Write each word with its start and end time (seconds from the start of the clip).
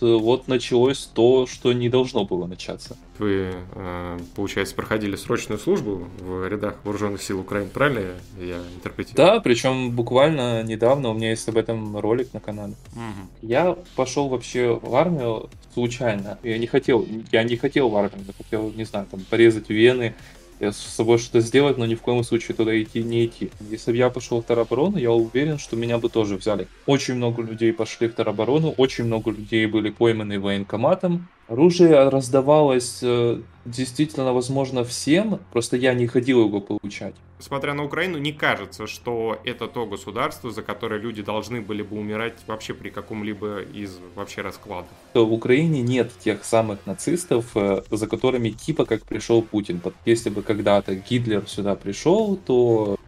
вот 0.00 0.48
началось 0.48 1.10
то, 1.12 1.46
что 1.46 1.72
не 1.72 1.88
должно 1.88 2.24
было 2.24 2.46
начаться. 2.46 2.96
Вы, 3.18 3.52
э, 3.74 4.18
получается, 4.36 4.74
проходили 4.74 5.16
срочную 5.16 5.58
службу 5.58 6.08
в 6.20 6.46
рядах 6.46 6.76
вооруженных 6.84 7.22
сил 7.22 7.40
Украины, 7.40 7.68
правильно 7.68 8.14
я 8.38 8.58
интерпретирую? 8.76 9.16
Да, 9.16 9.40
причем 9.40 9.90
буквально 9.90 10.62
недавно 10.62 11.10
у 11.10 11.14
меня 11.14 11.30
есть 11.30 11.48
об 11.48 11.56
этом 11.56 11.98
ролик 11.98 12.32
на 12.32 12.40
канале. 12.40 12.74
Угу. 12.92 13.48
Я 13.48 13.76
пошел 13.96 14.28
вообще 14.28 14.78
в 14.80 14.94
армию 14.94 15.48
случайно. 15.74 16.38
Я 16.42 16.58
не 16.58 16.66
хотел, 16.66 17.06
я 17.32 17.42
не 17.42 17.56
хотел 17.56 17.88
в 17.88 17.96
армию, 17.96 18.24
я 18.26 18.32
хотел, 18.32 18.72
не 18.76 18.84
знаю, 18.84 19.06
там 19.10 19.20
порезать 19.28 19.68
вены, 19.68 20.14
с 20.60 20.76
собой 20.76 21.18
что-то 21.18 21.40
сделать, 21.40 21.78
но 21.78 21.86
ни 21.86 21.94
в 21.94 22.00
коем 22.00 22.24
случае 22.24 22.56
туда 22.56 22.80
идти 22.80 23.02
не 23.02 23.26
идти. 23.26 23.50
Если 23.70 23.92
бы 23.92 23.96
я 23.96 24.10
пошел 24.10 24.42
в 24.42 24.46
тероборону, 24.46 24.98
я 24.98 25.12
уверен, 25.12 25.58
что 25.58 25.76
меня 25.76 25.98
бы 25.98 26.08
тоже 26.08 26.36
взяли. 26.36 26.68
Очень 26.86 27.14
много 27.14 27.42
людей 27.42 27.72
пошли 27.72 28.08
в 28.08 28.14
тероборону, 28.14 28.74
очень 28.76 29.04
много 29.04 29.30
людей 29.30 29.66
были 29.66 29.90
пойманы 29.90 30.40
военкоматом. 30.40 31.28
Оружие 31.48 32.10
раздавалось 32.10 32.98
э, 33.02 33.40
действительно, 33.64 34.34
возможно, 34.34 34.84
всем, 34.84 35.40
просто 35.50 35.78
я 35.78 35.94
не 35.94 36.06
ходил 36.06 36.44
его 36.44 36.60
получать. 36.60 37.14
Смотря 37.38 37.72
на 37.72 37.84
Украину, 37.84 38.18
не 38.18 38.32
кажется, 38.32 38.86
что 38.86 39.38
это 39.44 39.66
то 39.66 39.86
государство, 39.86 40.50
за 40.50 40.62
которое 40.62 41.00
люди 41.00 41.22
должны 41.22 41.62
были 41.62 41.82
бы 41.82 41.96
умирать 41.96 42.34
вообще 42.46 42.74
при 42.74 42.90
каком-либо 42.90 43.60
из 43.62 43.98
вообще 44.14 44.42
раскладов. 44.42 44.90
В 45.14 45.32
Украине 45.32 45.80
нет 45.80 46.10
тех 46.22 46.44
самых 46.44 46.84
нацистов, 46.84 47.46
э, 47.54 47.82
за 47.90 48.06
которыми 48.06 48.50
типа 48.50 48.84
как 48.84 49.04
пришел 49.04 49.40
Путин. 49.40 49.80
Если 50.04 50.28
бы 50.28 50.42
когда-то 50.42 50.96
Гитлер 50.96 51.48
сюда 51.48 51.76
пришел, 51.76 52.36
то 52.36 52.98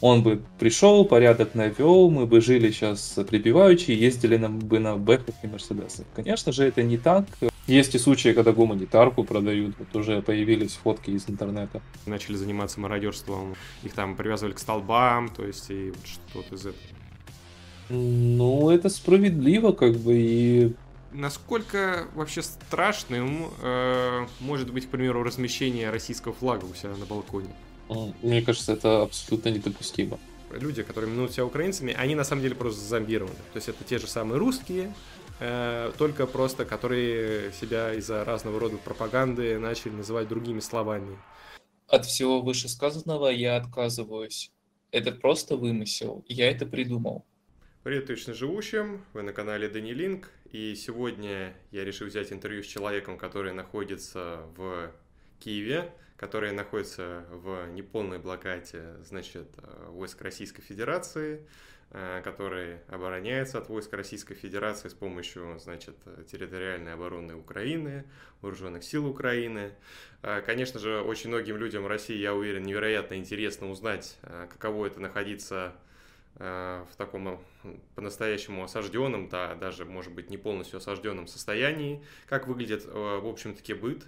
он 0.00 0.22
бы 0.22 0.42
пришел, 0.58 1.04
порядок 1.04 1.54
навел, 1.54 2.10
мы 2.10 2.26
бы 2.26 2.40
жили 2.40 2.70
сейчас 2.70 3.18
припеваючи, 3.28 3.90
ездили 3.90 4.36
нам 4.36 4.58
бы 4.58 4.78
на 4.78 4.96
бэхах 4.96 5.34
и 5.42 5.46
мерседесах. 5.46 6.06
Конечно 6.14 6.52
же, 6.52 6.64
это 6.64 6.82
не 6.82 6.96
так. 6.96 7.26
Есть 7.66 7.94
и 7.94 7.98
случаи, 7.98 8.32
когда 8.32 8.52
гуманитарку 8.52 9.24
продают, 9.24 9.76
вот 9.78 9.94
уже 9.94 10.22
появились 10.22 10.72
фотки 10.72 11.10
из 11.10 11.28
интернета. 11.28 11.82
Начали 12.06 12.36
заниматься 12.36 12.80
мародерством, 12.80 13.54
их 13.82 13.92
там 13.92 14.16
привязывали 14.16 14.54
к 14.54 14.58
столбам, 14.58 15.28
то 15.28 15.46
есть 15.46 15.70
и 15.70 15.90
вот 15.90 16.06
что-то 16.06 16.54
из 16.54 16.66
этого. 16.66 16.82
Ну, 17.90 18.70
это 18.70 18.88
справедливо, 18.88 19.72
как 19.72 19.94
бы, 19.96 20.16
и 20.16 20.72
Насколько 21.12 22.06
вообще 22.14 22.40
страшным 22.40 23.48
э, 23.60 24.26
может 24.38 24.72
быть, 24.72 24.86
к 24.86 24.90
примеру, 24.90 25.24
размещение 25.24 25.90
российского 25.90 26.32
флага 26.32 26.66
у 26.66 26.74
себя 26.74 26.90
на 26.90 27.04
балконе? 27.04 27.48
Мне 28.22 28.40
кажется, 28.42 28.72
это 28.72 29.02
абсолютно 29.02 29.48
недопустимо. 29.48 30.18
Люди, 30.52 30.82
которые 30.82 31.10
минуют 31.10 31.32
себя 31.32 31.44
украинцами, 31.44 31.92
они 31.92 32.14
на 32.14 32.24
самом 32.24 32.42
деле 32.42 32.54
просто 32.54 32.80
зомбированы. 32.80 33.34
То 33.52 33.56
есть 33.56 33.68
это 33.68 33.82
те 33.82 33.98
же 33.98 34.06
самые 34.06 34.38
русские, 34.38 34.94
э, 35.40 35.92
только 35.98 36.26
просто 36.26 36.64
которые 36.64 37.52
себя 37.52 37.94
из-за 37.94 38.24
разного 38.24 38.60
рода 38.60 38.76
пропаганды 38.76 39.58
начали 39.58 39.90
называть 39.90 40.28
другими 40.28 40.60
словами. 40.60 41.18
От 41.88 42.06
всего 42.06 42.40
вышесказанного 42.40 43.28
я 43.28 43.56
отказываюсь. 43.56 44.52
Это 44.92 45.10
просто 45.10 45.56
вымысел. 45.56 46.24
Я 46.28 46.50
это 46.50 46.66
придумал. 46.66 47.24
Привет 47.82 48.06
точно 48.06 48.34
живущим, 48.34 49.04
вы 49.14 49.22
на 49.22 49.32
канале 49.32 49.68
Данилинк, 49.68 50.30
и 50.52 50.74
сегодня 50.74 51.54
я 51.70 51.84
решил 51.84 52.08
взять 52.08 52.30
интервью 52.30 52.62
с 52.62 52.66
человеком, 52.66 53.16
который 53.16 53.52
находится 53.52 54.42
в 54.56 54.92
Киеве, 55.40 55.90
который 56.20 56.52
находится 56.52 57.24
в 57.30 57.66
неполной 57.70 58.18
блокаде, 58.18 58.82
значит, 59.02 59.48
э, 59.56 59.86
войск 59.88 60.20
Российской 60.20 60.60
Федерации, 60.60 61.46
э, 61.92 62.20
который 62.22 62.80
обороняется 62.88 63.56
от 63.56 63.70
войск 63.70 63.94
Российской 63.94 64.34
Федерации 64.34 64.90
с 64.90 64.92
помощью, 64.92 65.58
значит, 65.58 65.96
территориальной 66.30 66.92
обороны 66.92 67.34
Украины, 67.36 68.04
вооруженных 68.42 68.84
сил 68.84 69.06
Украины. 69.06 69.72
Э, 70.20 70.42
конечно 70.42 70.78
же, 70.78 71.00
очень 71.00 71.30
многим 71.30 71.56
людям 71.56 71.86
России, 71.86 72.18
я 72.18 72.34
уверен, 72.34 72.64
невероятно 72.64 73.14
интересно 73.14 73.70
узнать, 73.70 74.18
каково 74.50 74.88
это 74.88 75.00
находиться 75.00 75.72
в 76.36 76.88
таком 76.96 77.42
по-настоящему 77.94 78.64
осажденном, 78.64 79.28
да, 79.28 79.54
даже, 79.54 79.84
может 79.84 80.12
быть, 80.12 80.30
не 80.30 80.38
полностью 80.38 80.78
осажденном 80.78 81.26
состоянии, 81.26 82.02
как 82.26 82.46
выглядит, 82.46 82.84
в 82.86 83.26
общем-таки, 83.26 83.74
быт, 83.74 84.06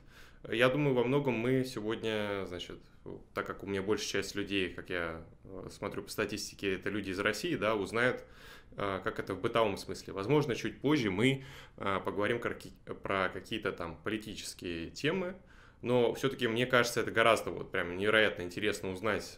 я 0.50 0.69
думаю, 0.69 0.94
во 0.94 1.04
многом 1.04 1.34
мы 1.34 1.64
сегодня, 1.64 2.44
значит, 2.47 2.78
так 3.34 3.47
как 3.47 3.62
у 3.62 3.66
меня 3.66 3.82
большая 3.82 4.22
часть 4.22 4.34
людей, 4.34 4.70
как 4.70 4.91
я 4.91 5.25
э, 5.44 5.69
смотрю 5.70 6.03
по 6.03 6.10
статистике, 6.10 6.75
это 6.75 6.88
люди 6.88 7.10
из 7.10 7.19
России, 7.19 7.56
да, 7.56 7.75
узнают, 7.75 8.25
э, 8.76 9.00
как 9.02 9.19
это 9.19 9.34
в 9.34 9.41
бытовом 9.41 9.76
смысле. 9.76 10.12
Возможно, 10.12 10.54
чуть 10.54 10.81
позже 10.81 11.10
мы 11.10 11.44
э, 11.76 12.00
поговорим 12.04 12.41
про 12.41 13.28
какие-то 13.28 13.72
там 13.72 13.97
политические 14.02 14.91
темы, 14.91 15.34
но 15.81 16.14
все-таки 16.14 16.47
мне 16.47 16.66
кажется, 16.66 17.00
это 17.00 17.10
гораздо 17.10 17.50
вот 17.50 17.70
прям 17.70 17.97
невероятно 17.97 18.42
интересно 18.42 18.92
узнать, 18.92 19.36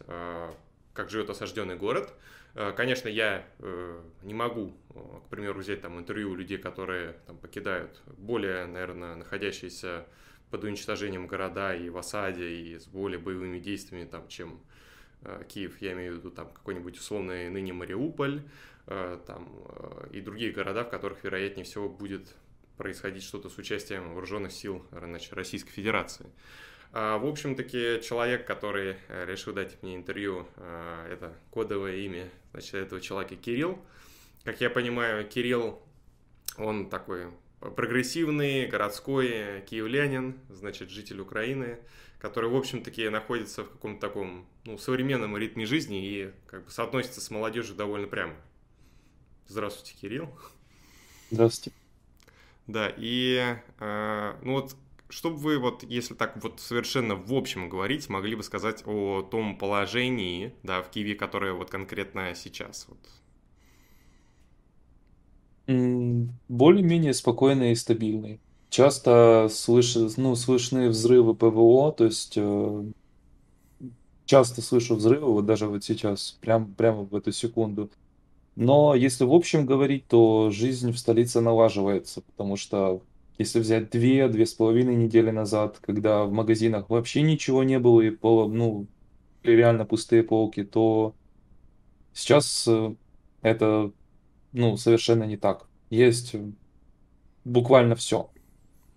как 0.93 1.09
живет 1.09 1.31
осажденный 1.31 1.75
город. 1.75 2.13
Конечно, 2.75 3.09
я 3.09 3.47
не 4.21 4.35
могу, 4.35 4.77
к 5.25 5.29
примеру, 5.31 5.59
взять 5.59 5.81
там 5.81 5.97
интервью 5.97 6.29
у 6.29 6.35
людей, 6.35 6.59
которые 6.59 7.13
там 7.25 7.39
покидают 7.39 7.99
более, 8.05 8.67
наверное, 8.67 9.15
находящиеся 9.15 10.05
под 10.55 10.63
уничтожением 10.63 11.27
города 11.27 11.75
и 11.75 11.89
в 11.89 11.97
осаде, 11.97 12.49
и 12.49 12.79
с 12.79 12.87
более 12.87 13.19
боевыми 13.19 13.59
действиями, 13.59 14.05
там, 14.05 14.25
чем 14.29 14.61
э, 15.23 15.43
Киев, 15.49 15.81
я 15.81 15.91
имею 15.91 16.13
в 16.13 16.17
виду 16.19 16.31
там 16.31 16.49
какой-нибудь 16.49 16.97
условный 16.97 17.49
ныне 17.49 17.73
Мариуполь, 17.73 18.41
э, 18.87 19.19
там, 19.27 19.49
э, 19.67 20.07
и 20.13 20.21
другие 20.21 20.53
города, 20.53 20.85
в 20.85 20.89
которых, 20.89 21.25
вероятнее 21.25 21.65
всего, 21.65 21.89
будет 21.89 22.33
происходить 22.77 23.23
что-то 23.23 23.49
с 23.49 23.57
участием 23.57 24.13
вооруженных 24.13 24.53
сил 24.53 24.85
значит, 24.91 25.33
Российской 25.33 25.71
Федерации. 25.71 26.27
А, 26.93 27.17
в 27.17 27.25
общем-таки, 27.25 27.99
человек, 28.01 28.47
который 28.47 28.95
решил 29.09 29.51
дать 29.51 29.83
мне 29.83 29.97
интервью, 29.97 30.47
это 30.55 31.33
кодовое 31.51 31.97
имя 31.97 32.29
значит, 32.53 32.75
этого 32.75 33.01
человека 33.01 33.35
Кирилл. 33.35 33.77
Как 34.45 34.61
я 34.61 34.69
понимаю, 34.69 35.27
Кирилл, 35.27 35.83
он 36.57 36.89
такой 36.89 37.27
прогрессивный 37.71 38.67
городской 38.67 39.63
киевлянин, 39.67 40.39
значит, 40.49 40.89
житель 40.89 41.19
Украины, 41.21 41.79
который, 42.19 42.49
в 42.49 42.55
общем-таки, 42.55 43.07
находится 43.09 43.63
в 43.63 43.69
каком-то 43.69 44.01
таком 44.01 44.47
ну, 44.65 44.77
современном 44.77 45.37
ритме 45.37 45.65
жизни 45.65 46.05
и 46.05 46.31
как 46.47 46.65
бы 46.65 46.71
соотносится 46.71 47.21
с 47.21 47.29
молодежью 47.29 47.75
довольно 47.75 48.07
прямо. 48.07 48.35
Здравствуйте, 49.47 49.95
Кирилл. 49.99 50.29
Здравствуйте. 51.29 51.77
Да, 52.67 52.91
и 52.97 53.57
э, 53.79 54.35
ну 54.41 54.53
вот, 54.53 54.75
чтобы 55.09 55.37
вы 55.37 55.59
вот, 55.59 55.83
если 55.83 56.15
так 56.15 56.41
вот 56.41 56.59
совершенно 56.59 57.15
в 57.15 57.31
общем 57.33 57.69
говорить, 57.69 58.09
могли 58.09 58.35
бы 58.35 58.41
сказать 58.41 58.81
о 58.85 59.21
том 59.21 59.57
положении, 59.57 60.53
да, 60.63 60.81
в 60.81 60.89
Киеве, 60.89 61.13
которое 61.15 61.53
вот 61.53 61.69
конкретно 61.69 62.33
сейчас, 62.33 62.87
вот, 62.89 62.97
более-менее 66.47 67.13
спокойные 67.13 67.73
и 67.73 67.75
стабильные. 67.75 68.39
Часто 68.69 69.47
слыш... 69.51 69.95
ну, 70.17 70.35
слышны 70.35 70.89
взрывы 70.89 71.35
ПВО, 71.35 71.91
то 71.91 72.05
есть 72.05 72.33
э, 72.35 72.83
часто 74.25 74.61
слышу 74.61 74.95
взрывы, 74.95 75.31
вот 75.31 75.45
даже 75.45 75.67
вот 75.67 75.83
сейчас, 75.83 76.37
прям, 76.41 76.73
прямо 76.73 77.03
в 77.03 77.15
эту 77.15 77.31
секунду. 77.31 77.89
Но 78.55 78.95
если 78.95 79.25
в 79.25 79.33
общем 79.33 79.65
говорить, 79.65 80.07
то 80.07 80.49
жизнь 80.51 80.91
в 80.91 80.97
столице 80.97 81.41
налаживается, 81.41 82.21
потому 82.21 82.55
что 82.55 83.01
если 83.37 83.59
взять 83.59 83.89
две, 83.91 84.27
две 84.29 84.45
с 84.45 84.53
половиной 84.53 84.95
недели 84.95 85.29
назад, 85.29 85.79
когда 85.81 86.23
в 86.23 86.31
магазинах 86.31 86.89
вообще 86.89 87.21
ничего 87.21 87.63
не 87.63 87.79
было 87.79 88.01
и 88.01 88.11
пол, 88.11 88.49
ну, 88.49 88.87
реально 89.43 89.85
пустые 89.85 90.23
полки, 90.23 90.63
то 90.63 91.15
сейчас 92.13 92.65
э, 92.67 92.95
это 93.41 93.91
ну, 94.53 94.77
совершенно 94.77 95.25
не 95.25 95.37
так. 95.37 95.67
Есть 95.89 96.35
буквально 97.43 97.95
все. 97.95 98.29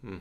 Угу. 0.03 0.21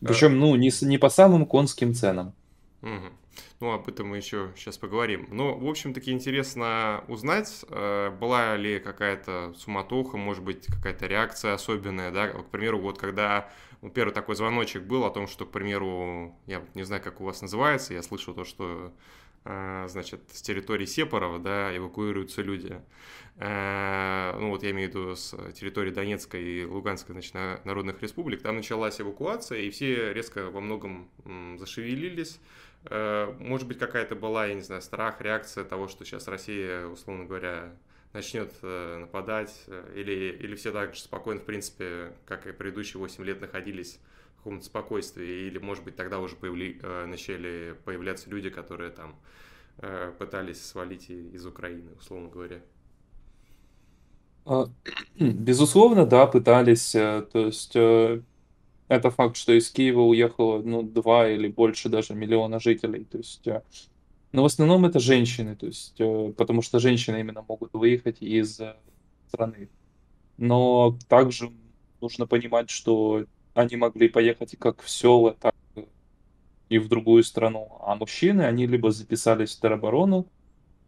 Причем, 0.00 0.38
ну, 0.38 0.54
не, 0.54 0.70
не 0.84 0.98
по 0.98 1.08
самым 1.08 1.46
конским 1.46 1.94
ценам. 1.94 2.34
Угу. 2.82 3.12
Ну, 3.60 3.72
об 3.72 3.88
этом 3.88 4.08
мы 4.08 4.18
еще 4.18 4.52
сейчас 4.56 4.78
поговорим. 4.78 5.26
Но, 5.30 5.56
в 5.56 5.68
общем-таки, 5.68 6.12
интересно 6.12 7.02
узнать, 7.08 7.64
э, 7.68 8.10
была 8.10 8.56
ли 8.56 8.78
какая-то 8.78 9.54
суматоха, 9.56 10.16
может 10.16 10.44
быть, 10.44 10.66
какая-то 10.66 11.06
реакция 11.06 11.54
особенная, 11.54 12.12
да, 12.12 12.28
к 12.28 12.50
примеру, 12.50 12.78
вот 12.78 12.98
когда 12.98 13.50
ну, 13.82 13.90
первый 13.90 14.12
такой 14.12 14.36
звоночек 14.36 14.84
был 14.84 15.04
о 15.04 15.10
том, 15.10 15.26
что, 15.26 15.44
к 15.44 15.50
примеру, 15.50 16.36
я 16.46 16.62
не 16.74 16.84
знаю, 16.84 17.02
как 17.02 17.20
у 17.20 17.24
вас 17.24 17.42
называется, 17.42 17.94
я 17.94 18.02
слышал 18.02 18.32
то, 18.32 18.44
что 18.44 18.92
значит, 19.44 20.20
с 20.32 20.42
территории 20.42 20.84
Сепарова, 20.84 21.38
да, 21.38 21.76
эвакуируются 21.76 22.42
люди. 22.42 22.80
Э, 23.36 24.36
ну 24.38 24.50
вот 24.50 24.62
я 24.64 24.72
имею 24.72 24.90
в 24.90 24.94
виду 24.94 25.16
с 25.16 25.30
территории 25.52 25.90
Донецкой 25.90 26.42
и 26.42 26.64
Луганской 26.64 27.12
значит, 27.12 27.34
народных 27.64 28.02
республик, 28.02 28.42
там 28.42 28.56
началась 28.56 29.00
эвакуация, 29.00 29.60
и 29.60 29.70
все 29.70 30.12
резко 30.12 30.50
во 30.50 30.60
многом 30.60 31.08
зашевелились. 31.58 32.40
Э, 32.84 33.32
может 33.38 33.68
быть, 33.68 33.78
какая-то 33.78 34.14
была, 34.14 34.46
я 34.46 34.54
не 34.54 34.62
знаю, 34.62 34.82
страх, 34.82 35.20
реакция 35.20 35.64
того, 35.64 35.88
что 35.88 36.04
сейчас 36.04 36.28
Россия, 36.28 36.86
условно 36.86 37.24
говоря, 37.24 37.72
начнет 38.12 38.52
э, 38.62 38.98
нападать, 38.98 39.54
э, 39.66 39.92
или, 39.94 40.36
или 40.40 40.54
все 40.56 40.72
так 40.72 40.94
же 40.94 41.00
спокойно, 41.00 41.40
в 41.40 41.44
принципе, 41.44 42.12
как 42.26 42.46
и 42.46 42.52
предыдущие 42.52 42.98
8 42.98 43.24
лет 43.24 43.40
находились 43.40 44.00
каком-то 44.48 44.64
спокойствии, 44.64 45.46
или, 45.46 45.58
может 45.58 45.84
быть, 45.84 45.94
тогда 45.94 46.20
уже 46.20 46.34
появли, 46.34 46.80
э, 46.82 47.04
начали 47.06 47.76
появляться 47.84 48.30
люди, 48.30 48.48
которые 48.48 48.90
там 48.90 49.14
э, 49.76 50.12
пытались 50.18 50.64
свалить 50.64 51.10
из 51.10 51.44
Украины, 51.44 51.90
условно 51.98 52.30
говоря. 52.30 52.62
А, 54.46 54.66
безусловно, 55.20 56.06
да, 56.06 56.26
пытались. 56.26 56.94
Э, 56.94 57.26
то 57.30 57.46
есть 57.46 57.76
это 57.76 59.10
факт, 59.10 59.36
что 59.36 59.52
из 59.52 59.70
Киева 59.70 60.00
уехало 60.00 60.62
ну, 60.62 60.82
2 60.82 61.28
или 61.28 61.48
больше 61.48 61.90
даже 61.90 62.14
миллиона 62.14 62.58
жителей. 62.58 63.04
То 63.04 63.18
есть, 63.18 63.46
но 64.32 64.42
в 64.42 64.46
основном 64.46 64.86
это 64.86 64.98
женщины, 64.98 65.56
то 65.56 65.66
есть, 65.66 66.00
потому 66.38 66.62
что 66.62 66.78
женщины 66.78 67.20
именно 67.20 67.44
могут 67.46 67.74
выехать 67.74 68.22
из 68.22 68.58
страны. 69.28 69.68
Но 70.38 70.96
также 71.08 71.52
нужно 72.00 72.26
понимать, 72.26 72.70
что 72.70 73.26
они 73.54 73.76
могли 73.76 74.08
поехать 74.08 74.56
как 74.58 74.82
в 74.82 74.90
села, 74.90 75.34
так 75.34 75.54
и 76.68 76.78
в 76.78 76.88
другую 76.88 77.22
страну. 77.24 77.78
А 77.80 77.94
мужчины, 77.96 78.42
они 78.42 78.66
либо 78.66 78.90
записались 78.90 79.56
в 79.56 79.60
тероборону, 79.60 80.30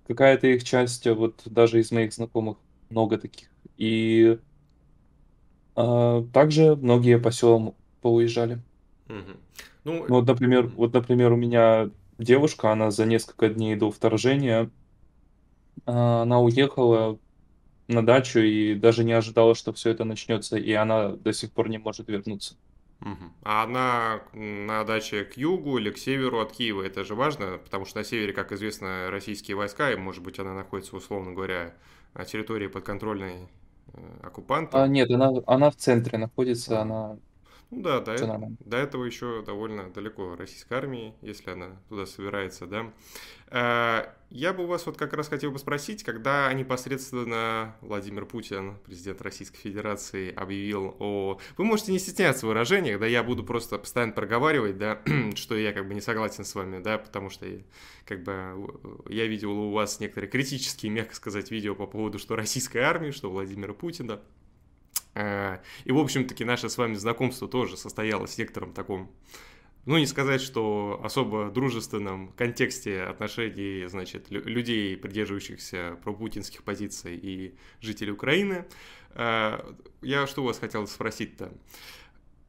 какая-то 0.06 0.46
их 0.48 0.64
часть, 0.64 1.06
вот 1.06 1.42
даже 1.46 1.80
из 1.80 1.90
моих 1.92 2.12
знакомых 2.14 2.58
много 2.90 3.18
таких. 3.18 3.50
И 3.76 4.38
а, 5.74 6.22
также 6.32 6.76
многие 6.76 7.18
по 7.18 7.32
селам 7.32 7.76
поуезжали. 8.00 8.62
Мгм. 9.08 9.40
Ну, 9.84 10.06
Ну, 10.06 10.16
вот, 10.16 10.26
например, 10.26 10.66
вот, 10.68 10.92
например, 10.92 11.32
у 11.32 11.36
меня 11.36 11.90
девушка, 12.18 12.72
она 12.72 12.90
за 12.90 13.06
несколько 13.06 13.48
дней 13.48 13.76
до 13.76 13.90
вторжения, 13.90 14.70
а, 15.86 16.22
она 16.22 16.40
уехала 16.40 17.18
на 17.90 18.04
дачу 18.04 18.40
и 18.40 18.75
даже 18.75 19.04
не 19.04 19.12
ожидала, 19.12 19.54
что 19.54 19.72
все 19.72 19.90
это 19.90 20.04
начнется, 20.04 20.56
и 20.58 20.72
она 20.72 21.10
до 21.16 21.32
сих 21.32 21.52
пор 21.52 21.69
не 21.69 21.78
может 21.78 22.08
вернуться. 22.08 22.56
А 23.42 23.64
она 23.64 24.22
на 24.34 24.84
даче 24.84 25.25
к 25.25 25.37
югу 25.37 25.78
или 25.78 25.90
к 25.90 25.96
северу 25.98 26.40
от 26.40 26.52
Киева, 26.52 26.82
это 26.82 27.04
же 27.04 27.14
важно, 27.14 27.58
потому 27.58 27.87
что 27.87 27.98
на 27.98 28.04
севере, 28.04 28.32
как 28.34 28.52
известно, 28.52 29.10
российские 29.10 29.56
войска, 29.56 29.90
и, 29.90 29.96
может 29.96 30.22
быть, 30.22 30.38
она 30.38 30.52
находится, 30.54 30.96
условно 30.96 31.32
говоря, 31.32 31.75
на 32.14 32.25
территории 32.26 32.66
подконтрольной 32.66 33.48
э, 33.94 34.20
А, 34.72 34.87
оккупантам. 34.87 34.87
нет, 34.87 35.10
она, 35.10 35.31
она 35.46 35.70
в 35.70 35.76
центре 35.76 36.19
находится, 36.19 36.81
она 36.81 37.19
Ну 37.70 37.82
да, 37.82 38.00
до, 38.00 38.12
э- 38.14 38.34
до 38.64 38.76
этого 38.78 39.05
еще 39.05 39.43
довольно 39.44 39.90
далеко 39.90 40.34
российской 40.34 40.75
армии, 40.75 41.14
если 41.22 41.50
она 41.50 41.81
туда 41.88 42.05
собирается, 42.05 42.67
да. 42.67 42.93
Э, 43.49 44.12
Я 44.31 44.52
бы 44.52 44.64
у 44.64 44.67
вас 44.67 44.87
вот 44.87 44.96
как 44.96 45.12
раз 45.12 45.28
хотел 45.28 45.52
бы 45.52 45.58
спросить, 45.58 46.02
когда 46.05 46.52
непосредственно 46.52 47.76
Владимир 47.81 48.26
Путин, 48.26 48.76
президент 48.84 49.22
Российской 49.22 49.58
Федерации, 49.58 50.32
объявил 50.34 50.96
о... 50.99 51.38
Вы 51.56 51.64
можете 51.64 51.93
не 51.93 51.99
стесняться 52.00 52.46
в 52.46 52.49
выражениях, 52.49 53.00
да, 53.00 53.06
я 53.06 53.22
буду 53.22 53.44
просто 53.44 53.78
постоянно 53.78 54.12
проговаривать, 54.12 54.76
да, 54.78 55.00
что 55.37 55.56
я 55.56 55.73
как 55.73 55.87
бы 55.87 55.94
не 55.94 56.00
согласен 56.00 56.44
с 56.44 56.55
вами, 56.55 56.81
да, 56.82 56.99
потому 56.99 57.31
что 57.31 57.46
как 58.05 58.23
бы 58.25 58.70
я 59.08 59.26
видел 59.26 59.52
у 59.52 59.73
вас 59.73 60.00
некоторые 60.00 60.31
критические, 60.31 60.90
мягко 60.93 61.14
сказать, 61.14 61.50
видео 61.50 61.75
по 61.75 61.87
поводу, 61.87 62.19
что 62.19 62.37
российской 62.37 62.78
армии, 62.78 63.11
что 63.12 63.31
Владимира 63.31 63.75
Путина, 63.75 64.20
И, 65.14 65.92
в 65.92 65.98
общем-таки, 65.98 66.44
наше 66.44 66.68
с 66.68 66.78
вами 66.78 66.94
знакомство 66.94 67.48
тоже 67.48 67.76
состоялось 67.76 68.34
в 68.34 68.38
некотором 68.38 68.72
таком, 68.72 69.10
ну, 69.86 69.98
не 69.98 70.06
сказать, 70.06 70.40
что 70.40 71.00
особо 71.02 71.50
дружественном 71.50 72.28
контексте 72.32 73.02
отношений, 73.02 73.86
значит, 73.88 74.30
лю- 74.30 74.44
людей, 74.44 74.96
придерживающихся 74.96 75.98
пропутинских 76.04 76.62
позиций 76.62 77.16
и 77.16 77.54
жителей 77.80 78.12
Украины. 78.12 78.66
Э, 79.14 79.58
Я 80.02 80.26
что 80.26 80.42
у 80.42 80.46
вас 80.46 80.58
хотел 80.58 80.86
спросить-то? 80.86 81.52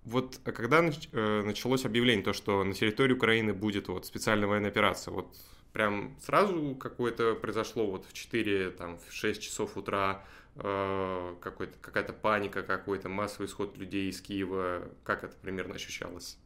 Вот 0.03 0.39
а 0.45 0.51
когда 0.51 0.83
э, 0.83 1.41
началось 1.43 1.85
объявление, 1.85 2.23
то, 2.23 2.33
что 2.33 2.63
на 2.63 2.73
территории 2.73 3.13
Украины 3.13 3.53
будет 3.53 3.87
вот 3.87 4.05
специальная 4.05 4.47
военная 4.47 4.69
операция, 4.69 5.13
вот 5.13 5.35
прям 5.73 6.17
сразу 6.21 6.75
какое-то 6.75 7.35
произошло 7.35 7.89
вот 7.89 8.05
в 8.05 8.13
4, 8.13 8.71
там, 8.71 8.97
в 8.97 9.13
6 9.13 9.41
часов 9.41 9.77
утра, 9.77 10.23
э, 10.25 10.40
какой-то, 10.55 11.77
какая-то 11.81 12.13
паника, 12.13 12.63
какой-то 12.63 13.09
массовый 13.09 13.47
исход 13.47 13.77
людей 13.77 14.09
из 14.09 14.21
Киева, 14.21 14.89
как 15.03 15.23
это 15.23 15.35
примерно 15.41 15.75
ощущалось? 15.75 16.37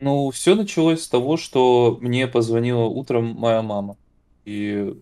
Ну, 0.00 0.30
все 0.30 0.54
началось 0.54 1.02
с 1.02 1.08
того, 1.08 1.36
что 1.36 1.98
мне 2.00 2.26
позвонила 2.26 2.84
утром 2.84 3.24
моя 3.26 3.62
мама. 3.62 3.96
И 4.44 5.00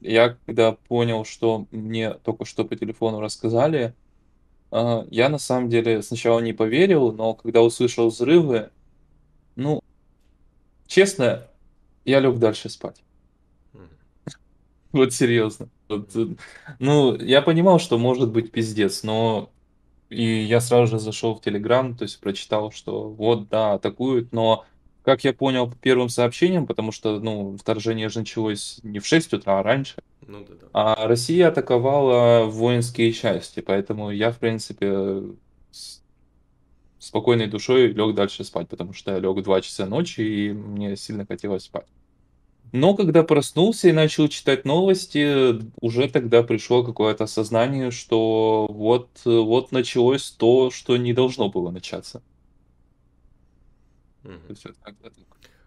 я 0.00 0.36
когда 0.46 0.72
понял, 0.72 1.24
что 1.24 1.66
мне 1.70 2.12
только 2.12 2.44
что 2.44 2.64
по 2.64 2.76
телефону 2.76 3.20
рассказали, 3.20 3.94
а, 4.70 5.06
я 5.10 5.28
на 5.28 5.38
самом 5.38 5.70
деле 5.70 6.02
сначала 6.02 6.40
не 6.40 6.52
поверил, 6.52 7.12
но 7.12 7.34
когда 7.34 7.62
услышал 7.62 8.08
взрывы, 8.08 8.70
ну, 9.56 9.80
честно, 10.86 11.48
я 12.04 12.20
лег 12.20 12.38
дальше 12.38 12.68
спать. 12.68 13.02
Вот 14.94 15.12
серьезно. 15.12 15.68
Вот, 15.88 16.14
э, 16.14 16.36
ну, 16.78 17.16
я 17.16 17.42
понимал, 17.42 17.80
что 17.80 17.98
может 17.98 18.30
быть 18.30 18.52
пиздец, 18.52 19.02
но 19.02 19.52
и 20.08 20.24
я 20.44 20.60
сразу 20.60 20.92
же 20.92 20.98
зашел 21.00 21.34
в 21.34 21.40
Телеграм, 21.42 21.96
то 21.96 22.04
есть 22.04 22.20
прочитал, 22.20 22.70
что 22.70 23.10
вот, 23.10 23.48
да, 23.48 23.74
атакуют, 23.74 24.32
но 24.32 24.64
как 25.02 25.24
я 25.24 25.34
понял 25.34 25.68
по 25.70 25.76
первым 25.76 26.08
сообщениям, 26.08 26.66
потому 26.66 26.92
что, 26.92 27.18
ну, 27.20 27.56
вторжение 27.58 28.08
же 28.08 28.20
началось 28.20 28.78
не 28.84 29.00
в 29.00 29.06
6 29.06 29.32
утра, 29.34 29.58
а 29.60 29.62
раньше, 29.64 29.96
Ну 30.26 30.44
да, 30.48 30.54
да. 30.54 30.66
а 30.72 31.08
Россия 31.08 31.48
атаковала 31.48 32.46
воинские 32.46 33.12
части, 33.12 33.60
поэтому 33.60 34.10
я, 34.10 34.30
в 34.32 34.38
принципе, 34.38 35.22
с 35.72 36.02
спокойной 37.00 37.48
душой 37.48 37.88
лег 37.88 38.14
дальше 38.14 38.44
спать, 38.44 38.68
потому 38.68 38.92
что 38.92 39.12
я 39.12 39.18
лег 39.18 39.36
в 39.36 39.42
2 39.42 39.60
часа 39.60 39.86
ночи, 39.86 40.20
и 40.20 40.52
мне 40.52 40.96
сильно 40.96 41.26
хотелось 41.26 41.64
спать. 41.64 41.88
Но 42.74 42.96
когда 42.96 43.22
проснулся 43.22 43.88
и 43.88 43.92
начал 43.92 44.26
читать 44.26 44.64
новости, 44.64 45.60
уже 45.80 46.08
тогда 46.10 46.42
пришло 46.42 46.82
какое-то 46.82 47.22
осознание, 47.22 47.92
что 47.92 48.66
вот, 48.68 49.10
вот 49.24 49.70
началось 49.70 50.32
то, 50.32 50.72
что 50.72 50.96
не 50.96 51.12
должно 51.12 51.48
было 51.48 51.70
начаться. 51.70 52.20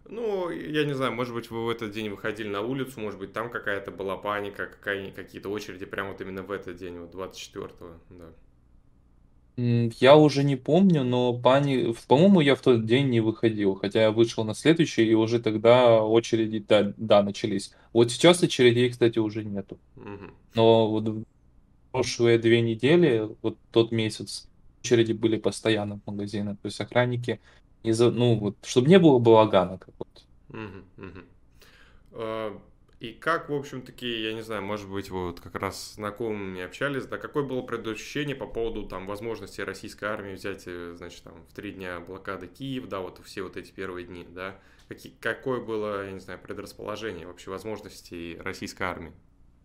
Ну, 0.03 0.49
я 0.49 0.83
не 0.83 0.93
знаю, 0.93 1.13
может 1.13 1.33
быть, 1.33 1.49
вы 1.49 1.63
в 1.65 1.69
этот 1.69 1.91
день 1.91 2.09
выходили 2.09 2.49
на 2.49 2.59
улицу, 2.61 2.99
может 2.99 3.19
быть, 3.19 3.31
там 3.31 3.49
какая-то 3.51 3.91
была 3.91 4.17
паника, 4.17 4.67
какая, 4.67 5.09
какие-то 5.13 5.47
очереди 5.47 5.85
прямо 5.85 6.11
вот 6.11 6.19
именно 6.19 6.43
в 6.43 6.51
этот 6.51 6.75
день, 6.75 6.99
вот 6.99 7.13
24-го, 7.15 8.01
да. 8.09 8.33
Я 9.57 10.15
уже 10.15 10.43
не 10.43 10.55
помню, 10.55 11.03
но 11.03 11.33
пани... 11.33 11.95
по-моему, 12.07 12.41
я 12.41 12.53
в 12.53 12.61
тот 12.61 12.85
день 12.85 13.09
не 13.09 13.21
выходил, 13.21 13.73
хотя 13.73 14.03
я 14.03 14.11
вышел 14.11 14.43
на 14.43 14.53
следующий, 14.53 15.03
и 15.03 15.15
уже 15.15 15.39
тогда 15.39 16.03
очереди, 16.03 16.59
да, 16.59 16.93
да, 16.95 17.23
начались. 17.23 17.73
Вот 17.91 18.11
сейчас 18.11 18.43
очередей, 18.43 18.91
кстати, 18.91 19.17
уже 19.17 19.43
нету. 19.43 19.79
Но 20.53 20.91
вот 20.91 21.25
прошлые 21.91 22.37
две 22.37 22.61
недели, 22.61 23.27
вот 23.41 23.57
тот 23.71 23.91
месяц, 23.91 24.47
очереди 24.83 25.13
были 25.13 25.37
постоянно 25.37 25.99
в 26.05 26.07
магазинах, 26.07 26.57
то 26.61 26.67
есть 26.67 26.79
охранники, 26.79 27.39
из-за, 27.81 28.11
ну 28.11 28.35
вот, 28.35 28.57
чтобы 28.63 28.89
не 28.89 28.99
было 28.99 29.17
балагана 29.17 29.79
какого-то. 29.79 30.21
Мгм, 30.49 30.85
мгм. 30.97 31.25
И 32.99 33.13
как, 33.13 33.49
в 33.49 33.53
общем-таки, 33.53 34.23
я 34.23 34.33
не 34.33 34.41
знаю, 34.41 34.63
может 34.63 34.89
быть, 34.89 35.11
вы 35.11 35.27
вот 35.27 35.39
как 35.39 35.53
раз 35.55 35.79
с 35.79 35.95
знакомыми 35.95 36.61
общались, 36.63 37.05
да, 37.05 37.17
какое 37.17 37.43
было 37.43 37.61
предощущение 37.61 38.35
по 38.35 38.47
поводу 38.47 38.87
там 38.87 39.05
возможности 39.05 39.61
российской 39.61 40.05
армии 40.05 40.33
взять, 40.33 40.63
э, 40.65 40.95
значит, 40.97 41.23
там 41.23 41.45
в 41.47 41.53
три 41.53 41.73
дня 41.73 41.99
блокады 41.99 42.47
Киев, 42.47 42.87
да, 42.87 42.99
вот 43.01 43.21
все 43.23 43.43
вот 43.43 43.55
эти 43.55 43.71
первые 43.71 44.07
дни, 44.07 44.25
да, 44.27 44.59
Какие, 44.87 45.13
какое 45.19 45.59
было, 45.59 46.05
я 46.05 46.11
не 46.11 46.19
знаю, 46.19 46.39
предрасположение 46.41 47.27
вообще 47.27 47.51
возможностей 47.51 48.37
российской 48.39 48.83
армии 48.83 49.11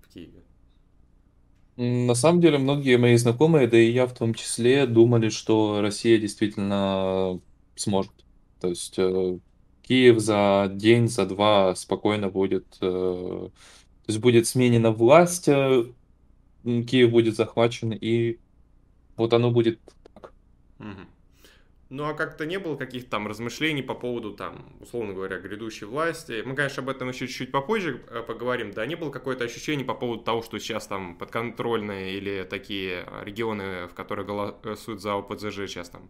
в 0.03 0.13
Киеве? 0.13 0.43
На 1.77 2.15
самом 2.15 2.41
деле, 2.41 2.59
многие 2.59 2.99
мои 2.99 3.17
знакомые, 3.17 3.69
да 3.69 3.79
и 3.79 3.91
я 3.91 4.07
в 4.07 4.15
том 4.15 4.35
числе, 4.35 4.87
думали, 4.87 5.29
что 5.29 5.81
Россия 5.81 6.19
действительно 6.19 7.41
сможет. 7.77 8.13
То 8.61 8.69
есть 8.69 8.99
э, 8.99 9.39
Киев 9.83 10.21
за 10.21 10.71
день, 10.73 11.09
за 11.09 11.27
два 11.27 11.75
спокойно 11.75 12.31
будет, 12.31 12.67
э, 12.81 13.49
то 13.51 13.53
есть 14.07 14.21
будет 14.21 14.47
сменена 14.47 14.93
власть, 14.93 15.49
э, 15.49 15.85
Киев 16.65 17.11
будет 17.11 17.37
захвачен, 17.37 17.93
и 17.93 18.39
вот 19.17 19.33
оно 19.33 19.51
будет 19.51 19.81
так. 20.15 20.33
Мгм. 20.79 21.09
Ну 21.93 22.05
а 22.09 22.15
как-то 22.15 22.47
не 22.47 22.59
было 22.59 22.77
каких-то 22.77 23.11
там 23.11 23.27
размышлений 23.27 23.83
по 23.83 23.95
поводу 23.95 24.33
там, 24.33 24.65
условно 24.81 25.13
говоря, 25.13 25.39
грядущей 25.39 25.87
власти? 25.87 26.43
Мы, 26.43 26.55
конечно, 26.55 26.83
об 26.83 26.89
этом 26.89 27.11
еще 27.11 27.27
чуть-чуть 27.27 27.53
попозже 27.53 28.03
э, 28.09 28.23
поговорим. 28.23 28.71
Да, 28.73 28.87
не 28.87 28.95
было 28.95 29.11
какое-то 29.11 29.45
ощущение 29.45 29.85
по 29.85 29.93
поводу 29.93 30.23
того, 30.23 30.41
что 30.43 30.59
сейчас 30.59 30.87
там 30.87 31.17
подконтрольные 31.17 32.15
или 32.15 32.47
такие 32.49 33.07
регионы, 33.25 33.89
в 33.89 33.95
которых 33.95 34.27
голосуют 34.27 35.03
за 35.03 35.19
ОПЗЖ, 35.19 35.69
сейчас 35.69 35.91
там 35.91 36.09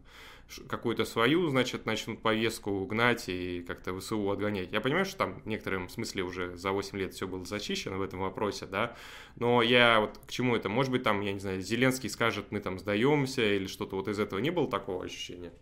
какую-то 0.69 1.05
свою, 1.05 1.49
значит, 1.49 1.87
начнут 1.87 2.21
повестку 2.23 2.85
гнать 2.87 3.29
и 3.29 3.63
как-то 3.63 3.99
ВСУ 3.99 4.31
отгонять. 4.31 4.73
Я 4.73 4.81
понимаю, 4.81 5.05
что 5.05 5.19
там 5.19 5.41
в 5.41 5.47
некотором 5.47 5.89
смысле 5.89 6.23
уже 6.23 6.57
за 6.57 6.73
8 6.73 6.99
лет 6.99 7.15
все 7.15 7.27
было 7.27 7.45
зачищено 7.45 7.99
в 7.99 8.03
этом 8.03 8.21
вопросе, 8.21 8.67
да, 8.67 8.97
но 9.37 9.63
я 9.63 10.01
вот 10.01 10.19
к 10.27 10.31
чему 10.31 10.57
это? 10.57 10.69
Может 10.69 10.93
быть, 10.93 11.03
там, 11.03 11.21
я 11.23 11.33
не 11.33 11.41
знаю, 11.41 11.63
Зеленский 11.63 12.11
скажет, 12.11 12.47
мы 12.51 12.61
там 12.61 12.79
сдаемся 12.79 13.43
или 13.43 13.67
что-то 13.67 13.97
вот 13.97 14.09
из 14.09 14.19
этого 14.19 14.41
не 14.41 14.51
было 14.51 14.69
такого 14.71 15.05
ощущения? 15.05 15.53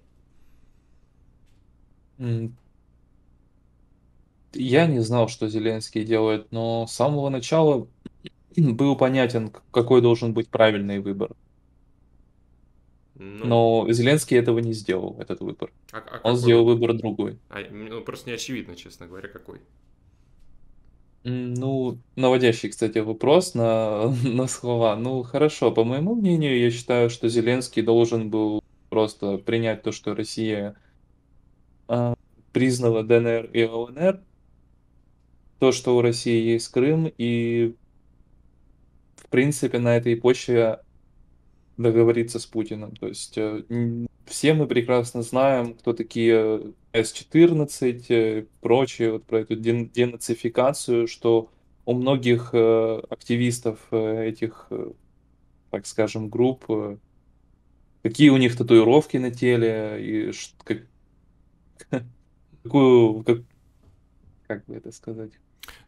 Я 4.53 4.87
не 4.87 4.99
знал, 5.01 5.29
что 5.29 5.49
Зеленский 5.49 6.05
делает, 6.05 6.51
но 6.51 6.87
с 6.87 6.93
самого 6.93 7.29
начала 7.31 7.89
был 8.57 8.97
понятен, 8.97 9.53
какой 9.71 10.03
должен 10.03 10.35
быть 10.35 10.49
правильный 10.49 10.99
выбор. 11.01 11.37
Ну, 13.23 13.45
Но 13.45 13.93
Зеленский 13.93 14.39
этого 14.39 14.61
не 14.61 14.73
сделал, 14.73 15.17
этот 15.21 15.41
выбор. 15.41 15.71
а, 15.93 15.99
а 15.99 16.21
Он 16.25 16.37
какой 16.37 16.37
сделал 16.37 16.65
выбор? 16.65 16.95
другой. 16.95 17.39
А, 17.51 17.61
ну, 17.71 18.01
просто 18.01 18.31
не 18.31 18.35
очевидно, 18.37 18.77
честно 18.77 19.07
говоря, 19.07 19.29
какой. 19.29 19.61
Ну, 21.23 21.99
наводящий, 22.17 22.71
кстати, 22.71 22.97
вопрос 22.99 23.53
на, 23.55 24.09
на 24.25 24.47
слова. 24.49 24.97
Ну, 24.97 25.23
хорошо, 25.23 25.71
по 25.71 25.85
моему 25.85 26.15
мнению, 26.15 26.59
я 26.59 26.71
считаю, 26.71 27.11
что 27.11 27.29
Зеленский 27.29 27.83
должен 27.83 28.31
был 28.31 28.65
просто 28.89 29.37
принять 29.37 29.83
то, 29.83 29.93
что 29.93 30.15
Россия 30.15 30.77
а, 31.89 32.15
признала 32.53 33.03
ДНР 33.03 33.51
и 33.53 33.65
ЛНР, 33.65 34.23
то, 35.59 35.73
что 35.73 35.95
у 35.97 36.01
России 36.01 36.53
есть 36.53 36.69
Крым, 36.69 37.13
и, 37.19 37.77
в 39.17 39.29
принципе, 39.29 39.79
на 39.79 39.97
этой 39.99 40.17
почве 40.17 40.81
договориться 41.83 42.39
с 42.39 42.47
Путиным. 42.47 42.95
То 42.97 43.09
есть 43.09 43.37
э, 43.37 43.65
все 44.27 44.55
мы 44.55 44.67
прекрасно 44.67 45.23
знаем, 45.23 45.75
кто 45.75 45.93
такие 45.93 46.73
С-14, 46.93 48.05
э, 48.09 48.47
прочие, 48.61 49.13
вот 49.13 49.25
про 49.25 49.41
эту 49.41 49.57
ден- 49.57 49.91
денацификацию, 49.91 51.07
что 51.07 51.51
у 51.87 51.95
многих 51.95 52.51
э, 52.53 53.01
активистов 53.09 53.79
э, 53.91 54.29
этих, 54.29 54.67
э, 54.71 54.93
так 55.71 55.87
скажем, 55.87 56.29
групп, 56.29 56.65
э, 56.69 56.99
какие 58.03 58.31
у 58.31 58.37
них 58.37 58.57
татуировки 58.57 59.17
на 59.17 59.31
теле, 59.31 59.97
и 60.01 60.33
как- 60.65 60.87
какую, 62.63 63.25
как, 63.25 63.39
как 64.47 64.65
бы 64.67 64.77
это 64.77 64.93
сказать? 64.93 65.33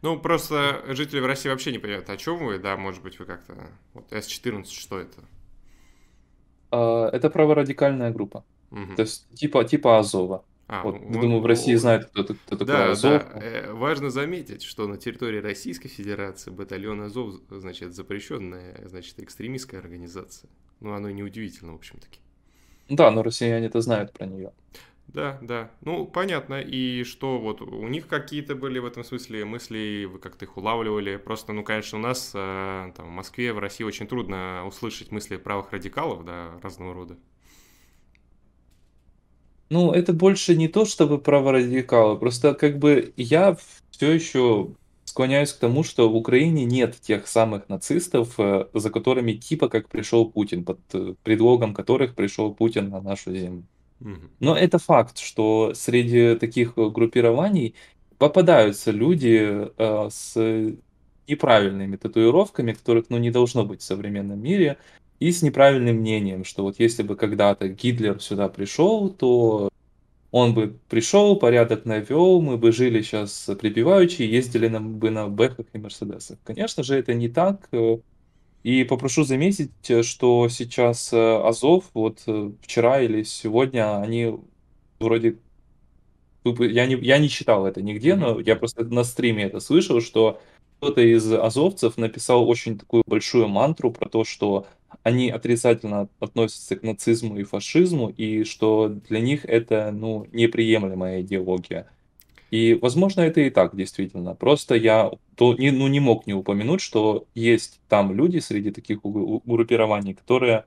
Ну, 0.01 0.19
просто 0.19 0.83
жители 0.89 1.19
в 1.19 1.25
России 1.25 1.49
вообще 1.49 1.71
не 1.71 1.79
понимают, 1.79 2.09
о 2.09 2.17
чем 2.17 2.45
вы, 2.45 2.57
да, 2.59 2.77
может 2.77 3.01
быть, 3.03 3.19
вы 3.19 3.25
как-то... 3.25 3.55
Вот 3.93 4.11
С-14, 4.11 4.65
что 4.71 4.99
это? 4.99 5.23
А, 6.73 7.09
Это 7.09 7.29
праворадикальная 7.29 8.11
группа. 8.11 8.43
Мгм. 8.71 8.95
То 8.95 9.03
есть 9.03 9.27
типа, 9.35 9.63
типа 9.63 9.99
Азова. 9.99 10.43
А, 10.67 10.81
Вот, 10.83 10.99
ну, 11.01 11.21
думаю, 11.21 11.41
в 11.41 11.45
России 11.45 11.73
ну, 11.73 11.79
знают, 11.79 12.05
кто, 12.05 12.23
кто 12.23 12.35
такой 12.57 12.65
Да, 12.65 12.91
Азов. 12.91 13.23
да. 13.33 13.39
Э, 13.39 13.71
Важно 13.73 14.09
заметить, 14.09 14.63
что 14.63 14.87
на 14.87 14.97
территории 14.97 15.39
Российской 15.39 15.89
Федерации 15.89 16.49
батальон 16.51 17.01
Азов, 17.01 17.35
значит, 17.49 17.93
запрещенная, 17.93 18.81
значит, 18.87 19.19
экстремистская 19.19 19.81
организация. 19.81 20.49
Ну, 20.79 20.93
оно 20.93 21.09
и 21.09 21.13
неудивительно, 21.13 21.73
в 21.73 21.75
общем-таки. 21.75 22.19
Да, 22.89 23.11
но 23.11 23.23
россияне-то 23.23 23.81
знают 23.81 24.13
про 24.13 24.25
нее. 24.25 24.51
Да, 25.13 25.37
да. 25.43 25.71
Ну, 25.81 26.07
понятно. 26.07 26.59
И 26.59 27.03
что 27.03 27.37
вот 27.39 27.61
у 27.61 27.87
них 27.87 28.07
какие-то 28.07 28.55
были 28.55 28.79
в 28.79 28.85
этом 28.85 29.03
смысле 29.03 29.45
мысли, 29.45 30.05
вы 30.05 30.17
как-то 30.17 30.45
их 30.45 30.57
улавливали? 30.57 31.17
Просто, 31.17 31.53
ну, 31.53 31.63
конечно, 31.63 31.99
у 31.99 32.01
нас 32.01 32.31
э, 32.33 32.91
там 32.95 33.07
в 33.07 33.11
Москве, 33.11 33.53
в 33.53 33.59
России 33.59 33.83
очень 33.83 34.07
трудно 34.07 34.65
услышать 34.65 35.11
мысли 35.11 35.37
правых 35.37 35.71
радикалов, 35.71 36.25
да, 36.25 36.59
разного 36.63 36.95
рода. 36.95 37.17
Ну, 39.69 39.91
это 39.91 40.13
больше 40.13 40.55
не 40.55 40.67
то, 40.67 40.85
чтобы 40.85 41.19
праворадикалы, 41.19 42.17
просто 42.19 42.53
как 42.53 42.77
бы 42.77 43.13
я 43.17 43.57
все 43.91 44.11
еще 44.11 44.75
склоняюсь 45.05 45.51
к 45.53 45.59
тому, 45.59 45.83
что 45.83 46.09
в 46.09 46.15
Украине 46.15 46.65
нет 46.65 46.99
тех 47.01 47.27
самых 47.27 47.69
нацистов, 47.69 48.35
э, 48.39 48.67
за 48.73 48.89
которыми 48.91 49.33
типа 49.33 49.69
как 49.69 49.89
пришел 49.89 50.29
Путин, 50.31 50.63
под 50.65 50.79
э, 50.93 51.15
предлогом 51.23 51.73
которых 51.73 52.15
пришел 52.15 52.53
Путин 52.53 52.89
на 52.89 53.01
нашу 53.01 53.33
землю. 53.35 53.67
Но 54.39 54.57
это 54.57 54.79
факт, 54.79 55.17
что 55.17 55.73
среди 55.75 56.35
таких 56.35 56.73
э, 56.77 56.89
группирований 56.89 57.75
попадаются 58.17 58.91
люди 58.91 59.69
э, 59.77 60.09
с 60.09 60.35
неправильными 61.27 61.95
татуировками, 61.95 62.73
которых 62.73 63.05
ну, 63.09 63.17
не 63.17 63.31
должно 63.31 63.65
быть 63.65 63.81
в 63.81 63.85
современном 63.85 64.41
мире, 64.41 64.77
и 65.19 65.31
с 65.31 65.41
неправильным 65.41 65.97
мнением, 65.97 66.43
что 66.43 66.63
вот 66.63 66.79
если 66.79 67.03
бы 67.03 67.15
когда-то 67.15 67.69
Гитлер 67.69 68.21
сюда 68.21 68.49
пришел, 68.49 69.09
то 69.09 69.69
он 70.31 70.53
бы 70.53 70.77
пришел, 70.89 71.35
порядок 71.37 71.85
навел, 71.85 72.41
мы 72.41 72.57
бы 72.57 72.71
жили 72.71 73.01
сейчас 73.01 73.49
припеваючи, 73.59 74.23
ездили 74.23 74.67
нам 74.67 74.97
бы 74.97 75.11
на 75.11 75.27
Бэхах 75.27 75.67
и 75.71 75.77
Мерседесах. 75.77 76.39
Конечно 76.43 76.83
же, 76.83 76.95
это 76.95 77.13
не 77.13 77.29
так. 77.29 77.69
И 78.63 78.85
попрошу 78.85 79.25
заметить, 79.25 79.71
э, 79.89 80.03
что 80.03 80.47
сейчас 80.47 81.11
э, 81.11 81.17
Азов, 81.17 81.85
вот 81.93 82.23
э, 82.27 82.51
вчера 82.61 83.01
или 83.01 83.23
сегодня, 83.23 83.99
они 84.01 84.37
вроде... 84.99 85.37
Я 86.45 86.85
не, 86.85 86.95
я 86.95 87.19
не 87.19 87.29
читал 87.29 87.67
это 87.67 87.81
нигде, 87.81 88.15
но 88.15 88.39
я 88.39 88.55
просто 88.55 88.83
на 88.85 89.03
стриме 89.03 89.43
это 89.43 89.59
слышал, 89.59 90.01
что 90.01 90.41
кто-то 90.79 91.01
из 91.01 91.31
азовцев 91.31 91.97
написал 91.97 92.47
очень 92.47 92.77
такую 92.77 93.03
большую 93.05 93.47
мантру 93.47 93.91
про 93.91 94.09
то, 94.09 94.25
что 94.25 94.67
они 95.03 95.29
отрицательно 95.29 96.09
относятся 96.19 96.75
к 96.75 96.83
нацизму 96.83 97.37
и 97.37 97.43
фашизму, 97.43 98.09
и 98.09 98.43
что 98.43 98.89
для 98.89 99.19
них 99.19 99.45
это, 99.45 99.91
ну, 99.91 100.27
неприемлемая 100.31 101.21
идеология. 101.21 101.89
И, 102.53 102.75
возможно, 102.75 103.21
это 103.21 103.41
и 103.41 103.49
так 103.49 103.75
действительно. 103.75 104.35
Просто 104.35 104.75
я 104.75 105.09
то, 105.35 105.55
не, 105.55 105.71
ну, 105.71 105.87
не 105.87 105.99
мог 105.99 106.27
не 106.27 106.35
упомянуть, 106.35 106.81
что 106.81 107.25
есть 107.33 107.81
там 107.89 108.13
люди 108.13 108.37
среди 108.37 108.69
таких 108.69 108.99
группирований, 109.01 110.13
которые, 110.13 110.65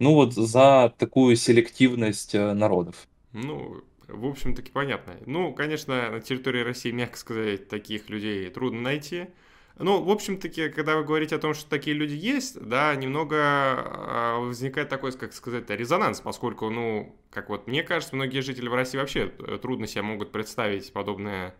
ну 0.00 0.14
вот, 0.14 0.34
за 0.34 0.92
такую 0.98 1.36
селективность 1.36 2.34
э, 2.34 2.54
народов. 2.54 3.06
Ну, 3.32 3.84
в 4.08 4.26
общем-таки 4.26 4.72
понятно. 4.72 5.14
Ну, 5.26 5.52
конечно, 5.52 6.10
на 6.10 6.20
территории 6.20 6.62
России, 6.64 6.90
мягко 6.90 7.16
сказать, 7.16 7.68
таких 7.68 8.10
людей 8.10 8.50
трудно 8.50 8.80
найти. 8.80 9.26
Ну, 9.78 10.02
в 10.02 10.10
общем-таки, 10.10 10.70
когда 10.70 10.96
вы 10.96 11.04
говорите 11.04 11.36
о 11.36 11.38
том, 11.38 11.54
что 11.54 11.70
такие 11.70 11.94
люди 11.94 12.14
есть, 12.14 12.60
да, 12.60 12.94
немного 12.96 13.36
а, 13.38 14.38
возникает 14.40 14.88
такой, 14.88 15.12
как 15.12 15.32
сказать, 15.32 15.70
резонанс, 15.70 16.20
поскольку, 16.20 16.68
ну, 16.68 17.16
как 17.30 17.48
вот 17.48 17.68
мне 17.68 17.84
кажется, 17.84 18.16
многие 18.16 18.40
жители 18.40 18.68
в 18.68 18.74
России 18.74 18.98
вообще 18.98 19.32
э, 19.38 19.58
трудно 19.62 19.86
себе 19.86 20.02
могут 20.02 20.32
представить 20.32 20.92
подобное, 20.92 21.54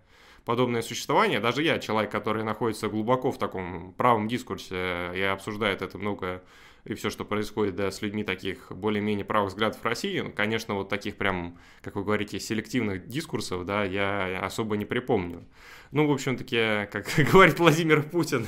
подобное 0.45 0.83
существование. 0.83 1.39
Даже 1.39 1.63
я, 1.63 1.79
человек, 1.79 2.11
который 2.11 2.43
находится 2.43 2.89
глубоко 2.89 3.31
в 3.31 3.39
таком 3.39 3.93
правом 3.93 4.27
дискурсе 4.27 5.13
и 5.15 5.23
обсуждает 5.23 5.81
это 5.83 5.97
много 5.97 6.43
и 6.91 6.95
все, 6.95 7.11
что 7.11 7.25
происходит, 7.25 7.77
да, 7.77 7.91
с 7.91 8.03
людьми 8.03 8.25
таких 8.25 8.71
более-менее 8.71 9.25
правых 9.25 9.51
взглядов 9.51 9.81
в 9.81 9.85
России, 9.85 10.21
ну, 10.21 10.33
конечно, 10.33 10.75
вот 10.75 10.89
таких 10.89 11.17
прям, 11.17 11.59
как 11.83 11.97
вы 11.97 12.05
говорите, 12.05 12.41
селективных 12.41 13.07
дискурсов, 13.07 13.65
да, 13.65 13.85
я 13.85 14.41
особо 14.41 14.77
не 14.77 14.85
припомню. 14.85 15.47
Ну, 15.91 16.07
в 16.07 16.13
общем-таки, 16.13 16.89
как 16.91 17.09
говорит 17.33 17.59
Владимир 17.59 18.03
Путин, 18.03 18.47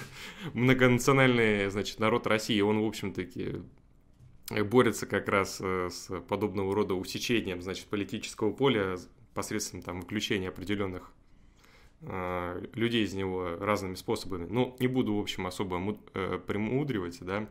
многонациональный, 0.54 1.70
значит, 1.70 1.98
народ 1.98 2.26
России, 2.26 2.60
он, 2.60 2.80
в 2.80 2.86
общем-таки, 2.86 3.62
борется 4.64 5.06
как 5.06 5.28
раз 5.28 5.58
э, 5.60 5.88
с 5.90 6.20
подобного 6.22 6.74
рода 6.74 6.94
усечением, 6.94 7.62
значит, 7.62 7.86
политического 7.86 8.52
поля 8.52 8.96
посредством 9.34 9.82
там 9.82 10.02
включения 10.02 10.48
определенных 10.48 11.12
людей 12.02 13.04
из 13.04 13.12
него 13.14 13.56
разными 13.60 13.94
способами. 13.94 14.46
Ну, 14.48 14.74
не 14.80 14.86
буду, 14.86 15.14
в 15.14 15.20
общем, 15.20 15.46
особо 15.46 15.78
му- 15.78 16.00
э, 16.14 16.38
премудривать, 16.46 17.18
да. 17.20 17.46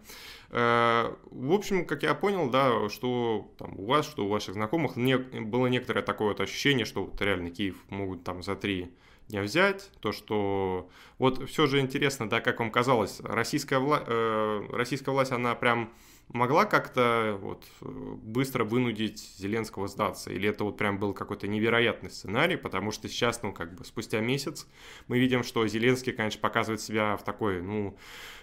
Э, 0.49 1.13
В 1.31 1.51
общем, 1.53 1.85
как 1.85 2.03
я 2.03 2.15
понял, 2.15 2.49
да, 2.49 2.89
что 2.89 3.51
там 3.57 3.77
у 3.79 3.85
вас, 3.85 4.07
что 4.07 4.25
у 4.25 4.29
ваших 4.29 4.55
знакомых 4.55 4.95
не, 4.95 5.17
было 5.17 5.67
некоторое 5.67 6.01
такое 6.01 6.29
вот 6.29 6.41
ощущение, 6.41 6.85
что 6.85 7.05
вот 7.05 7.21
реально 7.21 7.51
Киев 7.51 7.77
могут 7.89 8.23
там 8.23 8.41
за 8.41 8.55
три 8.55 8.91
дня 9.27 9.43
взять, 9.43 9.91
то, 9.99 10.11
что 10.11 10.89
вот 11.19 11.49
все 11.49 11.67
же 11.67 11.79
интересно, 11.79 12.29
да, 12.29 12.41
как 12.41 12.59
вам 12.59 12.71
казалось, 12.71 13.19
российская, 13.21 13.79
вла... 13.79 14.03
э, 14.05 14.65
российская 14.71 15.11
власть, 15.11 15.31
она 15.31 15.53
прям 15.53 15.91
могла 16.29 16.65
как-то 16.65 17.37
вот 17.41 17.65
быстро 17.81 18.63
вынудить 18.63 19.19
Зеленского 19.37 19.87
сдаться? 19.87 20.31
Или 20.31 20.49
это 20.49 20.63
вот 20.63 20.77
прям 20.77 20.99
был 20.99 21.13
какой-то 21.13 21.47
невероятный 21.47 22.09
сценарий? 22.09 22.55
Потому 22.55 22.91
что 22.91 23.07
сейчас, 23.07 23.41
ну, 23.43 23.51
как 23.51 23.75
бы 23.75 23.83
спустя 23.83 24.19
месяц 24.19 24.67
мы 25.07 25.19
видим, 25.19 25.43
что 25.43 25.67
Зеленский, 25.67 26.13
конечно, 26.13 26.39
показывает 26.39 26.81
себя 26.81 27.17
в 27.17 27.23
такой, 27.23 27.61
ну, 27.61 27.97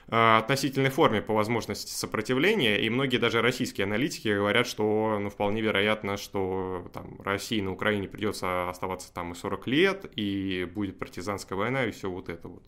э, 0.09 0.37
относительной 0.39 0.91
форме 0.91 1.23
по 1.23 1.33
возможности 1.33 1.93
сопротивления, 1.93 2.81
и 2.81 2.91
многие 2.91 3.19
даже 3.19 3.41
российские 3.41 3.85
аналитики 3.85 4.29
говорят, 4.29 4.67
что 4.67 5.19
ну, 5.21 5.31
вполне 5.31 5.61
вероятно, 5.61 6.17
что 6.17 6.91
там, 6.93 7.21
России 7.23 7.61
на 7.61 7.73
Украине 7.73 8.09
придется 8.09 8.69
оставаться 8.69 9.13
там 9.13 9.33
и 9.33 9.35
40 9.37 9.67
лет, 9.69 10.11
и 10.17 10.69
будет 10.75 10.99
партизанская 10.99 11.57
война, 11.57 11.85
и 11.85 11.93
все 11.93 12.11
вот 12.11 12.29
это 12.29 12.49
вот. 12.49 12.66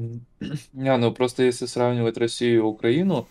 Не, 0.72 0.96
ну 0.96 1.12
просто 1.12 1.42
если 1.44 1.66
сравнивать 1.66 2.16
Россию 2.16 2.54
и 2.54 2.62
Украину, 2.62 3.28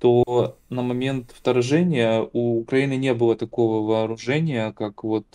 то 0.00 0.56
на 0.68 0.82
момент 0.82 1.32
вторжения 1.36 2.28
у 2.32 2.60
Украины 2.60 2.96
не 2.96 3.14
было 3.14 3.36
такого 3.36 3.86
вооружения, 3.86 4.72
как 4.72 5.04
вот 5.04 5.26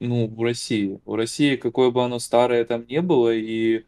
ну, 0.00 0.28
в 0.28 0.42
России. 0.42 1.00
В 1.04 1.14
России, 1.14 1.56
какое 1.56 1.90
бы 1.90 2.04
оно 2.04 2.18
старое 2.18 2.64
там 2.64 2.86
не 2.86 3.00
было, 3.00 3.34
и 3.34 3.84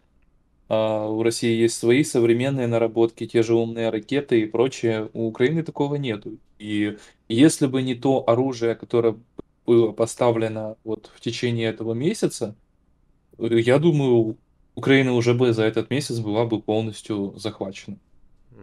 а, 0.68 1.06
у 1.08 1.22
России 1.22 1.54
есть 1.56 1.76
свои 1.78 2.04
современные 2.04 2.66
наработки, 2.66 3.26
те 3.26 3.42
же 3.42 3.54
умные 3.54 3.90
ракеты 3.90 4.40
и 4.40 4.46
прочее, 4.46 5.10
у 5.12 5.26
Украины 5.28 5.62
такого 5.62 5.96
нету. 5.96 6.38
И 6.58 6.96
если 7.28 7.66
бы 7.66 7.82
не 7.82 7.94
то 7.94 8.28
оружие, 8.28 8.74
которое 8.74 9.16
было 9.66 9.92
поставлено 9.92 10.76
вот 10.84 11.10
в 11.14 11.20
течение 11.20 11.68
этого 11.68 11.92
месяца, 11.94 12.56
я 13.38 13.78
думаю, 13.78 14.36
Украина 14.76 15.14
уже 15.14 15.34
бы 15.34 15.52
за 15.52 15.64
этот 15.64 15.90
месяц 15.90 16.18
была 16.20 16.44
бы 16.44 16.60
полностью 16.60 17.34
захвачена. 17.36 17.96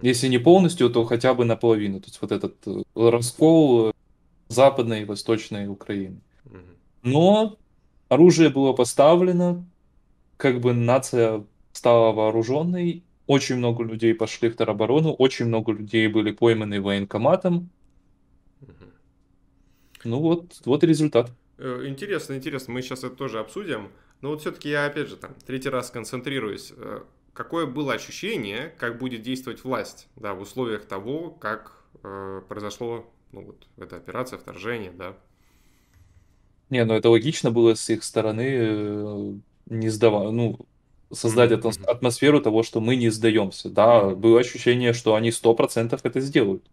Если 0.01 0.27
не 0.27 0.37
полностью, 0.37 0.89
то 0.89 1.05
хотя 1.05 1.33
бы 1.33 1.43
наполовину. 1.45 1.99
То 1.99 2.07
есть 2.07 2.21
вот 2.21 2.31
этот 2.31 2.55
э, 2.67 2.83
раскол 2.95 3.93
западной 4.47 5.01
и 5.01 5.05
восточной 5.05 5.67
Украины. 5.67 6.19
Но 7.01 7.57
оружие 8.09 8.49
было 8.49 8.73
поставлено, 8.73 9.65
как 10.37 10.61
бы 10.61 10.73
нация 10.73 11.45
стала 11.71 12.11
вооруженной, 12.11 13.03
очень 13.27 13.57
много 13.57 13.83
людей 13.83 14.13
пошли 14.13 14.49
в 14.49 14.55
тероборону, 14.55 15.13
очень 15.13 15.45
много 15.45 15.71
людей 15.71 16.07
были 16.07 16.31
пойманы 16.31 16.81
военкоматом. 16.81 17.69
Ну 20.03 20.19
вот, 20.19 20.61
вот 20.65 20.83
и 20.83 20.87
результат. 20.87 21.31
Э, 21.57 21.85
интересно, 21.87 22.33
интересно, 22.35 22.73
мы 22.73 22.81
сейчас 22.81 23.03
это 23.03 23.15
тоже 23.15 23.39
обсудим. 23.39 23.89
Но 24.23 24.29
вот 24.29 24.39
все-таки 24.39 24.69
я, 24.69 24.85
опять 24.85 25.09
же, 25.09 25.17
там, 25.17 25.35
третий 25.45 25.67
раз 25.67 25.91
концентрируюсь. 25.91 26.71
Э, 26.77 27.01
какое 27.33 27.65
было 27.65 27.91
ощущение, 27.91 28.73
как 28.79 28.97
будет 28.97 29.21
действовать 29.21 29.65
власть, 29.65 30.07
да, 30.15 30.33
в 30.33 30.39
условиях 30.39 30.85
того, 30.85 31.29
как 31.29 31.83
э, 32.03 32.41
произошло, 32.47 33.05
ну, 33.33 33.41
вот, 33.41 33.67
эта 33.75 33.97
операция, 33.97 34.39
вторжение, 34.39 34.91
да? 34.91 35.17
Не, 36.69 36.85
ну 36.85 36.93
это 36.93 37.09
логично 37.09 37.51
было 37.51 37.73
с 37.73 37.89
их 37.89 38.01
стороны 38.05 38.47
э, 38.47 39.33
не 39.65 39.89
сдавать, 39.89 40.31
ну, 40.31 40.57
создать 41.11 41.51
эту 41.51 41.71
атмосферу 41.87 42.41
того, 42.41 42.63
что 42.63 42.79
мы 42.79 42.95
не 42.95 43.09
сдаемся. 43.09 43.69
Да, 43.69 44.09
было 44.09 44.39
ощущение, 44.39 44.93
что 44.93 45.15
они 45.15 45.31
сто 45.31 45.53
процентов 45.53 46.01
это 46.03 46.19
сделают. 46.21 46.63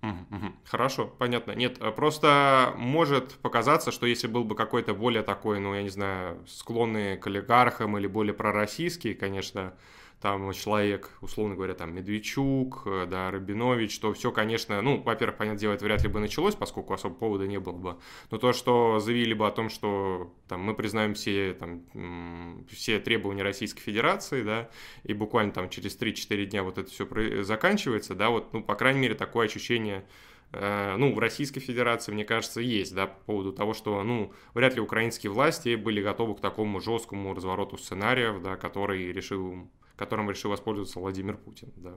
Хорошо, 0.65 1.13
понятно. 1.19 1.53
Нет, 1.53 1.79
э, 1.81 1.91
просто 1.91 2.75
может 2.77 3.35
показаться, 3.43 3.91
что 3.93 4.07
если 4.07 4.29
был 4.29 4.45
бы 4.45 4.55
какой-то 4.55 4.95
более 4.95 5.23
такой, 5.23 5.61
ну, 5.61 5.75
я 5.75 5.83
не 5.83 5.91
знаю, 5.91 6.39
склонный 6.47 7.17
к 7.17 7.27
олигархам 7.27 7.99
или 7.99 8.07
более 8.07 8.35
пророссийский, 8.35 9.15
конечно, 9.15 9.75
там 10.21 10.53
человек, 10.53 11.11
условно 11.23 11.55
говоря, 11.55 11.75
там 11.75 11.95
Медведчук, 11.95 12.83
э, 12.85 13.07
да, 13.09 13.31
Рабинович, 13.31 13.99
то 14.01 14.13
все, 14.13 14.31
конечно, 14.31 14.83
ну, 14.83 15.03
во-первых, 15.03 15.39
понятное 15.39 15.61
дело, 15.61 15.73
это 15.73 15.85
вряд 15.87 16.03
ли 16.03 16.11
бы 16.11 16.21
началось, 16.21 16.55
поскольку 16.55 16.93
особо 16.93 17.15
повода 17.15 17.47
не 17.47 17.59
было 17.59 17.73
бы. 17.73 17.97
Но 18.31 18.37
то, 18.37 18.53
что 18.53 19.01
заявили 19.01 19.33
бы 19.33 19.47
о 19.47 19.51
том, 19.51 19.71
что 19.71 20.35
там 20.47 20.61
мы 20.61 20.75
признаем 20.75 21.15
все, 21.15 21.55
там, 21.55 22.67
все 22.71 23.01
требования 23.01 23.43
Российской 23.43 23.81
Федерации, 23.81 24.43
да, 24.43 24.69
и 25.05 25.15
буквально 25.15 25.53
там 25.53 25.71
через 25.71 25.99
3-4 25.99 26.45
дня 26.45 26.65
вот 26.65 26.77
это 26.77 26.91
все 26.91 27.43
заканчивается, 27.43 28.15
да, 28.15 28.29
вот, 28.29 28.53
ну, 28.53 28.63
по 28.63 28.75
крайней 28.75 29.01
мере, 29.01 29.15
такое 29.15 29.47
ощущение 29.47 30.05
э, 30.53 30.97
ну, 30.99 31.15
в 31.15 31.19
Российской 31.19 31.61
Федерации, 31.61 32.13
мне 32.13 32.27
кажется, 32.27 32.61
есть, 32.61 32.95
да, 32.95 33.07
по 33.07 33.25
поводу 33.25 33.55
того, 33.55 33.73
что, 33.73 34.03
ну, 34.03 34.35
вряд 34.53 34.75
ли 34.75 34.83
украинские 34.83 35.33
власти 35.33 35.77
были 35.77 36.03
готовы 36.03 36.35
к 36.35 36.41
такому 36.41 36.79
жесткому 36.79 37.33
развороту 37.33 37.79
сценариев, 37.79 38.43
да, 38.43 38.57
который 38.57 39.13
решил 39.13 39.71
которым 40.01 40.31
решил 40.31 40.51
воспользоваться 40.51 40.99
Владимир 40.99 41.37
Путин. 41.37 41.71
Да. 41.77 41.95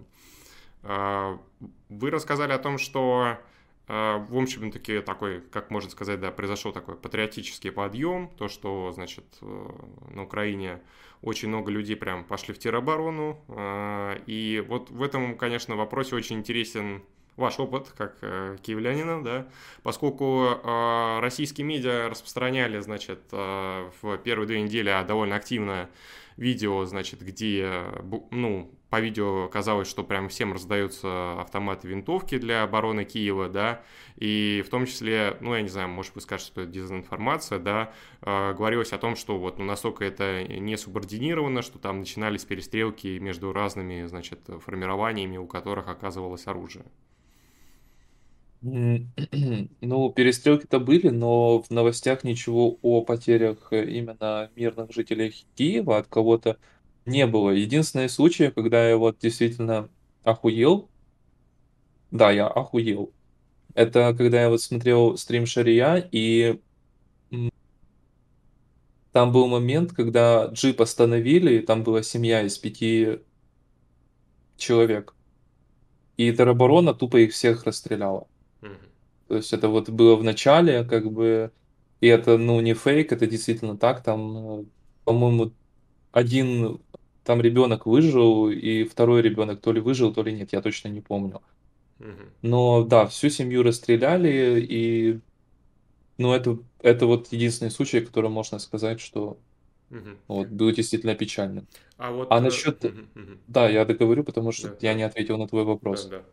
А, 0.84 1.40
вы 1.90 2.12
рассказали 2.12 2.52
о 2.52 2.60
том, 2.60 2.78
что 2.78 3.38
а, 3.88 4.18
в 4.18 4.38
общем-таки 4.38 5.00
такой, 5.00 5.40
как 5.40 5.72
можно 5.72 5.90
сказать, 5.90 6.20
да, 6.20 6.32
произошел 6.32 6.74
такой 6.74 6.96
патриотический 6.96 7.72
подъем, 7.72 8.30
то, 8.38 8.50
что, 8.50 8.92
значит, 8.92 9.24
э, 9.42 9.70
на 10.12 10.24
Украине 10.24 10.82
очень 11.22 11.48
много 11.48 11.72
людей 11.72 11.96
прям 11.96 12.26
пошли 12.26 12.54
в 12.54 12.60
тероборону, 12.60 13.40
а, 13.48 14.16
и 14.28 14.62
вот 14.68 14.92
в 14.92 15.02
этом, 15.02 15.38
конечно, 15.38 15.78
вопросе 15.78 16.18
очень 16.18 16.40
интересен 16.40 17.04
ваш 17.36 17.60
опыт 17.60 17.94
как 17.98 18.18
э, 18.22 18.58
киевлянина, 18.62 19.24
да, 19.24 19.48
поскольку 19.82 20.60
э, 20.64 21.20
российские 21.20 21.66
медиа 21.66 22.10
распространяли, 22.10 22.80
значит, 22.80 23.22
э, 23.32 23.90
в 24.02 24.18
первые 24.20 24.48
две 24.48 24.62
недели 24.62 24.94
довольно 25.08 25.36
активно 25.36 25.90
видео, 26.38 26.86
значит, 26.86 27.22
где, 27.22 27.84
ну, 28.32 28.72
по 28.90 29.00
видео 29.00 29.48
казалось, 29.48 29.88
что 29.88 30.04
прям 30.04 30.30
всем 30.30 30.54
раздаются 30.54 31.42
автоматы, 31.42 31.88
винтовки 31.88 32.38
для 32.38 32.62
обороны 32.62 33.06
Киева, 33.06 33.50
да, 33.50 33.82
и 34.18 34.64
в 34.64 34.70
том 34.70 34.86
числе, 34.86 35.36
ну, 35.40 35.56
я 35.56 35.64
не 35.64 35.68
знаю, 35.68 35.90
может, 35.90 36.14
вы 36.14 36.22
скажете, 36.22 36.52
что 36.52 36.62
это 36.62 36.72
дезинформация, 36.72 37.58
да, 37.58 37.92
э, 38.22 38.54
говорилось 38.54 38.94
о 38.94 39.00
том, 39.00 39.16
что 39.16 39.40
вот, 39.40 39.58
ну, 39.58 39.66
настолько 39.66 40.06
это 40.06 40.44
не 40.44 40.78
субординировано, 40.78 41.64
что 41.64 41.80
там 41.80 42.02
начинались 42.02 42.46
перестрелки 42.46 43.18
между 43.18 43.52
разными, 43.52 44.06
значит, 44.06 44.42
формированиями, 44.64 45.38
у 45.38 45.48
которых 45.48 45.88
оказывалось 45.88 46.46
оружие. 46.46 46.86
Ну, 49.82 50.14
перестрелки-то 50.14 50.80
были, 50.80 51.10
но 51.10 51.62
в 51.62 51.70
новостях 51.70 52.24
ничего 52.24 52.78
о 52.82 53.02
потерях 53.04 53.68
э, 53.72 53.90
именно 53.90 54.50
мирных 54.56 54.92
жителей 54.94 55.36
Киева 55.56 55.98
от 55.98 56.08
кого-то 56.08 56.58
не 57.06 57.28
было. 57.28 57.50
Единственный 57.52 58.08
случай, 58.10 58.52
когда 58.52 58.88
я 58.90 58.98
вот 58.98 59.20
действительно 59.20 59.90
охуел, 60.24 60.90
да, 62.12 62.32
я 62.32 62.48
охуел, 62.48 63.14
это 63.76 64.14
когда 64.18 64.42
я 64.44 64.50
вот 64.50 64.62
смотрел 64.62 65.18
стрим 65.18 65.46
Шария, 65.46 65.98
и 66.12 66.62
там 69.12 69.32
был 69.32 69.48
момент, 69.48 69.94
когда 69.94 70.48
джип 70.48 70.82
остановили, 70.82 71.56
и 71.60 71.66
там 71.66 71.84
была 71.84 72.04
семья 72.04 72.42
из 72.42 72.58
пяти 72.58 73.20
человек, 74.58 75.16
и 76.18 76.32
тероборона 76.32 76.94
тупо 76.96 77.18
их 77.18 77.34
всех 77.34 77.66
расстреляла. 77.66 78.28
То 79.34 79.38
есть 79.38 79.52
это 79.52 79.68
вот 79.68 79.90
было 79.90 80.16
в 80.16 80.24
начале, 80.24 80.84
как 80.84 81.12
бы, 81.12 81.52
и 82.02 82.08
это, 82.08 82.38
ну, 82.38 82.62
не 82.62 82.76
фейк, 82.76 83.12
это 83.12 83.26
действительно 83.26 83.76
так, 83.76 84.04
там, 84.04 84.60
э, 84.60 84.66
по-моему, 85.06 85.54
один 86.12 86.80
там 87.24 87.42
ребенок 87.42 87.88
выжил, 87.88 88.52
и 88.52 88.84
второй 88.84 89.24
ребенок 89.24 89.60
то 89.60 89.72
ли 89.72 89.82
выжил, 89.82 90.14
то 90.14 90.22
ли 90.22 90.34
нет, 90.34 90.54
я 90.54 90.62
точно 90.62 90.90
не 90.90 91.02
помню. 91.02 91.42
Но 92.44 92.84
да, 92.84 93.08
всю 93.08 93.30
семью 93.30 93.64
расстреляли, 93.64 94.64
и 94.70 95.20
ну, 96.20 96.32
это, 96.32 96.60
это 96.84 97.08
вот 97.08 97.32
единственный 97.32 97.72
случай, 97.72 98.02
который 98.02 98.30
можно 98.30 98.60
сказать, 98.60 99.00
что 99.00 99.40
вот, 100.28 100.48
был 100.50 100.72
действительно 100.72 101.16
печальным. 101.16 101.66
А, 101.98 102.12
вот, 102.12 102.28
а 102.30 102.40
насчет... 102.40 102.86
Угу, 102.86 103.00
угу. 103.16 103.32
Да, 103.48 103.68
я 103.68 103.84
договорю, 103.86 104.24
потому 104.24 104.52
что 104.52 104.68
да, 104.68 104.78
я 104.82 104.92
да. 104.92 104.94
не 104.94 105.04
ответил 105.04 105.40
на 105.40 105.48
твой 105.48 105.64
вопрос. 105.64 106.06
Да, 106.06 106.18
да. 106.20 106.24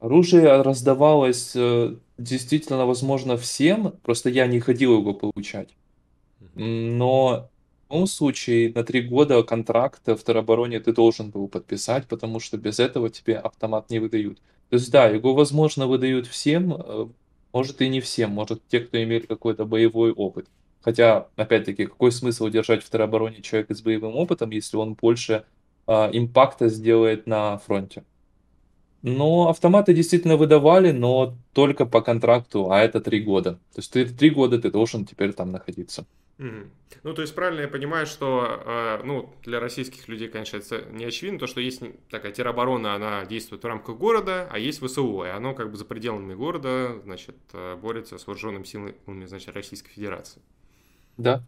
Оружие 0.00 0.62
раздавалось 0.62 1.52
э, 1.54 1.96
действительно, 2.18 2.86
возможно, 2.86 3.36
всем, 3.36 3.92
просто 4.02 4.30
я 4.30 4.46
не 4.46 4.60
ходил 4.60 4.98
его 4.98 5.14
получать. 5.14 5.76
Но 6.54 7.50
в 7.88 7.92
любом 7.92 8.06
случае 8.06 8.72
на 8.74 8.84
три 8.84 9.02
года 9.02 9.42
контракт 9.42 10.02
в 10.06 10.18
теробороне 10.22 10.80
ты 10.80 10.92
должен 10.92 11.30
был 11.30 11.48
подписать, 11.48 12.06
потому 12.06 12.40
что 12.40 12.58
без 12.58 12.78
этого 12.78 13.10
тебе 13.10 13.38
автомат 13.38 13.90
не 13.90 13.98
выдают. 13.98 14.38
То 14.70 14.76
есть 14.76 14.90
да, 14.90 15.08
его, 15.08 15.34
возможно, 15.34 15.86
выдают 15.86 16.26
всем, 16.26 16.74
э, 16.74 17.08
может 17.52 17.80
и 17.80 17.88
не 17.88 18.00
всем, 18.00 18.30
может 18.30 18.66
те, 18.68 18.80
кто 18.80 19.02
имеет 19.02 19.26
какой-то 19.26 19.64
боевой 19.64 20.12
опыт. 20.12 20.48
Хотя, 20.80 21.28
опять-таки, 21.36 21.86
какой 21.86 22.12
смысл 22.12 22.48
держать 22.48 22.84
в 22.84 22.90
теробороне 22.90 23.42
человека 23.42 23.74
с 23.74 23.82
боевым 23.82 24.16
опытом, 24.16 24.50
если 24.50 24.76
он 24.76 24.94
больше 24.94 25.44
а, 25.86 26.08
импакта 26.12 26.68
сделает 26.68 27.26
на 27.26 27.58
фронте? 27.58 28.04
Но 29.02 29.48
автоматы 29.48 29.94
действительно 29.94 30.36
выдавали, 30.36 30.90
но 30.90 31.36
только 31.52 31.86
по 31.86 32.00
контракту, 32.00 32.70
а 32.70 32.80
это 32.80 33.00
три 33.00 33.20
года. 33.20 33.52
То 33.74 33.78
есть 33.78 33.92
ты 33.92 34.04
три 34.04 34.30
года 34.30 34.58
ты 34.58 34.70
должен 34.70 35.04
теперь 35.04 35.32
там 35.32 35.52
находиться. 35.52 36.06
Мгм. 36.38 36.70
Ну, 37.02 37.14
то 37.14 37.22
есть 37.22 37.34
правильно 37.34 37.62
я 37.62 37.68
понимаю, 37.68 38.06
что 38.06 38.62
э, 38.64 39.02
ну, 39.04 39.34
для 39.44 39.60
российских 39.60 40.08
людей, 40.08 40.28
конечно, 40.28 40.56
это 40.56 40.84
не 40.90 41.04
очевидно, 41.04 41.38
то, 41.38 41.46
что 41.48 41.60
есть 41.60 41.82
такая 42.10 42.32
тероборона, 42.32 42.94
она 42.94 43.24
действует 43.24 43.62
в 43.62 43.66
рамках 43.66 43.96
города, 43.96 44.48
а 44.50 44.58
есть 44.58 44.80
ВСУ, 44.80 45.24
и 45.24 45.28
оно 45.28 45.54
как 45.54 45.70
бы 45.70 45.76
за 45.76 45.84
пределами 45.84 46.34
города, 46.34 47.00
значит, 47.04 47.36
э, 47.52 47.76
борется 47.76 48.18
с 48.18 48.26
вооруженными 48.26 48.64
силами, 48.64 49.26
значит, 49.26 49.54
Российской 49.54 49.90
Федерации. 49.90 50.40
Да. 51.16 51.44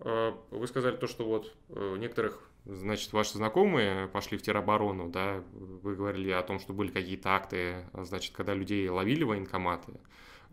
Э, 0.00 0.32
Вы 0.50 0.66
сказали 0.66 0.96
то, 0.96 1.06
что 1.06 1.24
вот 1.24 1.52
э, 1.68 1.96
некоторых, 1.98 2.50
значит, 2.64 3.12
ваши 3.12 3.34
знакомые 3.34 4.08
пошли 4.08 4.38
в 4.38 4.42
тероборону, 4.42 5.08
да, 5.08 5.42
вы 5.52 5.94
говорили 5.96 6.30
о 6.30 6.42
том, 6.42 6.58
что 6.58 6.72
были 6.72 6.90
какие-то 6.90 7.30
акты, 7.34 7.86
значит, 7.92 8.34
когда 8.34 8.54
людей 8.54 8.88
ловили 8.88 9.24
военкоматы. 9.24 9.92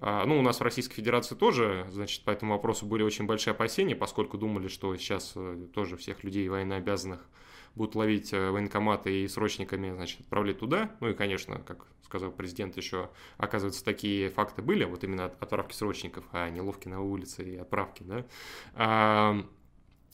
А, 0.02 0.26
Ну, 0.26 0.40
у 0.40 0.42
нас 0.42 0.60
в 0.60 0.64
Российской 0.64 0.96
Федерации 0.96 1.36
тоже, 1.36 1.86
значит, 1.92 2.24
по 2.24 2.32
этому 2.32 2.54
вопросу 2.54 2.86
были 2.86 3.04
очень 3.04 3.26
большие 3.26 3.52
опасения, 3.52 3.96
поскольку 3.96 4.38
думали, 4.38 4.68
что 4.68 4.96
сейчас 4.96 5.34
э, 5.36 5.68
тоже 5.74 5.98
всех 5.98 6.24
людей 6.24 6.48
военнообязанных 6.48 7.28
будут 7.76 7.96
ловить 7.96 8.34
э, 8.34 8.50
военкоматы 8.50 9.24
и 9.24 9.28
срочниками, 9.28 9.92
значит, 9.94 10.22
отправлять 10.22 10.60
туда. 10.60 10.96
Ну 11.02 11.10
и, 11.10 11.14
конечно, 11.14 11.60
как 11.60 11.86
сказал 12.04 12.32
президент, 12.32 12.76
еще, 12.78 13.10
оказывается, 13.38 13.84
такие 13.86 14.30
факты 14.30 14.62
были, 14.62 14.84
вот 14.86 15.04
именно 15.04 15.26
от- 15.26 15.42
отправки 15.44 15.76
срочников, 15.76 16.26
а 16.32 16.50
не 16.50 16.62
ловки 16.62 16.88
на 16.88 17.02
улице 17.02 17.44
и 17.44 17.58
отправки, 17.58 18.04
да. 18.04 18.26
А, 18.74 19.46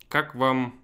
как 0.09 0.35
вам, 0.35 0.81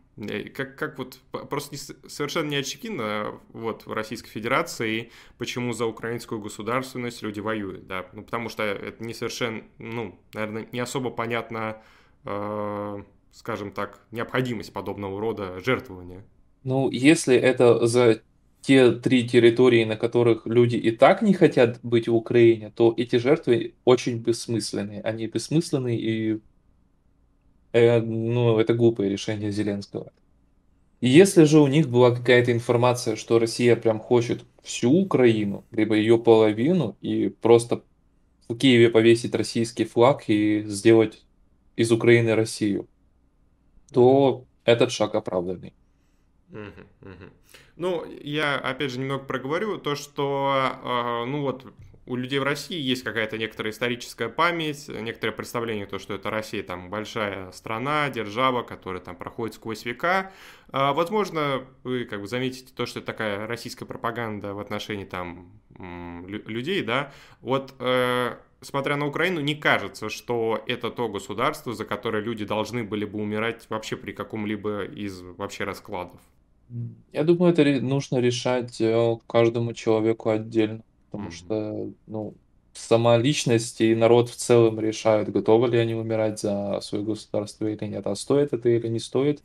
как, 0.54 0.76
как 0.76 0.98
вот, 0.98 1.20
просто 1.50 1.76
не 1.76 2.10
совершенно 2.10 2.50
не 2.50 2.58
очевидно, 2.58 3.40
вот, 3.54 3.86
в 3.86 3.94
Российской 3.94 4.30
Федерации, 4.30 5.12
почему 5.38 5.74
за 5.74 5.86
украинскую 5.86 6.42
государственность 6.42 7.22
люди 7.22 7.40
воюют, 7.40 7.88
да, 7.88 8.06
ну, 8.14 8.24
потому 8.24 8.50
что 8.50 8.64
это 8.64 9.04
не 9.04 9.14
совершенно, 9.14 9.64
ну, 9.78 10.20
наверное, 10.34 10.68
не 10.72 10.80
особо 10.80 11.10
понятно, 11.10 11.82
э, 12.26 13.04
скажем 13.32 13.72
так, 13.72 14.00
необходимость 14.12 14.74
подобного 14.74 15.20
рода 15.20 15.60
жертвования. 15.60 16.24
Ну, 16.64 16.90
если 16.92 17.36
это 17.36 17.88
за 17.88 18.22
те 18.62 18.92
три 18.92 19.28
территории, 19.28 19.84
на 19.84 19.98
которых 19.98 20.46
люди 20.46 20.76
и 20.76 20.92
так 20.92 21.22
не 21.22 21.34
хотят 21.34 21.80
быть 21.82 22.08
в 22.08 22.16
Украине, 22.16 22.72
то 22.76 22.94
эти 22.96 23.16
жертвы 23.16 23.74
очень 23.86 24.20
бессмысленные. 24.20 25.02
Они 25.02 25.26
бессмысленные 25.26 26.00
и 26.00 26.40
э, 27.74 28.02
ну, 28.02 28.60
это 28.60 28.74
глупое 28.74 29.10
решение 29.10 29.52
Зеленского. 29.52 30.12
И 31.02 31.10
если 31.10 31.46
же 31.46 31.60
у 31.60 31.68
них 31.68 31.90
была 31.90 32.16
какая-то 32.16 32.52
информация, 32.52 33.16
что 33.16 33.40
Россия 33.40 33.76
прям 33.76 34.00
хочет 34.00 34.46
всю 34.62 34.92
Украину, 34.92 35.66
либо 35.72 35.96
ее 35.96 36.20
половину, 36.20 36.96
и 37.02 37.30
просто 37.30 37.84
в 38.48 38.56
Киеве 38.56 38.90
повесить 38.90 39.34
российский 39.34 39.86
флаг 39.86 40.26
и 40.28 40.64
сделать 40.68 41.24
из 41.76 41.92
Украины 41.92 42.36
Россию, 42.36 42.88
то 43.92 44.46
этот 44.64 44.92
шаг 44.92 45.16
оправданный. 45.16 45.74
Ну, 47.78 48.06
я 48.22 48.58
опять 48.58 48.92
же 48.92 49.00
немного 49.00 49.24
проговорю 49.24 49.80
то, 49.80 49.96
что, 49.96 50.78
э, 50.84 51.26
ну 51.26 51.42
вот, 51.42 51.66
у 52.06 52.16
людей 52.16 52.40
в 52.40 52.44
России 52.44 52.80
есть 52.80 53.04
какая-то 53.04 53.38
некоторая 53.38 53.72
историческая 53.72 54.28
память, 54.30 54.88
некоторое 54.88 55.34
представление, 55.34 55.86
то, 55.86 56.00
что 56.00 56.16
это 56.16 56.30
Россия 56.30 56.64
там 56.64 56.90
большая 56.90 57.52
страна, 57.52 58.10
держава, 58.10 58.64
которая 58.64 59.02
там 59.02 59.16
проходит 59.16 59.56
сквозь 59.56 59.86
века. 59.86 60.32
А, 60.72 60.94
Возможно, 60.94 61.66
вы 61.84 62.06
как 62.06 62.22
бы 62.22 62.28
заметите 62.28 62.74
то, 62.76 62.86
что 62.86 63.00
это 63.00 63.06
такая 63.08 63.48
российская 63.48 63.86
пропаганда 63.86 64.54
в 64.54 64.60
отношении 64.60 65.06
там 65.06 65.52
людей, 66.28 66.84
да. 66.84 67.12
Вот 67.42 67.74
э, 67.80 68.36
смотря 68.62 68.98
на 68.98 69.08
Украину, 69.08 69.42
не 69.42 69.56
кажется, 69.56 70.10
что 70.10 70.64
это 70.68 70.90
то 70.92 71.08
государство, 71.10 71.74
за 71.74 71.86
которое 71.86 72.24
люди 72.24 72.46
должны 72.46 72.84
были 72.84 73.06
бы 73.06 73.20
умирать 73.20 73.66
вообще 73.70 73.96
при 73.96 74.12
каком-либо 74.12 74.86
из 74.86 75.22
вообще 75.22 75.64
раскладов. 75.64 76.20
Я 77.12 77.24
думаю, 77.24 77.52
это 77.52 77.64
нужно 77.82 78.20
решать 78.20 78.80
э, 78.80 79.18
каждому 79.28 79.74
человеку 79.74 80.30
отдельно, 80.30 80.84
потому 81.12 81.30
Мгм. 81.30 81.32
что, 81.32 81.94
ну, 82.08 82.38
сама 82.74 83.18
личность 83.18 83.82
и 83.82 83.96
народ 83.96 84.30
в 84.30 84.36
целом 84.38 84.80
решают, 84.80 85.30
готовы 85.30 85.68
ли 85.70 85.78
они 85.78 85.94
умирать 85.96 86.40
за 86.40 86.80
свое 86.82 87.04
государство 87.06 87.68
или 87.68 87.86
нет, 87.86 88.08
а 88.08 88.16
стоит 88.16 88.54
это 88.54 88.70
или 88.70 88.88
не 88.88 89.00
стоит, 89.00 89.44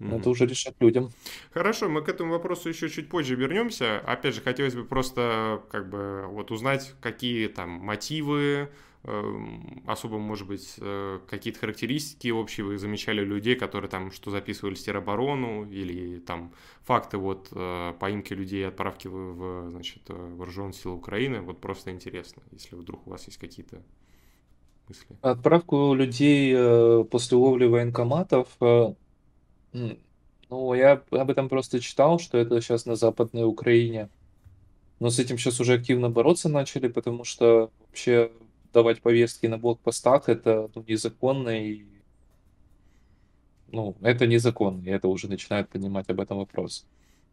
Мгм. 0.00 0.22
это 0.22 0.30
уже 0.30 0.46
решать 0.46 0.74
людям. 0.80 1.10
Хорошо, 1.52 1.88
мы 1.88 2.02
к 2.02 2.08
этому 2.08 2.32
вопросу 2.32 2.68
еще 2.68 2.88
чуть 2.88 3.08
позже 3.08 3.34
вернемся. 3.34 3.98
Опять 4.00 4.34
же, 4.34 4.40
хотелось 4.40 4.74
бы 4.74 4.84
просто 4.84 5.62
как 5.70 5.88
бы 5.88 6.26
вот 6.28 6.50
узнать, 6.50 6.94
какие 7.00 7.48
там 7.48 7.70
мотивы, 7.70 8.70
особо, 9.04 10.18
может 10.18 10.46
быть, 10.46 10.76
э, 10.78 11.18
какие-то 11.28 11.58
характеристики 11.58 12.28
общие 12.28 12.64
вы 12.64 12.78
замечали 12.78 13.20
у 13.20 13.24
людей, 13.24 13.56
которые 13.56 13.90
там 13.90 14.12
что 14.12 14.30
записывали 14.30 14.74
в 14.74 14.80
тероборону, 14.80 15.68
или 15.68 16.20
там 16.20 16.52
факты 16.82 17.18
вот 17.18 17.48
э, 17.50 17.94
поимки 17.98 18.32
людей 18.32 18.66
отправки 18.66 19.08
в, 19.08 19.70
значит, 19.70 20.02
э, 20.08 20.14
вооруженные 20.14 20.74
силы 20.74 20.94
Украины. 20.94 21.40
Вот 21.40 21.60
просто 21.60 21.90
интересно, 21.90 22.42
если 22.52 22.76
вдруг 22.76 23.04
у 23.06 23.10
вас 23.10 23.26
есть 23.26 23.38
какие-то 23.38 23.82
мысли. 24.88 25.16
Отправку 25.20 25.94
людей 25.94 27.04
после 27.04 27.36
ловли 27.36 27.66
военкоматов, 27.66 28.48
ну, 30.52 30.74
я 30.74 31.02
об 31.10 31.30
этом 31.30 31.48
просто 31.48 31.80
читал, 31.80 32.18
что 32.18 32.38
это 32.38 32.60
сейчас 32.60 32.86
на 32.86 32.94
Западной 32.94 33.44
Украине. 33.44 34.10
Но 35.00 35.10
с 35.10 35.18
этим 35.18 35.38
сейчас 35.38 35.58
уже 35.60 35.74
активно 35.74 36.10
бороться 36.10 36.48
начали, 36.48 36.88
потому 36.88 37.24
что 37.24 37.70
вообще 37.80 38.30
давать 38.72 39.02
повестки 39.02 39.46
на 39.46 39.58
блокпостах 39.58 40.28
это 40.28 40.70
ну, 40.74 40.84
незаконно 40.86 41.50
и 41.50 41.84
ну, 43.72 43.96
это 44.02 44.26
незаконно, 44.26 44.82
и 44.86 44.90
это 44.90 45.08
уже 45.08 45.28
начинают 45.28 45.68
поднимать 45.70 46.08
об 46.10 46.20
этом 46.20 46.38
вопрос. 46.38 46.86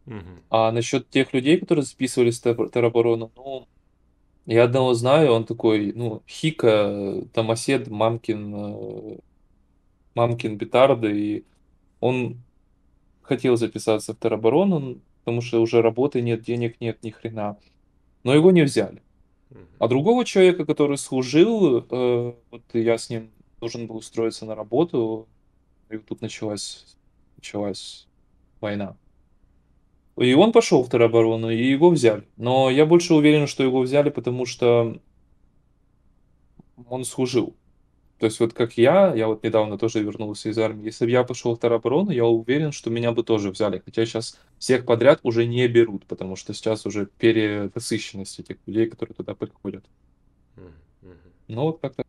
Мгм. 0.06 0.42
А 0.50 0.72
насчет 0.72 1.10
тех 1.10 1.34
людей, 1.34 1.58
которые 1.58 1.84
записывались 1.84 2.40
в 2.40 2.46
тер- 2.46 2.72
тероборону, 2.72 3.30
ну, 3.36 3.68
я 4.46 4.64
одного 4.64 4.94
знаю, 4.94 5.34
он 5.34 5.46
такой, 5.46 5.92
ну, 5.94 6.24
Хика, 6.28 7.24
Томасед, 7.34 7.90
мамкин, 7.90 8.56
э, 8.56 9.18
мамкин 10.16 10.58
Бетарда, 10.58 11.10
и 11.10 11.44
он 12.00 12.38
хотел 13.22 13.58
записаться 13.58 14.14
в 14.14 14.18
тероборону, 14.20 15.02
потому 15.20 15.42
что 15.42 15.62
уже 15.62 15.82
работы 15.82 16.22
нет, 16.22 16.42
денег 16.42 16.80
нет, 16.80 17.04
ни 17.04 17.12
хрена. 17.12 17.58
Но 18.24 18.34
его 18.34 18.52
не 18.52 18.64
взяли. 18.64 19.04
А 19.80 19.88
другого 19.88 20.26
человека, 20.26 20.66
который 20.66 20.98
служил, 20.98 21.86
э, 21.90 22.34
вот 22.52 22.62
я 22.74 22.98
с 22.98 23.10
ним 23.10 23.32
должен 23.60 23.88
был 23.88 23.98
устроиться 23.98 24.46
на 24.46 24.56
работу, 24.56 25.28
и 25.90 25.98
тут 25.98 26.22
началась, 26.22 26.96
началась 27.36 28.08
война. 28.62 28.96
И 30.18 30.34
он 30.34 30.52
пошел 30.52 30.84
в 30.84 30.90
тероборону, 30.90 31.50
и 31.50 31.64
его 31.64 31.90
взяли. 31.90 32.28
Но 32.38 32.70
я 32.70 32.86
больше 32.86 33.14
уверен, 33.14 33.48
что 33.48 33.64
его 33.64 33.80
взяли, 33.82 34.10
потому 34.10 34.46
что 34.46 35.00
он 36.88 37.06
служил. 37.06 37.56
То 38.20 38.26
есть 38.26 38.40
вот 38.42 38.54
как 38.54 38.78
я, 38.78 39.14
я 39.16 39.28
вот 39.28 39.44
недавно 39.44 39.78
тоже 39.78 40.04
вернулся 40.04 40.50
из 40.50 40.60
армии, 40.60 40.86
если 40.86 41.06
бы 41.06 41.12
я 41.12 41.24
пошел 41.24 41.56
в 41.56 41.60
тероборону, 41.60 42.12
я 42.12 42.26
уверен, 42.26 42.74
что 42.74 42.90
меня 42.90 43.14
бы 43.14 43.24
тоже 43.24 43.50
взяли. 43.50 43.82
Хотя 43.84 44.06
сейчас 44.06 44.38
всех 44.58 44.86
подряд 44.86 45.22
уже 45.24 45.46
не 45.46 45.66
берут, 45.70 46.06
потому 46.06 46.36
что 46.36 46.54
сейчас 46.54 46.86
уже 46.86 47.08
перенасыщенность 47.18 48.40
этих 48.40 48.58
людей, 48.66 48.88
которые 48.88 49.16
туда 49.16 49.36
приходят. 49.36 49.86
Мгм. 50.58 50.74
Ну 51.48 51.62
вот 51.64 51.80
как-то. 51.82 52.04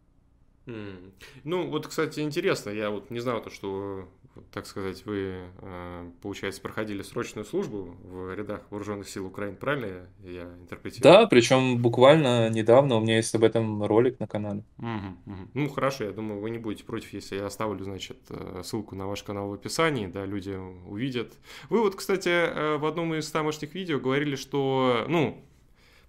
Ну, 1.45 1.69
вот, 1.69 1.87
кстати, 1.87 2.21
интересно, 2.21 2.71
я 2.71 2.91
вот 2.91 3.11
не 3.11 3.21
знал 3.21 3.43
то, 3.43 3.51
что, 3.51 4.09
так 4.53 4.67
сказать, 4.67 5.05
вы, 5.07 5.51
э, 5.59 6.11
получается, 6.23 6.61
проходили 6.61 7.03
срочную 7.03 7.45
службу 7.45 7.97
в 8.05 8.35
рядах 8.35 8.63
вооруженных 8.71 9.09
сил 9.09 9.27
Украины, 9.27 9.57
правильно 9.57 10.09
я, 10.23 10.45
интерпретирую? 10.61 11.03
Да, 11.03 11.27
причем 11.27 11.79
буквально 11.79 12.49
недавно 12.49 12.97
у 12.97 13.01
меня 13.01 13.17
есть 13.17 13.35
об 13.35 13.45
этом 13.45 13.83
ролик 13.85 14.21
на 14.21 14.27
канале. 14.27 14.65
Мгм, 14.77 15.19
мгм. 15.25 15.51
Ну, 15.55 15.69
хорошо, 15.69 16.05
я 16.05 16.13
думаю, 16.13 16.41
вы 16.41 16.51
не 16.51 16.59
будете 16.59 16.85
против, 16.85 17.13
если 17.13 17.37
я 17.37 17.47
оставлю, 17.47 17.85
значит, 17.85 18.19
э, 18.31 18.63
ссылку 18.65 18.95
на 18.95 19.07
ваш 19.07 19.23
канал 19.23 19.49
в 19.49 19.53
описании, 19.53 20.07
да, 20.07 20.25
люди 20.25 20.57
увидят. 20.87 21.33
Вы 21.69 21.81
вот, 21.81 21.97
кстати, 21.97 22.29
э, 22.29 22.77
в 22.77 22.87
одном 22.87 23.15
из 23.15 23.31
тамошних 23.31 23.75
видео 23.75 23.99
говорили, 23.99 24.37
что, 24.37 25.05
ну, 25.09 25.45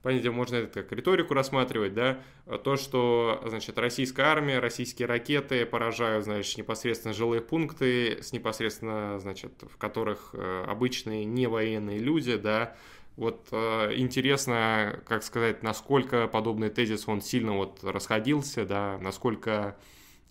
понятие, 0.02 0.32
можно 0.32 0.56
это 0.56 0.84
как 0.84 0.92
риторику 0.92 1.34
рассматривать, 1.34 1.94
да, 1.94 2.20
то, 2.64 2.76
что, 2.76 3.44
значит, 3.46 3.78
российская 3.78 4.24
армия, 4.24 4.60
российские 4.60 5.08
ракеты 5.08 5.66
поражают, 5.66 6.26
значит, 6.26 6.58
непосредственно 6.58 7.14
жилые 7.14 7.42
пункты, 7.42 8.22
с 8.22 8.32
непосредственно, 8.32 9.20
значит, 9.20 9.52
в 9.62 9.78
которых 9.78 10.32
э, 10.34 10.66
обычные 10.68 11.26
не 11.26 11.48
военные 11.48 12.00
люди, 12.00 12.36
да, 12.38 12.76
вот 13.18 13.48
э, 13.52 13.94
интересно, 13.98 15.02
как 15.06 15.24
сказать, 15.24 15.64
насколько 15.64 16.28
подобный 16.28 16.70
тезис, 16.70 17.08
он 17.08 17.22
сильно 17.22 17.54
вот 17.54 17.84
расходился, 17.84 18.66
да, 18.66 18.98
насколько, 19.00 19.78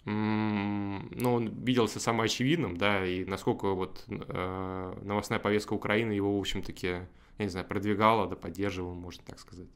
м, 0.06 1.08
ну, 1.12 1.34
он 1.34 1.48
виделся 1.62 2.00
самоочевидным, 2.00 2.76
да, 2.76 3.04
и 3.06 3.24
насколько 3.24 3.68
вот 3.74 4.04
э, 4.08 4.94
новостная 5.02 5.38
повестка 5.38 5.74
Украины 5.74 6.12
его, 6.12 6.36
в 6.36 6.40
общем-таки, 6.40 7.02
я 7.40 7.46
не 7.46 7.50
знаю, 7.50 7.66
продвигала, 7.66 8.28
да, 8.28 8.36
поддерживала, 8.36 8.94
можно 8.94 9.22
так 9.26 9.38
сказать. 9.38 9.68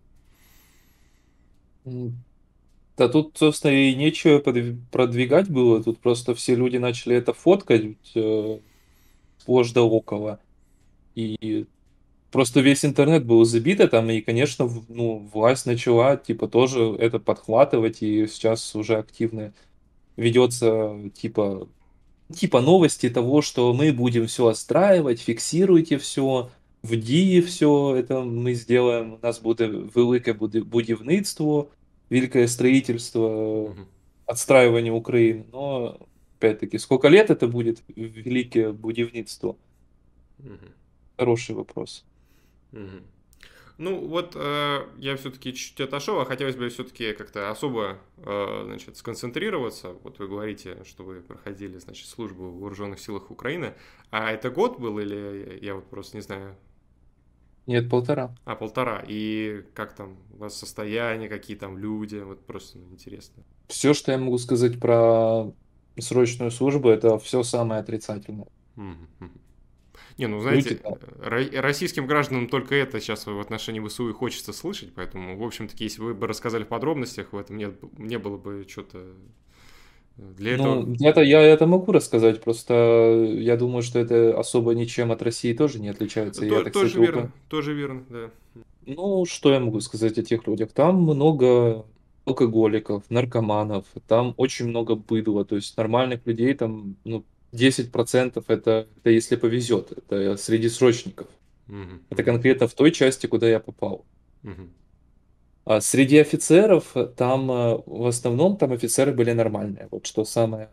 Да 1.85 3.09
тут, 3.09 3.37
собственно, 3.37 3.73
и 3.73 3.95
нечего 3.95 4.39
продвигать 4.39 5.51
было. 5.51 5.83
Тут 5.83 5.99
просто 5.99 6.35
все 6.35 6.55
люди 6.55 6.77
начали 6.77 7.17
это 7.17 7.33
фоткать 7.33 7.97
э, 8.15 8.61
сплошь 9.39 9.73
да 9.73 9.83
около. 9.83 10.41
И 11.15 11.67
просто 12.31 12.61
весь 12.61 12.85
интернет 12.85 13.25
был 13.25 13.45
забит 13.45 13.81
этим, 13.81 14.11
и, 14.11 14.21
конечно, 14.21 14.69
ну, 14.89 15.19
власть 15.33 15.67
начала, 15.67 16.17
типа, 16.17 16.49
тоже 16.49 16.97
это 16.99 17.19
подхватывать, 17.19 18.03
и 18.03 18.27
сейчас 18.27 18.75
уже 18.77 18.97
активно 18.99 19.55
ведется, 20.17 21.11
типа, 21.15 21.69
типа 22.33 22.61
новости 22.61 23.11
того, 23.11 23.43
что 23.43 23.73
мы 23.75 23.93
будем 23.93 24.27
все 24.27 24.49
отстраивать, 24.49 25.21
фиксируйте 25.21 25.99
все, 25.99 26.51
в 26.84 26.96
дії 26.96 27.42
все 27.42 27.68
это 27.96 28.24
мы 28.24 28.56
сделаем, 28.56 29.14
у 29.14 29.20
нас 29.24 29.42
буде 29.42 29.68
велике 29.68 30.34
буде 30.34 30.62
будівництво, 30.62 31.68
великое 32.10 32.48
строительство, 32.48 33.30
Мгм. 33.70 33.86
отстраивание 34.26 34.92
Украины. 34.94 35.44
Но, 35.54 35.98
опять-таки, 36.40 36.80
сколько 36.80 37.10
лет 37.10 37.30
это 37.30 37.48
будет 37.48 37.84
великое 37.98 38.72
будівництво? 38.72 39.56
Мгм. 40.40 40.58
Хороший 41.18 41.56
вопрос. 41.56 42.06
Мгм. 42.72 43.02
Ну, 43.78 44.08
вот 44.08 44.36
э, 44.36 44.86
я 44.98 45.16
все-таки 45.16 45.54
чуть-чуть 45.54 45.80
отошел, 45.82 46.20
а 46.20 46.26
хотелось 46.26 46.56
бы 46.56 46.68
все-таки 46.68 47.14
как-то 47.14 47.50
особо, 47.52 47.98
э, 48.26 48.64
значит, 48.66 48.98
сконцентрироваться. 48.98 49.94
Вот 50.04 50.20
вы 50.20 50.28
говорите, 50.28 50.78
что 50.86 51.04
вы 51.04 51.22
проходили, 51.22 51.80
значит, 51.80 52.08
службу 52.08 52.44
в 52.50 52.60
вооруженных 52.60 53.00
силах 53.00 53.32
Украины. 53.32 53.74
А 54.12 54.32
это 54.32 54.50
год 54.50 54.80
был 54.80 55.00
или 55.00 55.60
я 55.62 55.76
вот 55.76 55.90
просто 55.90 56.18
не 56.18 56.22
знаю, 56.24 56.56
нет, 57.67 57.89
полтора. 57.89 58.35
а 58.45 58.57
полтора? 58.57 59.03
И 59.07 59.65
как 59.73 59.95
там 59.95 60.17
у 60.35 60.39
вас 60.39 60.59
состояние, 60.59 61.29
какие 61.29 61.57
там 61.57 61.79
люди? 61.79 62.17
Вот 62.17 62.45
просто 62.45 62.79
ну, 62.79 62.93
интересно. 62.93 63.43
Все, 63.69 63.95
что 63.95 64.13
я 64.13 64.19
могу 64.19 64.37
сказать 64.39 64.79
про 64.79 65.51
срочную 65.99 66.51
службу, 66.51 66.91
это 66.91 67.19
все 67.19 67.43
самое 67.43 67.81
отрицательное. 67.81 68.49
Не, 70.17 70.27
ну 70.27 70.41
знаете, 70.41 70.81
Люди 71.23 71.57
российским 71.57 72.07
гражданам 72.07 72.49
только 72.49 72.77
это 72.77 73.01
сейчас 73.01 73.27
в 73.27 73.41
отношении 73.41 73.85
ВСУ 73.85 74.11
и 74.11 74.13
хочется 74.13 74.53
слышать, 74.53 74.93
поэтому, 74.95 75.37
в 75.37 75.43
общем-таки, 75.43 75.85
если 75.85 76.03
вы 76.03 76.15
бы 76.15 76.29
рассказали 76.29 76.63
в 76.63 76.69
подробностях, 76.69 77.33
в 77.33 77.37
этом 77.37 77.57
не, 77.57 77.73
не 77.99 78.19
было 78.19 78.37
бы 78.37 78.65
что-то 78.69 79.05
для 80.17 80.53
этого. 80.55 80.83
Ну, 80.83 80.97
это 81.01 81.21
я 81.23 81.41
это 81.43 81.67
могу 81.67 81.93
рассказать, 81.93 82.43
просто 82.43 82.75
я 83.39 83.57
думаю, 83.57 83.83
что 83.83 83.99
это 83.99 84.39
особо 84.39 84.75
ничем 84.75 85.11
от 85.13 85.23
России 85.23 85.53
тоже 85.53 85.81
не 85.81 85.89
отличается. 85.89 86.45
Я 86.45 86.51
То- 86.51 86.65
так, 86.65 86.73
тоже 86.73 86.87
кстати, 86.89 87.03
верно, 87.03 87.21
опа- 87.21 87.31
тоже 87.49 87.75
верно, 87.75 88.05
да. 88.09 88.31
Ну, 88.87 89.25
что 89.25 89.53
я 89.53 89.61
могу 89.61 89.81
сказать 89.81 90.19
о 90.19 90.23
тех 90.23 90.47
людях? 90.47 90.73
Там 90.73 91.03
много 91.03 91.87
алкоголиков, 92.27 93.03
наркоманов, 93.11 93.87
там 94.07 94.35
очень 94.37 94.69
много 94.69 94.95
быдла, 94.95 95.45
то 95.45 95.57
есть 95.57 95.77
нормальных 95.77 96.27
людей 96.27 96.55
там, 96.55 96.97
ну, 97.05 97.25
10% 97.53 98.45
это, 98.49 98.87
это 98.97 99.11
если 99.11 99.37
повезет, 99.37 99.93
это 99.93 100.37
среди 100.37 100.69
срочников. 100.69 101.29
Мгм, 101.67 102.03
Это 102.11 102.23
конкретно 102.23 102.67
в 102.69 102.75
той 102.75 102.91
части, 102.93 103.27
куда 103.27 103.49
я 103.49 103.59
попал. 103.61 104.05
мгм, 104.43 104.71
А 105.65 105.81
среди 105.81 106.19
офицеров 106.19 106.97
э, 106.97 107.07
там 107.07 107.51
э, 107.51 107.83
в 107.87 108.07
основном 108.07 108.57
там 108.59 108.73
офицеры 108.73 109.13
были 109.13 109.33
нормальные. 109.33 109.89
Вот 109.91 110.07
что 110.07 110.25
самое, 110.25 110.71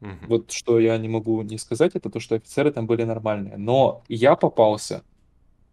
мгм. 0.00 0.26
вот 0.28 0.52
что 0.52 0.78
я 0.80 0.98
не 0.98 1.08
могу 1.08 1.42
не 1.42 1.58
сказать, 1.58 1.94
это 1.94 2.10
то, 2.10 2.20
что 2.20 2.36
офицеры 2.36 2.72
там 2.72 2.86
были 2.86 3.04
нормальные. 3.04 3.56
Но 3.56 4.04
я 4.08 4.36
попался 4.36 5.04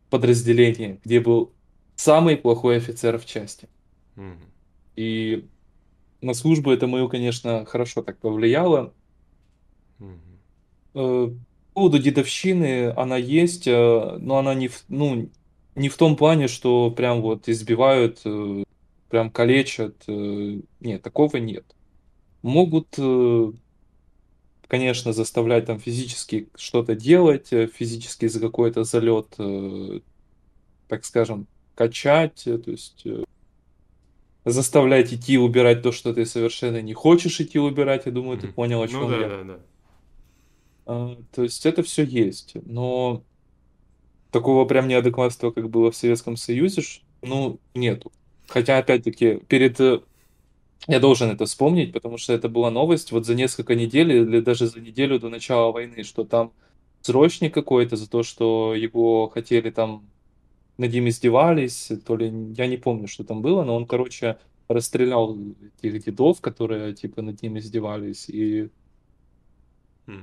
в 0.07 0.09
подразделение, 0.11 0.99
где 1.03 1.19
был 1.21 1.55
самый 1.95 2.37
плохой 2.37 2.77
офицер 2.77 3.19
в 3.19 3.25
части. 3.25 3.69
Мгм. 4.15 4.53
И 4.95 5.49
на 6.21 6.33
службу 6.33 6.71
это 6.71 6.87
мою, 6.87 7.09
конечно, 7.09 7.65
хорошо 7.65 8.01
так 8.03 8.19
повлияло. 8.19 8.93
Э, 10.95 11.27
По 11.73 11.73
поводу 11.73 11.99
дедовщины 11.99 12.91
она 12.95 13.17
есть, 13.17 13.65
но 13.67 14.37
она 14.37 14.53
не 14.53 14.69
ну, 14.89 15.29
не 15.75 15.89
в 15.89 15.97
том 15.97 16.15
плане, 16.15 16.47
что 16.47 16.91
прям 16.91 17.21
вот 17.21 17.49
избивают, 17.49 18.21
э, 18.25 18.63
прям 19.09 19.31
калечат. 19.31 20.03
э, 20.07 20.61
Нет, 20.79 21.01
такого 21.01 21.37
нет. 21.37 21.65
Могут, 22.43 22.95
э, 22.99 23.51
конечно, 24.67 25.13
заставлять 25.13 25.65
там 25.65 25.79
физически 25.79 26.49
что-то 26.55 26.95
делать, 26.95 27.49
физически 27.49 28.27
за 28.27 28.39
какой-то 28.39 28.83
залет, 28.83 29.35
так 30.87 31.05
скажем, 31.05 31.47
качать, 31.75 32.43
то 32.43 32.71
есть 32.71 33.05
заставлять 34.45 35.13
идти 35.13 35.37
убирать 35.37 35.81
то, 35.81 35.91
что 35.91 36.13
ты 36.13 36.25
совершенно 36.25 36.81
не 36.81 36.93
хочешь 36.93 37.39
идти 37.41 37.59
убирать. 37.59 38.05
Я 38.05 38.11
думаю, 38.13 38.37
ты 38.39 38.47
понял, 38.47 38.81
о 38.81 38.87
Ну 38.87 38.89
чем 38.99 39.09
да, 39.09 39.17
я. 39.19 39.27
да, 39.27 39.43
да. 39.43 39.59
А, 40.85 41.15
То 41.31 41.43
есть 41.43 41.65
это 41.65 41.83
все 41.83 42.03
есть, 42.03 42.53
но 42.65 43.25
такого 44.33 44.65
прям 44.65 44.89
неадекватства, 44.89 45.51
как 45.51 45.69
было 45.71 45.91
в 45.91 45.95
Советском 45.97 46.37
Союзе, 46.37 46.83
ну, 47.23 47.61
нету. 47.75 48.13
Хотя, 48.47 48.79
опять-таки, 48.79 49.37
перед... 49.47 49.79
э, 49.81 50.01
Я 50.87 50.99
должен 50.99 51.31
это 51.31 51.45
вспомнить, 51.45 51.93
потому 51.93 52.17
что 52.17 52.33
это 52.33 52.49
была 52.49 52.71
новость 52.71 53.11
вот 53.11 53.25
за 53.25 53.35
несколько 53.35 53.75
недель 53.75 54.11
или 54.11 54.41
даже 54.41 54.67
за 54.67 54.81
неделю 54.81 55.19
до 55.19 55.29
начала 55.29 55.71
войны, 55.71 56.03
что 56.03 56.25
там 56.25 56.53
срочник 57.01 57.53
какой-то 57.53 57.95
за 57.97 58.09
то, 58.09 58.23
что 58.23 58.75
его 58.75 59.29
хотели 59.29 59.71
там, 59.71 60.11
над 60.77 60.91
ним 60.93 61.07
издевались, 61.09 61.91
то 62.05 62.15
ли, 62.17 62.27
я 62.57 62.67
не 62.67 62.77
помню, 62.77 63.07
что 63.07 63.23
там 63.25 63.41
было, 63.41 63.63
но 63.63 63.75
он, 63.75 63.87
короче, 63.87 64.39
расстрелял 64.67 65.37
этих 65.81 66.05
дедов, 66.05 66.41
которые, 66.41 66.95
типа, 66.95 67.21
над 67.21 67.41
ним 67.43 67.57
издевались, 67.59 68.29
и 68.29 68.69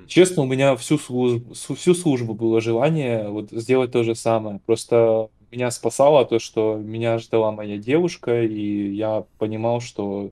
Честно, 0.07 0.43
у 0.43 0.47
меня 0.47 0.77
всю 0.77 0.99
службу, 0.99 1.55
всю 1.55 1.95
службу 1.95 2.35
было 2.35 2.61
желание 2.61 3.29
вот 3.29 3.51
сделать 3.51 3.93
то 3.93 4.03
же 4.03 4.15
самое. 4.15 4.61
Просто 4.67 5.31
меня 5.51 5.71
спасало 5.71 6.25
то, 6.25 6.39
что 6.39 6.77
меня 6.77 7.19
ждала 7.19 7.51
моя 7.51 7.79
девушка, 7.79 8.43
и 8.43 8.95
я 8.95 9.25
понимал, 9.39 9.81
что 9.81 10.31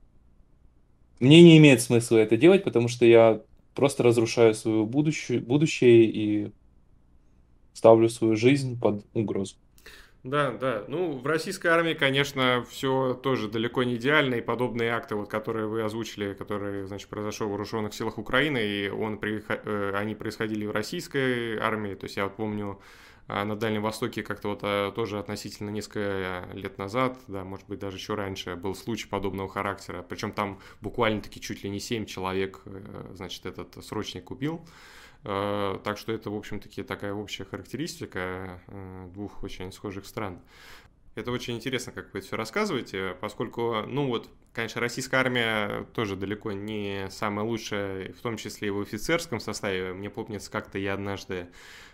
мне 1.19 1.43
не 1.43 1.59
имеет 1.59 1.81
смысла 1.81 2.19
это 2.19 2.37
делать, 2.37 2.63
потому 2.63 2.89
что 2.89 3.05
я 3.05 3.41
просто 3.75 4.03
разрушаю 4.03 4.55
свое 4.55 4.85
будущее, 4.85 5.41
будущее 5.41 6.05
и 6.05 6.51
ставлю 7.73 8.09
свою 8.09 8.37
жизнь 8.37 8.79
под 8.79 9.05
угрозу. 9.15 9.57
Да, 10.29 10.53
да. 10.53 10.85
Ну, 10.89 11.13
в 11.13 11.27
российской 11.27 11.69
армии, 11.69 11.95
конечно, 11.95 12.65
все 12.69 13.15
тоже 13.15 13.49
далеко 13.49 13.83
не 13.83 13.97
идеально, 13.97 14.35
и 14.35 14.41
подобные 14.43 14.91
акты, 14.91 15.15
вот, 15.15 15.31
которые 15.31 15.67
вы 15.67 15.83
озвучили, 15.83 16.35
которые, 16.35 16.87
значит, 16.87 17.09
произошел 17.09 17.47
в 17.49 17.51
вооруженных 17.51 17.95
силах 17.95 18.19
Украины, 18.19 18.59
и 18.59 18.89
он, 18.91 19.19
э, 19.23 19.93
они 19.95 20.15
происходили 20.15 20.67
в 20.67 20.73
российской 20.73 21.57
армии, 21.59 21.95
то 21.95 22.05
есть 22.05 22.19
я 22.19 22.25
вот 22.25 22.37
помню, 22.37 22.79
а, 23.27 23.45
на 23.45 23.57
Дальнем 23.57 23.83
Востоке 23.83 24.23
как-то 24.23 24.49
вот 24.49 24.61
а, 24.63 24.91
тоже 24.93 25.19
относительно 25.19 25.71
несколько 25.71 26.49
лет 26.53 26.77
назад, 26.79 27.19
да, 27.27 27.45
может 27.45 27.67
быть, 27.67 27.79
даже 27.79 27.97
еще 27.97 28.15
раньше, 28.15 28.57
был 28.57 28.75
случай 28.75 29.07
подобного 29.07 29.49
характера, 29.49 30.05
причем 30.07 30.33
там 30.33 30.61
буквально-таки 30.83 31.41
чуть 31.41 31.63
ли 31.63 31.71
не 31.71 31.81
7 31.81 32.05
человек, 32.05 32.61
э, 32.67 33.13
значит, 33.15 33.47
этот 33.47 33.83
срочник 33.85 34.31
убил, 34.31 34.67
Так 35.29 35.99
что 35.99 36.11
это, 36.13 36.31
в 36.31 36.37
общем-таки, 36.37 36.83
такая 36.83 37.13
общая 37.13 37.45
характеристика 37.45 38.63
э, 38.67 39.09
двух 39.13 39.43
очень 39.43 39.73
схожих 39.73 40.07
стран. 40.07 40.41
Это 41.17 41.33
очень 41.33 41.55
интересно, 41.55 41.93
как 41.93 42.15
вы 42.15 42.21
это 42.21 42.29
все 42.29 42.37
рассказываете, 42.37 43.15
поскольку, 43.21 43.83
ну 43.87 44.07
вот, 44.07 44.31
конечно, 44.59 44.81
российская 44.81 45.19
армия 45.19 45.85
тоже 45.95 46.17
далеко 46.17 46.51
не 46.51 47.07
самая 47.11 47.47
лучшая, 47.47 48.13
в 48.13 48.21
том 48.21 48.37
числе 48.37 48.69
и 48.69 48.71
в 48.73 48.81
офицерском 48.81 49.39
составе. 49.39 49.93
Мне 49.93 50.11
помнится, 50.11 50.51
как-то 50.51 50.81
я 50.81 50.95
однажды 50.95 51.47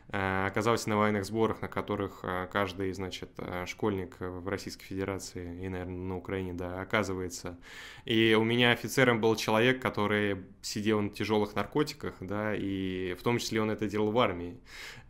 э, 0.08 0.46
оказался 0.46 0.88
на 0.88 0.96
военных 0.96 1.26
сборах, 1.26 1.60
на 1.60 1.68
которых 1.68 2.20
э, 2.22 2.48
каждый, 2.50 2.90
значит, 2.94 3.28
э, 3.36 3.66
школьник 3.66 4.16
в 4.18 4.48
Российской 4.48 4.86
Федерации 4.86 5.62
и, 5.62 5.68
наверное, 5.68 5.94
на 5.94 6.16
Украине, 6.16 6.54
да, 6.54 6.80
оказывается. 6.80 7.58
И 8.06 8.34
у 8.34 8.44
меня 8.44 8.70
офицером 8.70 9.20
был 9.20 9.36
человек, 9.36 9.82
который 9.82 10.38
сидел 10.62 11.02
на 11.02 11.10
тяжелых 11.10 11.54
наркотиках, 11.54 12.14
да, 12.20 12.54
и 12.56 13.14
в 13.18 13.22
том 13.22 13.38
числе 13.38 13.60
он 13.60 13.70
это 13.70 13.86
делал 13.86 14.10
в 14.10 14.18
армии. 14.18 14.58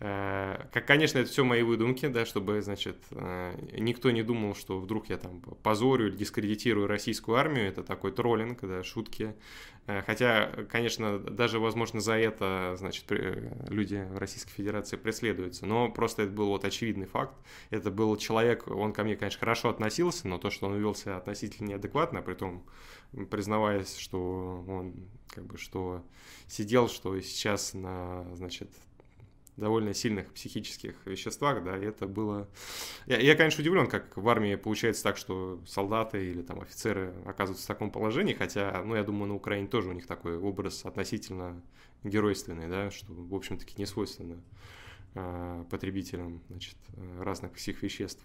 Как, 0.01 0.87
конечно, 0.87 1.19
это 1.19 1.31
все 1.31 1.45
мои 1.45 1.63
выдумки, 1.63 2.07
да, 2.07 2.27
чтобы, 2.27 2.61
значит, 2.63 2.97
никто 3.73 4.11
не 4.11 4.23
думал, 4.23 4.55
что 4.55 4.79
вдруг 4.79 5.09
я 5.09 5.17
там 5.17 5.41
позорю 5.41 6.09
или 6.09 6.17
дискредитирую 6.17 6.89
российскую 6.89 7.39
армию, 7.39 7.44
это 7.53 7.83
такой 7.83 8.13
троллинг, 8.13 8.61
да, 8.63 8.83
шутки. 8.83 9.35
Э, 9.87 10.03
Хотя, 10.03 10.47
конечно, 10.71 11.19
даже, 11.19 11.59
возможно, 11.59 12.01
за 12.01 12.15
это, 12.15 12.75
значит, 12.79 13.05
при- 13.05 13.51
люди 13.69 14.07
в 14.11 14.19
Российской 14.19 14.53
Федерации 14.53 14.97
преследуются, 14.97 15.67
но 15.67 15.91
просто 15.91 16.23
это 16.23 16.33
был 16.33 16.49
вот 16.49 16.65
очевидный 16.65 17.07
факт. 17.07 17.35
Это 17.71 17.91
был 17.91 18.17
человек, 18.17 18.67
он 18.69 18.93
ко 18.93 19.05
мне, 19.05 19.17
конечно, 19.17 19.41
хорошо 19.41 19.69
относился, 19.71 20.27
но 20.29 20.39
то, 20.39 20.51
что 20.51 20.67
он 20.67 20.79
вел 20.79 20.95
себя 20.95 21.17
относительно 21.17 21.69
неадекватно, 21.69 22.23
при 22.23 22.35
том 22.35 22.65
признаваясь, 23.31 23.97
что 23.97 24.65
он 24.69 24.95
как 25.29 25.45
бы 25.47 25.59
что 25.59 26.03
сидел, 26.49 26.89
что 26.89 27.21
сейчас 27.21 27.75
на, 27.75 28.25
значит, 28.35 28.71
довольно 29.57 29.95
сильных 29.95 30.33
психических 30.33 30.95
веществах, 31.05 31.63
да, 31.63 31.79
и 31.79 31.85
это 31.85 32.07
было... 32.07 32.49
Я, 33.07 33.19
я, 33.19 33.37
конечно, 33.37 33.63
удивлен, 33.63 33.87
как 33.87 34.17
в 34.17 34.29
армии 34.29 34.57
получается 34.57 35.03
так, 35.05 35.17
что 35.17 35.61
солдаты 35.67 36.31
или 36.31 36.43
там 36.43 36.61
офицеры 36.61 37.15
оказываются 37.25 37.65
в 37.65 37.69
таком 37.69 37.91
положении, 37.91 38.35
хотя, 38.35 38.83
ну, 38.85 38.97
я 38.97 39.05
думаю, 39.05 39.29
на 39.29 39.35
Украине 39.35 39.69
тоже 39.69 39.91
у 39.91 39.93
них 39.93 40.07
такой 40.07 40.37
образ 40.37 40.85
относительно 40.85 41.63
геройственный, 42.03 42.69
да, 42.69 42.91
что, 42.91 43.13
в 43.13 43.35
общем-таки, 43.35 43.75
не 43.79 43.87
свойственно 43.87 44.43
э, 45.15 45.65
потребителям, 45.71 46.43
значит, 46.49 46.77
разных 47.21 47.53
психвеществ. 47.53 48.23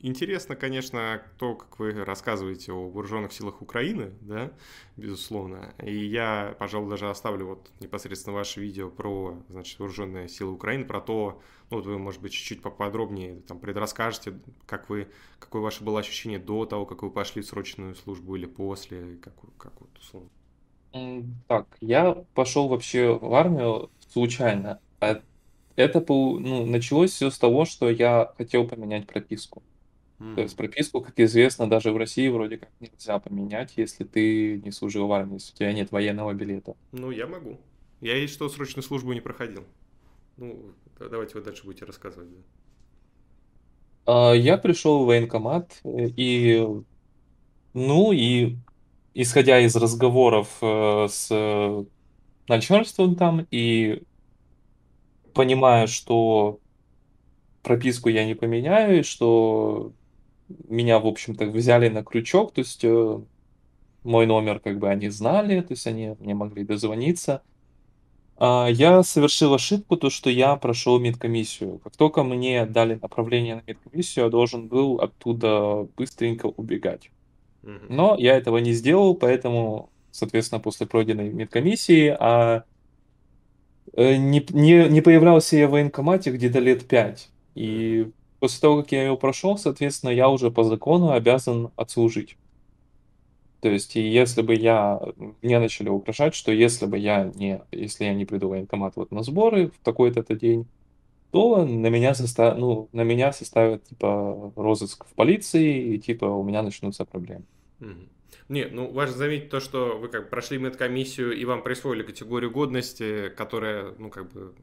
Интересно, 0.00 0.54
конечно, 0.54 1.22
то, 1.38 1.56
как 1.56 1.80
вы 1.80 1.92
рассказываете 2.04 2.70
о 2.72 2.88
вооруженных 2.88 3.32
силах 3.32 3.60
Украины, 3.60 4.12
да, 4.20 4.52
безусловно. 4.96 5.74
И 5.82 5.92
я, 6.06 6.54
пожалуй, 6.60 6.88
даже 6.88 7.10
оставлю 7.10 7.46
вот 7.46 7.72
непосредственно 7.80 8.36
ваше 8.36 8.60
видео 8.60 8.90
про, 8.90 9.42
значит, 9.48 9.76
вооруженные 9.80 10.28
силы 10.28 10.52
Украины, 10.52 10.84
про 10.84 11.00
то, 11.00 11.42
ну, 11.70 11.78
вот 11.78 11.86
вы, 11.86 11.98
может 11.98 12.22
быть, 12.22 12.32
чуть-чуть 12.32 12.62
поподробнее 12.62 13.40
там 13.40 13.58
предрасскажете, 13.58 14.38
как 14.66 14.88
вы, 14.88 15.08
какое 15.40 15.62
ваше 15.62 15.82
было 15.82 15.98
ощущение 15.98 16.38
до 16.38 16.64
того, 16.64 16.86
как 16.86 17.02
вы 17.02 17.10
пошли 17.10 17.42
в 17.42 17.46
срочную 17.46 17.96
службу 17.96 18.36
или 18.36 18.46
после, 18.46 19.16
как, 19.16 19.34
как 19.58 19.80
вот 19.80 19.98
условно. 19.98 20.30
Так, 21.48 21.76
я 21.80 22.24
пошел 22.34 22.68
вообще 22.68 23.18
в 23.18 23.34
армию 23.34 23.90
случайно. 24.12 24.80
А 25.00 25.20
это 25.74 26.04
ну, 26.08 26.66
началось 26.66 27.10
все 27.10 27.30
с 27.30 27.38
того, 27.38 27.64
что 27.64 27.90
я 27.90 28.32
хотел 28.36 28.66
поменять 28.66 29.06
прописку. 29.06 29.62
То 30.18 30.40
есть 30.40 30.56
прописку, 30.56 31.00
как 31.00 31.18
известно, 31.20 31.70
даже 31.70 31.92
в 31.92 31.96
России 31.96 32.26
вроде 32.28 32.58
как 32.58 32.70
нельзя 32.80 33.20
поменять, 33.20 33.74
если 33.76 34.02
ты 34.02 34.60
не 34.64 34.72
служил 34.72 35.06
в 35.06 35.12
армии, 35.12 35.34
если 35.34 35.52
у 35.52 35.56
тебя 35.56 35.72
нет 35.72 35.92
военного 35.92 36.34
билета. 36.34 36.74
Ну, 36.90 37.12
я 37.12 37.28
могу. 37.28 37.60
Я 38.00 38.16
есть 38.16 38.34
что 38.34 38.48
срочную 38.48 38.82
службу 38.82 39.12
не 39.12 39.20
проходил. 39.20 39.64
Ну, 40.36 40.72
давайте 40.98 41.34
вы 41.34 41.42
дальше 41.42 41.64
будете 41.64 41.84
рассказывать. 41.84 42.30
Да. 42.30 42.40
А, 44.06 44.32
я 44.32 44.58
пришел 44.58 45.04
в 45.04 45.06
военкомат, 45.06 45.80
э, 45.84 46.08
и, 46.16 46.66
ну, 47.74 48.12
и 48.12 48.56
исходя 49.14 49.60
из 49.60 49.76
разговоров 49.76 50.48
э, 50.62 51.06
с 51.08 51.86
начальством 52.48 53.14
там, 53.14 53.46
и 53.52 54.02
понимая, 55.32 55.86
что 55.86 56.58
прописку 57.62 58.08
я 58.08 58.24
не 58.24 58.34
поменяю, 58.34 59.00
и 59.00 59.02
что 59.02 59.92
меня, 60.68 60.98
в 60.98 61.06
общем-то, 61.06 61.46
взяли 61.46 61.88
на 61.88 62.02
крючок, 62.04 62.52
то 62.52 62.60
есть 62.60 62.84
э, 62.84 63.20
мой 64.02 64.26
номер 64.26 64.60
как 64.60 64.78
бы 64.78 64.88
они 64.88 65.08
знали, 65.08 65.60
то 65.60 65.72
есть 65.72 65.86
они 65.86 66.16
мне 66.18 66.34
могли 66.34 66.64
дозвониться. 66.64 67.42
А, 68.36 68.68
я 68.68 69.02
совершил 69.02 69.54
ошибку, 69.54 69.96
то 69.96 70.10
что 70.10 70.30
я 70.30 70.56
прошел 70.56 70.98
медкомиссию. 70.98 71.80
Как 71.80 71.96
только 71.96 72.22
мне 72.22 72.64
дали 72.66 72.94
направление 72.94 73.56
на 73.56 73.62
медкомиссию, 73.66 74.26
я 74.26 74.30
должен 74.30 74.68
был 74.68 75.00
оттуда 75.00 75.88
быстренько 75.96 76.46
убегать. 76.46 77.10
Но 77.62 78.16
я 78.16 78.36
этого 78.36 78.58
не 78.58 78.72
сделал, 78.72 79.14
поэтому, 79.14 79.90
соответственно, 80.10 80.60
после 80.60 80.86
пройденной 80.86 81.30
медкомиссии, 81.30 82.16
а 82.18 82.64
э, 83.92 84.16
не, 84.16 84.46
не, 84.50 84.88
не 84.88 85.00
появлялся 85.02 85.56
я 85.56 85.68
в 85.68 85.72
военкомате 85.72 86.30
где-то 86.30 86.60
лет 86.60 86.86
пять. 86.86 87.28
И 87.54 88.10
После 88.40 88.60
того, 88.60 88.82
как 88.82 88.92
я 88.92 89.04
его 89.04 89.16
прошел, 89.16 89.58
соответственно, 89.58 90.10
я 90.10 90.28
уже 90.28 90.50
по 90.50 90.64
закону 90.64 91.10
обязан 91.10 91.70
отслужить. 91.76 92.36
То 93.60 93.68
есть, 93.68 93.96
если 93.96 94.42
бы 94.42 94.54
я, 94.54 95.00
мне 95.42 95.58
начали 95.58 95.88
угрожать, 95.88 96.34
что 96.34 96.52
если 96.52 96.86
бы 96.86 96.96
я 96.96 97.32
не, 97.34 97.60
если 97.72 98.04
я 98.04 98.14
не 98.14 98.24
приду 98.24 98.46
в 98.46 98.50
военкомат 98.50 98.94
вот 98.94 99.10
на 99.10 99.24
сборы 99.24 99.68
в 99.70 99.84
такой-то 99.84 100.22
день, 100.36 100.66
то 101.32 101.64
на 101.64 101.88
меня, 101.88 102.14
состав, 102.14 102.56
ну, 102.56 102.88
на 102.92 103.02
меня 103.02 103.32
составят, 103.32 103.84
типа, 103.84 104.52
розыск 104.56 105.04
в 105.04 105.14
полиции, 105.14 105.94
и, 105.94 105.98
типа, 105.98 106.24
у 106.24 106.44
меня 106.44 106.62
начнутся 106.62 107.04
проблемы. 107.04 107.44
Не, 108.48 108.64
ну 108.66 108.90
важно 108.90 109.16
заметить 109.16 109.50
то, 109.50 109.60
что 109.60 109.98
вы 109.98 110.08
как 110.08 110.30
прошли 110.30 110.56
медкомиссию 110.58 111.32
и 111.32 111.44
вам 111.44 111.62
присвоили 111.62 112.02
категорию 112.02 112.50
годности, 112.50 113.28
которая, 113.36 113.92
ну 113.98 114.08
как 114.08 114.32
бы 114.32 114.54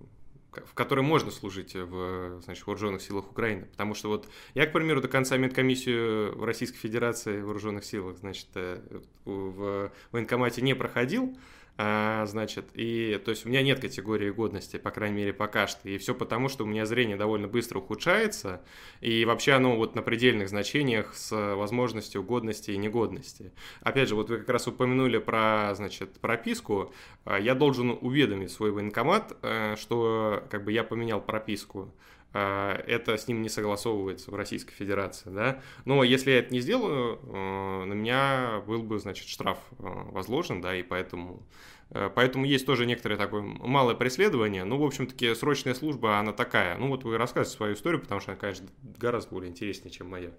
в 0.66 0.74
которой 0.74 1.02
можно 1.02 1.32
служить 1.32 1.76
в 1.76 2.42
значит, 2.42 2.66
вооруженных 2.66 3.02
силах 3.02 3.32
Украины. 3.32 3.66
Потому 3.66 3.96
что 3.96 4.10
вот 4.10 4.30
я, 4.54 4.66
к 4.66 4.74
примеру, 4.74 5.02
до 5.02 5.08
конца 5.08 5.38
медкомиссию 5.38 6.38
в 6.38 6.44
Российской 6.44 6.78
Федерации 6.78 7.42
вооруженных 7.42 7.86
силах, 7.86 8.18
значит, 8.18 8.48
э, 8.56 8.80
в 9.26 9.92
военкомате 10.12 10.62
не 10.62 10.76
проходил, 10.76 11.38
а, 11.78 12.26
значит, 12.26 12.66
и 12.74 13.22
то 13.24 13.32
есть 13.32 13.46
у 13.46 13.50
меня 13.50 13.62
нет 13.62 13.82
категории 13.82 14.30
годности, 14.30 14.78
по 14.78 14.92
крайней 14.92 15.18
мере, 15.18 15.34
пока 15.34 15.68
что. 15.68 15.90
И 15.90 15.98
все 15.98 16.16
потому, 16.16 16.48
что 16.48 16.64
у 16.64 16.68
меня 16.68 16.86
зрение 16.86 17.18
довольно 17.18 17.50
быстро 17.50 17.80
ухудшается, 17.80 18.62
и 19.02 19.26
вообще 19.26 19.54
оно 19.54 19.76
вот 19.76 19.94
на 19.94 20.02
предельных 20.02 20.48
значениях 20.48 21.14
с 21.14 21.32
возможностью 21.56 22.24
годности 22.24 22.72
и 22.72 22.78
негодности. 22.78 23.52
Опять 23.82 24.08
же, 24.08 24.16
вот 24.16 24.30
вы 24.30 24.38
как 24.38 24.50
раз 24.50 24.68
упомянули 24.68 25.18
про, 25.18 25.74
значит, 25.76 26.20
прописку. 26.20 26.94
А, 27.26 27.38
я 27.38 27.56
должен 27.56 27.98
уведомить 28.00 28.52
свой 28.52 28.72
военкомат, 28.72 29.38
э, 29.42 29.76
что 29.78 30.44
как 30.50 30.64
бы 30.64 30.72
я 30.72 30.84
поменял 30.86 31.20
прописку 31.22 31.94
это 32.38 33.18
с 33.18 33.28
ним 33.28 33.42
не 33.42 33.50
согласовывается 33.50 34.32
в 34.32 34.36
Российской 34.36 34.74
Федерации, 34.74 35.30
да. 35.30 35.62
Но 35.86 36.04
если 36.04 36.32
я 36.32 36.40
это 36.40 36.54
не 36.54 36.60
сделаю, 36.60 37.20
э, 37.24 37.86
на 37.86 37.94
меня 37.94 38.62
был 38.68 38.84
бы, 38.84 39.00
значит, 39.00 39.28
штраф 39.28 39.60
э, 39.80 39.84
возложен, 39.84 40.62
да, 40.62 40.76
и 40.76 40.84
поэтому 40.84 41.44
Э, 41.92 42.10
поэтому 42.14 42.46
есть 42.46 42.66
тоже 42.66 42.86
некоторое 42.86 43.18
такое 43.18 43.42
малое 43.42 43.96
преследование. 43.96 44.64
Ну, 44.64 44.78
в 44.78 44.84
общем-таки, 44.84 45.34
срочная 45.36 45.74
служба, 45.74 46.20
она 46.20 46.34
такая. 46.34 46.78
Ну, 46.78 46.90
вот 46.90 47.04
вы 47.04 47.18
рассказываете 47.18 47.56
свою 47.56 47.74
историю, 47.76 48.02
потому 48.02 48.22
что 48.22 48.32
она, 48.32 48.40
конечно, 48.40 48.68
гораздо 48.98 49.32
более 49.32 49.52
интереснее, 49.52 49.92
чем 49.92 50.10
моя. 50.10 50.32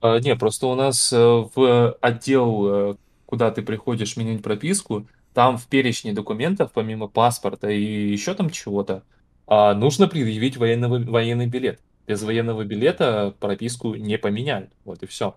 А, 0.00 0.18
не, 0.20 0.34
просто 0.36 0.66
у 0.66 0.74
нас 0.74 1.10
в 1.12 1.92
отдел, 2.00 2.98
куда 3.26 3.50
ты 3.50 3.62
приходишь 3.62 4.16
менять 4.16 4.42
прописку, 4.42 5.06
там 5.32 5.58
в 5.58 5.66
перечне 5.66 6.12
документов, 6.12 6.70
помимо 6.72 7.08
паспорта 7.08 7.68
и 7.68 7.82
еще 7.82 8.34
там 8.34 8.50
чего-то, 8.50 9.02
а, 9.46 9.74
нужно 9.74 10.08
предъявить 10.08 10.56
военного, 10.56 10.98
военный 10.98 11.46
билет. 11.46 11.80
Без 12.06 12.22
военного 12.22 12.64
билета 12.64 13.34
прописку 13.40 13.94
не 13.94 14.18
поменяют. 14.18 14.70
Вот 14.84 15.02
и 15.02 15.06
все. 15.06 15.36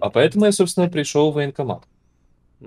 А 0.00 0.10
поэтому 0.10 0.46
я, 0.46 0.52
собственно, 0.52 0.88
пришел 0.88 1.30
в 1.30 1.34
военкомат. 1.34 1.84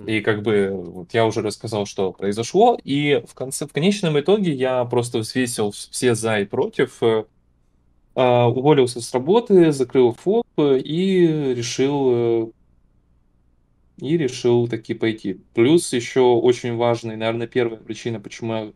И 0.08 0.22
как 0.22 0.42
бы 0.42 0.70
вот 0.72 1.14
я 1.14 1.26
уже 1.26 1.42
рассказал, 1.42 1.86
что 1.86 2.14
произошло, 2.14 2.80
и 2.82 3.22
в 3.28 3.34
конце, 3.34 3.68
в 3.68 3.74
конечном 3.74 4.18
итоге 4.18 4.54
я 4.54 4.86
просто 4.86 5.20
взвесил 5.20 5.72
все 5.72 6.16
за 6.16 6.40
и 6.40 6.46
против, 6.46 7.04
э, 7.04 7.26
а, 8.16 8.48
уволился 8.48 9.02
с 9.02 9.14
работы, 9.14 9.74
закрыл 9.74 10.14
ФОП 10.14 10.46
и 10.58 11.54
решил 11.54 12.10
э, 12.14 12.52
и 13.98 14.18
решил 14.18 14.68
таки 14.70 14.94
пойти. 14.94 15.42
Плюс 15.54 15.92
еще 15.92 16.22
очень 16.22 16.78
важный, 16.78 17.18
наверное, 17.18 17.48
первая 17.48 17.80
причина, 17.80 18.22
почему 18.22 18.54
я 18.54 18.74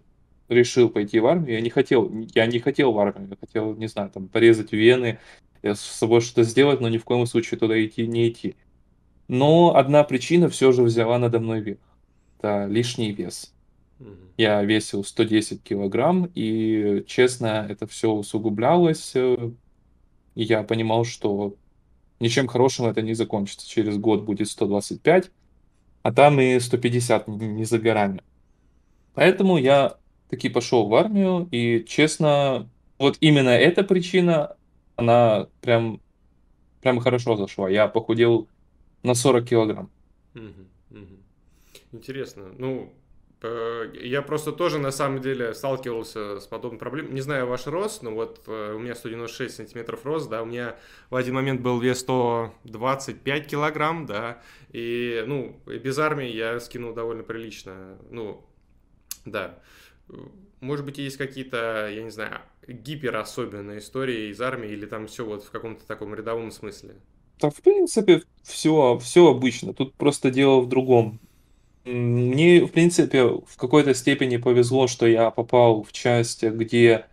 решил 0.47 0.89
пойти 0.89 1.19
в 1.19 1.25
армию, 1.25 1.53
я 1.55 1.61
не 1.61 1.69
хотел, 1.69 2.11
я 2.33 2.45
не 2.45 2.59
хотел 2.59 2.91
в 2.91 2.99
армию, 2.99 3.29
я 3.29 3.37
хотел, 3.39 3.75
не 3.75 3.87
знаю, 3.87 4.09
там 4.09 4.27
порезать 4.27 4.71
вены, 4.71 5.19
с 5.63 5.79
собой 5.79 6.21
что-то 6.21 6.43
сделать, 6.43 6.81
но 6.81 6.89
ни 6.89 6.97
в 6.97 7.05
коем 7.05 7.25
случае 7.25 7.59
туда 7.59 7.83
идти 7.83 8.05
не 8.05 8.29
идти. 8.29 8.55
Но 9.27 9.75
одна 9.75 10.03
причина 10.03 10.49
все 10.49 10.71
же 10.71 10.83
взяла 10.83 11.17
надо 11.17 11.39
мной 11.39 11.61
верх. 11.61 11.79
Это 12.37 12.65
лишний 12.67 13.11
вес. 13.11 13.53
Я 14.37 14.61
весил 14.63 15.03
110 15.03 15.63
килограмм, 15.63 16.29
и, 16.35 17.03
честно, 17.07 17.65
это 17.67 17.87
все 17.87 18.11
усугублялось. 18.11 19.13
Э, 19.15 19.51
и 20.35 20.43
я 20.43 20.63
понимал, 20.63 21.05
что 21.05 21.55
ничем 22.19 22.47
хорошим 22.47 22.87
это 22.87 23.01
не 23.01 23.13
закончится. 23.13 23.67
Через 23.67 23.97
год 23.97 24.23
будет 24.23 24.49
125, 24.49 25.31
а 26.03 26.13
там 26.13 26.39
и 26.41 26.59
150 26.59 27.27
не 27.29 27.63
за 27.63 27.79
горами. 27.79 28.21
Поэтому 29.13 29.57
я 29.57 29.95
таки 30.35 30.49
пошел 30.49 30.87
в 30.87 30.95
армию, 30.95 31.47
и, 31.51 31.83
честно, 31.87 32.69
вот 32.99 33.17
именно 33.21 33.49
эта 33.49 33.83
причина, 33.83 34.55
она 34.95 35.47
прям, 35.61 36.01
прям 36.81 36.99
хорошо 36.99 37.37
зашла. 37.37 37.69
Я 37.69 37.87
похудел 37.87 38.47
на 39.03 39.15
40 39.15 39.45
килограмм. 39.47 39.89
Интересно. 41.91 42.53
Ну, 42.57 42.93
э, 43.41 43.93
я 44.01 44.21
просто 44.21 44.51
тоже 44.51 44.77
на 44.77 44.91
самом 44.91 45.21
деле 45.21 45.53
сталкивался 45.53 46.41
с 46.41 46.47
подобной 46.47 46.79
проблемой. 46.79 47.13
Не 47.13 47.21
знаю 47.21 47.47
ваш 47.47 47.67
рост, 47.67 48.03
но 48.03 48.11
вот 48.11 48.41
э, 48.47 48.73
у 48.75 48.79
меня 48.79 48.95
196 48.95 49.55
сантиметров 49.55 50.05
рост, 50.05 50.29
да, 50.29 50.43
у 50.43 50.45
меня 50.45 50.75
в 51.09 51.15
один 51.15 51.35
момент 51.35 51.61
был 51.61 51.79
вес 51.79 51.99
125 51.99 53.47
килограмм, 53.47 54.05
да, 54.05 54.41
и, 54.73 55.23
ну, 55.25 55.61
без 55.65 55.97
армии 55.97 56.27
я 56.27 56.59
скинул 56.59 56.93
довольно 56.93 57.23
прилично, 57.23 57.97
ну, 58.11 58.45
да. 59.23 59.59
Может 60.61 60.85
быть, 60.85 60.97
есть 60.97 61.17
какие-то, 61.17 61.89
я 61.89 62.03
не 62.03 62.09
знаю, 62.09 62.41
гиперособенные 62.67 63.79
истории 63.79 64.31
из 64.31 64.41
армии 64.41 64.69
или 64.69 64.85
там 64.85 65.07
все 65.07 65.25
вот 65.25 65.43
в 65.43 65.51
каком-то 65.51 65.85
таком 65.85 66.15
рядовом 66.15 66.51
смысле? 66.51 66.95
Да, 67.39 67.49
в 67.49 67.61
принципе, 67.61 68.23
все, 68.43 68.97
все 68.99 69.29
обычно. 69.29 69.73
Тут 69.73 69.93
просто 69.95 70.31
дело 70.31 70.61
в 70.61 70.69
другом. 70.69 71.19
Мне, 71.83 72.65
в 72.65 72.71
принципе, 72.71 73.23
в 73.23 73.57
какой-то 73.57 73.93
степени 73.93 74.37
повезло, 74.37 74.87
что 74.87 75.05
я 75.05 75.29
попал 75.29 75.83
в 75.83 75.91
часть, 75.91 76.43
где 76.43 77.05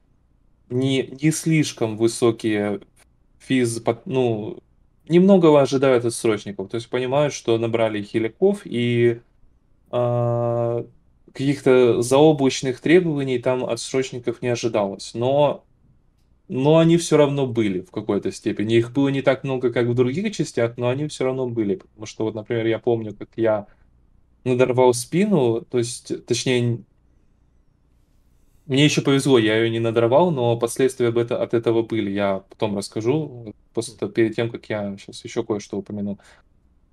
не, 0.70 1.08
не 1.20 1.30
слишком 1.30 1.96
высокие 1.96 2.80
физ, 3.38 3.82
ну, 4.06 4.62
немного 5.08 5.60
ожидают 5.60 6.04
от 6.04 6.14
срочников. 6.14 6.70
То 6.70 6.76
есть 6.76 6.88
понимают, 6.88 7.34
что 7.34 7.58
набрали 7.58 8.02
хиляков 8.02 8.62
и 8.64 9.20
а, 9.90 10.86
каких-то 11.26 12.02
заоблачных 12.02 12.80
требований 12.80 13.38
там 13.38 13.64
от 13.64 13.80
срочников 13.80 14.42
не 14.42 14.48
ожидалось. 14.48 15.14
Но, 15.14 15.64
но 16.48 16.78
они 16.78 16.96
все 16.96 17.16
равно 17.16 17.46
были 17.46 17.80
в 17.80 17.90
какой-то 17.90 18.32
степени. 18.32 18.76
Их 18.76 18.92
было 18.92 19.08
не 19.08 19.22
так 19.22 19.44
много, 19.44 19.72
как 19.72 19.86
в 19.86 19.94
других 19.94 20.34
частях, 20.34 20.76
но 20.76 20.88
они 20.88 21.08
все 21.08 21.24
равно 21.24 21.48
были. 21.48 21.76
Потому 21.76 22.06
что 22.06 22.24
вот, 22.24 22.34
например, 22.34 22.66
я 22.66 22.78
помню, 22.78 23.14
как 23.14 23.30
я 23.36 23.66
надорвал 24.44 24.92
спину, 24.94 25.62
то 25.62 25.78
есть, 25.78 26.26
точнее, 26.26 26.80
мне 28.66 28.84
еще 28.84 29.02
повезло, 29.02 29.38
я 29.38 29.56
ее 29.56 29.70
не 29.70 29.80
надорвал, 29.80 30.30
но 30.30 30.56
последствия 30.56 31.08
от 31.08 31.54
этого 31.54 31.82
были. 31.82 32.10
Я 32.10 32.44
потом 32.48 32.76
расскажу, 32.76 33.54
после, 33.74 34.08
перед 34.08 34.36
тем, 34.36 34.50
как 34.50 34.68
я 34.68 34.96
сейчас 34.98 35.24
еще 35.24 35.44
кое-что 35.44 35.78
упомяну. 35.78 36.18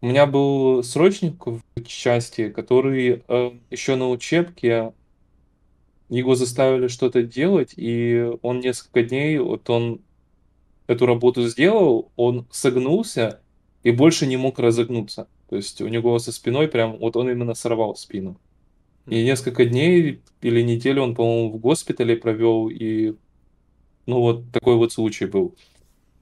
У 0.02 0.08
меня 0.08 0.26
был 0.26 0.82
срочник 0.84 1.45
в 1.45 1.62
части, 1.84 2.50
который 2.50 3.24
э, 3.28 3.52
еще 3.70 3.95
на 3.95 4.10
учебке 4.10 4.93
его 6.08 6.36
заставили 6.36 6.88
что-то 6.88 7.22
делать, 7.22 7.74
и 7.76 8.32
он 8.41 8.60
несколько 8.62 9.04
дней, 9.04 9.38
вот 9.39 9.70
он 9.70 10.02
эту 10.88 11.06
работу 11.06 11.47
сделал, 11.47 12.12
он 12.16 12.47
согнулся 12.50 13.41
и 13.84 13.91
больше 13.91 14.26
не 14.26 14.38
мог 14.38 14.58
разогнуться. 14.58 15.28
То 15.50 15.58
есть 15.58 15.82
у 15.82 15.88
него 15.88 16.18
со 16.20 16.32
спиной 16.32 16.68
прям, 16.68 16.97
вот 16.97 17.18
он 17.18 17.30
именно 17.30 17.54
сорвал 17.54 17.95
спину. 17.95 18.39
И 19.06 19.24
несколько 19.24 19.66
дней 19.66 20.22
или 20.41 20.62
неделю 20.62 21.04
он, 21.04 21.16
по-моему, 21.16 21.52
в 21.52 21.58
госпитале 21.58 22.16
провел, 22.16 22.70
и 22.70 23.16
ну 24.06 24.20
вот 24.20 24.52
такой 24.52 24.76
вот 24.76 24.93
случай 24.93 25.26
был. 25.26 25.56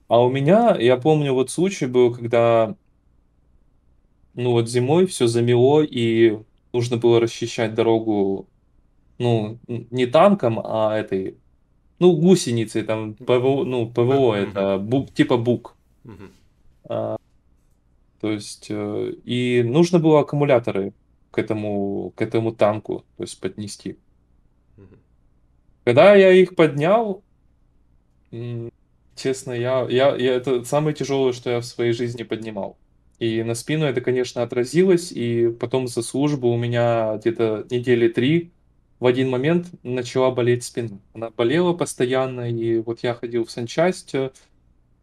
А 0.08 0.22
у 0.22 0.30
меня, 0.30 0.76
я 0.78 0.96
помню, 0.96 1.32
вот 1.32 1.50
случай 1.50 1.86
был, 1.86 2.14
когда 2.14 2.76
ну 4.38 4.52
вот 4.52 4.68
зимой 4.68 5.06
все 5.06 5.26
замело, 5.26 5.82
и 5.82 6.38
нужно 6.72 6.96
было 6.96 7.18
расчищать 7.18 7.74
дорогу, 7.74 8.46
ну, 9.18 9.58
не 9.66 10.06
танком, 10.06 10.60
а 10.62 10.96
этой, 10.96 11.36
ну, 11.98 12.12
гусеницей, 12.12 12.84
там, 12.84 13.14
ПВО, 13.14 13.64
ну, 13.64 13.90
ПВО, 13.90 14.34
это 14.34 14.78
бук, 14.78 15.12
типа 15.12 15.38
бук. 15.38 15.74
А, 16.88 17.16
то 18.20 18.30
есть, 18.30 18.68
э, 18.70 19.12
и 19.24 19.64
нужно 19.64 19.98
было 19.98 20.20
аккумуляторы 20.20 20.92
к 21.32 21.38
этому, 21.38 22.12
к 22.14 22.22
этому 22.22 22.52
танку, 22.52 23.04
то 23.16 23.24
есть 23.24 23.40
поднести. 23.40 23.98
Когда 25.82 26.14
я 26.14 26.30
их 26.30 26.54
поднял, 26.54 27.24
честно, 29.16 29.50
я, 29.50 29.84
я, 29.90 30.14
я 30.14 30.34
это 30.34 30.62
самое 30.62 30.94
тяжелое, 30.94 31.32
что 31.32 31.50
я 31.50 31.60
в 31.60 31.64
своей 31.64 31.92
жизни 31.92 32.22
поднимал. 32.22 32.76
И 33.18 33.42
на 33.42 33.54
спину 33.54 33.84
это, 33.84 34.00
конечно, 34.00 34.42
отразилось, 34.42 35.10
и 35.12 35.48
потом 35.48 35.88
за 35.88 36.02
службу 36.02 36.48
у 36.48 36.56
меня 36.56 37.16
где-то 37.16 37.66
недели 37.70 38.08
три 38.08 38.52
в 39.00 39.06
один 39.06 39.28
момент 39.28 39.68
начала 39.82 40.30
болеть 40.30 40.64
спина. 40.64 40.98
Она 41.14 41.30
болела 41.30 41.72
постоянно, 41.72 42.50
и 42.50 42.78
вот 42.78 43.00
я 43.02 43.14
ходил 43.14 43.44
в 43.44 43.50
санчасть, 43.50 44.14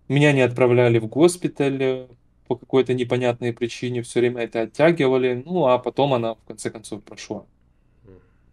меня 0.08 0.32
не 0.32 0.42
отправляли 0.42 1.00
в 1.00 1.08
госпиталь, 1.08 2.08
по 2.48 2.56
какой-то 2.56 2.94
непонятной 2.94 3.54
причине 3.54 4.02
все 4.02 4.20
время 4.20 4.44
это 4.44 4.62
оттягивали, 4.62 5.42
ну 5.46 5.66
а 5.66 5.80
потом 5.80 6.14
она 6.14 6.36
в 6.36 6.44
конце 6.48 6.70
концов 6.70 7.04
прошла. 7.04 7.46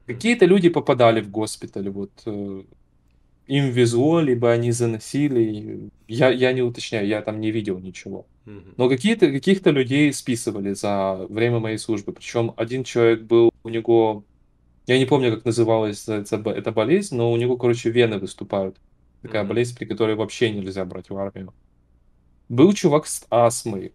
Какие-то 0.06 0.46
люди 0.46 0.68
попадали 0.68 1.20
в 1.20 1.30
госпиталь, 1.30 1.88
вот 1.90 2.10
э, 2.26 2.62
им 3.46 3.70
везло, 3.70 4.20
либо 4.20 4.50
они 4.50 4.72
заносили. 4.72 5.90
Я, 6.08 6.30
я 6.30 6.52
не 6.52 6.62
уточняю, 6.62 7.06
я 7.06 7.22
там 7.22 7.40
не 7.40 7.50
видел 7.50 7.78
ничего. 7.78 8.26
Но 8.76 8.88
какие-то, 8.88 9.30
каких-то 9.30 9.70
людей 9.70 10.12
списывали 10.12 10.72
за 10.74 11.26
время 11.28 11.60
моей 11.60 11.78
службы. 11.78 12.12
Причем 12.12 12.52
один 12.56 12.82
человек 12.82 13.22
был, 13.22 13.52
у 13.62 13.68
него, 13.68 14.24
я 14.86 14.98
не 14.98 15.06
помню, 15.06 15.32
как 15.32 15.44
называлась 15.44 16.08
эта, 16.08 16.72
болезнь, 16.72 17.14
но 17.16 17.30
у 17.30 17.36
него, 17.36 17.56
короче, 17.56 17.90
вены 17.90 18.18
выступают. 18.18 18.76
Такая 19.22 19.44
болезнь, 19.44 19.76
при 19.76 19.84
которой 19.84 20.16
вообще 20.16 20.50
нельзя 20.50 20.84
брать 20.84 21.10
в 21.10 21.16
армию. 21.16 21.54
Был 22.48 22.72
чувак 22.72 23.06
с 23.06 23.24
астмой. 23.30 23.92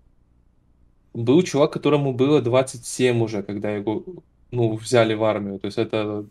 Был 1.13 1.41
чувак, 1.43 1.73
которому 1.73 2.13
было 2.13 2.41
27 2.41 3.21
уже, 3.21 3.43
когда 3.43 3.71
его 3.71 4.05
ну, 4.51 4.75
взяли 4.75 5.13
в 5.13 5.23
армию. 5.23 5.59
То 5.59 5.65
есть 5.65 5.77
это... 5.77 6.25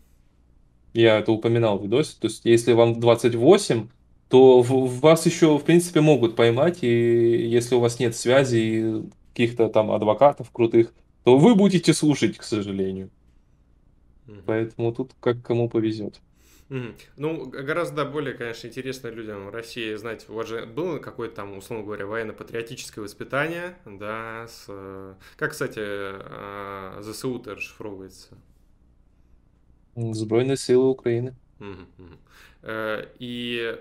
Я 0.93 1.19
это 1.19 1.31
упоминал 1.31 1.77
в 1.77 1.83
видосе. 1.83 2.15
То 2.19 2.27
есть 2.27 2.45
если 2.45 2.73
вам 2.73 2.99
28, 2.99 3.87
то 4.29 4.61
в, 4.61 4.99
вас 4.99 5.25
еще, 5.25 5.57
в 5.57 5.63
принципе, 5.63 6.01
могут 6.01 6.35
поймать. 6.35 6.83
И 6.83 7.47
если 7.47 7.75
у 7.75 7.79
вас 7.79 7.99
нет 7.99 8.15
связи 8.15 8.57
и 8.57 9.03
каких-то 9.31 9.69
там 9.69 9.91
адвокатов 9.91 10.51
крутых, 10.51 10.93
то 11.23 11.37
вы 11.37 11.55
будете 11.55 11.93
слушать, 11.93 12.37
к 12.37 12.43
сожалению. 12.43 13.09
Поэтому 14.45 14.93
тут 14.93 15.11
как 15.19 15.41
кому 15.41 15.69
повезет. 15.69 16.19
Ну, 16.69 17.45
гораздо 17.45 18.03
более, 18.03 18.33
конечно, 18.33 18.67
интересно 18.67 19.07
людям 19.07 19.47
в 19.47 19.49
России 19.51 19.95
знать, 19.95 20.25
у 20.27 20.33
вас 20.33 20.47
же 20.47 20.65
было 20.65 20.99
какое-то 20.99 21.37
там, 21.37 21.57
условно 21.57 21.85
говоря, 21.85 22.05
военно-патриотическое 22.05 23.01
воспитание, 23.01 23.77
да, 23.85 24.47
с... 24.49 24.67
Как, 25.37 25.51
кстати, 25.51 25.79
а, 25.79 26.99
ЗСУ-то 27.01 27.55
расшифровывается? 27.55 28.37
Сбройные 29.97 30.57
силы 30.57 30.89
Украины. 30.89 31.35
И 32.63 33.75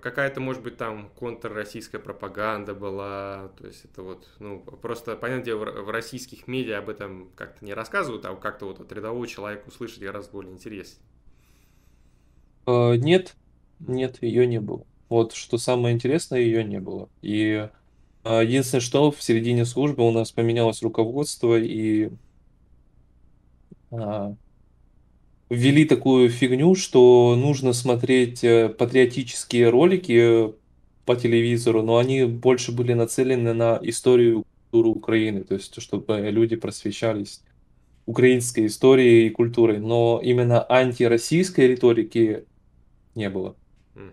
какая-то, 0.00 0.40
может 0.40 0.62
быть, 0.62 0.76
там 0.76 1.10
контрроссийская 1.18 2.00
пропаганда 2.00 2.74
была, 2.74 3.50
то 3.58 3.66
есть 3.66 3.84
это 3.84 4.02
вот, 4.02 4.28
ну, 4.38 4.60
просто, 4.60 5.16
понятное 5.16 5.44
дело, 5.44 5.64
в 5.64 5.90
российских 5.90 6.46
медиа 6.46 6.78
об 6.78 6.88
этом 6.88 7.30
как-то 7.34 7.64
не 7.64 7.74
рассказывают, 7.74 8.24
а 8.24 8.34
как-то 8.36 8.66
вот 8.66 8.80
от 8.80 8.92
рядового 8.92 9.26
человека 9.26 9.68
услышать 9.68 10.00
гораздо 10.00 10.32
более 10.32 10.52
интереснее. 10.52 11.02
Э, 12.66 12.96
нет, 12.96 13.36
нет, 13.80 14.22
ее 14.22 14.46
не 14.46 14.60
было. 14.60 14.86
Вот 15.08 15.32
что 15.32 15.58
самое 15.58 15.94
интересное, 15.94 16.40
ее 16.40 16.64
не 16.64 16.80
было. 16.80 17.08
И 17.22 17.68
э, 18.24 18.44
единственное, 18.44 18.80
что 18.80 19.10
в 19.10 19.22
середине 19.22 19.64
службы 19.64 20.06
у 20.06 20.10
нас 20.10 20.32
поменялось 20.32 20.82
руководство 20.82 21.58
и 21.58 22.10
а, 23.90 24.34
ввели 25.50 25.84
такую 25.84 26.28
фигню, 26.30 26.74
что 26.74 27.36
нужно 27.36 27.72
смотреть 27.72 28.44
э, 28.44 28.68
патриотические 28.68 29.70
ролики 29.70 30.52
по 31.04 31.16
телевизору, 31.16 31.82
но 31.82 31.98
они 31.98 32.24
больше 32.24 32.72
были 32.72 32.94
нацелены 32.94 33.52
на 33.52 33.78
историю 33.82 34.40
и 34.40 34.44
культуру 34.70 34.90
Украины, 34.90 35.44
то 35.44 35.54
есть 35.54 35.80
чтобы 35.80 36.30
люди 36.30 36.56
просвещались 36.56 37.42
украинской 38.06 38.66
историей 38.66 39.26
и 39.26 39.30
культурой, 39.30 39.78
но 39.78 40.20
именно 40.22 40.64
антироссийской 40.68 41.68
риторики 41.68 42.44
не 43.14 43.30
было. 43.30 43.56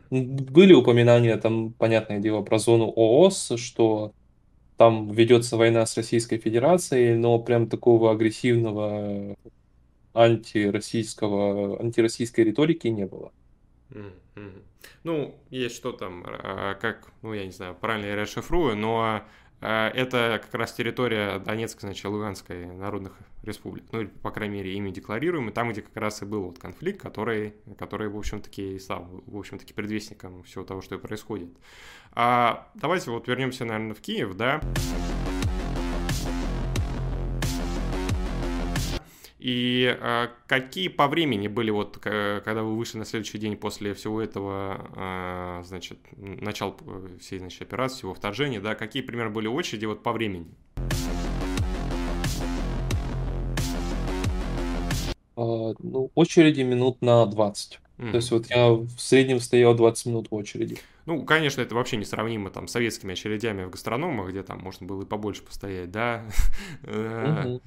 Были 0.09 0.73
упоминания, 0.73 1.35
там, 1.37 1.73
понятное 1.73 2.19
дело, 2.19 2.41
про 2.43 2.59
зону 2.59 2.93
ООС, 2.95 3.53
что 3.57 4.13
там 4.77 5.11
ведется 5.11 5.57
война 5.57 5.85
с 5.85 5.97
Российской 5.97 6.37
Федерацией, 6.37 7.15
но 7.15 7.39
прям 7.39 7.67
такого 7.67 8.11
агрессивного 8.11 9.35
антироссийского, 10.13 11.79
антироссийской 11.81 12.45
риторики 12.45 12.87
не 12.87 13.05
было. 13.05 13.31
Ну, 15.03 15.35
есть 15.49 15.75
что 15.75 15.91
там, 15.91 16.23
а, 16.25 16.75
как, 16.75 17.11
ну, 17.21 17.33
я 17.33 17.45
не 17.45 17.51
знаю, 17.51 17.75
правильно 17.75 18.07
я 18.07 18.15
расшифрую, 18.15 18.75
но 18.75 19.23
а, 19.59 19.89
это 19.89 20.39
как 20.43 20.53
раз 20.55 20.73
территория 20.73 21.39
Донецкой, 21.39 21.81
значит, 21.81 22.05
Луганской 22.05 22.65
народных 22.65 23.17
республик, 23.43 23.85
ну, 23.91 24.01
или, 24.01 24.07
по 24.07 24.31
крайней 24.31 24.55
мере, 24.55 24.73
ими 24.73 24.91
декларируемый, 24.91 25.53
там, 25.53 25.71
где 25.71 25.81
как 25.81 25.95
раз 25.97 26.21
и 26.21 26.25
был 26.25 26.43
вот 26.43 26.59
конфликт, 26.59 27.01
который, 27.01 27.55
который 27.77 28.09
в 28.09 28.17
общем-таки, 28.17 28.79
стал, 28.79 29.07
в 29.25 29.37
общем-таки, 29.37 29.73
предвестником 29.73 30.43
всего 30.43 30.63
того, 30.63 30.81
что 30.81 30.95
и 30.95 30.97
происходит. 30.97 31.49
А, 32.13 32.69
давайте 32.75 33.11
вот 33.11 33.27
вернемся, 33.27 33.65
наверное, 33.65 33.93
в 33.93 34.01
Киев, 34.01 34.35
да. 34.35 34.61
И 39.41 39.97
э, 39.99 40.27
какие 40.45 40.87
по 40.87 41.07
времени 41.07 41.47
были 41.47 41.71
вот, 41.71 41.97
когда 41.97 42.61
вы 42.61 42.77
вышли 42.77 42.99
на 42.99 43.05
следующий 43.05 43.39
день 43.39 43.57
после 43.57 43.95
всего 43.95 44.21
этого, 44.21 44.87
э, 44.95 45.63
значит, 45.65 45.97
начала 46.15 46.75
э, 46.85 47.17
всей, 47.19 47.39
значит, 47.39 47.63
операции, 47.63 47.97
всего 47.97 48.13
вторжения, 48.13 48.61
да, 48.61 48.75
какие 48.75 49.01
примерно 49.01 49.31
были 49.31 49.47
очереди 49.47 49.85
вот 49.85 50.03
по 50.03 50.11
времени? 50.11 50.45
А, 55.35 55.73
ну, 55.79 56.11
очереди 56.13 56.61
минут 56.61 57.01
на 57.01 57.25
20. 57.25 57.79
Mm. 57.97 58.11
То 58.11 58.17
есть 58.17 58.29
вот 58.29 58.45
я 58.51 58.69
в 58.69 58.99
среднем 58.99 59.39
стоял 59.39 59.73
20 59.73 60.05
минут 60.05 60.27
в 60.29 60.35
очереди. 60.35 60.77
Ну, 61.07 61.25
конечно, 61.25 61.61
это 61.61 61.73
вообще 61.73 61.97
несравнимо 61.97 62.51
там 62.51 62.67
с 62.67 62.73
советскими 62.73 63.13
очередями 63.13 63.63
в 63.63 63.71
гастрономах, 63.71 64.29
где 64.29 64.43
там 64.43 64.59
можно 64.59 64.85
было 64.85 65.01
и 65.01 65.05
побольше 65.07 65.41
постоять, 65.41 65.89
да. 65.89 66.25
Mm-hmm. 66.83 67.61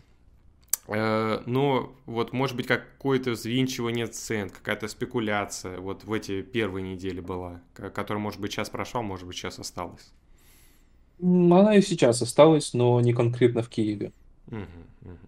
Э, 0.86 1.42
но 1.46 1.96
вот, 2.06 2.32
может 2.32 2.56
быть, 2.56 2.66
какое-то 2.66 3.32
взвинчивание 3.32 4.06
цен, 4.06 4.50
какая-то 4.50 4.88
спекуляция 4.88 5.80
вот 5.80 6.04
в 6.04 6.12
эти 6.12 6.42
первые 6.42 6.94
недели 6.94 7.20
была, 7.20 7.62
которая, 7.74 8.22
может 8.22 8.40
быть, 8.40 8.52
сейчас 8.52 8.70
прошла, 8.70 9.02
может 9.02 9.26
быть, 9.26 9.36
сейчас 9.36 9.58
осталась. 9.58 10.12
Она 11.20 11.76
и 11.76 11.82
сейчас 11.82 12.20
осталась, 12.22 12.74
но 12.74 13.00
не 13.00 13.12
конкретно 13.12 13.62
в 13.62 13.68
Киеве. 13.68 14.12
Угу, 14.48 14.58
угу. 15.02 15.18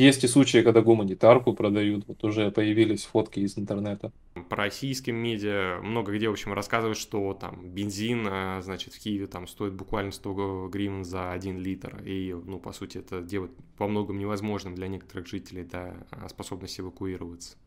Есть 0.00 0.24
и 0.24 0.28
случаи, 0.28 0.62
когда 0.62 0.80
гуманитарку 0.80 1.52
продают, 1.52 2.08
вот 2.08 2.24
уже 2.24 2.50
появились 2.50 3.04
фотки 3.04 3.40
из 3.40 3.58
интернета. 3.58 4.12
По 4.48 4.56
российским 4.56 5.14
медиа 5.14 5.78
много 5.82 6.16
где, 6.16 6.30
в 6.30 6.32
общем, 6.32 6.54
рассказывают, 6.54 6.96
что 6.96 7.34
там 7.34 7.68
бензин, 7.68 8.26
а, 8.26 8.62
значит, 8.62 8.94
в 8.94 8.98
Киеве 8.98 9.26
там 9.26 9.46
стоит 9.46 9.74
буквально 9.74 10.10
100 10.10 10.70
гривен 10.72 11.04
за 11.04 11.32
один 11.32 11.58
литр. 11.58 12.02
И, 12.02 12.34
ну, 12.46 12.58
по 12.58 12.72
сути, 12.72 12.96
это 12.96 13.20
делает 13.20 13.52
во 13.76 13.88
многом 13.88 14.18
невозможным 14.18 14.74
для 14.74 14.88
некоторых 14.88 15.26
жителей, 15.26 15.64
да, 15.70 15.92
а, 16.10 16.30
способность 16.30 16.80
эвакуироваться. 16.80 17.58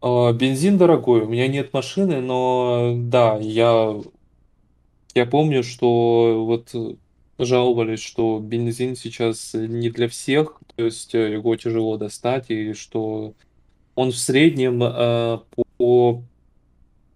А, 0.00 0.32
бензин 0.32 0.78
дорогой, 0.78 1.20
у 1.20 1.28
меня 1.28 1.46
нет 1.46 1.74
машины, 1.74 2.22
но 2.22 2.94
да, 2.96 3.36
я, 3.36 3.94
я 5.14 5.26
помню, 5.26 5.62
что 5.62 6.42
вот 6.46 6.74
жаловались, 7.38 8.00
что 8.00 8.40
бензин 8.40 8.96
сейчас 8.96 9.54
не 9.54 9.90
для 9.90 10.08
всех, 10.08 10.60
то 10.74 10.84
есть 10.84 11.14
э, 11.14 11.32
его 11.34 11.54
тяжело 11.56 11.96
достать, 11.96 12.50
и 12.50 12.72
что 12.72 13.34
он 13.94 14.10
в 14.10 14.16
среднем 14.16 14.82
э, 14.82 15.38
по... 15.76 16.22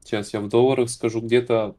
Сейчас 0.03 0.33
я 0.33 0.41
в 0.41 0.49
долларах 0.49 0.91
скажу, 0.91 1.21
где-то 1.21 1.77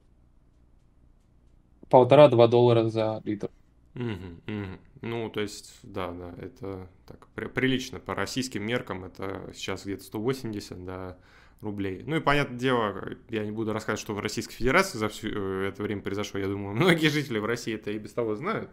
полтора-два 1.90 2.48
доллара 2.48 2.88
за 2.90 3.22
литр. 3.26 3.50
Угу, 3.96 4.04
угу. 4.48 4.80
Ну, 5.02 5.30
то 5.30 5.42
есть, 5.42 5.80
да, 5.84 6.12
да, 6.12 6.34
это 6.40 6.88
так 7.08 7.28
прилично 7.54 8.00
по 8.00 8.16
российским 8.16 8.64
меркам, 8.64 9.04
это 9.04 9.52
сейчас 9.56 9.84
где-то 9.84 10.04
180, 10.04 10.86
да, 10.86 11.18
рублей. 11.62 12.04
Ну 12.06 12.16
и, 12.16 12.20
понятное 12.20 12.58
дело, 12.58 13.18
я 13.30 13.46
не 13.46 13.52
буду 13.52 13.74
рассказывать, 13.74 14.02
что 14.02 14.14
в 14.14 14.20
Российской 14.20 14.56
Федерации 14.56 14.98
за 14.98 15.10
все 15.10 15.30
э, 15.32 15.68
это 15.70 15.84
время 15.84 16.02
произошло. 16.02 16.40
Я 16.40 16.48
думаю, 16.48 16.76
многие 16.76 17.10
жители 17.10 17.40
в 17.40 17.46
России 17.46 17.76
это 17.76 17.92
и 17.92 17.98
без 17.98 18.14
того 18.14 18.36
знают. 18.36 18.70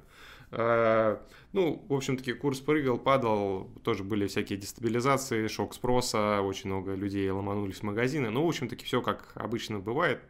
А, 0.50 1.22
ну, 1.52 1.84
в 1.88 1.94
общем-таки, 1.94 2.32
курс 2.32 2.60
прыгал, 2.60 2.98
падал, 2.98 3.70
тоже 3.84 4.04
были 4.04 4.26
всякие 4.26 4.58
дестабилизации, 4.58 5.46
шок 5.48 5.74
спроса, 5.74 6.40
очень 6.40 6.70
много 6.70 6.94
людей 6.94 7.30
ломанулись 7.30 7.78
в 7.78 7.82
магазины. 7.82 8.30
Ну, 8.30 8.44
в 8.44 8.48
общем-таки, 8.48 8.84
все 8.84 9.02
как 9.02 9.32
обычно 9.34 9.78
бывает. 9.78 10.20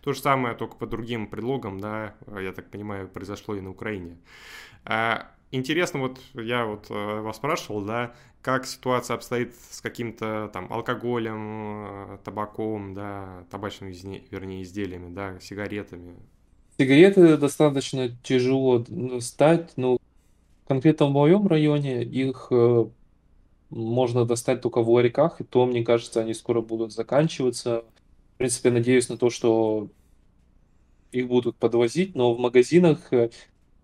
То 0.00 0.12
же 0.12 0.20
самое, 0.20 0.56
только 0.56 0.74
по 0.74 0.86
другим 0.86 1.28
предлогам, 1.28 1.78
да, 1.78 2.14
я 2.40 2.52
так 2.52 2.68
понимаю, 2.70 3.08
произошло 3.08 3.54
и 3.54 3.60
на 3.60 3.70
Украине. 3.70 4.18
А, 4.84 5.30
интересно, 5.52 6.00
вот 6.00 6.20
я 6.34 6.64
вот 6.66 6.86
э, 6.90 7.20
вас 7.20 7.36
спрашивал, 7.36 7.82
да, 7.82 8.14
как 8.48 8.64
ситуация 8.64 9.14
обстоит 9.14 9.52
с 9.70 9.82
каким-то 9.82 10.48
там 10.54 10.72
алкоголем, 10.72 12.14
э, 12.14 12.18
табаком, 12.24 12.94
да, 12.94 13.44
табачными, 13.50 13.92
вернее, 14.30 14.62
изделиями, 14.62 15.12
да, 15.12 15.38
сигаретами. 15.38 16.16
Сигареты 16.78 17.36
достаточно 17.36 18.08
тяжело 18.22 18.82
достать, 18.88 19.72
но 19.76 19.98
конкретно 20.66 21.08
в 21.08 21.10
моем 21.10 21.46
районе 21.46 22.02
их 22.02 22.46
э, 22.50 22.86
можно 23.68 24.24
достать 24.24 24.62
только 24.62 24.80
в 24.80 24.88
ларьках, 24.88 25.42
и 25.42 25.44
то, 25.44 25.66
мне 25.66 25.84
кажется, 25.84 26.22
они 26.22 26.32
скоро 26.32 26.62
будут 26.62 26.94
заканчиваться. 26.94 27.84
В 28.36 28.38
принципе, 28.38 28.70
надеюсь 28.70 29.10
на 29.10 29.18
то, 29.18 29.28
что 29.28 29.90
их 31.12 31.28
будут 31.28 31.56
подвозить, 31.56 32.14
но 32.14 32.32
в 32.32 32.38
магазинах 32.38 33.10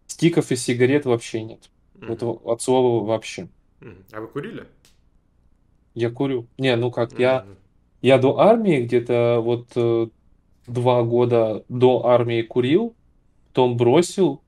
стиков 0.06 0.50
и 0.50 0.56
сигарет 0.56 1.04
вообще 1.04 1.42
нет. 1.42 1.68
Mm-hmm. 1.96 2.12
Это 2.14 2.26
от 2.30 2.62
слова 2.62 3.04
вообще. 3.04 3.50
А 4.12 4.20
вы 4.20 4.28
курили? 4.28 4.66
Я 5.94 6.10
курю. 6.10 6.46
Не, 6.58 6.76
ну 6.76 6.90
как, 6.90 7.18
я, 7.18 7.46
я 8.02 8.18
до 8.18 8.38
армии 8.38 8.82
где-то 8.82 9.40
вот 9.40 9.68
э, 9.76 10.08
два 10.66 11.02
года 11.02 11.64
до 11.68 12.06
армии 12.06 12.42
курил, 12.42 12.96
потом 13.48 13.76
бросил, 13.76 14.42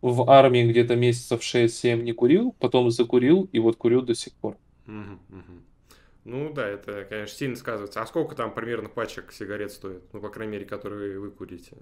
в 0.00 0.30
армии 0.30 0.66
где-то 0.66 0.96
месяцев 0.96 1.40
6-7 1.40 2.02
не 2.02 2.12
курил, 2.12 2.54
потом 2.58 2.90
закурил 2.90 3.48
и 3.52 3.58
вот 3.58 3.76
курю 3.76 4.02
до 4.02 4.14
сих 4.14 4.32
пор. 4.34 4.56
Ну 6.24 6.52
да, 6.52 6.66
это, 6.66 7.06
конечно, 7.08 7.36
сильно 7.36 7.56
сказывается. 7.56 8.02
А 8.02 8.06
сколько 8.06 8.34
там 8.34 8.52
примерно 8.52 8.88
пачек 8.88 9.32
сигарет 9.32 9.72
стоит? 9.72 10.02
Ну, 10.12 10.20
по 10.20 10.28
крайней 10.28 10.52
мере, 10.52 10.66
которые 10.66 11.18
вы 11.18 11.30
курите? 11.30 11.76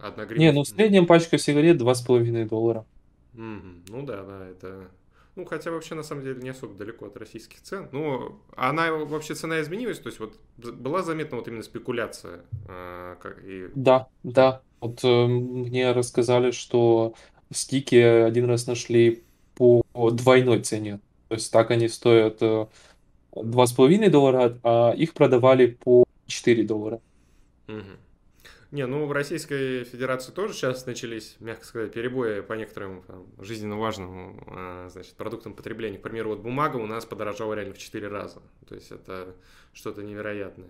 Одна 0.00 0.24
гривна? 0.24 0.40
Не, 0.40 0.52
ну 0.52 0.62
в 0.62 0.68
среднем 0.68 1.06
пачка 1.06 1.36
сигарет 1.38 1.80
2,5 1.80 2.48
доллара. 2.48 2.86
Ну 3.34 4.06
да, 4.06 4.24
да, 4.24 4.48
это 4.48 4.90
ну, 5.38 5.44
хотя 5.44 5.70
вообще, 5.70 5.94
на 5.94 6.02
самом 6.02 6.24
деле, 6.24 6.42
не 6.42 6.48
особо 6.48 6.74
далеко 6.74 7.06
от 7.06 7.16
российских 7.16 7.62
цен. 7.62 7.88
Но 7.92 8.40
она 8.56 8.92
вообще 8.92 9.34
цена 9.34 9.62
изменилась, 9.62 10.00
то 10.00 10.08
есть 10.08 10.18
вот 10.18 10.36
была 10.56 11.02
заметна 11.04 11.36
вот 11.36 11.46
именно 11.46 11.62
спекуляция. 11.62 12.40
Э, 12.66 13.14
как, 13.22 13.40
и... 13.44 13.68
Да, 13.76 14.08
да. 14.24 14.62
Вот 14.80 14.98
э, 15.04 15.26
мне 15.26 15.92
рассказали, 15.92 16.50
что 16.50 17.14
стики 17.52 17.94
один 17.94 18.46
раз 18.46 18.66
нашли 18.66 19.22
по 19.54 19.84
двойной 19.94 20.60
цене. 20.62 20.98
То 21.28 21.36
есть 21.36 21.52
так 21.52 21.70
они 21.70 21.86
стоят 21.86 22.38
э, 22.42 22.66
два 23.36 23.66
с 23.66 23.72
половиной 23.72 24.08
доллара, 24.08 24.58
а 24.64 24.90
их 24.90 25.14
продавали 25.14 25.66
по 25.66 26.04
4 26.26 26.64
доллара. 26.64 27.00
Угу. 27.68 28.07
Не, 28.70 28.86
ну 28.86 29.06
в 29.06 29.12
Российской 29.12 29.84
Федерации 29.84 30.30
тоже 30.30 30.52
сейчас 30.52 30.84
начались, 30.84 31.36
мягко 31.40 31.64
сказать, 31.64 31.92
перебои 31.92 32.40
по 32.40 32.52
некоторым 32.52 33.02
там, 33.02 33.26
жизненно 33.38 33.78
важным 33.78 34.44
а, 34.46 34.88
значит, 34.90 35.14
продуктам 35.14 35.54
потребления. 35.54 35.96
К 35.96 36.02
примеру, 36.02 36.30
вот 36.30 36.40
бумага 36.40 36.76
у 36.76 36.86
нас 36.86 37.06
подорожала 37.06 37.54
реально 37.54 37.72
в 37.72 37.78
4 37.78 38.08
раза. 38.08 38.42
То 38.68 38.74
есть 38.74 38.90
это 38.90 39.34
что-то 39.72 40.02
невероятное. 40.02 40.68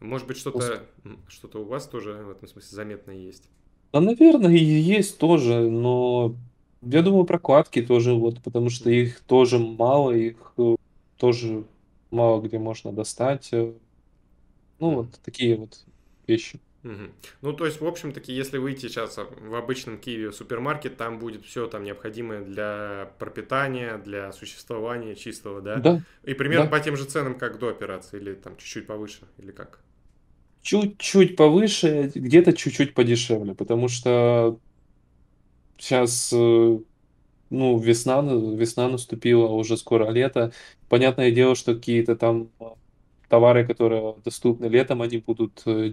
Может 0.00 0.26
быть, 0.26 0.38
что-то 0.38 0.82
что 1.28 1.60
у 1.60 1.64
вас 1.64 1.86
тоже 1.86 2.14
в 2.14 2.30
этом 2.30 2.48
смысле 2.48 2.74
заметно 2.74 3.10
есть? 3.10 3.50
Да, 3.92 4.00
наверное, 4.00 4.54
есть 4.54 5.18
тоже, 5.18 5.68
но 5.68 6.34
я 6.82 7.02
думаю, 7.02 7.24
прокладки 7.24 7.82
тоже, 7.82 8.14
вот, 8.14 8.42
потому 8.42 8.70
что 8.70 8.90
их 8.90 9.20
тоже 9.20 9.58
мало, 9.58 10.12
их 10.12 10.36
э, 10.56 10.76
тоже 11.16 11.64
мало 12.10 12.40
где 12.40 12.58
можно 12.58 12.92
достать. 12.92 13.48
Э. 13.52 13.72
Ну, 14.78 14.94
вот 14.94 15.08
такие 15.24 15.56
вот 15.56 15.84
вещи. 16.26 16.60
Угу. 16.84 16.92
Ну, 17.42 17.52
то 17.52 17.66
есть, 17.66 17.80
в 17.80 17.86
общем-таки, 17.86 18.32
если 18.32 18.58
выйти 18.58 18.86
сейчас 18.86 19.16
в 19.16 19.54
обычном 19.54 19.98
Киеве 19.98 20.30
в 20.30 20.34
супермаркет, 20.34 20.96
там 20.96 21.18
будет 21.18 21.44
все 21.44 21.66
там 21.66 21.82
необходимое 21.82 22.42
для 22.42 23.10
пропитания, 23.18 23.98
для 23.98 24.32
существования 24.32 25.16
чистого, 25.16 25.60
да? 25.60 25.76
Да. 25.76 26.02
И 26.22 26.34
примерно 26.34 26.66
да. 26.66 26.70
по 26.70 26.80
тем 26.80 26.96
же 26.96 27.04
ценам, 27.04 27.36
как 27.36 27.58
до 27.58 27.68
операции, 27.68 28.18
или 28.18 28.34
там 28.34 28.56
чуть-чуть 28.56 28.86
повыше, 28.86 29.22
или 29.38 29.50
как? 29.50 29.80
Чуть-чуть 30.62 31.34
повыше, 31.34 32.12
где-то 32.14 32.52
чуть-чуть 32.52 32.94
подешевле, 32.94 33.54
потому 33.54 33.88
что 33.88 34.58
сейчас, 35.78 36.32
э, 36.32 36.78
ну, 37.50 37.78
весна, 37.78 38.20
весна 38.20 38.88
наступила, 38.88 39.46
уже 39.48 39.76
скоро 39.76 40.10
лето. 40.10 40.52
Понятное 40.88 41.32
дело, 41.32 41.56
что 41.56 41.74
какие-то 41.74 42.14
там 42.14 42.50
товары, 43.28 43.66
которые 43.66 44.14
доступны 44.24 44.66
летом, 44.66 45.02
они 45.02 45.18
будут 45.18 45.62
э, 45.66 45.90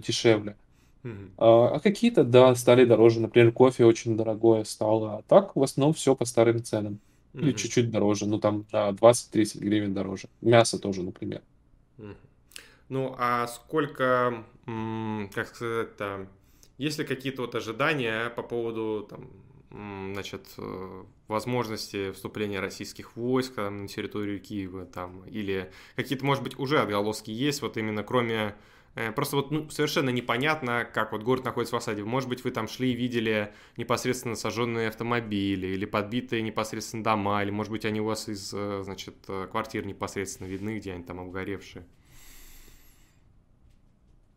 А, 1.36 1.76
а 1.76 1.80
какие-то, 1.80 2.24
да, 2.24 2.54
стали 2.54 2.84
дороже. 2.84 3.20
Например, 3.20 3.52
кофе 3.52 3.84
очень 3.84 4.16
дорогое 4.16 4.64
стало. 4.64 5.18
А 5.18 5.22
так 5.22 5.56
в 5.56 5.62
основном 5.62 5.94
все 5.94 6.14
по 6.14 6.24
старым 6.24 6.62
ценам. 6.62 6.98
Или 7.34 7.52
чуть-чуть 7.52 7.90
дороже. 7.90 8.26
Ну, 8.26 8.38
там 8.38 8.64
на 8.72 8.90
20-30 8.90 9.58
гривен 9.58 9.92
дороже. 9.92 10.28
Мясо 10.40 10.78
тоже, 10.78 11.02
например. 11.02 11.42
Ну, 12.88 13.14
а 13.18 13.46
сколько, 13.48 14.44
как 15.34 15.48
сказать, 15.48 15.96
там, 15.96 16.28
есть 16.78 16.98
ли 16.98 17.04
какие-то 17.04 17.42
вот 17.42 17.54
ожидания 17.54 18.30
по 18.30 18.42
поводу 18.42 19.06
там, 19.10 19.28
значит, 20.14 20.46
э, 20.56 21.02
возможности 21.26 22.12
вступления 22.12 22.60
российских 22.60 23.16
войск 23.16 23.56
там, 23.56 23.82
на 23.82 23.88
территорию 23.88 24.40
Киева, 24.40 24.86
там, 24.86 25.24
или 25.24 25.70
какие-то, 25.96 26.24
может 26.24 26.44
быть, 26.44 26.58
уже 26.58 26.78
отголоски 26.78 27.32
есть, 27.32 27.60
вот 27.60 27.76
именно 27.76 28.04
кроме 28.04 28.36
Э, 28.46 28.52
просто 29.14 29.36
вот 29.36 29.50
ну, 29.50 29.68
совершенно 29.70 30.10
непонятно, 30.10 30.86
как 30.90 31.12
вот 31.12 31.22
город 31.22 31.44
находится 31.44 31.76
в 31.76 31.78
осаде. 31.78 32.02
Может 32.02 32.28
быть, 32.28 32.44
вы 32.44 32.50
там 32.50 32.66
шли 32.66 32.92
и 32.92 32.96
видели 32.96 33.52
непосредственно 33.76 34.36
сожженные 34.36 34.88
автомобили 34.88 35.66
или 35.68 35.84
подбитые 35.84 36.42
непосредственно 36.42 37.04
дома, 37.04 37.42
или, 37.42 37.50
может 37.50 37.70
быть, 37.72 37.84
они 37.84 38.00
у 38.00 38.06
вас 38.06 38.28
из, 38.28 38.52
э, 38.54 38.82
значит, 38.84 39.14
э, 39.28 39.48
квартир 39.50 39.86
непосредственно 39.86 40.48
видны, 40.48 40.78
где 40.78 40.92
они 40.92 41.04
там 41.04 41.20
обгоревшие. 41.20 41.84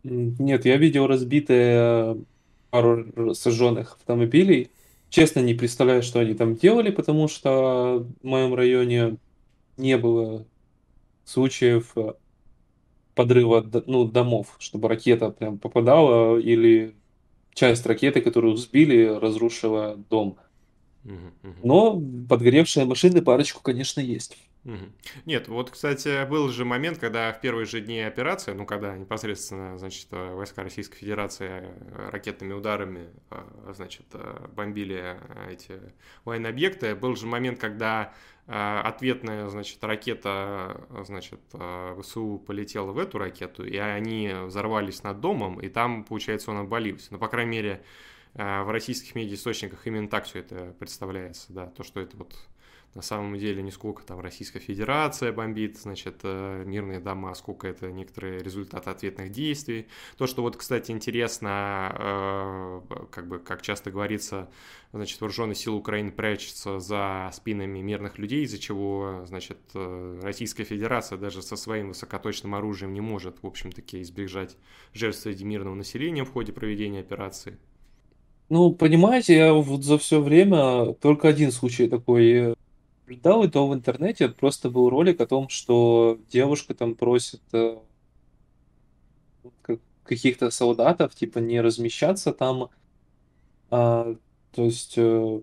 Нет, 0.03 0.65
я 0.65 0.77
видел 0.77 1.07
разбитые 1.07 2.17
пару 2.69 3.33
сожженных 3.35 3.95
автомобилей. 3.95 4.71
Честно, 5.09 5.39
не 5.39 5.53
представляю, 5.53 6.03
что 6.03 6.19
они 6.19 6.33
там 6.33 6.55
делали, 6.55 6.91
потому 6.91 7.27
что 7.27 8.05
в 8.21 8.25
моем 8.25 8.53
районе 8.53 9.17
не 9.77 9.97
было 9.97 10.45
случаев 11.25 11.93
подрыва 13.19 13.69
ну, 13.85 14.05
домов, 14.05 14.55
чтобы 14.59 14.87
ракета 14.87 15.29
прям 15.29 15.57
попадала 15.57 16.39
или 16.39 16.95
часть 17.53 17.85
ракеты, 17.85 18.21
которую 18.21 18.55
сбили, 18.55 19.07
разрушила 19.07 19.97
дом. 20.09 20.37
Но 21.61 22.01
подгоревшие 22.29 22.85
машины 22.85 23.21
парочку, 23.21 23.61
конечно, 23.61 23.99
есть. 23.99 24.37
Нет, 25.25 25.49
вот, 25.49 25.69
кстати, 25.69 26.25
был 26.29 26.47
же 26.47 26.63
момент, 26.63 26.97
когда 26.97 27.33
в 27.33 27.41
первые 27.41 27.65
же 27.65 27.81
дни 27.81 27.99
операции, 27.99 28.53
ну, 28.53 28.65
когда 28.65 28.95
непосредственно, 28.95 29.77
значит, 29.77 30.07
э, 30.11 30.33
войска 30.33 30.63
Российской 30.63 30.97
Федерации 30.97 31.49
э, 31.49 32.09
ракетными 32.11 32.53
ударами, 32.53 33.07
э, 33.31 33.73
значит, 33.73 34.05
бомбили 34.55 35.17
эти 35.49 35.79
военные 36.25 36.51
объекты, 36.51 36.93
был 36.93 37.15
же 37.15 37.25
момент, 37.25 37.59
когда 37.59 38.13
ответная, 38.51 39.47
значит, 39.47 39.83
ракета, 39.83 40.85
э, 40.89 41.03
значит, 41.05 41.39
э, 41.53 42.01
ВСУ 42.01 42.39
полетела 42.45 42.91
в 42.91 42.97
эту 42.97 43.19
ракету, 43.19 43.63
и 43.63 43.77
они 43.77 44.33
взорвались 44.45 45.03
над 45.03 45.19
домом, 45.19 45.59
и 45.59 45.69
там, 45.69 46.03
получается, 46.03 46.49
он 46.49 46.57
обвалился. 46.57 47.09
Ну, 47.11 47.19
по 47.19 47.27
крайней 47.27 47.51
мере, 47.51 47.83
в 48.33 48.71
российских 48.71 49.15
медиаисточниках 49.15 49.87
именно 49.87 50.07
так 50.07 50.25
все 50.25 50.39
это 50.39 50.75
представляется, 50.77 51.51
да, 51.51 51.65
то, 51.65 51.83
что 51.83 51.99
это 51.99 52.15
вот 52.15 52.35
на 52.95 53.01
самом 53.01 53.37
деле 53.37 53.61
не 53.61 53.71
сколько 53.71 54.03
там 54.03 54.19
Российская 54.19 54.59
Федерация 54.59 55.31
бомбит, 55.31 55.77
значит, 55.77 56.21
э, 56.23 56.63
мирные 56.65 56.99
дома, 56.99 57.33
сколько 57.35 57.67
это 57.67 57.91
некоторые 57.91 58.41
результаты 58.41 58.89
ответных 58.89 59.31
действий. 59.31 59.87
То, 60.17 60.25
что 60.25 60.41
вот, 60.41 60.57
кстати, 60.57 60.91
интересно, 60.91 61.95
э, 61.97 62.81
как 63.11 63.27
бы, 63.27 63.39
как 63.39 63.61
часто 63.61 63.91
говорится, 63.91 64.49
значит, 64.91 65.21
вооруженные 65.21 65.55
силы 65.55 65.77
Украины 65.77 66.11
прячутся 66.11 66.79
за 66.79 67.29
спинами 67.31 67.79
мирных 67.79 68.17
людей, 68.17 68.43
из-за 68.43 68.57
чего, 68.57 69.23
значит, 69.27 69.59
э, 69.75 70.19
Российская 70.23 70.63
Федерация 70.63 71.17
даже 71.19 71.43
со 71.43 71.55
своим 71.55 71.89
высокоточным 71.89 72.55
оружием 72.55 72.93
не 72.93 73.01
может, 73.01 73.43
в 73.43 73.47
общем-таки, 73.47 74.01
избежать 74.01 74.57
жертв 74.93 75.21
среди 75.21 75.45
мирного 75.45 75.75
населения 75.75 76.23
в 76.23 76.31
ходе 76.31 76.53
проведения 76.53 77.01
операции. 77.01 77.57
Ну, 78.49 78.71
понимаете, 78.73 79.35
я 79.35 79.53
вот 79.53 79.83
за 79.83 79.99
все 79.99 80.19
время 80.19 80.93
только 80.95 81.27
один 81.27 81.51
случай 81.51 81.87
такой 81.87 82.55
наблюдал, 83.09 83.43
и 83.43 83.49
то 83.49 83.67
в 83.67 83.73
интернете 83.73 84.29
просто 84.29 84.69
был 84.69 84.89
ролик 84.89 85.19
о 85.21 85.27
том, 85.27 85.49
что 85.49 86.19
девушка 86.29 86.73
там 86.73 86.95
просит 86.95 87.41
э, 87.53 87.77
как- 89.61 89.79
каких-то 90.03 90.49
солдатов, 90.51 91.15
типа, 91.15 91.39
не 91.39 91.61
размещаться 91.61 92.31
там. 92.31 92.69
А, 93.71 94.15
то 94.53 94.63
есть, 94.63 94.93
э, 94.97 95.41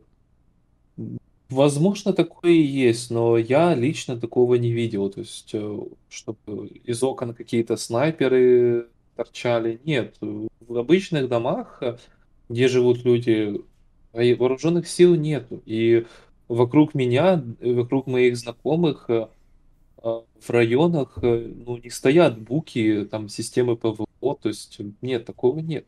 возможно, 1.48 2.12
такое 2.12 2.52
и 2.52 2.62
есть, 2.62 3.10
но 3.10 3.36
я 3.36 3.74
лично 3.74 4.18
такого 4.18 4.54
не 4.56 4.72
видел. 4.72 5.10
То 5.10 5.20
есть, 5.20 5.50
э, 5.52 5.78
чтобы 6.08 6.68
из 6.68 7.02
окон 7.02 7.34
какие-то 7.34 7.76
снайперы 7.76 8.88
торчали. 9.16 9.80
Нет, 9.84 10.16
в 10.20 10.76
обычных 10.76 11.28
домах, 11.28 11.82
где 12.48 12.68
живут 12.68 13.04
люди, 13.04 13.60
а 14.12 14.36
вооруженных 14.36 14.88
сил 14.88 15.14
нету. 15.14 15.62
И 15.66 16.06
вокруг 16.49 16.94
меня, 16.94 17.42
э, 17.61 17.72
вокруг 17.72 18.07
моих 18.07 18.36
знакомых, 18.36 19.07
э, 19.09 19.28
а, 19.99 20.24
в 20.40 20.51
районах, 20.51 21.18
э, 21.22 21.53
ну, 21.66 21.78
не 21.78 21.90
стоят 21.90 22.38
буки, 22.38 23.05
там, 23.11 23.28
системы 23.28 23.76
ПВО, 23.76 24.36
то 24.40 24.49
есть 24.49 24.76
э, 24.78 24.84
нет, 25.03 25.24
такого 25.24 25.59
нет. 25.59 25.86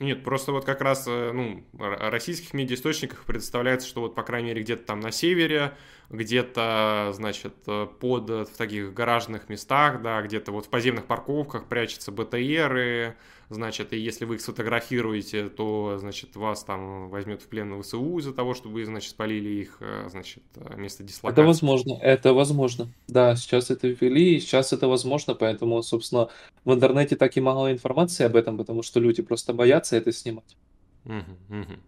Нет, 0.00 0.24
просто 0.24 0.52
вот 0.52 0.64
как 0.64 0.80
раз, 0.80 1.04
э, 1.06 1.30
ну, 1.32 1.64
российских 1.78 2.54
медиаисточниках 2.54 3.24
представляется, 3.24 3.86
что 3.86 4.00
вот, 4.00 4.14
по 4.14 4.22
крайней 4.22 4.48
мере, 4.48 4.62
где-то 4.62 4.84
там 4.84 5.00
на 5.00 5.12
севере, 5.12 5.76
где-то, 6.10 7.12
значит, 7.14 7.54
э, 7.66 7.86
под, 8.00 8.30
э, 8.30 8.44
в 8.44 8.56
таких 8.56 8.92
гаражных 8.92 9.48
местах, 9.48 10.02
да, 10.02 10.20
где-то 10.22 10.50
вот 10.52 10.66
в 10.66 10.70
подземных 10.70 11.06
парковках 11.06 11.66
прячутся 11.68 12.10
БТРы, 12.12 13.16
значит, 13.48 13.92
и 13.92 13.98
если 13.98 14.24
вы 14.24 14.36
их 14.36 14.40
сфотографируете, 14.40 15.48
то, 15.48 15.96
значит, 15.98 16.34
вас 16.34 16.64
там 16.64 17.08
возьмет 17.08 17.42
в 17.42 17.46
плен 17.48 17.80
ВСУ 17.82 18.18
из-за 18.18 18.32
того, 18.32 18.54
что 18.54 18.68
вы, 18.68 18.84
значит, 18.84 19.10
спалили 19.10 19.48
их, 19.50 19.80
значит, 20.08 20.42
место 20.76 21.02
Это 21.02 21.08
дислокации. 21.12 21.46
возможно, 21.46 21.98
это 22.00 22.32
возможно. 22.34 22.92
Да, 23.06 23.36
сейчас 23.36 23.70
это 23.70 23.88
ввели, 23.88 24.36
и 24.36 24.40
сейчас 24.40 24.72
это 24.72 24.88
возможно, 24.88 25.34
поэтому, 25.34 25.82
собственно, 25.82 26.28
в 26.64 26.72
интернете 26.72 27.16
так 27.16 27.36
и 27.36 27.40
мало 27.40 27.70
информации 27.72 28.24
об 28.24 28.34
этом, 28.36 28.56
потому 28.58 28.82
что 28.82 28.98
люди 29.00 29.22
просто 29.22 29.43
боятся 29.52 29.96
это 29.96 30.12
снимать. 30.12 30.56
Мгм, 31.04 31.36
мгм. 31.48 31.80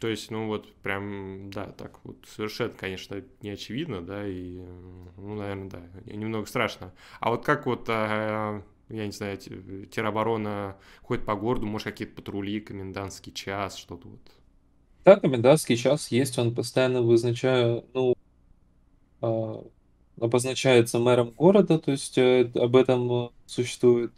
То 0.00 0.08
есть, 0.08 0.30
ну 0.30 0.46
вот, 0.46 0.72
прям, 0.82 1.50
да, 1.50 1.66
так 1.72 2.00
вот, 2.04 2.16
совершенно, 2.28 2.72
конечно, 2.72 3.22
не 3.42 3.50
очевидно, 3.50 4.02
да, 4.02 4.26
и, 4.26 4.58
э, 4.60 4.80
ну, 5.18 5.34
наверное, 5.36 5.70
да, 5.70 5.82
немного 6.06 6.46
страшно. 6.46 6.92
А 7.20 7.30
вот 7.30 7.44
как 7.44 7.66
вот, 7.66 7.86
а, 7.88 8.62
я 8.88 9.06
не 9.06 9.12
знаю, 9.12 9.38
те- 9.38 9.86
тероборона 9.86 10.76
ходит 11.02 11.26
по 11.26 11.34
городу, 11.36 11.66
может, 11.66 11.86
какие-то 11.86 12.14
патрули, 12.16 12.60
комендантский 12.60 13.32
час, 13.32 13.76
что-то 13.76 14.08
вот. 14.08 14.20
Да, 15.04 15.16
комендантский 15.16 15.76
час 15.76 16.08
есть, 16.10 16.38
он 16.38 16.54
постоянно 16.54 17.02
вызначаю, 17.02 17.84
ну, 17.94 18.14
а, 19.20 19.62
обозначается 20.20 20.98
мэром 20.98 21.30
города, 21.32 21.78
то 21.78 21.90
есть 21.92 22.18
э, 22.18 22.50
об 22.54 22.76
этом 22.76 23.12
э, 23.12 23.30
существует 23.46 24.12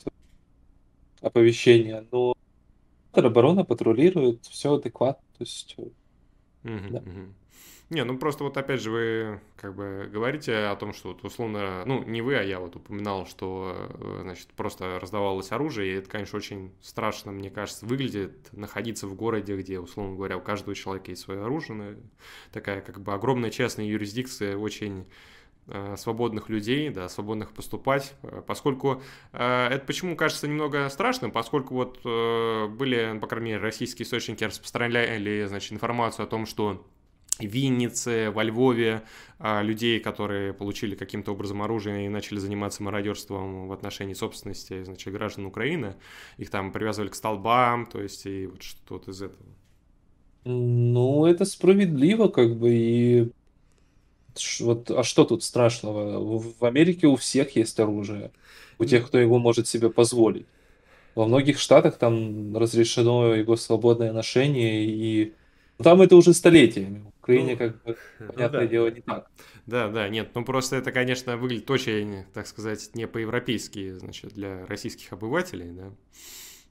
оповещение, 1.21 2.07
но 2.11 2.35
тероборона 3.13 3.65
патрулирует, 3.65 4.47
все 4.47 4.75
адекватно, 4.75 5.23
то 5.39 5.45
есть, 5.45 5.77
Мгм, 6.63 6.93
да. 6.93 7.03
мгм. 7.05 7.35
Не, 7.91 8.05
ну 8.05 8.17
просто 8.17 8.45
вот 8.45 8.57
опять 8.57 8.81
же 8.81 8.91
вы 8.91 9.41
как 9.57 9.75
бы 9.75 10.09
говорите 10.11 10.55
о 10.57 10.77
том, 10.77 10.95
что 10.95 11.09
вот 11.09 11.25
условно, 11.25 11.83
ну 11.85 12.03
не 12.05 12.23
вы, 12.23 12.37
а 12.37 12.43
я 12.43 12.59
вот 12.61 12.77
упоминал, 12.77 13.27
что 13.27 13.91
э, 14.01 14.21
значит 14.23 14.49
просто 14.57 14.99
раздавалось 15.01 15.53
оружие, 15.53 15.93
и 15.93 15.99
это, 15.99 16.09
конечно, 16.09 16.39
очень 16.39 16.73
страшно, 16.81 17.33
мне 17.33 17.51
кажется, 17.51 17.85
выглядит 17.85 18.49
находиться 18.53 19.07
в 19.07 19.15
городе, 19.15 19.57
где, 19.57 19.79
условно 19.79 20.15
говоря, 20.15 20.39
у 20.39 20.41
каждого 20.41 20.75
человека 20.75 21.11
есть 21.11 21.23
свое 21.23 21.43
оружие, 21.45 21.99
такая 22.53 22.81
как 22.81 23.01
бы 23.01 23.13
огромная 23.13 23.51
частная 23.51 23.85
юрисдикция 23.85 24.57
очень 24.57 25.05
свободных 25.97 26.49
людей, 26.49 26.91
да, 26.91 27.09
свободных 27.09 27.53
поступать, 27.53 28.15
э, 28.23 28.43
поскольку 28.47 29.01
э, 29.33 29.69
это 29.69 29.87
почему 29.87 30.17
кажется 30.17 30.49
немного 30.49 30.89
страшным, 30.89 31.31
поскольку 31.31 31.75
вот 31.75 32.01
э, 32.05 32.67
были, 32.67 33.19
по 33.21 33.27
крайней 33.27 33.53
мере, 33.53 33.63
российские 33.63 34.05
источники 34.05 34.43
распространяли, 34.43 35.45
значит, 35.47 35.73
информацию 35.73 36.25
о 36.25 36.27
том, 36.27 36.47
что 36.47 36.85
в 37.39 37.45
Виннице, 37.45 38.31
во 38.31 38.45
Львове 38.45 39.03
людей, 39.41 40.01
которые 40.01 40.53
получили 40.53 40.95
каким-то 40.95 41.33
образом 41.33 41.63
оружие 41.63 42.05
и 42.05 42.09
начали 42.09 42.39
заниматься 42.39 42.83
мародерством 42.83 43.69
в 43.69 43.73
отношении 43.73 44.13
собственности, 44.13 44.85
значит, 44.85 45.13
граждан 45.13 45.47
Украины, 45.47 45.97
их 46.37 46.51
там 46.51 46.73
привязывали 46.73 47.09
к 47.09 47.15
столбам, 47.15 47.87
то 47.87 48.03
есть 48.03 48.27
и 48.27 48.47
вот 48.47 48.63
что-то 48.63 49.13
из 49.13 49.23
этого. 49.23 49.47
Ну, 50.45 51.25
это 51.25 51.45
справедливо, 51.45 52.29
как 52.29 52.57
бы, 52.57 52.71
и 52.71 53.33
вот, 54.61 54.91
а 54.91 55.03
что 55.05 55.25
тут 55.25 55.43
страшного? 55.45 56.19
В 56.59 56.65
Америке 56.65 57.07
у 57.07 57.17
всех 57.17 57.57
есть 57.57 57.79
оружие, 57.81 58.33
у 58.79 58.85
тех, 58.85 59.07
кто 59.07 59.19
его 59.19 59.39
может 59.39 59.69
себе 59.69 59.91
позволить. 59.91 60.47
Во 61.15 61.27
многих 61.27 61.59
штатах 61.59 61.99
там 61.99 62.57
разрешено 62.57 63.35
его 63.35 63.57
свободное 63.57 64.13
ношение, 64.13 64.85
и 64.87 65.37
ну, 65.79 65.85
там 65.85 66.03
это 66.03 66.17
уже 66.17 66.35
столетиями. 66.35 67.01
В 67.01 67.09
Украине, 67.23 67.53
Ну, 67.53 67.57
как 67.57 67.83
бы, 67.83 67.97
ну 68.19 68.33
понятное 68.33 68.63
да. 68.63 68.67
дело, 68.67 68.91
не 68.91 69.01
так. 69.03 69.31
Да, 69.67 69.89
да, 69.89 70.09
нет, 70.09 70.31
ну 70.35 70.45
просто 70.45 70.77
это, 70.77 70.93
конечно, 70.93 71.37
выглядит 71.37 71.71
очень, 71.71 72.25
так 72.33 72.47
сказать, 72.47 72.91
не 72.95 73.07
по-европейски, 73.07 73.93
значит, 73.99 74.33
для 74.35 74.67
российских 74.67 75.13
обывателей, 75.13 75.71
да. 75.73 75.93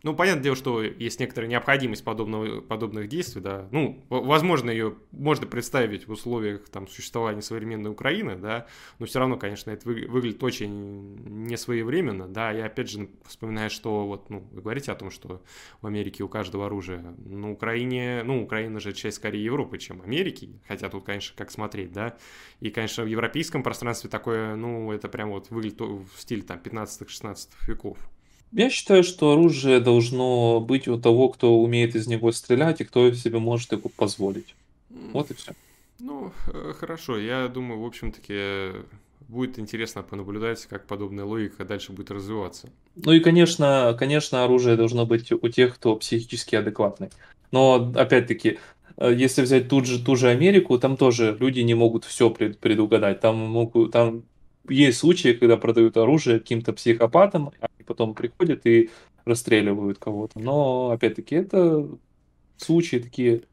Ну, 0.04 0.16
понятное 0.16 0.44
дело, 0.44 0.56
что 0.56 0.82
есть 0.82 1.20
некоторая 1.20 1.48
необходимость 1.48 2.04
подобного, 2.04 2.62
подобных 2.62 3.08
действий, 3.08 3.40
да. 3.40 3.68
Ну, 3.72 4.04
возможно, 4.10 4.72
ее 4.72 4.96
можно 5.12 5.46
представить 5.46 6.08
в 6.08 6.12
условиях 6.12 6.68
там 6.70 6.88
существования 6.88 7.44
современной 7.44 7.92
Украины, 7.92 8.36
да, 8.36 8.66
но 8.98 9.06
все 9.06 9.20
равно, 9.20 9.38
конечно, 9.38 9.70
это 9.70 9.88
вы- 9.88 10.08
выглядит 10.08 10.44
очень 10.44 11.46
несвоевременно, 11.46 12.28
да. 12.28 12.52
Я 12.52 12.66
опять 12.66 12.90
же 12.90 13.10
вспоминаю, 13.28 13.70
что 13.70 14.08
вот, 14.08 14.32
ну, 14.32 14.40
вы 14.52 14.62
говорите 14.62 14.92
о 14.92 14.96
том, 14.96 15.12
что 15.12 15.44
в 15.82 15.88
Америке 15.88 16.24
у 16.24 16.28
каждого 16.28 16.66
оружие. 16.66 17.16
На 17.24 17.52
Украине, 17.52 18.24
ну, 18.26 18.42
Украина 18.42 18.80
же 18.80 18.94
часть 18.94 19.18
скорее 19.18 19.44
Европы, 19.44 19.78
чем 19.78 20.02
Америки, 20.02 20.60
хотя 20.68 20.90
тут, 20.90 21.04
конечно, 21.04 21.36
как 21.38 21.52
смотреть, 21.52 21.92
да. 21.92 22.18
И, 22.60 22.72
конечно, 22.72 23.04
в 23.04 23.08
европейском 23.08 23.62
пространстве 23.62 24.10
такое, 24.10 24.56
ну, 24.56 24.92
это 24.92 25.08
прям 25.10 25.30
вот 25.30 25.52
выглядит 25.52 25.80
в 25.80 26.08
стиле 26.18 26.42
там 26.42 26.58
15-16 26.58 27.50
веков. 27.68 28.00
Я 28.52 28.70
считаю, 28.70 29.04
что 29.04 29.32
оружие 29.32 29.80
должно 29.80 30.60
быть 30.60 30.88
у 30.88 31.00
того, 31.00 31.30
кто 31.30 31.60
умеет 31.60 31.96
из 31.96 32.08
него 32.08 32.32
стрелять 32.32 32.82
и 32.82 32.84
кто 32.84 33.12
себе 33.14 33.40
может 33.40 33.72
его 33.72 33.90
позволить. 33.90 34.56
Вот 35.14 35.32
и 35.32 35.34
все. 35.34 35.54
Ну, 36.00 36.32
э, 36.48 36.74
хорошо, 36.78 37.18
я 37.18 37.48
думаю, 37.48 37.80
в 37.80 37.86
общем-таки, 37.86 38.84
будет 39.30 39.58
интересно 39.58 40.04
понаблюдать, 40.04 40.66
как 40.66 40.86
подобная 40.86 41.24
логика 41.24 41.64
дальше 41.64 41.94
будет 41.94 42.12
развиваться. 42.12 42.70
Ну 42.96 43.14
и, 43.14 43.20
конечно, 43.22 43.96
конечно, 43.98 44.44
оружие 44.44 44.76
должно 44.76 45.06
быть 45.06 45.32
у 45.32 45.48
тех, 45.48 45.76
кто 45.76 45.96
психически 45.96 46.56
адекватный. 46.56 47.10
Но, 47.52 47.94
опять-таки, 47.96 48.60
э, 48.98 49.14
если 49.16 49.44
взять 49.44 49.70
тут 49.70 49.86
же, 49.86 50.04
ту 50.04 50.16
же 50.18 50.28
Америку, 50.28 50.78
там 50.78 50.98
тоже 50.98 51.38
люди 51.40 51.62
не 51.62 51.74
могут 51.74 52.04
все 52.04 52.30
предугадать. 52.30 53.22
Там 53.22 53.38
могут, 53.38 53.92
там 53.92 54.24
есть 54.68 54.98
случаи, 54.98 55.34
когда 55.34 55.56
продают 55.56 55.98
оружие 55.98 56.40
каким-то 56.40 56.74
психопатам, 56.74 57.52
а 57.62 57.68
они 57.82 57.84
потом 57.84 58.16
приходят 58.16 58.66
и 58.66 58.92
расстреливают 59.26 60.00
кого-то. 60.00 60.40
Но, 60.40 60.92
опять-таки, 60.92 61.36
это 61.36 61.90
случаи 62.58 62.98
такие 62.98 63.44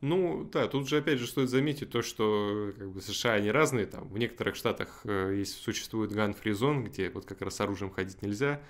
Ну, 0.00 0.48
да, 0.52 0.66
тут 0.66 0.88
же 0.88 0.98
опять 0.98 1.18
же 1.20 1.28
стоит 1.28 1.48
заметить 1.48 1.90
то, 1.90 2.02
что 2.02 2.72
как 2.76 2.90
бы, 2.90 3.00
США 3.00 3.34
они 3.34 3.50
разные, 3.52 3.86
там 3.86 4.08
в 4.08 4.18
некоторых 4.18 4.56
штатах 4.56 5.02
э, 5.04 5.36
есть, 5.38 5.62
существует 5.62 6.10
zone, 6.54 6.82
где 6.84 7.08
вот 7.10 7.24
как 7.24 7.40
раз 7.40 7.60
оружием 7.60 7.92
ходить 7.92 8.20
нельзя, 8.20 8.60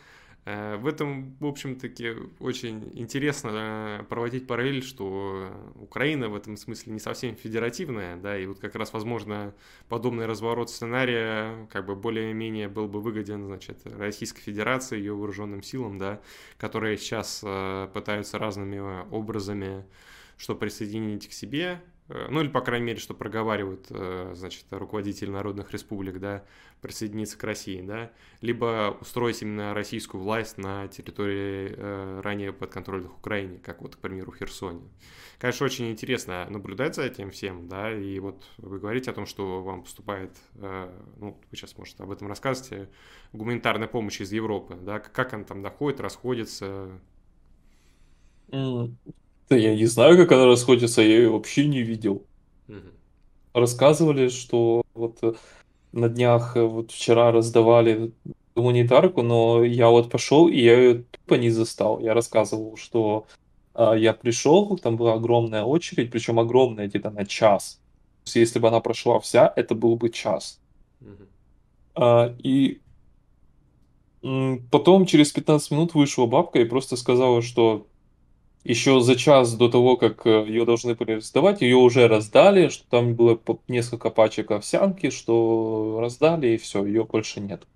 в 0.44 0.88
этом, 0.88 1.36
в 1.38 1.46
общем-таки, 1.46 2.14
очень 2.40 2.90
интересно 2.94 4.00
э, 4.00 4.04
проводить 4.08 4.48
параллель, 4.48 4.82
что 4.82 5.52
Украина 5.76 6.28
в 6.28 6.34
этом 6.34 6.56
смысле 6.56 6.94
не 6.94 6.98
совсем 6.98 7.36
федеративная, 7.36 8.16
да, 8.16 8.36
и 8.36 8.46
вот 8.46 8.58
как 8.58 8.74
раз, 8.74 8.92
возможно, 8.92 9.54
подобный 9.88 10.26
разворот 10.26 10.68
сценария 10.68 11.68
как 11.70 11.86
бы 11.86 11.94
более-менее 11.94 12.68
был 12.68 12.88
бы 12.88 13.00
выгоден, 13.00 13.44
значит, 13.44 13.86
Российской 13.86 14.40
Федерации, 14.40 14.98
ее 14.98 15.14
вооруженным 15.14 15.62
силам, 15.62 15.98
да, 15.98 16.20
которые 16.56 16.98
сейчас 16.98 17.40
э, 17.44 17.88
пытаются 17.94 18.38
разными 18.38 19.08
образами 19.10 19.84
что 20.38 20.56
присоединить 20.56 21.28
к 21.28 21.32
себе, 21.32 21.80
Э, 21.82 21.91
ну 22.08 22.40
или, 22.40 22.48
по 22.48 22.60
крайней 22.60 22.86
мере, 22.86 22.98
что 22.98 23.14
проговаривают, 23.14 23.86
э, 23.90 24.32
значит, 24.34 24.66
руководители 24.70 25.30
народных 25.30 25.72
республик, 25.72 26.18
да, 26.18 26.44
присоединиться 26.80 27.38
к 27.38 27.44
России, 27.44 27.80
да, 27.80 28.10
либо 28.40 28.96
устроить 29.00 29.40
именно 29.42 29.72
российскую 29.72 30.22
власть 30.22 30.58
на 30.58 30.88
территории 30.88 31.74
э, 31.76 32.20
ранее 32.22 32.52
подконтрольных 32.52 33.16
Украине, 33.16 33.58
как 33.58 33.82
вот, 33.82 33.96
к 33.96 33.98
примеру, 33.98 34.32
Херсоне. 34.32 34.82
Конечно, 35.38 35.64
очень 35.64 35.90
интересно 35.90 36.46
наблюдать 36.50 36.96
за 36.96 37.02
этим 37.02 37.30
всем, 37.30 37.68
да, 37.68 37.92
и 37.92 38.18
вот 38.18 38.44
вы 38.58 38.78
говорите 38.78 39.10
о 39.10 39.14
том, 39.14 39.26
что 39.26 39.62
вам 39.62 39.82
поступает, 39.82 40.30
ну, 40.54 41.40
вы 41.50 41.56
сейчас, 41.56 41.76
может, 41.76 42.00
об 42.00 42.12
этом 42.12 42.28
расскажете, 42.28 42.88
гуманитарная 43.32 43.88
помощь 43.88 44.20
из 44.20 44.30
Европы, 44.30 44.76
да, 44.80 45.00
как 45.00 45.34
она 45.34 45.42
там 45.42 45.60
доходит, 45.60 45.98
расходится, 45.98 47.00
да 49.52 49.58
я 49.58 49.76
не 49.76 49.84
знаю, 49.84 50.16
как 50.16 50.32
она 50.32 50.46
расходится, 50.46 51.02
я 51.02 51.08
ее 51.08 51.30
вообще 51.30 51.66
не 51.66 51.82
видел. 51.82 52.24
Рассказывали, 53.52 54.28
что 54.28 54.82
вот 54.94 55.18
э, 55.20 55.34
на 55.92 56.08
днях, 56.08 56.56
э, 56.56 56.62
вот 56.62 56.90
вчера 56.90 57.30
раздавали 57.32 58.12
гуманитарку, 58.56 59.20
но 59.20 59.62
я 59.62 59.90
вот 59.90 60.10
пошел, 60.10 60.48
и 60.48 60.58
я 60.58 60.78
ее 60.78 61.04
тупо 61.10 61.34
не 61.34 61.50
застал. 61.50 62.00
Я 62.00 62.14
рассказывал, 62.14 62.78
что 62.78 63.26
а, 63.74 63.92
я 63.92 64.14
пришел, 64.14 64.78
там 64.78 64.96
была 64.96 65.12
огромная 65.12 65.64
очередь, 65.64 66.10
причем 66.10 66.40
огромная, 66.40 66.88
где-то 66.88 67.10
на 67.10 67.26
час. 67.26 67.78
То 68.24 68.28
есть, 68.28 68.36
если 68.36 68.58
бы 68.58 68.68
она 68.68 68.80
прошла 68.80 69.20
вся, 69.20 69.52
это 69.54 69.74
был 69.74 69.96
бы 69.96 70.08
час. 70.08 70.62
А, 71.94 72.34
и 72.38 72.80
потом 74.70 75.04
через 75.04 75.30
15 75.30 75.70
минут 75.72 75.92
вышла 75.92 76.24
бабка 76.24 76.58
и 76.58 76.64
просто 76.64 76.96
сказала, 76.96 77.42
что 77.42 77.86
еще 78.64 79.00
за 79.00 79.16
час 79.16 79.54
до 79.54 79.68
того, 79.68 79.96
как 79.96 80.26
э, 80.26 80.44
ее 80.46 80.64
должны 80.64 80.94
были 80.94 81.12
раздавать, 81.12 81.62
ее 81.62 81.76
уже 81.76 82.06
раздали, 82.06 82.68
что 82.68 82.84
там 82.88 83.14
было 83.14 83.38
несколько 83.68 84.10
пачек 84.10 84.50
овсянки, 84.50 85.10
что 85.10 85.98
раздали, 86.00 86.48
и 86.48 86.56
все, 86.58 86.84
ее 86.84 87.04
больше 87.04 87.40
нет. 87.40 87.66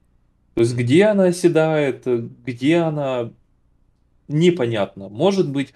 То 0.55 0.61
есть 0.61 0.75
где 0.75 1.05
она 1.05 1.25
оседает, 1.25 2.07
э, 2.07 2.29
где 2.45 2.79
она, 2.79 3.33
непонятно. 4.29 5.09
Может 5.09 5.51
быть, 5.51 5.75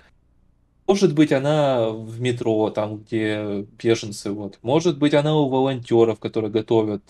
может 0.86 1.14
быть, 1.14 1.32
она 1.32 1.90
в 1.90 2.20
метро, 2.20 2.70
там, 2.70 2.98
где 2.98 3.66
беженцы, 3.82 4.30
вот. 4.32 4.58
Может 4.62 4.98
быть, 4.98 5.14
она 5.14 5.36
у 5.36 5.48
волонтеров, 5.48 6.18
которые 6.18 6.50
готовят. 6.50 7.02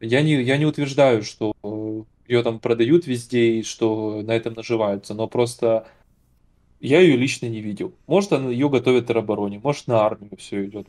Я 0.00 0.22
не, 0.22 0.42
я 0.42 0.56
не 0.56 0.64
утверждаю, 0.64 1.22
что 1.22 1.52
ее 2.26 2.42
там 2.42 2.60
продают 2.60 3.06
везде 3.06 3.58
и 3.58 3.62
что 3.62 4.22
на 4.22 4.32
этом 4.32 4.54
наживаются, 4.54 5.14
но 5.14 5.26
просто 5.26 5.86
я 6.80 7.00
ее 7.00 7.16
лично 7.16 7.46
не 7.46 7.60
видел. 7.60 7.92
Может, 8.06 8.32
она 8.32 8.50
ее 8.50 8.68
готовят 8.68 9.06
теробороне, 9.06 9.60
может, 9.62 9.86
на 9.86 10.00
армию 10.00 10.36
все 10.36 10.64
идет. 10.64 10.88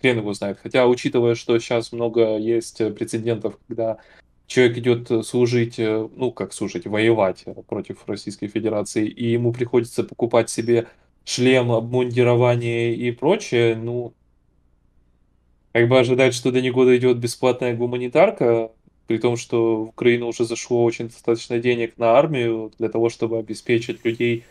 Хрен 0.00 0.18
его 0.18 0.32
знает. 0.32 0.58
Хотя, 0.62 0.86
учитывая, 0.86 1.34
что 1.34 1.58
сейчас 1.58 1.92
много 1.92 2.36
есть 2.36 2.78
прецедентов, 2.94 3.58
когда 3.68 3.98
человек 4.46 4.78
идет 4.78 5.26
служить, 5.26 5.78
э, 5.78 6.08
ну, 6.16 6.32
как 6.32 6.52
служить, 6.52 6.86
воевать 6.86 7.44
против 7.68 8.06
Российской 8.06 8.48
Федерации, 8.48 9.06
и 9.06 9.30
ему 9.30 9.52
приходится 9.52 10.04
покупать 10.04 10.50
себе 10.50 10.88
шлем, 11.24 11.70
обмундирование 11.70 12.94
и 12.94 13.10
прочее, 13.12 13.76
ну, 13.76 14.12
как 15.72 15.88
бы 15.88 15.98
ожидать, 15.98 16.34
что 16.34 16.52
до 16.52 16.60
него 16.60 16.84
дойдет 16.84 17.18
бесплатная 17.18 17.74
гуманитарка, 17.74 18.70
при 19.06 19.18
том, 19.18 19.36
что 19.36 19.84
в 19.84 19.88
Украину 19.88 20.28
уже 20.28 20.44
зашло 20.44 20.84
очень 20.84 21.08
достаточно 21.08 21.58
денег 21.58 21.96
на 21.98 22.12
армию 22.12 22.72
для 22.78 22.88
того, 22.88 23.08
чтобы 23.08 23.38
обеспечить 23.38 24.04
людей 24.04 24.44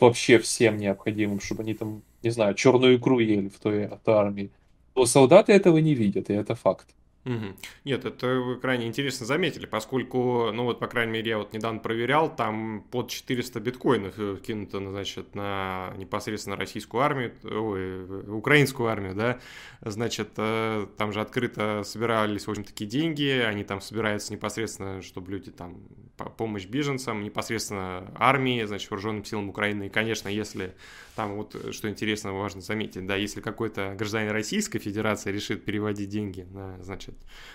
вообще 0.00 0.38
всем 0.38 0.76
необходимым, 0.76 1.40
чтобы 1.40 1.62
они 1.62 1.74
там, 1.74 2.02
не 2.22 2.30
знаю, 2.30 2.54
черную 2.54 2.96
икру 2.96 3.18
ели 3.18 3.48
в 3.48 3.58
той, 3.58 3.88
той 4.04 4.14
армии, 4.14 4.50
то 4.94 5.06
солдаты 5.06 5.52
этого 5.52 5.78
не 5.78 5.94
видят, 5.94 6.30
и 6.30 6.34
это 6.34 6.54
факт. 6.54 6.88
Угу. 7.24 7.56
Нет, 7.84 8.04
это 8.04 8.26
вы 8.26 8.56
крайне 8.56 8.86
интересно 8.86 9.24
заметили, 9.24 9.64
поскольку, 9.64 10.50
ну 10.52 10.64
вот, 10.64 10.78
по 10.78 10.86
крайней 10.88 11.12
мере, 11.12 11.30
я 11.30 11.38
вот 11.38 11.54
недавно 11.54 11.80
проверял, 11.80 12.34
там 12.34 12.84
под 12.90 13.08
400 13.08 13.60
биткоинов 13.60 14.14
э, 14.18 14.36
кинуто, 14.46 14.78
ну, 14.78 14.90
значит, 14.90 15.34
на 15.34 15.94
непосредственно 15.96 16.56
российскую 16.56 17.02
армию, 17.02 17.32
ой, 17.42 18.28
украинскую 18.28 18.90
армию, 18.90 19.14
да, 19.14 19.40
значит, 19.80 20.30
э, 20.36 20.86
там 20.98 21.12
же 21.12 21.22
открыто 21.22 21.82
собирались, 21.84 22.46
в 22.46 22.50
общем, 22.50 22.64
такие 22.64 22.88
деньги, 22.88 23.42
они 23.44 23.64
там 23.64 23.80
собираются 23.80 24.30
непосредственно, 24.30 25.00
чтобы 25.00 25.32
люди 25.32 25.50
там, 25.50 25.78
помощь 26.36 26.66
беженцам, 26.66 27.22
непосредственно 27.22 28.12
армии, 28.16 28.62
значит, 28.64 28.90
вооруженным 28.90 29.24
силам 29.24 29.48
Украины, 29.48 29.86
и, 29.86 29.88
конечно, 29.88 30.28
если 30.28 30.74
там 31.14 31.36
вот, 31.36 31.56
что 31.72 31.88
интересно, 31.88 32.32
важно 32.32 32.60
заметить, 32.60 33.06
да, 33.06 33.16
если 33.16 33.40
какой-то 33.40 33.94
гражданин 33.96 34.30
Российской 34.30 34.78
Федерации 34.78 35.30
решит 35.30 35.64
переводить 35.64 36.08
деньги 36.08 36.46
на, 36.50 36.82
значит, 36.82 37.14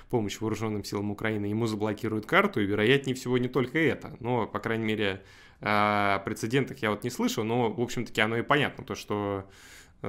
помощь 0.09 0.39
вооруженным 0.39 0.83
силам 0.83 1.11
Украины, 1.11 1.45
ему 1.47 1.65
заблокируют 1.65 2.25
карту, 2.25 2.61
и 2.61 2.65
вероятнее 2.65 3.15
всего 3.15 3.37
не 3.37 3.49
только 3.49 3.77
это. 3.77 4.15
Но, 4.19 4.47
по 4.47 4.59
крайней 4.59 4.85
мере, 4.85 5.23
о 5.61 6.19
прецедентах 6.19 6.79
я 6.79 6.91
вот 6.91 7.03
не 7.03 7.09
слышал, 7.09 7.43
но, 7.43 7.71
в 7.71 7.81
общем-таки, 7.81 8.21
оно 8.21 8.37
и 8.37 8.43
понятно, 8.43 8.85
то, 8.85 8.95
что 8.95 9.49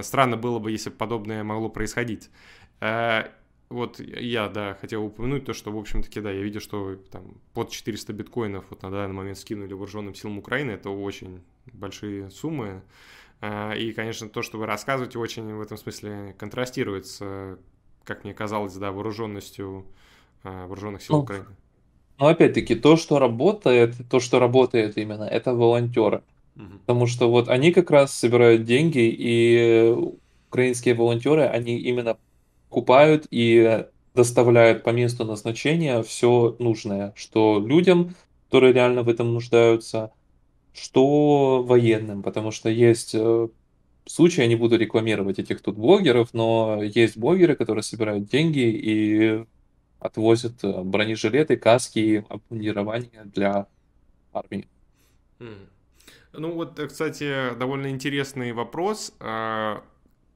странно 0.01 0.37
было 0.37 0.59
бы, 0.59 0.71
если 0.71 0.91
бы 0.91 0.97
подобное 0.97 1.43
могло 1.43 1.69
происходить. 1.69 2.31
Э, 2.81 3.31
вот 3.69 4.01
я, 4.01 4.49
да, 4.49 4.77
хотел 4.81 5.05
упомянуть 5.05 5.45
то, 5.45 5.53
что, 5.53 5.73
в 5.73 5.79
общем-таки, 5.79 6.21
да, 6.21 6.31
я 6.31 6.43
видел, 6.43 6.61
что 6.61 6.97
там 7.11 7.41
под 7.55 7.71
400 7.71 8.13
биткоинов 8.13 8.65
вот 8.71 8.83
на 8.83 8.91
данный 8.91 9.15
момент 9.15 9.39
скинули 9.39 9.73
вооруженным 9.73 10.15
силам 10.15 10.39
Украины, 10.39 10.73
это 10.73 10.91
очень 10.91 11.41
большие 11.73 12.31
суммы. 12.31 12.83
Э, 13.41 13.77
и, 13.79 13.93
конечно, 13.93 14.29
то, 14.29 14.43
что 14.43 14.59
вы 14.59 14.67
рассказываете, 14.67 15.19
очень 15.19 15.55
в 15.55 15.61
этом 15.61 15.79
смысле 15.79 16.35
контрастирует 16.39 17.07
с 17.07 17.59
как 18.05 18.25
мне 18.25 18.35
казалось, 18.35 18.75
да, 18.75 18.91
вооруженностью 18.93 19.85
а, 20.43 20.67
вооруженных 20.67 21.03
сил 21.03 21.17
Ну, 21.17 21.23
Украины. 21.23 21.47
но 22.19 22.27
опять-таки, 22.29 22.75
то, 22.75 22.97
что 22.97 23.19
работает, 23.19 23.95
то, 24.11 24.21
что 24.21 24.39
работает 24.39 24.99
именно, 24.99 25.25
это 25.25 25.55
волонтеры. 25.55 26.23
Мгм. 26.57 26.81
Потому 26.81 27.07
что 27.07 27.31
вот 27.31 27.49
они 27.49 27.73
как 27.73 27.91
раз 27.91 28.13
собирают 28.13 28.65
деньги, 28.65 28.99
и 29.17 29.95
украинские 30.49 30.95
волонтеры, 30.95 31.43
они 31.45 31.79
именно 31.79 32.19
покупают 32.69 33.27
и 33.31 33.87
доставляют 34.15 34.83
по 34.83 34.91
месту 34.91 35.25
назначения 35.25 36.03
все 36.03 36.57
нужное, 36.59 37.13
что 37.17 37.61
людям, 37.65 38.15
которые 38.47 38.73
реально 38.73 39.03
в 39.03 39.09
этом 39.09 39.33
нуждаются, 39.33 40.13
что 40.73 41.63
военным, 41.63 42.23
потому 42.23 42.51
что 42.51 42.69
есть 42.69 43.15
э, 43.15 43.49
случае 44.11 44.45
я 44.45 44.49
не 44.49 44.57
буду 44.57 44.77
рекламировать 44.77 45.39
этих 45.39 45.63
тут 45.63 45.77
блогеров, 45.77 46.35
но 46.35 46.83
есть 46.83 47.17
блогеры, 47.17 47.55
которые 47.55 47.83
собирают 47.83 48.27
деньги 48.27 48.59
и 48.61 49.45
отвозят 50.01 50.65
э, 50.65 50.83
бронежилеты, 50.83 51.57
каски 51.57 51.99
и 51.99 52.25
обмундирование 52.29 53.25
для 53.25 53.67
армии. 54.33 54.69
Ну 56.33 56.53
вот, 56.53 56.79
э, 56.79 56.89
кстати, 56.89 57.55
довольно 57.57 57.89
интересный 57.89 58.53
вопрос. 58.53 59.15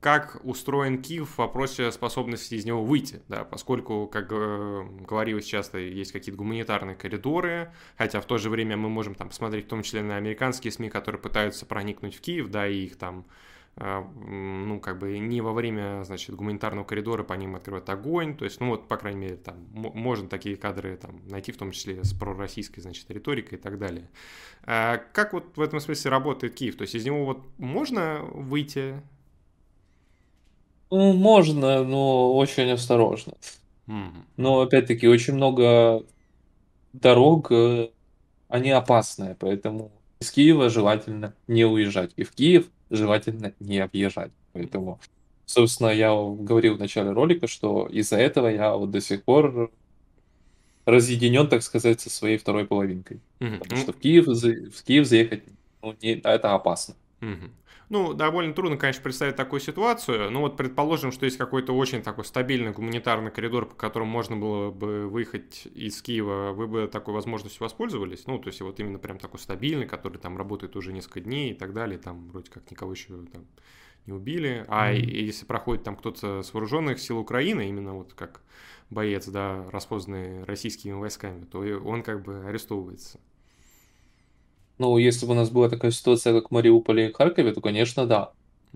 Как 0.04 0.38
устроен 0.44 1.00
Киев 1.00 1.30
в 1.30 1.38
вопросе 1.38 1.90
способности 1.90 2.56
из 2.56 2.66
него 2.66 2.84
выйти, 2.84 3.22
да, 3.28 3.42
поскольку, 3.42 4.06
как 4.06 4.26
э, 4.32 4.86
говорилось 5.00 5.46
часто, 5.46 5.78
есть 5.78 6.12
какие-то 6.12 6.36
гуманитарные 6.36 6.94
коридоры, 6.94 7.72
хотя 7.96 8.20
в 8.20 8.26
то 8.26 8.36
же 8.36 8.50
время 8.50 8.76
мы 8.76 8.90
можем 8.90 9.14
там 9.14 9.30
посмотреть 9.30 9.64
в 9.64 9.68
том 9.68 9.82
числе 9.82 10.02
на 10.02 10.16
американские 10.18 10.72
СМИ, 10.72 10.90
которые 10.90 11.22
пытаются 11.22 11.64
проникнуть 11.64 12.16
в 12.16 12.20
Киев, 12.20 12.48
да, 12.48 12.68
и 12.68 12.84
их 12.84 12.98
там 12.98 13.24
а, 13.76 14.02
ну, 14.02 14.78
как 14.78 14.98
бы 14.98 15.18
не 15.18 15.40
во 15.40 15.54
время, 15.54 16.04
значит, 16.04 16.36
гуманитарного 16.36 16.84
коридора 16.84 17.24
по 17.24 17.32
ним 17.32 17.56
открывать 17.56 17.88
огонь, 17.88 18.36
то 18.36 18.44
есть, 18.44 18.60
ну, 18.60 18.68
вот, 18.68 18.88
по 18.88 18.98
крайней 18.98 19.20
мере, 19.20 19.36
там, 19.36 19.56
можно 19.72 20.28
такие 20.28 20.56
кадры 20.56 20.98
там 20.98 21.22
найти, 21.30 21.50
в 21.50 21.56
том 21.56 21.70
числе 21.70 22.04
с 22.04 22.12
пророссийской, 22.12 22.82
значит, 22.82 23.10
риторикой 23.10 23.56
и 23.56 23.60
так 23.60 23.78
далее. 23.78 24.10
А 24.64 24.98
как 24.98 25.32
вот 25.32 25.56
в 25.56 25.62
этом 25.62 25.80
смысле 25.80 26.10
работает 26.10 26.52
Киев? 26.52 26.76
То 26.76 26.82
есть, 26.82 26.94
из 26.94 27.06
него 27.06 27.24
вот 27.24 27.42
можно 27.56 28.20
выйти? 28.22 29.02
Ну, 30.94 31.12
можно, 31.12 31.82
но 31.82 32.34
очень 32.36 32.70
осторожно. 32.70 33.32
Но, 34.36 34.60
опять-таки, 34.60 35.08
очень 35.08 35.34
много 35.34 36.04
дорог, 36.92 37.52
э, 37.52 37.90
они 38.48 38.70
опасные, 38.70 39.36
поэтому 39.38 39.92
из 40.20 40.30
Киева 40.30 40.70
желательно 40.70 41.34
не 41.48 41.64
уезжать. 41.66 42.12
И 42.16 42.24
в 42.24 42.32
Киев 42.32 42.66
желательно 42.90 43.54
не 43.60 43.78
объезжать. 43.80 44.32
Поэтому, 44.52 45.00
собственно, 45.46 45.88
я 45.90 46.10
говорил 46.14 46.76
в 46.76 46.80
начале 46.80 47.10
ролика, 47.12 47.46
что 47.48 47.86
из-за 47.86 48.16
этого 48.16 48.48
я 48.48 48.74
вот 48.76 48.90
до 48.90 49.00
сих 49.00 49.24
пор 49.24 49.70
разъединен, 50.86 51.48
так 51.48 51.62
сказать, 51.62 52.00
со 52.00 52.10
своей 52.10 52.36
второй 52.36 52.66
половинкой. 52.66 53.20
Мгм. 53.40 53.58
Потому 53.60 53.78
Ну, 53.78 53.82
что 53.82 53.92
в 53.92 53.96
Киев, 54.00 54.26
за- 54.26 54.70
в 54.70 54.82
Киев 54.84 55.06
заехать 55.06 55.42
ну, 55.82 55.94
не, 56.02 56.12
это 56.14 56.54
опасно. 56.54 56.94
Мгм. 57.20 57.50
Ну, 57.90 58.14
довольно 58.14 58.54
трудно, 58.54 58.76
конечно, 58.76 59.02
представить 59.02 59.36
такую 59.36 59.60
ситуацию. 59.60 60.30
Ну, 60.30 60.40
вот 60.40 60.56
предположим, 60.56 61.12
что 61.12 61.26
есть 61.26 61.36
какой-то 61.36 61.72
очень 61.74 62.02
такой 62.02 62.24
стабильный 62.24 62.72
гуманитарный 62.72 63.30
коридор, 63.30 63.66
по 63.66 63.74
которому 63.74 64.10
можно 64.10 64.36
было 64.36 64.70
бы 64.70 65.08
выехать 65.08 65.66
из 65.74 66.00
Киева. 66.02 66.52
Вы 66.52 66.66
бы 66.66 66.88
такой 66.88 67.14
возможностью 67.14 67.62
воспользовались? 67.62 68.26
Ну, 68.26 68.38
то 68.38 68.48
есть 68.48 68.60
вот 68.62 68.80
именно 68.80 68.98
прям 68.98 69.18
такой 69.18 69.38
стабильный, 69.38 69.86
который 69.86 70.18
там 70.18 70.36
работает 70.38 70.76
уже 70.76 70.92
несколько 70.92 71.20
дней 71.20 71.50
и 71.52 71.54
так 71.54 71.72
далее. 71.74 71.98
Там 71.98 72.28
вроде 72.30 72.50
как 72.50 72.70
никого 72.70 72.92
еще 72.92 73.08
там 73.32 73.46
не 74.06 74.12
убили. 74.12 74.64
А 74.68 74.92
и- 74.92 75.00
если 75.26 75.44
проходит 75.46 75.84
там 75.84 75.96
кто-то 75.96 76.42
с 76.42 76.52
вооруженных 76.54 76.98
сил 77.00 77.18
Украины, 77.18 77.68
именно 77.68 77.94
вот 77.94 78.14
как 78.14 78.42
боец, 78.90 79.26
да, 79.28 79.68
распознанный 79.70 80.44
российскими 80.44 80.92
войсками, 80.92 81.44
то 81.44 81.58
он 81.60 82.02
как 82.02 82.22
бы 82.22 82.44
арестовывается. 82.46 83.20
Ну, 84.78 84.98
если 84.98 85.24
бы 85.26 85.32
у 85.32 85.34
нас 85.36 85.50
была 85.50 85.68
такая 85.68 85.92
ситуация, 85.92 86.32
как 86.32 86.48
в 86.50 86.50
Мариуполе 86.54 87.08
и 87.10 87.12
Харькове, 87.12 87.52
то, 87.52 87.60
конечно, 87.60 88.06
да. 88.06 88.34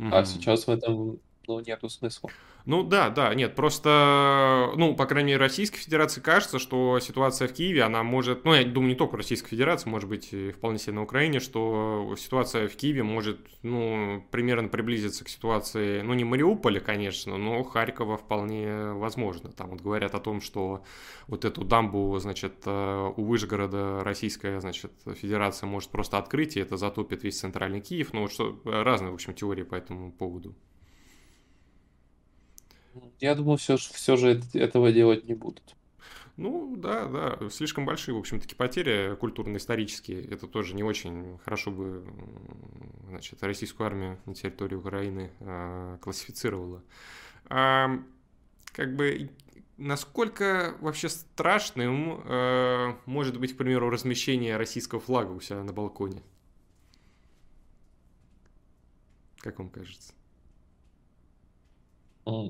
А 0.09 0.25
Мгм. 0.25 0.25
сейчас 0.25 0.67
в 0.67 0.71
этом, 0.71 1.21
ну, 1.49 1.61
нету 1.61 1.89
смысла. 1.89 2.31
Ну 2.67 2.83
да, 2.83 3.09
да, 3.09 3.35
нет, 3.35 3.55
просто, 3.55 4.71
ну, 4.77 4.95
по 4.95 5.07
крайней 5.07 5.29
мере, 5.29 5.41
Российской 5.41 5.79
Федерации 5.79 6.21
кажется, 6.21 6.59
что 6.59 7.01
ситуация 7.01 7.49
в 7.49 7.55
Киеве, 7.55 7.83
она 7.83 8.03
может, 8.03 8.45
ну, 8.45 8.53
я 8.53 8.63
думаю, 8.65 8.91
не 8.91 8.95
только 8.95 9.13
в 9.13 9.17
Российской 9.17 9.49
Федерации, 9.49 9.89
может 9.89 10.09
быть, 10.09 10.35
вполне 10.55 10.79
себе 10.79 10.93
на 10.93 11.03
Украине, 11.03 11.41
что 11.41 12.15
ситуация 12.19 12.69
в 12.69 12.77
Киеве 12.77 13.03
может, 13.03 13.39
ну, 13.63 14.23
примерно 14.31 14.69
приблизиться 14.69 15.25
к 15.25 15.31
ситуации, 15.31 16.03
ну, 16.03 16.13
не 16.13 16.25
Мариуполя, 16.25 16.81
конечно, 16.81 17.39
но 17.39 17.65
Харькова 17.65 18.19
вполне 18.19 18.93
возможно. 18.93 19.51
Там 19.51 19.71
вот 19.71 19.81
говорят 19.81 20.15
о 20.15 20.21
том, 20.21 20.43
что 20.43 20.83
вот 21.27 21.47
эту 21.47 21.65
дамбу, 21.65 22.19
значит, 22.19 22.55
э, 22.67 23.13
у 23.17 23.25
Вышгорода 23.25 24.05
Российская, 24.05 24.61
значит, 24.61 24.93
Федерация 25.15 25.67
может 25.67 25.89
просто 25.89 26.19
открыть, 26.19 26.59
и 26.59 26.61
это 26.61 26.77
затопит 26.77 27.25
весь 27.25 27.41
центральный 27.41 27.81
Киев, 27.81 28.13
ну, 28.13 28.23
вот 28.23 28.33
что, 28.33 28.61
разные, 28.65 29.11
в 29.11 29.15
общем, 29.15 29.33
теории 29.33 29.63
по 29.63 29.75
этому 29.75 30.13
поводу. 30.13 30.55
Я 33.21 33.35
думаю, 33.35 33.57
все, 33.59 33.77
все 33.77 34.17
же 34.17 34.35
эт- 34.35 34.59
этого 34.59 34.93
делать 34.93 35.25
не 35.25 35.35
будут. 35.35 35.75
Ну, 36.37 36.77
да, 36.77 37.07
да, 37.07 37.51
слишком 37.51 37.85
большие, 37.85 38.15
в 38.15 38.19
общем-таки, 38.19 38.55
потери 38.55 39.17
культурно-исторические. 39.17 40.25
Это 40.25 40.47
тоже 40.47 40.75
не 40.75 40.85
очень 40.85 41.39
хорошо 41.45 41.73
бы, 41.73 42.05
значит, 43.09 43.43
российскую 43.43 43.87
армию 43.87 44.19
на 44.27 44.35
территории 44.35 44.77
Украины 44.77 45.33
а, 45.41 45.99
классифицировала. 45.99 46.83
А, 47.49 48.01
как 48.73 48.97
бы, 48.97 49.31
насколько 49.77 50.77
вообще 50.81 51.09
страшным 51.09 52.23
э, 52.25 52.95
может 53.07 53.39
быть, 53.41 53.55
к 53.55 53.59
примеру, 53.59 53.91
размещение 53.91 54.57
российского 54.57 55.01
флага 55.01 55.33
у 55.33 55.41
себя 55.41 55.63
на 55.65 55.73
балконе? 55.73 56.23
Как 59.39 59.59
вам 59.59 59.71
кажется? 59.71 60.13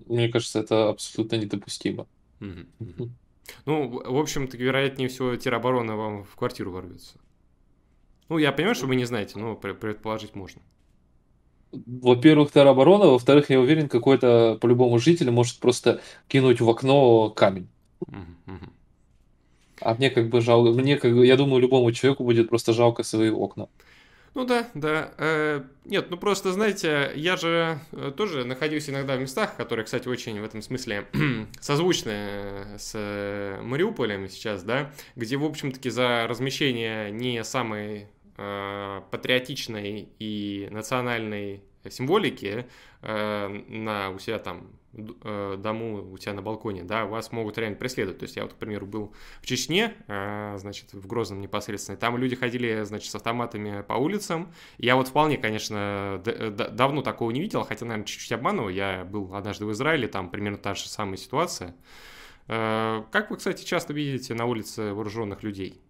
Мне 0.07 0.29
кажется, 0.29 0.61
это 0.61 0.89
абсолютно 0.89 1.37
недопустимо. 1.37 2.07
Ну, 3.65 3.89
в 3.89 4.19
общем-то, 4.19 4.57
вероятнее 4.57 5.09
всего, 5.09 5.37
тероборона 5.37 5.97
вам 5.97 6.25
в 6.25 6.35
квартиру 6.37 6.71
ворвется. 6.71 7.19
Ну, 8.29 8.39
я 8.39 8.53
понимаю, 8.53 8.75
что 8.75 8.87
вы 8.87 8.97
не 8.97 9.07
знаете, 9.07 9.39
но 9.39 9.55
пре- 9.55 9.75
предположить 9.75 10.35
можно. 10.35 10.61
Во-первых, 11.71 12.51
тероборона, 12.53 13.07
во-вторых, 13.07 13.51
я 13.51 13.61
уверен, 13.61 13.89
какой-то 13.89 14.59
по-любому 14.61 14.99
житель 14.99 15.31
может 15.31 15.59
просто 15.61 16.01
кинуть 16.27 16.61
в 16.61 16.69
окно 16.69 17.31
камень. 17.31 17.69
А 19.81 19.95
мне 19.95 20.11
как 20.11 20.29
бы 20.29 20.41
жалко, 20.41 20.73
мне 20.73 20.97
как 20.97 21.15
бы, 21.15 21.25
я 21.25 21.37
думаю, 21.37 21.63
любому 21.63 21.93
человеку 21.93 22.25
будет 22.25 22.49
просто 22.49 22.73
жалко 22.73 23.03
свои 23.03 23.31
окна. 23.31 23.69
Ну 24.35 24.45
да, 24.45 24.69
да. 24.75 25.13
Э, 25.19 25.63
нет, 25.85 26.11
ну 26.11 26.17
просто, 26.17 26.53
знаете, 26.53 27.13
я 27.15 27.37
же 27.37 27.79
э, 27.93 28.13
тоже 28.17 28.45
находился 28.45 28.91
иногда 28.91 29.17
в 29.17 29.21
местах, 29.21 29.57
которые, 29.57 29.85
кстати, 29.85 30.09
очень 30.09 30.41
в 30.41 30.45
этом 30.45 30.63
смысле 30.63 31.07
созвучны 31.61 32.13
э, 32.13 32.77
с 32.79 32.93
э, 32.95 33.61
Мариуполем 33.63 34.29
сейчас, 34.29 34.63
да, 34.63 34.93
где, 35.17 35.37
в 35.37 35.45
общем-таки, 35.45 35.91
за 35.91 36.27
размещение 36.29 37.11
не 37.11 37.43
самой 37.43 38.09
э, 38.37 39.01
патриотичной 39.11 40.09
и 40.19 40.69
национальной 40.71 41.63
символики 41.89 42.67
э, 43.03 43.49
на 43.69 44.11
у 44.11 44.19
себя 44.19 44.39
там 44.39 44.78
дому, 44.93 46.11
у 46.13 46.19
тебя 46.19 46.33
на 46.33 46.43
балконе, 46.43 46.83
да, 46.85 47.05
вас 47.05 47.31
могут 47.33 47.59
реально 47.59 47.77
преследовать. 47.77 48.19
То 48.21 48.25
есть 48.25 48.37
я 48.37 48.43
вот, 48.45 48.55
к 48.55 48.57
примеру, 48.57 48.87
был 48.87 49.15
в 49.43 49.47
Чечне, 49.47 49.95
э, 50.09 50.57
значит, 50.59 50.93
в 50.95 51.07
Грозном 51.07 51.41
непосредственно, 51.41 51.97
и 51.97 51.99
там 51.99 52.17
люди 52.17 52.37
ходили, 52.37 52.83
значит, 52.85 53.11
с 53.11 53.15
автоматами 53.15 53.83
по 53.83 53.95
улицам. 53.95 54.53
Я 54.79 54.97
вот 54.97 55.09
вполне, 55.09 55.37
конечно, 55.37 56.21
д- 56.25 56.51
давно 56.71 57.03
такого 57.03 57.31
не 57.31 57.41
видел, 57.41 57.65
хотя, 57.65 57.85
наверное, 57.85 58.07
чуть-чуть 58.07 58.33
обманываю. 58.33 58.75
Я 58.75 59.05
был 59.05 59.35
однажды 59.35 59.67
в 59.67 59.73
Израиле, 59.73 60.09
там 60.09 60.31
примерно 60.31 60.59
та 60.59 60.75
же 60.75 60.89
самая 60.89 61.17
ситуация. 61.17 61.75
Э, 62.49 63.03
Как 63.13 63.31
вы, 63.31 63.37
кстати, 63.37 63.65
часто 63.65 63.93
видите 63.93 64.35
на 64.35 64.47
улице 64.47 64.93
вооруженных 64.95 65.43
людей? 65.43 65.81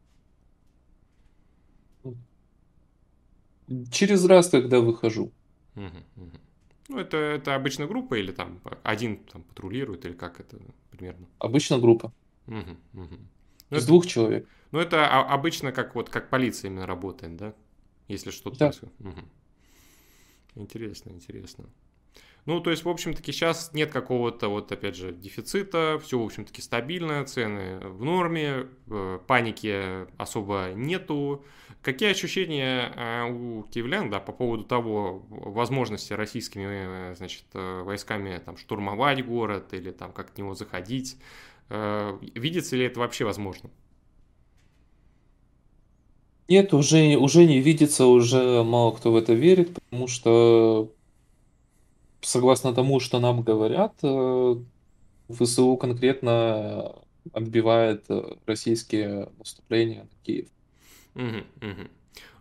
Через 3.90 4.24
раз, 4.26 4.48
когда 4.50 4.80
выхожу. 4.80 5.32
Мгм, 5.74 6.04
мгм. 6.16 6.40
Ну, 6.88 6.98
это, 6.98 7.16
это 7.18 7.54
обычно 7.54 7.86
группа 7.86 8.14
или 8.14 8.32
там 8.32 8.60
один 8.82 9.18
там 9.24 9.42
патрулирует, 9.42 10.06
или 10.06 10.14
как 10.14 10.40
это 10.40 10.58
примерно? 10.90 11.26
Обычно 11.38 11.78
группа. 11.78 12.12
Мгм, 12.46 12.78
мгм. 12.94 13.28
Ну, 13.70 13.76
Из 13.76 13.82
это, 13.82 13.86
двух 13.86 14.06
человек. 14.06 14.48
ну, 14.72 14.78
это 14.78 15.06
обычно 15.20 15.72
как 15.72 15.94
вот 15.94 16.08
как 16.08 16.30
полиция 16.30 16.70
именно 16.70 16.86
работает, 16.86 17.36
да? 17.36 17.54
Если 18.08 18.30
что-то 18.30 18.58
Да. 18.58 18.66
происходит. 18.66 19.00
Мгм. 19.00 19.28
Интересно, 20.54 21.10
интересно. 21.10 21.66
Ну, 22.48 22.60
то 22.60 22.70
есть, 22.70 22.82
в 22.86 22.88
общем-таки, 22.88 23.30
сейчас 23.30 23.74
нет 23.74 23.92
какого-то, 23.92 24.48
вот, 24.48 24.72
опять 24.72 24.96
же, 24.96 25.12
дефицита, 25.12 26.00
все, 26.02 26.18
в 26.18 26.24
общем-таки, 26.24 26.62
стабильно, 26.62 27.22
цены 27.26 27.78
в 27.80 28.02
норме, 28.02 28.68
э, 28.86 29.18
паники 29.26 30.06
особо 30.16 30.70
нету. 30.74 31.44
Какие 31.82 32.10
ощущения 32.10 32.90
э, 32.96 33.30
у 33.30 33.64
киевлян, 33.64 34.08
да, 34.08 34.18
по 34.18 34.32
поводу 34.32 34.64
того, 34.64 35.26
возможности 35.28 36.14
российскими, 36.14 37.10
э, 37.10 37.14
значит, 37.16 37.44
войсками 37.52 38.40
там 38.42 38.56
штурмовать 38.56 39.22
город 39.26 39.74
или 39.74 39.90
там 39.90 40.14
как 40.14 40.32
к 40.32 40.38
нему 40.38 40.54
заходить? 40.54 41.18
Видится 41.68 42.76
ли 42.76 42.86
это 42.86 42.98
вообще 43.00 43.26
возможно? 43.26 43.68
Нет, 46.48 46.72
уже, 46.72 47.16
уже 47.16 47.44
не 47.44 47.60
видится, 47.60 48.06
уже 48.06 48.62
мало 48.62 48.92
кто 48.92 49.12
в 49.12 49.16
это 49.16 49.34
верит, 49.34 49.74
потому 49.74 50.06
что, 50.06 50.90
согласно 52.20 52.74
тому, 52.74 53.00
что 53.00 53.20
нам 53.20 53.42
говорят, 53.42 53.94
э, 54.02 54.56
ВСУ 55.28 55.76
конкретно 55.76 56.96
отбивает 57.32 58.04
э, 58.08 58.36
российские 58.46 59.28
наступления 59.38 60.02
на 60.02 60.24
Киев. 60.24 60.48
Мгм, 61.14 61.44
мгм. 61.60 61.90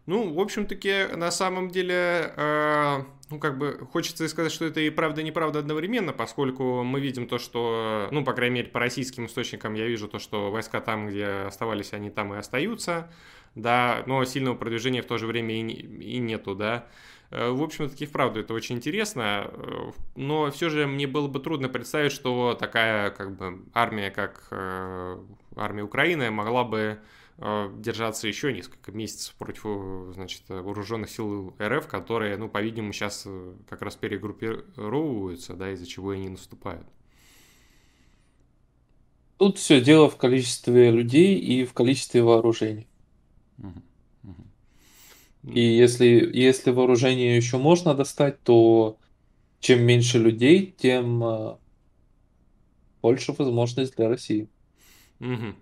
Ну, 0.06 0.34
в 0.34 0.40
общем-таки, 0.40 1.08
на 1.16 1.32
самом 1.32 1.70
деле, 1.70 2.32
э, 2.38 3.04
ну, 3.30 3.40
как 3.40 3.58
бы, 3.58 3.86
хочется 3.92 4.26
сказать, 4.30 4.54
что 4.54 4.64
это 4.64 4.80
и 4.80 4.90
правда, 4.90 5.20
и 5.20 5.24
неправда 5.26 5.60
одновременно, 5.60 6.14
поскольку 6.14 6.84
мы 6.84 7.02
видим 7.02 7.28
то, 7.28 7.38
что, 7.38 8.08
ну, 8.12 8.24
по 8.24 8.32
крайней 8.32 8.56
мере, 8.56 8.70
по 8.70 8.80
российским 8.80 9.26
источникам 9.26 9.74
я 9.74 9.86
вижу 9.86 10.08
то, 10.08 10.18
что 10.18 10.50
войска 10.50 10.80
там, 10.80 11.10
где 11.10 11.26
оставались, 11.26 11.92
они 11.92 12.10
там 12.10 12.34
и 12.34 12.38
остаются, 12.38 13.12
да, 13.56 14.04
но 14.06 14.24
сильного 14.24 14.56
продвижения 14.56 15.02
в 15.02 15.08
то 15.08 15.18
же 15.18 15.28
время 15.28 15.56
и, 15.56 15.60
и 15.62 16.20
нету, 16.20 16.56
да. 16.56 16.86
Э, 16.86 17.17
В 17.30 17.62
общем-таки, 17.62 18.06
вправду 18.06 18.40
это 18.40 18.54
очень 18.54 18.78
интересно, 18.78 19.52
э, 19.52 19.92
но 20.16 20.50
все 20.50 20.70
же 20.70 20.88
мне 20.88 21.08
было 21.08 21.28
бы 21.28 21.42
трудно 21.42 21.68
представить, 21.68 22.14
что 22.14 22.56
такая, 22.58 23.10
как 23.12 23.36
бы, 23.36 23.66
армия, 23.74 24.12
как 24.12 24.48
э, 24.52 25.18
армия 25.58 25.84
Украины, 25.84 26.32
могла 26.32 26.64
бы 26.64 27.00
э, 27.38 27.70
держаться 27.76 28.30
еще 28.30 28.54
несколько 28.54 28.94
месяцев 28.94 29.36
против, 29.36 29.64
э, 29.66 30.12
значит, 30.14 30.44
вооруженных 30.48 31.10
сил 31.10 31.54
РФ, 31.62 31.88
которые, 31.88 32.38
ну, 32.38 32.48
по-видимому, 32.48 32.94
сейчас 32.94 33.24
э, 33.26 33.54
как 33.70 33.82
раз 33.82 33.98
перегруппировываются, 33.98 35.54
да, 35.54 35.72
из-за 35.72 35.86
чего 35.86 36.14
и 36.14 36.20
не 36.20 36.30
наступают. 36.30 36.88
Тут 39.38 39.58
все 39.58 39.82
дело 39.82 40.10
в 40.10 40.16
количестве 40.18 40.92
людей 40.92 41.38
и 41.38 41.66
в 41.66 41.74
количестве 41.74 42.24
вооружений. 42.24 42.88
Мгм. 43.58 43.84
И 45.54 45.62
если, 45.62 46.30
если 46.34 46.72
вооружение 46.72 47.36
еще 47.38 47.58
можно 47.58 47.94
достать, 47.94 48.42
то 48.44 48.98
чем 49.60 49.84
меньше 49.84 50.18
людей, 50.18 50.76
тем 50.78 51.24
э, 51.24 51.58
больше 53.02 53.34
возможность 53.34 53.96
для 53.96 54.10
России. 54.10 54.50
Мгм. 55.20 55.56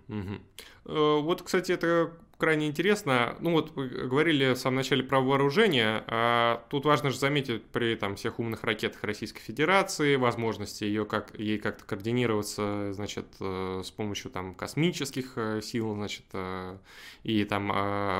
Э, 0.84 1.20
Вот, 1.20 1.42
кстати, 1.42 1.72
это 1.72 2.12
крайне 2.38 2.66
интересно. 2.66 3.36
Ну 3.40 3.52
вот 3.52 3.74
вы 3.74 3.88
говорили 3.88 4.52
в 4.52 4.58
самом 4.58 4.76
начале 4.76 5.02
про 5.02 5.20
вооружение. 5.20 6.04
А 6.06 6.64
тут 6.70 6.84
важно 6.84 7.10
же 7.10 7.18
заметить 7.18 7.64
при 7.66 7.96
там, 7.96 8.16
всех 8.16 8.38
умных 8.38 8.64
ракетах 8.64 9.02
Российской 9.04 9.40
Федерации, 9.40 10.16
возможности 10.16 10.84
ее 10.84 11.04
как, 11.04 11.38
ей 11.38 11.58
как-то 11.58 11.84
координироваться, 11.84 12.92
значит, 12.92 13.26
э, 13.40 13.82
с 13.84 13.90
помощью 13.90 14.30
там 14.30 14.54
космических 14.54 15.32
э, 15.36 15.60
сил, 15.62 15.94
значит, 15.94 16.24
э, 16.32 16.78
и 17.22 17.44
там 17.44 17.68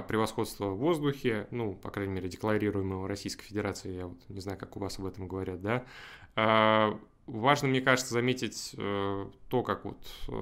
превосходства 0.08 0.66
в 0.66 0.78
воздухе, 0.78 1.46
ну, 1.50 1.74
по 1.74 1.90
крайней 1.90 2.14
мере, 2.14 2.28
декларируемого 2.28 3.08
Российской 3.08 3.44
Федерации, 3.44 3.96
я 3.96 4.06
вот 4.06 4.18
не 4.28 4.40
знаю, 4.40 4.58
как 4.58 4.76
у 4.76 4.80
вас 4.80 4.98
об 4.98 5.06
этом 5.06 5.28
говорят, 5.28 5.60
да, 5.62 5.84
а, 6.34 6.98
Важно, 7.26 7.66
мне 7.66 7.80
кажется, 7.80 8.14
заметить 8.14 8.72
э, 8.78 9.26
то, 9.48 9.62
как 9.64 9.84
вот 9.84 9.98
э, 10.28 10.32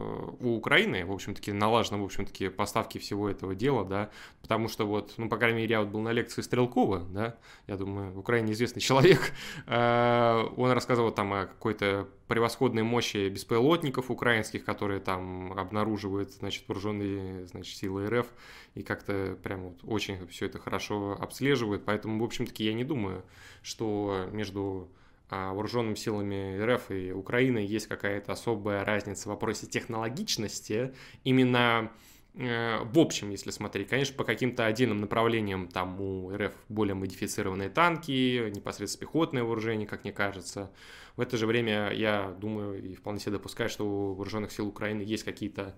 у 0.41 0.55
Украины, 0.55 1.07
в 1.07 1.13
общем-таки, 1.13 1.51
налажены, 1.51 1.97
в 1.97 2.05
общем-таки, 2.05 2.51
поставки 2.51 2.99
всего 2.99 3.31
этого 3.31 3.55
дела, 3.55 3.87
да, 3.87 4.11
потому 4.43 4.69
что 4.69 4.87
вот, 4.87 5.15
ну, 5.17 5.31
по 5.31 5.39
крайней 5.39 5.63
мере, 5.63 5.71
я 5.71 5.81
вот 5.81 5.89
был 5.89 6.01
на 6.01 6.13
лекции 6.13 6.43
Стрелкова, 6.43 6.99
да, 7.09 7.37
я 7.69 7.79
думаю, 7.79 8.13
в 8.13 8.19
Украине 8.19 8.53
известный 8.53 8.81
человек, 8.83 9.33
э, 9.67 10.49
он 10.59 10.73
рассказывал 10.73 11.11
там 11.11 11.33
о 11.33 11.47
какой-то 11.47 12.07
превосходной 12.29 12.83
мощи 12.83 13.31
беспилотников 13.31 14.11
украинских, 14.11 14.67
которые 14.67 15.01
там 15.01 15.55
обнаруживают, 15.55 16.33
значит, 16.33 16.69
вооруженные, 16.69 17.47
значит, 17.47 17.79
силы 17.79 18.11
РФ, 18.11 18.27
и 18.75 18.83
как-то 18.83 19.39
прям 19.43 19.71
вот 19.71 19.79
очень 19.85 20.27
все 20.29 20.45
это 20.47 20.59
хорошо 20.59 21.17
обслеживают, 21.19 21.87
поэтому, 21.87 22.21
в 22.21 22.25
общем-таки, 22.25 22.63
я 22.63 22.75
не 22.75 22.85
думаю, 22.85 23.25
что 23.63 24.29
между 24.33 24.91
вооруженными 25.31 25.95
силами 25.95 26.61
РФ 26.61 26.91
и 26.91 27.13
Украины 27.13 27.59
есть 27.59 27.87
какая-то 27.87 28.33
особая 28.33 28.85
разница 28.85 29.25
в 29.25 29.27
вопросе 29.27 29.67
технологичности 29.67 30.95
именно 31.25 31.91
э, 32.35 32.79
в 32.85 32.99
общем, 32.99 33.31
если 33.31 33.51
смотреть, 33.51 33.89
конечно, 33.89 34.15
по 34.17 34.25
каким-то 34.25 34.67
отдельным 34.67 35.01
направлениям 35.01 35.69
там 35.69 36.01
у 36.01 36.37
РФ 36.37 36.53
более 36.69 36.95
модифицированные 36.95 37.71
танки, 37.71 38.51
непосредственно 38.51 39.07
пехотное 39.07 39.45
вооружение, 39.45 39.87
как 39.87 40.05
мне 40.05 40.13
кажется. 40.13 40.71
В 41.17 41.21
это 41.21 41.37
же 41.37 41.47
время 41.47 41.91
я 41.93 42.35
думаю 42.39 42.83
и 42.83 42.95
вполне 42.95 43.21
себе 43.21 43.33
допускаю, 43.33 43.71
что 43.71 43.87
у 43.87 44.15
вооруженных 44.15 44.53
сил 44.53 44.67
Украины 44.69 45.03
есть 45.03 45.25
какие-то 45.25 45.75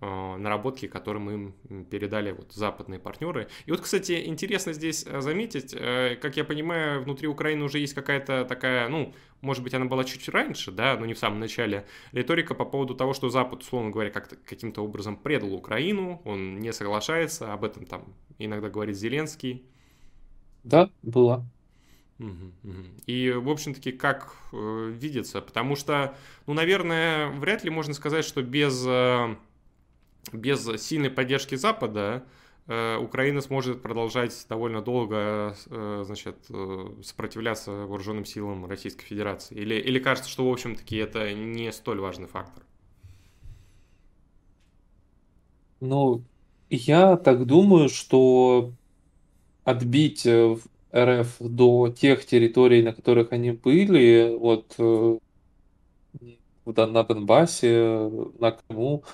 наработки, 0.00 0.86
которые 0.86 1.22
мы 1.22 1.32
им 1.34 1.84
передали 1.84 2.32
вот 2.32 2.52
западные 2.52 2.98
партнеры. 2.98 3.48
И 3.66 3.70
вот, 3.70 3.80
кстати, 3.80 4.22
интересно 4.26 4.72
здесь 4.72 5.04
э, 5.06 5.20
заметить, 5.20 5.74
э, 5.74 6.16
как 6.16 6.36
я 6.36 6.44
понимаю, 6.44 7.02
внутри 7.02 7.28
Украины 7.28 7.64
уже 7.64 7.78
есть 7.78 7.92
какая-то 7.92 8.46
такая, 8.46 8.88
ну, 8.88 9.14
может 9.42 9.62
быть, 9.62 9.74
она 9.74 9.84
была 9.84 10.04
чуть 10.04 10.28
раньше, 10.28 10.72
да, 10.72 10.96
но 10.98 11.04
не 11.04 11.14
в 11.14 11.18
самом 11.18 11.38
начале, 11.38 11.86
риторика 12.12 12.54
по 12.54 12.64
поводу 12.64 12.94
того, 12.94 13.12
что 13.12 13.28
Запад, 13.28 13.60
условно 13.60 13.90
говоря, 13.90 14.10
как 14.10 14.42
каким-то 14.44 14.82
образом 14.82 15.16
предал 15.16 15.52
Украину, 15.52 16.22
он 16.24 16.60
не 16.60 16.72
соглашается, 16.72 17.52
об 17.52 17.64
этом 17.64 17.84
там 17.84 18.14
иногда 18.38 18.70
говорит 18.70 18.96
Зеленский. 18.96 19.64
Да, 20.64 20.90
была. 21.02 21.44
И, 23.06 23.30
в 23.30 23.48
общем-таки, 23.48 23.92
как 23.92 24.34
э, 24.52 24.92
видится, 24.94 25.40
потому 25.40 25.74
что, 25.74 26.14
ну, 26.46 26.52
наверное, 26.52 27.28
вряд 27.30 27.64
ли 27.64 27.70
можно 27.70 27.94
сказать, 27.94 28.26
что 28.26 28.42
без 28.42 28.84
э, 28.86 29.36
без 30.32 30.64
сильной 30.82 31.10
поддержки 31.10 31.54
Запада 31.54 32.24
э, 32.66 32.96
Украина 32.96 33.40
сможет 33.40 33.82
продолжать 33.82 34.34
довольно 34.48 34.82
долго 34.82 35.56
э, 35.66 36.02
значит, 36.06 36.36
э, 36.50 36.86
сопротивляться 37.02 37.72
вооруженным 37.72 38.24
силам 38.24 38.66
Российской 38.66 39.04
Федерации? 39.04 39.56
Или, 39.56 39.74
или 39.74 39.98
кажется, 39.98 40.30
что, 40.30 40.48
в 40.48 40.52
общем-таки, 40.52 40.96
это 40.96 41.32
не 41.32 41.72
столь 41.72 42.00
важный 42.00 42.26
фактор? 42.26 42.62
Ну, 45.80 46.22
я 46.68 47.16
так 47.16 47.46
думаю, 47.46 47.88
что 47.88 48.72
отбить 49.64 50.26
РФ 50.94 51.36
до 51.40 51.88
тех 51.88 52.26
территорий, 52.26 52.82
на 52.82 52.92
которых 52.92 53.32
они 53.32 53.52
были, 53.52 54.36
вот 54.38 54.76
на 56.66 57.02
Донбассе, 57.02 58.10
на 58.38 58.52
Крыму, 58.52 59.04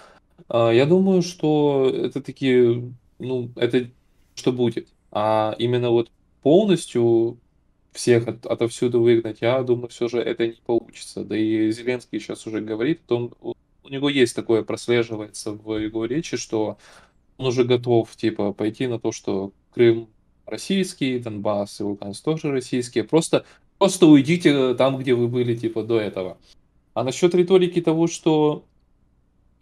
я 0.48 0.86
думаю, 0.86 1.22
что 1.22 1.90
это 1.92 2.22
такие, 2.22 2.92
ну, 3.18 3.50
это 3.56 3.90
что 4.34 4.52
будет. 4.52 4.88
А 5.10 5.54
именно 5.58 5.90
вот 5.90 6.10
полностью 6.42 7.38
всех 7.92 8.28
от, 8.28 8.46
отовсюду 8.46 9.00
выгнать, 9.00 9.38
я 9.40 9.62
думаю, 9.62 9.88
все 9.88 10.08
же 10.08 10.18
это 10.20 10.46
не 10.46 10.60
получится. 10.64 11.24
Да 11.24 11.36
и 11.36 11.70
Зеленский 11.70 12.20
сейчас 12.20 12.46
уже 12.46 12.60
говорит, 12.60 13.00
он, 13.10 13.32
у 13.40 13.88
него 13.88 14.08
есть 14.08 14.36
такое, 14.36 14.62
прослеживается 14.62 15.52
в 15.52 15.78
его 15.78 16.04
речи, 16.04 16.36
что 16.36 16.78
он 17.38 17.46
уже 17.46 17.64
готов, 17.64 18.14
типа, 18.16 18.52
пойти 18.52 18.86
на 18.86 18.98
то, 18.98 19.12
что 19.12 19.52
Крым 19.72 20.08
российский, 20.46 21.18
Донбасс 21.18 21.80
и 21.80 21.82
Луганск 21.82 22.24
тоже 22.24 22.50
российские. 22.50 23.04
Просто, 23.04 23.44
просто 23.78 24.06
уйдите 24.06 24.74
там, 24.74 24.98
где 24.98 25.14
вы 25.14 25.28
были, 25.28 25.56
типа, 25.56 25.82
до 25.82 25.98
этого. 25.98 26.38
А 26.94 27.04
насчет 27.04 27.34
риторики 27.34 27.80
того, 27.80 28.06
что 28.06 28.64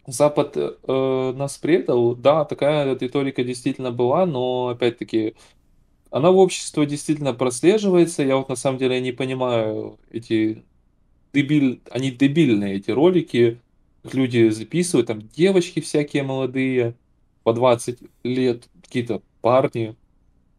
Запад 0.07 0.55
э, 0.55 1.33
нас 1.35 1.57
предал, 1.57 2.15
да, 2.15 2.45
такая 2.45 2.95
риторика 2.97 3.43
действительно 3.43 3.91
была, 3.91 4.25
но 4.25 4.69
опять-таки 4.69 5.35
она 6.11 6.31
в 6.31 6.37
обществе 6.37 6.85
действительно 6.85 7.33
прослеживается. 7.33 8.23
Я 8.23 8.37
вот 8.37 8.49
на 8.49 8.55
самом 8.55 8.77
деле 8.77 9.01
не 9.01 9.11
понимаю 9.11 9.99
эти 10.11 10.63
дебиль, 11.33 11.81
они 11.91 12.11
дебильные 12.11 12.75
эти 12.75 12.91
ролики, 12.91 13.59
люди 14.03 14.49
записывают, 14.49 15.07
там 15.07 15.21
девочки 15.21 15.81
всякие 15.81 16.23
молодые, 16.23 16.95
по 17.43 17.53
20 17.53 17.99
лет, 18.23 18.67
какие-то 18.81 19.21
парни, 19.41 19.95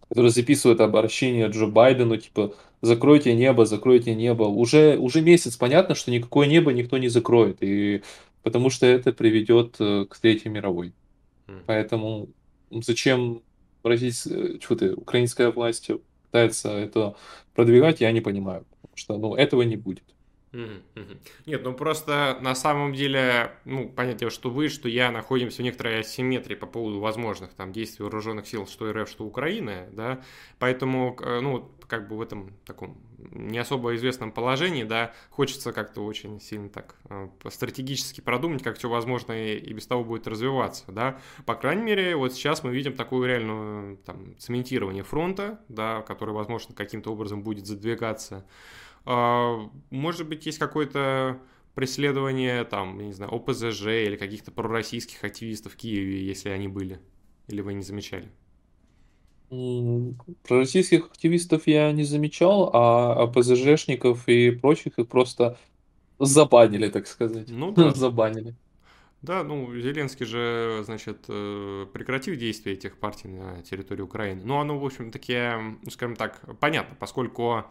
которые 0.09 0.31
записывают 0.31 0.81
обращение 0.81 1.49
Джо 1.49 1.67
Байдену, 1.67 2.17
типа, 2.17 2.55
закройте 2.81 3.35
небо, 3.35 3.67
закройте 3.67 4.15
небо. 4.15 4.45
Уже, 4.45 4.97
уже 4.99 5.21
месяц 5.21 5.57
понятно, 5.57 5.97
что 5.97 6.13
никакое 6.13 6.47
небо 6.47 6.73
никто 6.73 6.99
не 6.99 7.09
закроет. 7.09 7.59
И 7.61 8.03
потому 8.47 8.71
что 8.71 8.87
это 8.87 9.13
приведет 9.13 9.75
э, 9.81 10.07
к 10.09 10.21
Третьей 10.21 10.53
мировой. 10.53 10.93
Mm. 11.49 11.65
Поэтому 11.67 12.29
зачем 12.71 13.43
российская, 13.83 14.61
что 14.61 14.77
ты, 14.77 14.95
украинская 14.95 15.51
власть 15.51 15.91
пытается 16.27 16.71
это 16.71 17.17
продвигать, 17.57 18.01
я 18.01 18.13
не 18.13 18.21
понимаю. 18.21 18.65
Потому 18.83 18.97
что 18.97 19.19
ну, 19.19 19.35
этого 19.35 19.63
не 19.63 19.75
будет. 19.75 20.05
Нет, 21.47 21.63
ну 21.65 21.75
просто 21.75 22.39
на 22.41 22.55
самом 22.55 22.95
деле, 22.95 23.53
ну, 23.65 23.89
понятно, 23.89 24.31
что 24.31 24.51
вы, 24.51 24.69
что 24.69 24.89
я 24.89 25.11
находимся 25.11 25.63
в 25.63 25.65
некоторой 25.65 26.01
асимметрии 26.01 26.55
по 26.55 26.67
поводу 26.67 27.01
возможных 27.01 27.55
там 27.55 27.73
действий 27.73 28.03
вооруженных 28.03 28.47
сил, 28.47 28.67
что 28.67 28.93
РФ, 28.93 29.09
что 29.09 29.25
Украины, 29.25 29.89
да, 29.93 30.23
поэтому, 30.59 31.17
э, 31.21 31.41
ну, 31.41 31.71
как 31.89 32.09
бы 32.09 32.17
в 32.17 32.23
этом 32.23 32.53
таком 32.65 32.99
не 33.19 33.59
особо 33.59 33.95
известном 33.97 34.33
положении, 34.33 34.85
да, 34.85 35.13
хочется 35.31 35.73
как-то 35.73 36.05
очень 36.05 36.41
сильно 36.41 36.69
так 36.69 36.97
э, 37.09 37.29
стратегически 37.51 38.21
продумать, 38.21 38.63
как 38.63 38.79
все 38.79 38.89
возможно 38.89 39.33
и, 39.33 39.57
и 39.57 39.73
без 39.73 39.87
того 39.87 40.05
будет 40.05 40.27
развиваться, 40.27 40.85
да. 40.89 41.21
По 41.45 41.55
крайней 41.55 41.83
мере, 41.83 42.17
вот 42.17 42.33
сейчас 42.33 42.63
мы 42.65 42.75
видим 42.75 42.95
такую 42.95 43.27
реальную 43.29 43.99
там 43.99 44.37
цементирование 44.39 45.03
фронта, 45.03 45.61
да, 45.69 46.03
который, 46.03 46.35
возможно, 46.35 46.75
каким-то 46.75 47.13
образом 47.13 47.43
будет 47.43 47.67
задвигаться. 47.67 48.47
А, 49.07 49.71
может 49.91 50.29
быть, 50.29 50.47
есть 50.47 50.59
какое-то 50.59 51.41
преследование, 51.75 52.65
там, 52.65 52.99
не 52.99 53.13
знаю, 53.13 53.35
ОПЗЖ 53.35 53.87
или 53.87 54.17
каких-то 54.17 54.51
пророссийских 54.51 55.23
активистов 55.23 55.75
в 55.75 55.77
Киеве, 55.77 56.27
если 56.27 56.49
они 56.49 56.69
были? 56.69 57.01
Или 57.49 57.61
вы 57.61 57.75
не 57.75 57.83
замечали? 57.83 58.29
Пророссийских 59.49 61.07
активистов 61.07 61.67
я 61.67 61.93
не 61.93 62.03
замечал, 62.03 62.71
а 62.73 63.23
ОПЗЖшников 63.23 64.27
и 64.29 64.51
прочих 64.51 64.99
их 64.99 65.09
просто 65.09 65.57
забанили, 66.19 66.89
так 66.89 67.07
сказать. 67.07 67.49
Ну 67.49 67.71
да. 67.77 67.93
Забанили. 67.93 68.57
Да, 69.23 69.43
ну, 69.43 69.75
Зеленский 69.75 70.27
же, 70.27 70.83
значит, 70.85 71.25
э, 71.29 71.87
прекратил 71.93 72.37
действия 72.37 72.75
этих 72.75 72.99
партий 72.99 73.29
на 73.29 73.63
территории 73.63 74.03
Украины. 74.03 74.43
Ну, 74.45 74.61
оно, 74.61 74.79
в 74.79 74.85
общем-таки, 74.85 75.79
ну, 75.83 75.91
скажем 75.91 76.17
так, 76.17 76.41
понятно, 76.61 76.97
поскольку 76.99 77.65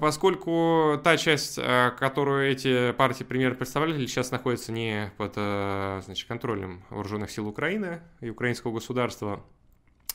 поскольку 0.00 1.00
та 1.04 1.16
часть, 1.16 1.58
э, 1.58 1.92
которую 1.98 2.50
эти 2.50 2.92
партии, 2.92 3.24
пример 3.24 3.54
представляли, 3.54 4.06
сейчас 4.06 4.30
находится 4.30 4.72
не 4.72 5.12
под 5.16 5.34
э, 5.36 6.00
значит, 6.04 6.26
контролем 6.26 6.82
вооруженных 6.90 7.30
сил 7.30 7.46
Украины 7.46 8.00
и 8.20 8.30
украинского 8.30 8.72
государства, 8.72 9.44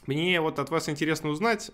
мне 0.05 0.39
вот 0.39 0.59
от 0.59 0.69
вас 0.69 0.87
интересно 0.87 1.29
узнать, 1.29 1.69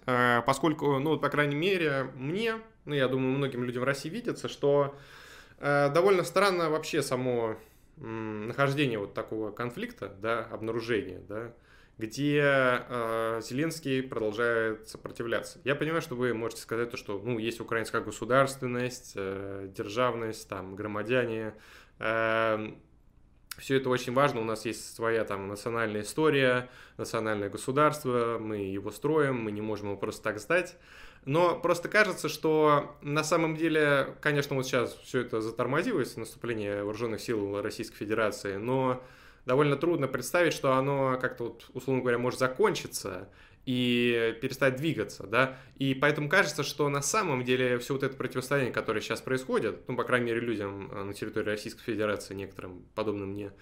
поскольку, 0.47 0.97
ну, 0.97 1.19
по 1.19 1.30
крайней 1.30 1.55
мере, 1.55 2.09
мне, 2.15 2.55
ну, 2.86 2.95
я 2.95 3.07
думаю, 3.07 3.38
многим 3.38 3.63
людям 3.63 3.84
в 3.84 3.86
России 3.86 4.09
видится, 4.09 4.47
что 4.47 4.95
довольно 5.59 6.24
странно 6.24 6.71
вообще 6.71 7.03
само 7.03 7.57
нахождение 7.97 8.97
вот 8.97 9.13
такого 9.13 9.51
конфликта, 9.51 10.09
да, 10.19 10.47
обнаружения, 10.51 11.21
да, 11.30 11.53
где 11.97 12.41
э, 12.41 13.41
Зеленский 13.43 14.01
продолжает 14.01 14.87
сопротивляться. 14.87 15.59
Я 15.63 15.75
понимаю, 15.75 16.01
что 16.01 16.15
вы 16.15 16.33
можете 16.33 16.61
сказать 16.61 16.89
то, 16.89 16.97
что 16.97 17.21
ну, 17.23 17.37
есть 17.37 17.59
украинская 17.59 18.01
государственность, 18.01 19.13
э, 19.15 19.69
державность, 19.75 20.49
там, 20.49 20.75
громадяне. 20.75 21.53
Э, 21.99 22.73
все 23.57 23.77
это 23.77 23.89
очень 23.89 24.13
важно, 24.13 24.41
у 24.41 24.43
нас 24.43 24.65
есть 24.65 24.95
своя 24.95 25.23
там 25.25 25.47
национальная 25.47 26.01
история, 26.01 26.69
национальное 26.97 27.49
государство, 27.49 28.39
мы 28.39 28.57
его 28.57 28.89
строим, 28.89 29.41
мы 29.43 29.51
не 29.51 29.61
можем 29.61 29.89
его 29.89 29.97
просто 29.97 30.23
так 30.23 30.39
сдать. 30.39 30.75
Но 31.25 31.59
просто 31.59 31.87
кажется, 31.87 32.27
что 32.27 32.97
на 33.01 33.23
самом 33.23 33.55
деле, 33.55 34.15
конечно, 34.21 34.55
вот 34.55 34.65
сейчас 34.65 34.93
все 35.03 35.19
это 35.19 35.39
затормозилось, 35.39 36.17
наступление 36.17 36.83
вооруженных 36.83 37.21
сил 37.21 37.61
Российской 37.61 37.97
Федерации, 37.97 38.57
но 38.57 39.03
довольно 39.45 39.75
трудно 39.75 40.07
представить, 40.07 40.53
что 40.53 40.73
оно 40.73 41.17
как-то, 41.19 41.45
вот, 41.45 41.65
условно 41.73 42.01
говоря, 42.01 42.17
может 42.17 42.39
закончиться 42.39 43.29
и 43.65 44.37
перестать 44.41 44.75
двигаться, 44.75 45.25
да, 45.25 45.57
и 45.77 45.93
поэтому 45.93 46.27
кажется, 46.27 46.63
что 46.63 46.89
на 46.89 47.01
самом 47.01 47.43
деле 47.45 47.77
все 47.79 47.93
вот 47.93 48.03
это 48.03 48.15
противостояние, 48.15 48.73
которое 48.73 48.99
сейчас 48.99 49.21
происходит, 49.21 49.87
ну, 49.87 49.95
по 49.95 50.03
крайней 50.03 50.27
мере, 50.27 50.41
людям 50.41 50.91
э, 50.91 51.03
на 51.03 51.13
территории 51.13 51.45
Российской 51.45 51.83
Федерации, 51.83 52.33
некоторым 52.33 52.85
подобным 52.93 53.29
мне, 53.29 53.53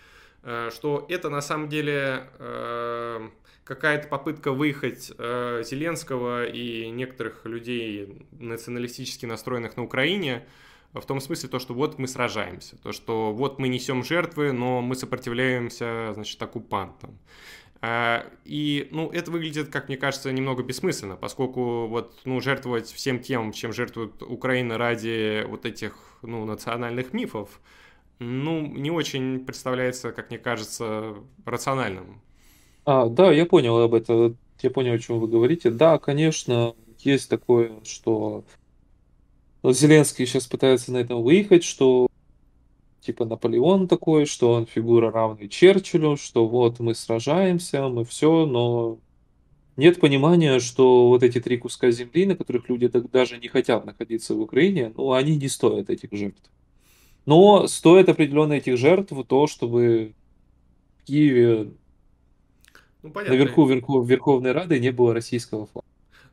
э, 0.43 0.69
что 0.73 1.05
это 1.07 1.29
на 1.29 1.41
самом 1.41 1.69
деле 1.69 2.27
э, 2.39 3.29
какая-то 3.63 4.07
попытка 4.07 4.51
выехать 4.51 5.05
Зеленского 5.05 6.45
и 6.45 6.89
некоторых 6.89 7.45
людей 7.45 8.25
националистически 8.31 9.27
настроенных 9.27 9.77
на 9.77 9.83
Украине 9.83 10.47
в 10.93 11.05
том 11.05 11.21
смысле 11.21 11.49
то, 11.49 11.59
что 11.59 11.73
вот 11.73 11.99
мы 11.99 12.07
сражаемся, 12.07 12.77
то, 12.77 12.91
что 12.91 13.31
вот 13.31 13.59
мы 13.59 13.67
несем 13.67 14.03
жертвы, 14.03 14.51
но 14.51 14.81
мы 14.81 14.95
сопротивляемся, 14.95 16.11
значит, 16.13 16.41
оккупантам. 16.41 17.17
А, 17.83 18.25
и, 18.45 18.87
ну, 18.91 19.09
это 19.09 19.31
выглядит, 19.31 19.69
как 19.69 19.87
мне 19.87 19.97
кажется, 19.97 20.31
немного 20.31 20.61
бессмысленно, 20.61 21.15
поскольку 21.15 21.87
вот, 21.87 22.19
ну, 22.25 22.39
жертвовать 22.39 22.91
всем 22.91 23.19
тем, 23.19 23.53
чем 23.53 23.73
жертвует 23.73 24.21
Украина 24.21 24.77
ради 24.77 25.45
вот 25.47 25.65
этих, 25.65 25.95
ну, 26.21 26.45
национальных 26.45 27.13
мифов, 27.13 27.59
ну, 28.19 28.67
не 28.67 28.91
очень 28.91 29.39
представляется, 29.45 30.11
как 30.11 30.29
мне 30.29 30.37
кажется, 30.37 31.15
рациональным. 31.43 32.21
А, 32.85 33.07
да, 33.07 33.31
я 33.31 33.45
понял 33.45 33.79
об 33.79 33.95
этом. 33.95 34.37
Я 34.61 34.69
понял, 34.69 34.93
о 34.93 34.99
чем 34.99 35.19
вы 35.19 35.27
говорите. 35.27 35.71
Да, 35.71 35.97
конечно, 35.97 36.75
есть 36.99 37.29
такое, 37.29 37.71
что 37.83 38.43
Зеленский 39.63 40.25
сейчас 40.25 40.47
пытается 40.47 40.91
на 40.91 40.97
этом 40.97 41.21
выехать, 41.21 41.63
что 41.63 42.07
типа 43.01 43.25
Наполеон 43.25 43.87
такой, 43.87 44.25
что 44.25 44.53
он 44.53 44.65
фигура 44.65 45.11
равная 45.11 45.47
Черчиллю, 45.47 46.17
что 46.17 46.47
вот 46.47 46.79
мы 46.79 46.95
сражаемся, 46.95 47.87
мы 47.87 48.05
все, 48.05 48.45
но 48.45 48.99
нет 49.77 49.99
понимания, 49.99 50.59
что 50.59 51.09
вот 51.09 51.23
эти 51.23 51.39
три 51.39 51.57
куска 51.57 51.91
земли, 51.91 52.25
на 52.25 52.35
которых 52.35 52.69
люди 52.69 52.87
даже 52.87 53.37
не 53.37 53.47
хотят 53.47 53.85
находиться 53.85 54.35
в 54.35 54.41
Украине, 54.41 54.93
ну, 54.95 55.13
они 55.13 55.35
не 55.37 55.47
стоят 55.47 55.89
этих 55.89 56.11
жертв. 56.11 56.49
Но 57.25 57.67
стоит 57.67 58.09
определенно 58.09 58.53
этих 58.53 58.77
жертв 58.77 59.13
то, 59.27 59.47
чтобы 59.47 60.13
в 60.99 61.05
Киеве 61.05 61.71
ну, 63.03 63.11
наверху 63.13 63.65
Верхов, 63.65 64.07
Верховной 64.07 64.51
Рады 64.51 64.79
не 64.79 64.91
было 64.91 65.13
российского 65.13 65.67
флага. 65.67 65.80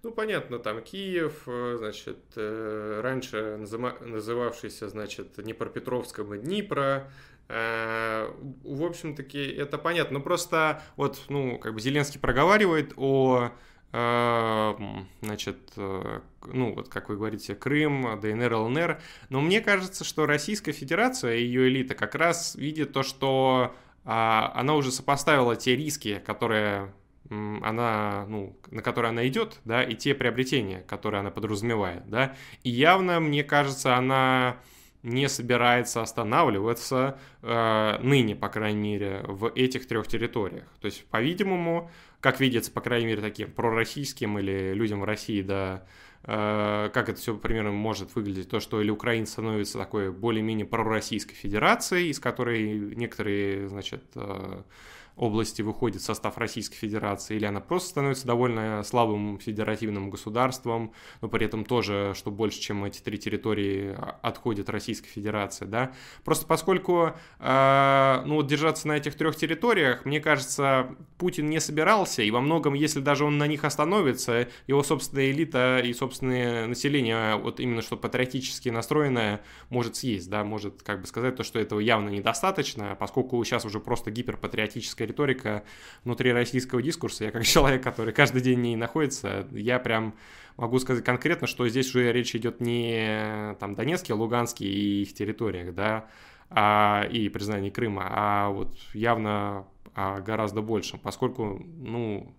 Ну, 0.09 0.15
понятно, 0.15 0.59
там 0.59 0.81
Киев, 0.81 1.43
э, 1.47 1.75
значит, 1.77 2.17
э, 2.35 3.01
раньше 3.03 3.59
называвшийся, 3.59 4.89
значит, 4.89 5.35
Днепропетровском 5.37 6.33
и 6.33 6.39
Днепра, 6.39 7.11
э, 7.51 8.33
в 8.65 8.85
общем-таки, 8.85 9.39
это 9.39 9.77
понятно. 9.77 10.21
Но 10.21 10.25
просто 10.25 10.83
вот, 10.97 11.21
ну, 11.29 11.59
как 11.59 11.75
бы 11.75 11.81
Зеленский 11.83 12.19
проговаривает 12.19 12.95
о 12.97 13.51
значит, 13.91 15.73
ну, 15.77 16.75
вот 16.75 16.91
как 16.91 17.09
вы 17.09 17.17
говорите, 17.17 17.55
Крым, 17.55 18.21
ДНР, 18.21 18.53
ЛНР. 18.53 19.01
Но 19.31 19.41
мне 19.41 19.63
кажется, 19.63 20.05
что 20.05 20.27
Российская 20.27 20.73
Федерация 20.73 21.37
и 21.37 21.45
ее 21.45 21.69
элита 21.69 21.95
как 21.95 22.15
раз 22.15 22.55
видит 22.55 22.93
то, 22.93 23.03
что 23.03 23.75
а, 24.05 24.53
она 24.55 24.75
уже 24.75 24.93
сопоставила 24.93 25.57
те 25.57 25.75
риски, 25.75 26.23
которые 26.27 26.93
она, 27.31 28.25
ну, 28.29 28.59
на 28.71 28.83
которые 28.83 29.11
она 29.11 29.27
идет, 29.29 29.61
да, 29.65 29.83
и 29.83 29.95
те 29.95 30.15
приобретения, 30.15 30.81
которые 30.81 31.21
она 31.21 31.31
подразумевает, 31.31 32.09
да, 32.09 32.35
и 32.63 32.71
явно, 32.71 33.21
мне 33.21 33.45
кажется, 33.45 33.97
она 33.97 34.59
не 35.03 35.29
собирается 35.29 36.03
останавливаться 36.03 37.19
э, 37.43 37.99
ныне, 38.03 38.35
по 38.35 38.49
крайней 38.49 38.81
мере, 38.81 39.23
в 39.27 39.53
этих 39.55 39.87
трех 39.87 40.09
территориях. 40.09 40.65
То 40.81 40.87
есть, 40.87 41.07
по-видимому, 41.07 41.91
как 42.21 42.41
видится, 42.41 42.73
по 42.73 42.81
крайней 42.81 43.07
мере, 43.07 43.23
таким 43.23 43.53
пророссийским 43.53 44.39
или 44.39 44.73
людям 44.75 45.01
в 45.01 45.05
России, 45.05 45.43
да, 45.43 45.85
э, 46.25 46.91
как 46.93 47.09
это 47.09 47.21
все 47.21 47.37
примерно 47.37 47.71
может 47.71 48.15
выглядеть, 48.17 48.51
то, 48.51 48.59
что 48.59 48.81
или 48.81 48.91
Украина 48.91 49.27
становится 49.27 49.79
такой 49.79 50.11
более-менее 50.11 50.67
пророссийской 50.67 51.37
федерацией, 51.37 52.11
из 52.11 52.19
которой 52.19 52.97
некоторые, 52.97 53.69
значит, 53.69 54.03
э, 54.17 54.63
области 55.19 55.63
выходит 55.63 56.01
в 56.01 56.05
состав 56.05 56.39
Российской 56.39 56.77
Федерации, 56.77 57.37
или 57.37 57.45
она 57.45 57.61
просто 57.61 57.91
становится 57.91 58.27
довольно 58.27 58.83
слабым 58.85 59.39
федеративным 59.39 60.11
государством, 60.11 60.93
но 61.21 61.29
при 61.29 61.47
этом 61.47 61.65
тоже, 61.65 62.13
что 62.15 62.31
больше, 62.31 62.61
чем 62.61 62.85
эти 62.85 63.01
три 63.01 63.19
территории 63.19 63.95
а, 63.97 64.19
отходит 64.23 64.71
Российской 64.71 65.09
Федерации, 65.09 65.65
да. 65.65 65.93
Просто 66.25 66.47
поскольку, 66.47 67.13
э, 67.41 68.23
ну 68.25 68.37
вот 68.37 68.47
держаться 68.47 68.87
на 68.89 68.97
этих 68.97 69.17
трех 69.17 69.35
территориях, 69.37 70.05
мне 70.05 70.21
кажется, 70.21 70.97
Путин 71.19 71.51
не 71.51 71.61
собирался, 71.61 72.23
и 72.23 72.31
во 72.31 72.41
многом, 72.41 72.75
если 72.75 73.01
даже 73.01 73.25
он 73.25 73.39
на 73.39 73.47
них 73.47 73.65
остановится, 73.65 74.49
его 74.67 74.83
собственная 74.83 75.31
элита 75.33 75.81
и 75.85 75.93
собственное 75.93 76.67
население, 76.67 77.37
вот 77.37 77.59
именно 77.59 77.83
что 77.83 77.97
патриотически 77.97 78.69
настроенное, 78.69 79.41
может 79.69 79.97
съесть, 79.97 80.31
да, 80.31 80.45
может 80.45 80.83
как 80.83 81.01
бы 81.01 81.07
сказать 81.07 81.35
то, 81.37 81.43
что 81.43 81.59
этого 81.59 81.81
явно 81.81 82.09
недостаточно, 82.09 82.97
поскольку 82.99 83.43
сейчас 83.45 83.65
уже 83.65 83.81
просто 83.81 84.11
гиперпатриотическая 84.11 85.08
риторика 85.09 85.65
внутри 86.05 86.33
российского 86.33 86.81
дискурса. 86.81 87.25
Я 87.25 87.31
как 87.31 87.45
человек, 87.47 87.83
который 87.83 88.13
каждый 88.13 88.43
день 88.43 88.59
в 88.59 88.63
ней 88.63 88.77
находится, 88.77 89.49
я 89.51 89.79
прям 89.79 90.15
могу 90.57 90.79
сказать 90.79 91.05
конкретно, 91.05 91.47
что 91.47 91.69
здесь 91.69 91.89
уже 91.95 92.13
речь 92.13 92.35
идет 92.35 92.61
не 92.61 93.57
там 93.61 93.75
Донецке, 93.75 94.15
Луганске 94.15 94.67
и 94.67 95.03
их 95.03 95.15
территориях, 95.15 95.75
да, 95.75 96.07
а, 96.51 97.07
и 97.11 97.29
признании 97.29 97.71
Крыма, 97.71 98.07
а 98.09 98.51
вот 98.51 98.77
явно 98.93 99.67
о 99.95 100.21
гораздо 100.21 100.63
большем, 100.63 101.01
поскольку, 101.01 101.61
ну, 101.79 102.35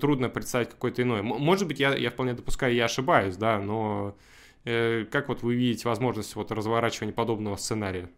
трудно 0.00 0.28
представить 0.28 0.70
какой-то 0.70 1.02
иной. 1.02 1.22
Может 1.22 1.68
быть, 1.68 1.80
я, 1.80 1.94
я 1.94 2.10
вполне 2.10 2.34
допускаю, 2.34 2.74
я 2.74 2.86
ошибаюсь, 2.86 3.36
да, 3.36 3.58
но 3.58 4.16
э, 4.64 5.04
как 5.10 5.28
вот 5.28 5.42
вы 5.42 5.54
видите 5.54 5.88
возможность 5.88 6.34
вот 6.36 6.52
разворачивания 6.52 7.14
подобного 7.14 7.56
сценария? 7.56 8.10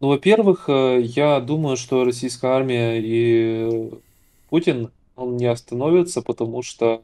Ну, 0.00 0.08
во-первых, 0.08 0.68
э, 0.68 1.00
я 1.02 1.40
думаю, 1.40 1.76
что 1.76 2.04
российская 2.04 2.48
армия 2.48 3.00
и 3.00 3.90
Путин, 4.50 4.92
он 5.16 5.36
не 5.36 5.46
остановится, 5.46 6.22
потому 6.22 6.62
что, 6.62 7.02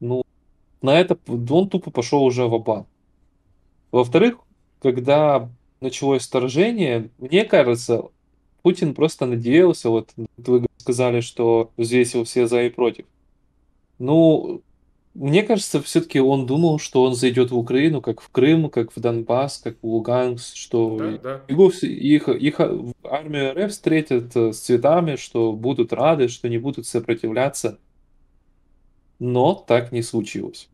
ну, 0.00 0.24
на 0.82 0.98
это 1.00 1.18
он 1.28 1.68
тупо 1.70 1.90
пошел 1.90 2.24
уже 2.24 2.46
в 2.46 2.58
банк 2.62 2.88
Во-вторых, 3.92 4.38
когда 4.80 5.50
началось 5.80 6.26
вторжение, 6.26 7.10
мне 7.18 7.44
кажется, 7.44 8.04
Путин 8.62 8.94
просто 8.94 9.26
надеялся, 9.26 9.90
вот 9.90 10.12
вы 10.16 10.66
сказали, 10.78 11.20
что 11.20 11.72
взвесил 11.76 12.24
все 12.24 12.46
за 12.46 12.64
и 12.64 12.70
против. 12.70 13.06
Ну, 13.98 14.62
мне 15.18 15.42
кажется, 15.42 15.80
все-таки 15.80 16.20
он 16.20 16.44
думал, 16.46 16.78
что 16.78 17.02
он 17.02 17.14
зайдет 17.14 17.50
в 17.50 17.56
Украину, 17.56 18.02
как 18.02 18.20
в 18.20 18.28
Крым, 18.28 18.68
как 18.68 18.94
в 18.94 19.00
Донбасс, 19.00 19.58
как 19.58 19.76
в 19.80 19.86
Луганск, 19.86 20.54
что 20.54 20.96
Да, 20.98 21.18
да. 21.18 21.42
его, 21.48 21.70
их, 21.70 22.28
их 22.28 22.60
армию 23.02 23.54
РФ 23.54 23.70
встретят 23.70 24.36
э, 24.36 24.52
с 24.52 24.58
цветами, 24.60 25.16
что 25.16 25.52
будут 25.52 25.94
рады, 25.94 26.28
что 26.28 26.50
не 26.50 26.58
будут 26.58 26.86
сопротивляться. 26.86 27.78
Но 29.18 29.54
так 29.54 29.90
не 29.90 30.02
случилось. 30.02 30.68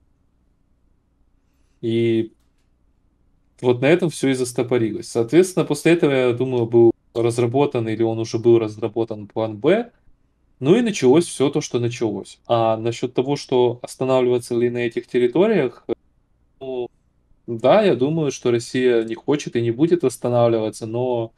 И 1.80 2.32
вот 3.60 3.80
на 3.80 3.86
этом 3.86 4.10
все 4.10 4.30
и 4.30 4.34
застопорилось. 4.34 5.08
Соответственно, 5.08 5.64
после 5.64 5.92
этого, 5.92 6.10
я 6.10 6.32
думаю, 6.32 6.66
был 6.66 6.92
разработан, 7.14 7.88
или 7.88 8.02
он 8.02 8.18
уже 8.18 8.38
был 8.38 8.58
разработан 8.58 9.28
план 9.28 9.56
«Б», 9.56 9.92
ну 10.62 10.76
и 10.76 10.80
началось 10.80 11.26
все 11.26 11.50
то, 11.50 11.60
что 11.60 11.80
началось. 11.80 12.38
А 12.46 12.76
насчет 12.76 13.14
того, 13.14 13.34
что 13.34 13.80
останавливаться 13.82 14.54
ли 14.56 14.70
на 14.70 14.78
этих 14.78 15.08
территориях, 15.08 15.84
ну, 16.60 16.88
да, 17.48 17.82
я 17.82 17.96
думаю, 17.96 18.30
что 18.30 18.52
Россия 18.52 19.02
не 19.02 19.16
хочет 19.16 19.56
и 19.56 19.60
не 19.60 19.72
будет 19.72 20.04
останавливаться, 20.04 20.86
но 20.86 21.32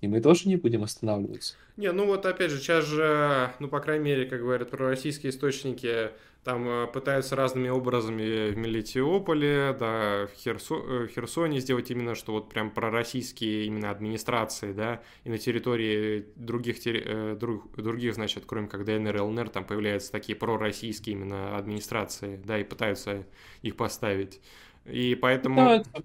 и 0.00 0.08
мы 0.08 0.20
тоже 0.20 0.48
не 0.48 0.56
будем 0.56 0.82
останавливаться. 0.82 1.54
Не, 1.76 1.92
ну 1.92 2.06
вот 2.06 2.26
опять 2.26 2.50
же, 2.50 2.58
сейчас 2.58 2.84
же, 2.84 3.50
ну 3.58 3.68
по 3.68 3.80
крайней 3.80 4.04
мере, 4.04 4.26
как 4.26 4.40
говорят 4.40 4.70
про 4.70 4.88
российские 4.88 5.30
источники, 5.30 6.10
там 6.44 6.68
э, 6.68 6.86
пытаются 6.86 7.34
разными 7.36 7.70
образами 7.70 8.50
в 8.50 8.56
Мелитиополе, 8.56 9.74
да, 9.78 10.26
в, 10.26 10.36
Херсо, 10.36 10.74
э, 10.74 11.06
в 11.06 11.08
Херсоне 11.08 11.58
сделать 11.60 11.90
именно, 11.90 12.14
что 12.14 12.32
вот 12.32 12.50
прям 12.50 12.70
пророссийские 12.70 13.64
именно 13.64 13.90
администрации, 13.90 14.72
да, 14.72 15.00
и 15.24 15.30
на 15.30 15.38
территории 15.38 16.26
других, 16.36 16.86
э, 16.86 17.34
друг, 17.34 17.74
других, 17.74 18.14
значит, 18.14 18.44
кроме 18.46 18.68
как 18.68 18.84
ДНР, 18.84 19.22
ЛНР, 19.22 19.48
там 19.48 19.64
появляются 19.64 20.12
такие 20.12 20.36
пророссийские 20.36 21.16
именно 21.16 21.56
администрации, 21.56 22.38
да, 22.44 22.58
и 22.58 22.64
пытаются 22.64 23.24
их 23.62 23.76
поставить. 23.76 24.40
И 24.84 25.14
поэтому... 25.14 25.56
Да, 25.56 25.76
это... 25.76 26.02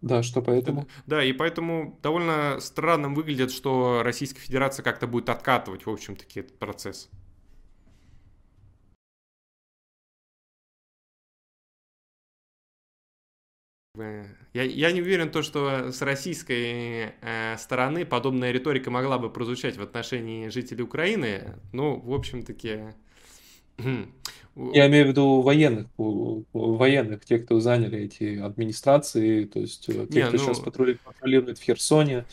Да, 0.00 0.22
что 0.22 0.42
поэтому? 0.42 0.88
Да, 1.06 1.24
и 1.24 1.32
поэтому 1.32 1.98
довольно 2.02 2.58
странным 2.60 3.14
выглядит, 3.14 3.50
что 3.50 4.02
Российская 4.04 4.40
Федерация 4.40 4.82
как-то 4.82 5.06
будет 5.06 5.28
откатывать, 5.28 5.86
в 5.86 5.90
общем-таки, 5.90 6.40
этот 6.40 6.58
процесс. 6.58 7.10
Я, 14.52 14.62
я 14.62 14.92
не 14.92 15.00
уверен, 15.00 15.30
то, 15.30 15.42
что 15.42 15.90
с 15.90 16.02
российской 16.02 17.14
э, 17.22 17.56
стороны 17.56 18.04
подобная 18.04 18.50
риторика 18.50 18.90
могла 18.90 19.18
бы 19.18 19.30
прозвучать 19.30 19.76
в 19.76 19.82
отношении 19.82 20.48
жителей 20.48 20.82
Украины. 20.82 21.54
Ну, 21.72 21.98
в 22.00 22.12
общем-таки... 22.12 22.94
Я 23.78 24.86
имею 24.86 25.04
в 25.04 25.08
виду 25.08 25.42
военных, 25.42 25.86
военных, 25.98 27.24
тех, 27.26 27.44
кто 27.44 27.60
заняли 27.60 27.98
эти 27.98 28.38
администрации, 28.38 29.44
то 29.44 29.60
есть 29.60 29.86
э, 29.90 30.06
тех, 30.06 30.28
кто 30.28 30.38
ну... 30.38 30.42
сейчас 30.42 30.60
патрулирует 30.60 31.58
в 31.58 31.62
Херсоне, 31.62 32.24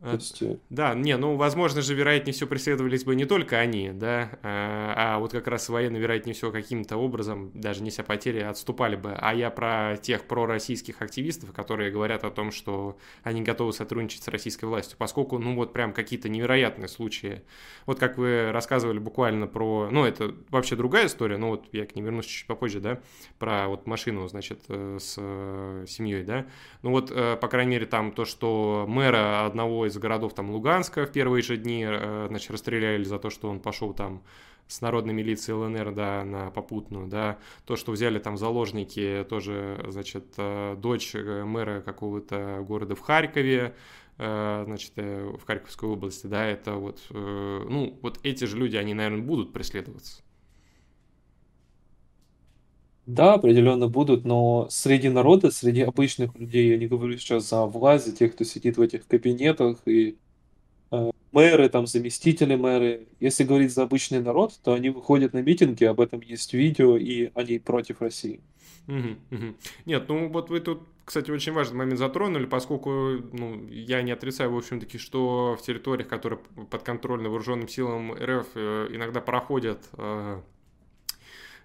то 0.00 0.12
есть... 0.12 0.42
Э, 0.42 0.58
да, 0.70 0.94
не, 0.94 1.16
ну, 1.16 1.34
возможно 1.34 1.82
же, 1.82 1.92
вероятнее 1.92 2.32
всего, 2.32 2.48
преследовались 2.48 3.02
бы 3.02 3.16
не 3.16 3.24
только 3.24 3.58
они, 3.58 3.90
да, 3.90 4.30
а, 4.44 4.94
а 4.96 5.18
вот 5.18 5.32
как 5.32 5.48
раз 5.48 5.68
военные, 5.68 6.00
вероятнее 6.00 6.34
всего, 6.34 6.52
каким-то 6.52 6.96
образом, 6.96 7.50
даже 7.52 7.82
неся 7.82 8.04
потери, 8.04 8.38
отступали 8.38 8.94
бы. 8.94 9.12
А 9.18 9.34
я 9.34 9.50
про 9.50 9.96
тех 10.00 10.24
пророссийских 10.24 11.02
активистов, 11.02 11.52
которые 11.52 11.90
говорят 11.90 12.22
о 12.22 12.30
том, 12.30 12.52
что 12.52 12.96
они 13.24 13.42
готовы 13.42 13.72
сотрудничать 13.72 14.22
с 14.22 14.28
российской 14.28 14.66
властью, 14.66 14.96
поскольку, 14.98 15.38
ну, 15.38 15.56
вот 15.56 15.72
прям 15.72 15.92
какие-то 15.92 16.28
невероятные 16.28 16.86
случаи. 16.86 17.42
Вот 17.84 17.98
как 17.98 18.18
вы 18.18 18.52
рассказывали 18.52 19.00
буквально 19.00 19.48
про, 19.48 19.88
ну, 19.90 20.04
это 20.04 20.32
вообще 20.50 20.76
другая 20.76 21.06
история, 21.06 21.38
но 21.38 21.50
вот 21.50 21.66
я 21.72 21.86
к 21.86 21.96
ней 21.96 22.02
вернусь 22.02 22.26
чуть 22.26 22.46
попозже, 22.46 22.78
да, 22.78 23.00
про 23.40 23.66
вот 23.66 23.86
машину, 23.86 24.28
значит, 24.28 24.60
э, 24.68 24.98
с 25.00 25.14
семьей, 25.90 26.22
да. 26.22 26.46
Ну, 26.82 26.90
вот, 26.90 27.12
по 27.12 27.48
крайней 27.48 27.72
мере, 27.72 27.86
там 27.86 28.12
то, 28.12 28.24
что 28.24 28.84
мэра 28.86 29.44
одного 29.44 29.87
из 29.88 29.98
городов 29.98 30.34
там 30.34 30.50
Луганска 30.50 31.06
в 31.06 31.12
первые 31.12 31.42
же 31.42 31.56
дни, 31.56 31.84
э, 31.86 32.26
значит, 32.28 32.50
расстреляли 32.50 33.04
за 33.04 33.18
то, 33.18 33.30
что 33.30 33.48
он 33.48 33.60
пошел 33.60 33.92
там 33.92 34.22
с 34.66 34.80
народной 34.80 35.14
милицией 35.14 35.56
ЛНР, 35.56 35.92
да, 35.94 36.24
на 36.24 36.50
попутную, 36.50 37.08
да, 37.08 37.38
то, 37.64 37.76
что 37.76 37.92
взяли 37.92 38.18
там 38.18 38.36
заложники, 38.36 39.26
тоже, 39.28 39.84
значит, 39.88 40.26
э, 40.36 40.76
дочь 40.78 41.14
э, 41.14 41.44
мэра 41.44 41.80
какого-то 41.80 42.64
города 42.66 42.94
в 42.94 43.00
Харькове, 43.00 43.74
значит, 44.16 44.94
в 44.96 45.46
Харьковской 45.46 45.88
области, 45.88 46.26
да, 46.26 46.44
это 46.44 46.74
вот, 46.74 47.00
ну, 47.10 47.96
вот 48.02 48.18
эти 48.24 48.46
же 48.46 48.56
люди, 48.56 48.74
они, 48.74 48.92
наверное, 48.92 49.22
будут 49.22 49.52
преследоваться. 49.52 50.24
Да, 53.08 53.32
определенно 53.32 53.88
будут, 53.88 54.26
но 54.26 54.66
среди 54.68 55.08
народа, 55.08 55.50
среди 55.50 55.80
обычных 55.80 56.36
людей, 56.36 56.68
я 56.68 56.76
не 56.76 56.86
говорю 56.86 57.16
сейчас 57.16 57.48
за 57.48 57.64
власть, 57.64 58.04
за 58.04 58.14
тех, 58.14 58.34
кто 58.34 58.44
сидит 58.44 58.76
в 58.76 58.82
этих 58.82 59.06
кабинетах, 59.06 59.78
и 59.86 60.18
э, 60.90 61.10
мэры, 61.32 61.70
там, 61.70 61.86
заместители 61.86 62.54
мэры. 62.54 63.08
Если 63.18 63.44
говорить 63.44 63.72
за 63.72 63.84
обычный 63.84 64.20
народ, 64.20 64.52
то 64.62 64.74
они 64.74 64.90
выходят 64.90 65.32
на 65.32 65.40
митинги, 65.40 65.84
об 65.84 66.02
этом 66.02 66.20
есть 66.20 66.52
видео, 66.52 66.98
и 66.98 67.30
они 67.32 67.58
против 67.58 68.02
России. 68.02 68.42
Нет, 69.86 70.04
ну 70.06 70.28
вот 70.28 70.50
вы 70.50 70.60
тут, 70.60 70.82
кстати, 71.06 71.30
очень 71.30 71.52
важный 71.52 71.78
момент 71.78 71.98
затронули, 71.98 72.44
поскольку 72.44 72.90
ну, 73.32 73.66
я 73.70 74.02
не 74.02 74.12
отрицаю, 74.12 74.52
в 74.52 74.58
общем-таки, 74.58 74.98
что 74.98 75.56
в 75.58 75.62
территориях, 75.62 76.08
которые 76.08 76.40
подконтрольны 76.70 77.30
вооруженным 77.30 77.68
силам 77.68 78.12
РФ, 78.12 78.48
э, 78.54 78.88
иногда 78.92 79.22
проходят 79.22 79.88
э, 79.96 80.42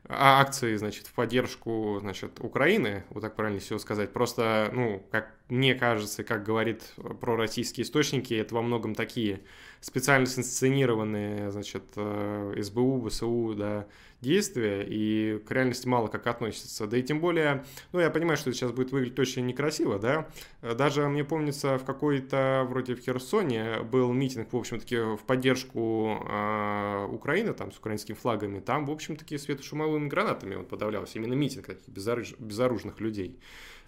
акции, 0.08 0.76
значит, 0.76 1.08
в 1.08 1.14
поддержку, 1.14 1.98
значит, 2.02 2.40
Украины, 2.40 3.04
вот 3.10 3.22
так 3.22 3.36
правильно 3.36 3.60
все 3.60 3.80
сказать. 3.80 4.12
Просто, 4.12 4.70
ну, 4.74 5.06
как 5.12 5.34
мне 5.50 5.76
кажется, 5.76 6.24
как 6.24 6.44
говорит 6.44 6.94
про 7.20 7.36
российские 7.36 7.84
источники, 7.84 8.34
это 8.34 8.56
во 8.56 8.62
многом 8.62 8.96
такие 8.96 9.42
специально 9.82 10.26
синсценированные, 10.26 11.52
значит, 11.52 11.84
э, 11.98 12.56
СБУ, 12.62 13.10
ВСУ, 13.10 13.54
да, 13.54 13.88
действия, 14.22 14.86
и 14.88 15.40
к 15.40 15.52
реальности 15.52 15.88
мало 15.88 16.08
как 16.08 16.26
относятся. 16.28 16.88
Да 16.88 16.98
и 16.98 17.04
тем 17.04 17.20
более, 17.20 17.66
ну, 17.92 18.00
я 18.00 18.10
понимаю, 18.10 18.38
что 18.38 18.50
это 18.50 18.58
сейчас 18.58 18.72
будет 18.72 18.92
выглядеть 18.92 19.20
очень 19.20 19.46
некрасиво, 19.46 20.00
да, 20.00 20.30
даже, 20.62 21.08
мне 21.10 21.26
помнится, 21.26 21.78
в 21.78 21.84
какой-то, 21.84 22.66
вроде 22.70 22.96
в 22.96 23.02
Херсоне, 23.02 23.82
был 23.82 24.14
митинг, 24.14 24.54
в 24.54 24.58
общем-таки, 24.58 24.98
в 25.18 25.26
поддержку 25.28 26.18
э, 26.26 27.08
Украины, 27.12 27.54
там, 27.54 27.74
с 27.74 27.78
украинскими 27.78 28.16
флагами, 28.16 28.62
там, 28.62 28.86
в 28.86 28.92
общем-таки, 28.92 29.38
светошумовыми 29.38 30.08
гранатами 30.08 30.56
он 30.56 30.66
подавлялся, 30.66 31.20
именно 31.20 31.34
митинг 31.34 31.68
таких 31.68 31.90
безоруж... 31.90 32.34
безоружных 32.40 33.02
людей. 33.02 33.40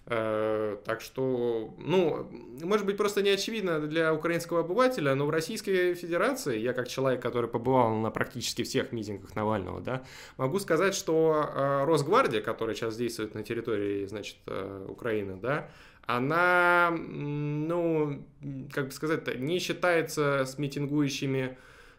Э, 0.08 0.76
так 0.84 1.00
что, 1.00 1.74
ну, 1.78 2.28
может 2.62 2.86
быть, 2.86 2.96
просто 2.96 3.22
не 3.22 3.30
очевидно 3.30 3.80
для 3.80 4.14
украинского 4.14 4.60
обывателя, 4.60 5.16
но 5.16 5.26
в 5.26 5.30
Российской 5.30 5.94
Федерации, 5.94 6.58
я 6.60 6.72
как 6.74 6.86
человек, 6.86 7.20
который 7.20 7.50
побывал 7.50 7.92
на 7.96 8.10
практически 8.12 8.62
всех 8.62 8.92
митингах 8.92 9.34
Навального, 9.34 9.80
да, 9.80 10.04
могу 10.36 10.60
сказать, 10.60 10.94
что 10.94 11.50
э, 11.52 11.84
Росгвардия, 11.86 12.40
которая 12.40 12.76
сейчас 12.76 12.96
действует 12.96 13.34
на 13.34 13.42
территории, 13.42 14.06
значит, 14.06 14.36
э, 14.46 14.86
Украины, 14.88 15.40
да, 15.42 15.70
она, 16.06 16.92
ну, 16.96 18.24
как 18.72 18.86
бы 18.86 18.90
сказать 18.92 19.40
не 19.40 19.58
считается 19.58 20.44
с 20.46 20.56
митингующими 20.56 21.58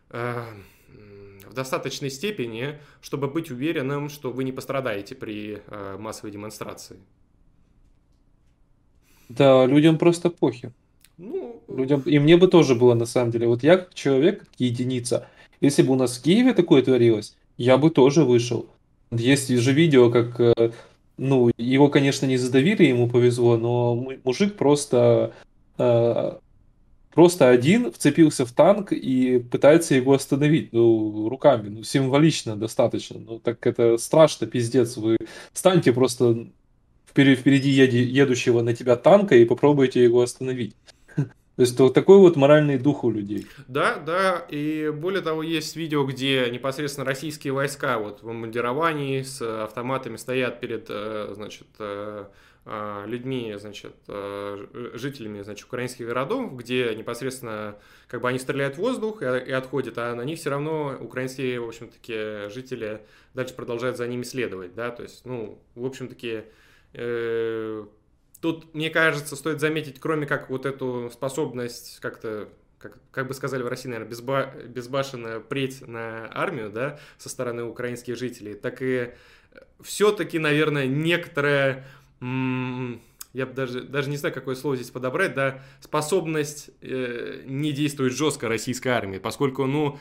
в 0.10 1.54
достаточной 1.54 2.10
степени, 2.10 2.80
чтобы 3.02 3.28
быть 3.28 3.52
уверенным, 3.52 4.08
что 4.08 4.32
вы 4.32 4.46
не 4.46 4.54
пострадаете 4.54 5.14
при 5.14 5.62
массовой 5.98 6.32
демонстрации. 6.32 7.02
Да, 9.30 9.66
людям 9.66 9.98
просто 9.98 10.30
похер. 10.30 10.72
Ну, 11.18 11.62
людям, 11.68 12.02
и 12.02 12.20
мне 12.20 12.38
бы 12.38 12.48
тоже 12.48 12.76
было 12.76 12.94
на 12.94 13.06
самом 13.06 13.32
деле. 13.32 13.48
Вот 13.48 13.64
я 13.64 13.78
как 13.78 13.94
человек, 13.94 14.40
как 14.40 14.50
единица, 14.58 15.28
если 15.62 15.82
бы 15.84 15.94
у 15.94 15.96
нас 15.96 16.18
в 16.18 16.24
Киеве 16.24 16.54
такое 16.54 16.82
творилось, 16.82 17.36
я 17.58 17.78
бы 17.78 17.90
тоже 17.90 18.24
вышел. 18.24 18.68
Есть 19.12 19.50
же 19.50 19.74
видео, 19.74 20.12
как, 20.12 20.40
э, 20.40 20.72
ну, 21.18 21.52
его, 21.58 21.90
конечно, 21.90 22.26
не 22.26 22.38
задавили, 22.38 22.84
ему 22.86 23.10
повезло, 23.10 23.58
но 23.58 23.96
мужик 24.24 24.56
просто, 24.56 25.34
э, 25.78 26.38
просто 27.14 27.50
один 27.50 27.92
вцепился 27.92 28.46
в 28.46 28.52
танк 28.52 28.92
и 28.92 29.40
пытается 29.40 29.96
его 29.96 30.14
остановить, 30.14 30.74
ну, 30.74 31.30
руками, 31.30 31.70
ну, 31.70 31.84
символично 31.84 32.56
достаточно. 32.56 33.20
Ну, 33.20 33.40
так 33.40 33.66
это 33.66 33.98
страшно, 33.98 34.46
пиздец. 34.46 34.98
Вы 34.98 35.18
станьте 35.54 35.94
просто 35.94 36.48
впереди 37.36 37.70
едущего 37.70 38.62
на 38.62 38.74
тебя 38.74 38.96
танка 38.96 39.36
и 39.36 39.46
попробуйте 39.46 40.04
его 40.04 40.22
остановить. 40.22 40.76
То 41.16 41.62
есть 41.64 41.80
вот 41.80 41.94
такой 41.96 42.20
вот 42.20 42.36
моральный 42.36 42.78
дух 42.78 43.04
у 43.04 43.10
людей. 43.10 43.48
Да, 43.68 43.96
да, 43.96 44.46
и 44.50 44.92
более 44.96 45.22
того, 45.22 45.42
есть 45.42 45.76
видео, 45.76 46.06
где 46.06 46.48
непосредственно 46.52 47.06
российские 47.06 47.54
войска 47.54 47.98
вот 47.98 48.22
в 48.22 48.32
мундировании 48.32 49.24
с 49.24 49.42
автоматами 49.64 50.18
стоят 50.18 50.60
перед, 50.60 50.86
э, 50.90 51.32
значит, 51.34 51.68
э, 51.80 52.26
э, 52.66 53.04
людьми, 53.08 53.56
значит, 53.58 53.96
жителями, 54.94 55.42
значит, 55.42 55.66
украинских 55.66 56.06
городов, 56.06 56.56
где 56.56 56.94
непосредственно, 56.94 57.78
как 58.08 58.22
бы 58.22 58.30
они 58.30 58.38
стреляют 58.38 58.76
в 58.76 58.80
воздух 58.80 59.24
и, 59.24 59.26
отходят, 59.26 59.98
а 59.98 60.14
на 60.14 60.22
них 60.22 60.38
все 60.38 60.52
равно 60.52 60.96
украинские, 61.00 61.60
в 61.60 61.68
общем-таки, 61.68 62.50
жители 62.54 63.02
дальше 63.34 63.56
продолжают 63.56 63.98
за 63.98 64.08
ними 64.08 64.24
следовать, 64.24 64.76
да, 64.76 64.92
то 64.92 65.02
есть, 65.02 65.26
ну, 65.26 65.60
в 65.74 65.86
общем-таки, 65.86 66.44
тут, 68.42 68.74
мне 68.74 68.90
кажется, 68.90 69.36
стоит 69.36 69.60
заметить, 69.60 70.00
кроме 70.00 70.26
как 70.26 70.50
вот 70.50 70.66
эту 70.66 71.10
способность 71.14 72.00
как-то 72.02 72.50
как, 72.80 72.98
как 73.12 73.28
бы 73.28 73.34
сказали 73.34 73.64
в 73.64 73.68
России, 73.68 73.90
наверное, 73.90 74.10
безба, 74.10 74.54
безбашенно 74.68 75.40
преть 75.40 75.88
на 75.88 76.30
армию, 76.32 76.70
да, 76.70 77.00
со 77.18 77.30
стороны 77.30 77.64
украинских 77.64 78.18
жителей, 78.18 78.54
так 78.54 78.82
и 78.82 79.14
все-таки, 79.82 80.40
наверное, 80.40 80.86
некоторая, 80.86 81.86
я 82.22 83.46
даже, 83.46 83.82
даже 83.82 84.10
не 84.10 84.18
знаю, 84.18 84.34
какое 84.34 84.56
слово 84.56 84.76
здесь 84.76 84.92
подобрать, 84.92 85.34
да, 85.34 85.64
способность 85.80 86.70
э, 86.82 87.44
не 87.46 87.72
действовать 87.72 88.14
жестко 88.14 88.48
российской 88.48 88.90
армии, 88.90 89.18
поскольку, 89.18 89.66
ну, 89.66 90.00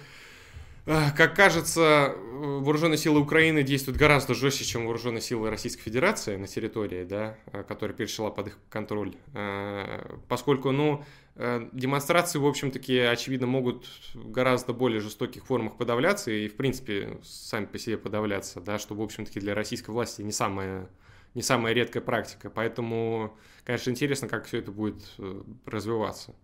как 0.86 1.34
кажется, 1.34 2.14
вооруженные 2.16 2.98
силы 2.98 3.20
Украины 3.20 3.64
действуют 3.64 3.98
гораздо 3.98 4.34
жестче, 4.34 4.64
чем 4.64 4.84
вооруженные 4.84 5.20
силы 5.20 5.50
Российской 5.50 5.82
Федерации 5.82 6.36
на 6.36 6.46
территории, 6.46 7.02
да, 7.02 7.36
которая 7.66 7.96
перешла 7.96 8.30
под 8.30 8.48
их 8.48 8.58
контроль. 8.68 9.16
Э, 9.34 10.16
поскольку, 10.28 10.70
ну, 10.70 11.04
э, 11.34 11.68
демонстрации, 11.72 12.38
в 12.38 12.46
общем-таки, 12.46 12.98
очевидно, 12.98 13.48
могут 13.48 13.86
в 14.14 14.30
гораздо 14.30 14.72
более 14.72 15.00
жестоких 15.00 15.46
формах 15.46 15.76
подавляться 15.76 16.30
и, 16.30 16.48
в 16.48 16.56
принципе, 16.56 17.18
сами 17.24 17.66
по 17.66 17.78
себе 17.78 17.98
подавляться, 17.98 18.60
да, 18.60 18.78
что, 18.78 18.94
в 18.94 19.02
общем-таки, 19.02 19.40
для 19.40 19.54
российской 19.54 19.90
власти 19.90 20.22
не 20.22 20.32
самая, 20.32 20.88
не 21.34 21.42
самая 21.42 21.72
редкая 21.72 22.02
практика. 22.02 22.48
Поэтому, 22.48 23.36
конечно, 23.64 23.90
интересно, 23.90 24.28
как 24.28 24.46
все 24.46 24.58
это 24.58 24.70
будет 24.70 25.02
э, 25.18 25.42
развиваться. 25.64 26.34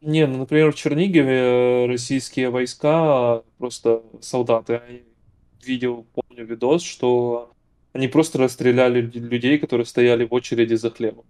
Не, 0.00 0.26
ну, 0.26 0.38
например, 0.38 0.72
в 0.72 0.76
Чернигове 0.76 1.84
э, 1.84 1.86
российские 1.86 2.50
войска, 2.50 3.42
просто 3.58 4.04
солдаты, 4.20 5.06
видел, 5.60 6.06
помню 6.14 6.46
видос, 6.46 6.82
что 6.82 7.56
они 7.92 8.06
просто 8.08 8.38
расстреляли 8.38 9.00
людей, 9.02 9.58
которые 9.58 9.86
стояли 9.86 10.24
в 10.24 10.32
очереди 10.32 10.74
за 10.74 10.90
хлебом. 10.90 11.26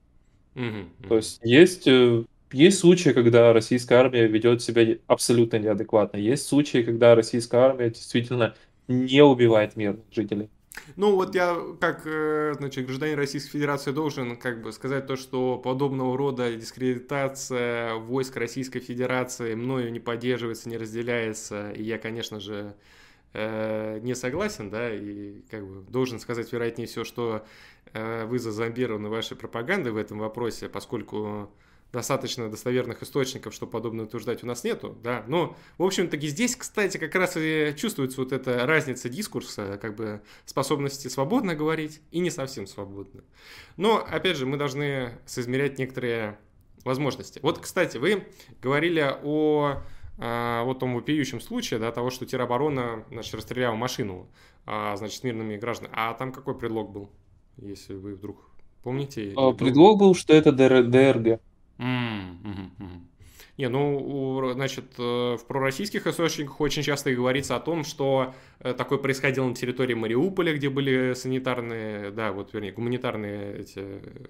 Угу, 0.54 1.08
То 1.08 1.16
есть 1.16 1.40
есть, 1.42 1.86
э, 1.86 2.24
есть 2.52 2.78
случаи, 2.80 3.10
когда 3.10 3.52
российская 3.52 3.96
армия 3.96 4.26
ведет 4.26 4.62
себя 4.62 4.98
абсолютно 5.06 5.58
неадекватно. 5.58 6.18
Есть 6.18 6.46
случаи, 6.46 6.82
когда 6.82 7.14
российская 7.14 7.58
армия 7.58 7.90
действительно 7.90 8.56
не 8.88 9.22
убивает 9.22 9.76
мирных 9.76 10.04
жителей. 10.10 10.50
Ну 10.96 11.14
вот 11.16 11.34
я 11.34 11.56
как, 11.80 12.02
э, 12.06 12.54
значит, 12.56 12.86
гражданин 12.86 13.16
Российской 13.16 13.50
Федерации 13.52 13.92
должен 13.92 14.36
как 14.36 14.62
бы 14.62 14.72
сказать 14.72 15.06
то, 15.06 15.16
что 15.16 15.58
подобного 15.58 16.16
рода 16.16 16.54
дискредитация 16.54 17.94
войск 17.94 18.36
Российской 18.36 18.80
Федерации 18.80 19.54
мною 19.54 19.92
не 19.92 20.00
поддерживается, 20.00 20.68
не 20.68 20.76
разделяется. 20.76 21.70
И 21.72 21.82
я, 21.82 21.98
конечно 21.98 22.40
же, 22.40 22.74
э, 23.32 23.98
не 24.00 24.14
согласен, 24.14 24.70
да, 24.70 24.94
и 24.94 25.42
как 25.50 25.66
бы 25.66 25.90
должен 25.90 26.20
сказать 26.20 26.52
вероятнее 26.52 26.86
всего, 26.86 27.04
что 27.04 27.44
э, 27.92 28.24
вы 28.26 28.38
зазомбированы 28.38 29.08
вашей 29.08 29.36
пропагандой 29.36 29.92
в 29.92 29.96
этом 29.96 30.18
вопросе, 30.18 30.68
поскольку 30.68 31.50
достаточно 31.92 32.50
достоверных 32.50 33.02
источников, 33.02 33.54
что 33.54 33.66
подобное 33.66 34.04
утверждать 34.04 34.42
у 34.44 34.46
нас 34.46 34.64
нету, 34.64 34.98
да, 35.02 35.24
но, 35.26 35.56
в 35.78 35.84
общем-таки, 35.84 36.26
здесь, 36.28 36.54
кстати, 36.54 36.98
как 36.98 37.14
раз 37.14 37.36
и 37.36 37.74
чувствуется 37.76 38.20
вот 38.20 38.32
эта 38.32 38.66
разница 38.66 39.08
дискурса, 39.08 39.78
как 39.80 39.96
бы 39.96 40.20
способности 40.44 41.08
свободно 41.08 41.54
говорить 41.54 42.00
и 42.10 42.18
не 42.18 42.30
совсем 42.30 42.66
свободно. 42.66 43.22
Но, 43.76 44.04
опять 44.06 44.36
же, 44.36 44.44
мы 44.44 44.58
должны 44.58 45.18
соизмерять 45.24 45.78
некоторые 45.78 46.38
возможности. 46.84 47.40
Вот, 47.42 47.58
кстати, 47.58 47.96
вы 47.96 48.26
говорили 48.60 49.16
о 49.22 49.82
а, 50.18 50.64
вот 50.64 50.80
том 50.80 50.94
вопиющем 50.94 51.40
случае, 51.40 51.80
да, 51.80 51.92
того, 51.92 52.10
что 52.10 52.26
тероборона, 52.26 53.04
значит, 53.10 53.34
расстреляла 53.34 53.76
машину, 53.76 54.28
а, 54.66 54.96
значит, 54.96 55.22
мирными 55.24 55.56
гражданами. 55.56 55.94
А 55.96 56.12
там 56.14 56.32
какой 56.32 56.58
предлог 56.58 56.90
был, 56.90 57.10
если 57.56 57.94
вы 57.94 58.14
вдруг 58.14 58.50
помните? 58.82 59.32
А, 59.36 59.52
предлог 59.52 60.00
был, 60.00 60.14
что 60.14 60.34
это 60.34 60.52
ДРГ. 60.52 61.40
Mm. 61.80 62.37
Не, 63.58 63.68
ну, 63.68 64.52
значит, 64.54 64.84
э, 64.98 65.36
в 65.36 65.44
пророссийских 65.48 66.06
источниках 66.06 66.60
очень 66.60 66.84
часто 66.84 67.12
говорится 67.12 67.56
о 67.56 67.60
том, 67.60 67.82
что 67.82 68.32
э, 68.60 68.72
такое 68.72 68.98
происходило 68.98 69.48
на 69.48 69.54
территории 69.56 69.94
Мариуполя, 69.94 70.54
где 70.54 70.70
были 70.70 71.12
санитарные, 71.14 72.12
да, 72.12 72.30
вот, 72.30 72.54
вернее, 72.54 72.70
гуманитарные 72.70 73.58
эти 73.58 73.84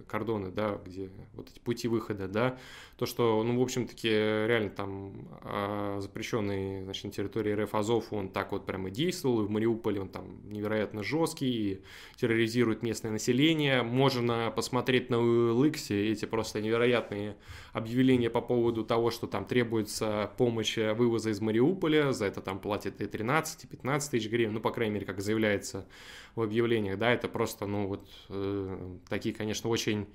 кордоны, 0.07 0.51
да, 0.51 0.81
где 0.87 1.11
вот 1.35 1.51
эти 1.51 1.59
пути 1.59 1.89
выхода, 1.89 2.27
да, 2.27 2.57
то, 2.97 3.05
что, 3.05 3.43
ну, 3.45 3.59
в 3.59 3.63
общем-таки, 3.63 4.09
реально 4.09 4.71
там 4.71 5.29
а, 5.43 5.99
запрещенный, 6.01 6.83
значит, 6.85 7.05
на 7.05 7.11
территории 7.11 7.53
РФ 7.53 7.75
Азов, 7.75 8.13
он 8.15 8.31
так 8.31 8.51
вот 8.53 8.65
прямо 8.65 8.91
действовал, 8.91 9.43
и 9.43 9.47
в 9.47 9.51
Мариуполе 9.51 10.01
он 10.01 10.09
там 10.09 10.41
невероятно 10.51 11.03
жесткий, 11.03 11.73
и 11.73 11.83
терроризирует 12.17 12.83
местное 12.83 13.13
население. 13.13 13.83
Можно 13.83 14.51
посмотреть 14.57 15.11
на 15.11 15.17
LX 15.17 15.95
эти 15.95 16.25
просто 16.25 16.63
невероятные 16.63 17.37
объявления 17.79 18.29
по 18.29 18.41
поводу 18.41 18.85
того, 18.85 19.11
что 19.11 19.27
там 19.27 19.45
требуется 19.47 20.31
помощь 20.37 20.77
вывоза 20.77 21.31
из 21.31 21.41
Мариуполя, 21.41 22.13
за 22.13 22.27
это 22.27 22.41
там 22.41 22.59
платят 22.59 23.01
и 23.01 23.07
13, 23.07 23.65
и 23.65 23.67
15 23.67 24.11
тысяч 24.11 24.29
гривен, 24.29 24.53
ну, 24.53 24.61
по 24.61 24.71
крайней 24.71 24.95
мере, 24.95 25.07
как 25.07 25.21
заявляется 25.21 25.87
в 26.35 26.43
объявлениях, 26.43 26.99
да, 26.99 27.13
это 27.13 27.29
просто, 27.29 27.67
ну, 27.67 27.87
вот 27.87 28.09
э, 28.29 28.97
такие, 29.09 29.35
конечно, 29.35 29.71
очень 29.71 30.07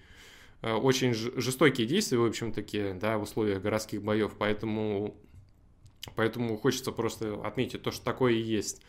Э, 0.64 0.76
очень 0.76 1.14
жестокие 1.14 1.86
действия, 1.86 2.18
в 2.18 2.26
общем-таки, 2.26 2.94
да, 2.94 3.18
в 3.18 3.24
условиях 3.24 3.62
городских 3.62 4.02
боев, 4.02 4.32
поэтому, 4.40 5.14
поэтому 6.16 6.58
хочется 6.58 6.92
просто 6.94 7.36
отметить 7.46 7.84
то, 7.84 7.92
что 7.92 8.04
такое 8.04 8.34
и 8.34 8.42
есть. 8.42 8.82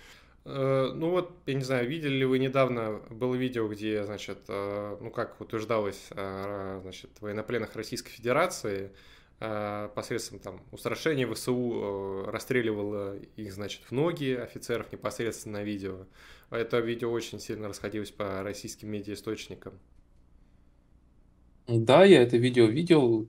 Э, 0.45 0.93
ну 0.95 1.11
вот, 1.11 1.33
я 1.47 1.55
не 1.55 1.63
знаю, 1.65 1.89
видели 1.89 2.15
ли 2.15 2.25
вы 2.25 2.39
недавно, 2.39 3.01
было 3.11 3.35
видео, 3.35 3.69
где, 3.69 4.05
значит, 4.05 4.39
э, 4.49 4.97
ну 5.01 5.11
как 5.11 5.41
утверждалось, 5.41 6.09
значит, 6.11 7.11
военнопленных 7.21 7.75
Российской 7.77 8.11
Федерации 8.11 8.93
посредством 9.95 10.39
там 10.39 10.61
устрашения 10.71 11.27
ВСУ 11.27 12.25
расстреливало 12.27 13.17
их, 13.37 13.53
значит, 13.53 13.83
в 13.83 13.91
ноги 13.93 14.33
офицеров 14.33 14.91
непосредственно 14.93 15.59
на 15.59 15.65
видео. 15.65 16.07
Это 16.51 16.79
видео 16.79 17.11
очень 17.11 17.41
сильно 17.41 17.69
расходилось 17.69 18.13
по 18.13 18.43
российским 18.43 18.91
медиаисточникам. 18.91 19.81
Да, 21.67 22.05
я 22.05 22.23
это 22.23 22.37
видео 22.37 22.67
видел. 22.67 23.29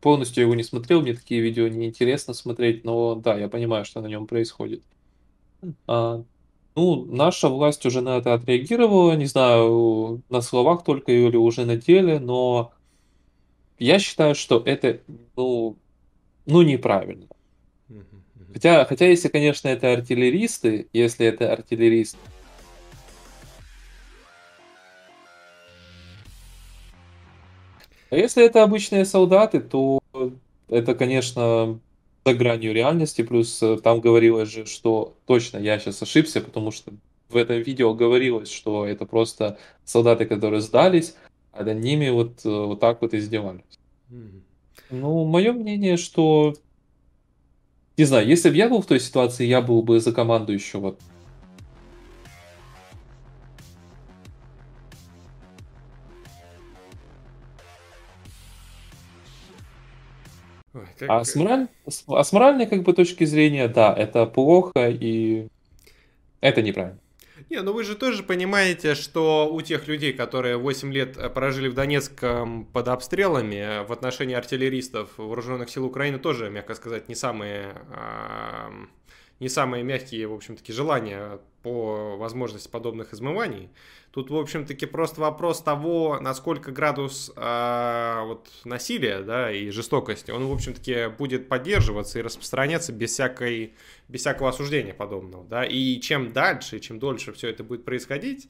Полностью 0.00 0.44
его 0.44 0.54
не 0.54 0.62
смотрел, 0.62 1.02
мне 1.02 1.14
такие 1.14 1.40
видео 1.40 1.66
не 1.68 1.86
интересно 1.88 2.34
смотреть, 2.34 2.84
но 2.84 3.16
да, 3.16 3.36
я 3.38 3.48
понимаю, 3.48 3.84
что 3.84 4.00
на 4.00 4.06
нем 4.06 4.26
происходит. 4.28 4.84
А, 5.86 6.24
ну, 6.78 7.04
наша 7.06 7.48
власть 7.48 7.84
уже 7.86 8.02
на 8.02 8.18
это 8.18 8.34
отреагировала, 8.34 9.16
не 9.16 9.26
знаю, 9.26 10.22
на 10.28 10.40
словах 10.40 10.84
только 10.84 11.10
или 11.10 11.36
уже 11.36 11.64
на 11.64 11.74
деле, 11.74 12.20
но 12.20 12.70
я 13.80 13.98
считаю, 13.98 14.36
что 14.36 14.62
это, 14.64 15.00
ну, 15.34 15.74
ну 16.46 16.62
неправильно. 16.62 17.26
Хотя, 18.52 18.84
хотя, 18.84 19.06
если, 19.06 19.26
конечно, 19.26 19.66
это 19.66 19.92
артиллеристы, 19.92 20.86
если 20.92 21.26
это 21.26 21.52
артиллерист, 21.52 22.16
А 28.10 28.16
если 28.16 28.42
это 28.46 28.62
обычные 28.62 29.04
солдаты, 29.04 29.60
то 29.60 30.00
это, 30.68 30.94
конечно, 30.94 31.78
за 32.28 32.34
гранью 32.34 32.72
реальности. 32.72 33.22
Плюс 33.22 33.62
э, 33.62 33.78
там 33.78 34.00
говорилось 34.00 34.48
же, 34.48 34.66
что 34.66 35.16
точно 35.26 35.58
я 35.58 35.78
сейчас 35.78 36.02
ошибся, 36.02 36.40
потому 36.40 36.70
что 36.70 36.92
в 37.28 37.36
этом 37.36 37.56
видео 37.62 37.94
говорилось, 37.94 38.50
что 38.50 38.86
это 38.86 39.06
просто 39.06 39.58
солдаты, 39.84 40.26
которые 40.26 40.60
сдались, 40.60 41.14
а 41.52 41.64
над 41.64 41.78
ними 41.78 42.08
вот, 42.10 42.44
э, 42.44 42.48
вот 42.48 42.80
так 42.80 43.02
вот 43.02 43.14
издевались. 43.14 43.62
Mm-hmm. 44.10 44.40
Ну, 44.90 45.24
мое 45.24 45.52
мнение, 45.52 45.96
что... 45.96 46.54
Не 47.96 48.04
знаю, 48.04 48.28
если 48.28 48.50
бы 48.50 48.56
я 48.56 48.68
был 48.68 48.80
в 48.80 48.86
той 48.86 49.00
ситуации, 49.00 49.44
я 49.44 49.60
был 49.60 49.82
бы 49.82 49.98
за 49.98 50.12
команду 50.12 50.52
еще 50.52 50.78
вот 50.78 51.00
Как... 60.98 61.10
А, 61.10 61.24
с 61.24 61.34
мораль... 61.34 61.68
а 62.08 62.24
с 62.24 62.32
моральной 62.32 62.66
как 62.66 62.82
бы 62.82 62.92
точки 62.92 63.24
зрения, 63.24 63.68
да, 63.68 63.94
это 63.94 64.26
плохо 64.26 64.88
и 64.88 65.48
это 66.40 66.62
неправильно. 66.62 66.98
Не, 67.50 67.62
ну 67.62 67.72
вы 67.72 67.82
же 67.82 67.94
тоже 67.94 68.22
понимаете, 68.22 68.94
что 68.94 69.48
у 69.50 69.60
тех 69.62 69.88
людей, 69.88 70.12
которые 70.12 70.58
8 70.58 70.92
лет 70.92 71.16
э, 71.16 71.30
прожили 71.30 71.68
в 71.68 71.74
Донецком 71.74 72.66
под 72.66 72.88
обстрелами, 72.88 73.56
э, 73.56 73.82
в 73.84 73.92
отношении 73.92 74.34
артиллеристов 74.34 75.10
вооруженных 75.16 75.70
сил 75.70 75.86
Украины 75.86 76.18
тоже, 76.18 76.50
мягко 76.50 76.74
сказать, 76.74 77.08
не 77.08 77.14
самые 77.14 77.74
не 79.40 79.48
самые 79.48 79.84
мягкие, 79.84 80.26
в 80.26 80.34
общем-таки, 80.34 80.72
желания 80.72 81.40
по 81.62 82.16
возможности 82.16 82.68
подобных 82.68 83.12
измываний. 83.12 83.68
Тут, 84.10 84.30
в 84.30 84.36
общем-таки, 84.36 84.86
просто 84.86 85.20
вопрос 85.20 85.60
того, 85.60 86.18
насколько 86.20 86.72
градус 86.72 87.30
э, 87.36 88.22
вот, 88.24 88.48
насилия 88.64 89.20
да, 89.20 89.52
и 89.52 89.70
жестокости, 89.70 90.30
он, 90.30 90.46
в 90.46 90.52
общем-таки, 90.52 91.08
будет 91.08 91.48
поддерживаться 91.48 92.18
и 92.18 92.22
распространяться 92.22 92.92
без, 92.92 93.10
всякой, 93.10 93.74
без 94.08 94.20
всякого 94.20 94.48
осуждения 94.48 94.94
подобного. 94.94 95.44
Да? 95.44 95.64
И 95.64 96.00
чем 96.00 96.32
дальше, 96.32 96.80
чем 96.80 96.98
дольше 96.98 97.32
все 97.32 97.48
это 97.48 97.64
будет 97.64 97.84
происходить, 97.84 98.48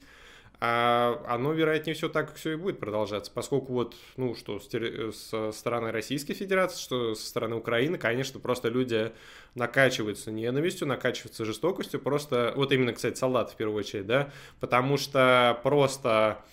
а 0.61 1.23
оно, 1.27 1.53
вероятнее 1.53 1.93
всего, 1.93 2.09
так 2.09 2.35
все 2.35 2.51
и 2.51 2.55
будет 2.55 2.79
продолжаться, 2.79 3.31
поскольку 3.33 3.71
вот, 3.71 3.95
ну, 4.17 4.35
что 4.35 4.59
со 4.59 5.51
стороны 5.53 5.91
Российской 5.91 6.33
Федерации, 6.33 6.81
что 6.81 7.15
со 7.15 7.25
стороны 7.25 7.55
Украины, 7.55 7.97
конечно, 7.97 8.41
просто 8.41 8.67
люди 8.67 9.11
накачиваются 9.55 10.31
ненавистью, 10.31 10.87
накачиваются 10.87 11.45
жестокостью, 11.45 12.01
просто, 12.01 12.53
вот 12.57 12.73
именно, 12.73 12.91
кстати, 12.91 13.17
солдаты 13.17 13.53
в 13.53 13.55
первую 13.55 13.77
очередь, 13.77 14.05
да, 14.05 14.31
потому 14.59 14.97
что 14.97 15.59
просто, 15.63 16.43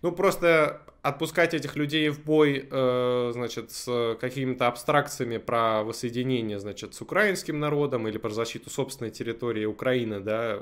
ну, 0.00 0.12
просто 0.12 0.82
отпускать 1.04 1.52
этих 1.52 1.76
людей 1.76 2.08
в 2.08 2.24
бой, 2.24 2.66
э, 2.70 3.30
значит, 3.34 3.70
с 3.70 4.16
какими-то 4.18 4.68
абстракциями 4.68 5.36
про 5.36 5.84
воссоединение, 5.84 6.58
значит, 6.58 6.94
с 6.94 7.02
украинским 7.02 7.60
народом 7.60 8.08
или 8.08 8.16
про 8.16 8.30
защиту 8.30 8.70
собственной 8.70 9.10
территории 9.10 9.66
Украины, 9.66 10.20
да, 10.20 10.60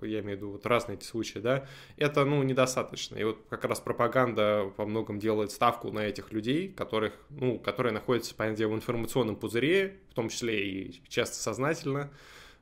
я 0.00 0.20
имею 0.20 0.22
в 0.22 0.40
виду 0.40 0.50
вот 0.52 0.64
разные 0.66 0.96
эти 0.96 1.04
случаи, 1.04 1.40
да, 1.40 1.66
это, 1.96 2.24
ну, 2.24 2.40
недостаточно. 2.44 3.16
И 3.16 3.24
вот 3.24 3.38
как 3.50 3.64
раз 3.64 3.80
пропаганда 3.80 4.72
во 4.76 4.86
многом 4.86 5.18
делает 5.18 5.50
ставку 5.50 5.90
на 5.90 6.06
этих 6.06 6.30
людей, 6.30 6.68
которых, 6.68 7.12
ну, 7.30 7.58
которые 7.58 7.92
находятся, 7.92 8.32
понятное 8.36 8.58
дело, 8.58 8.70
в 8.70 8.76
информационном 8.76 9.34
пузыре, 9.34 9.96
в 10.12 10.14
том 10.14 10.28
числе 10.28 10.68
и 10.68 11.02
часто 11.08 11.34
сознательно, 11.34 12.12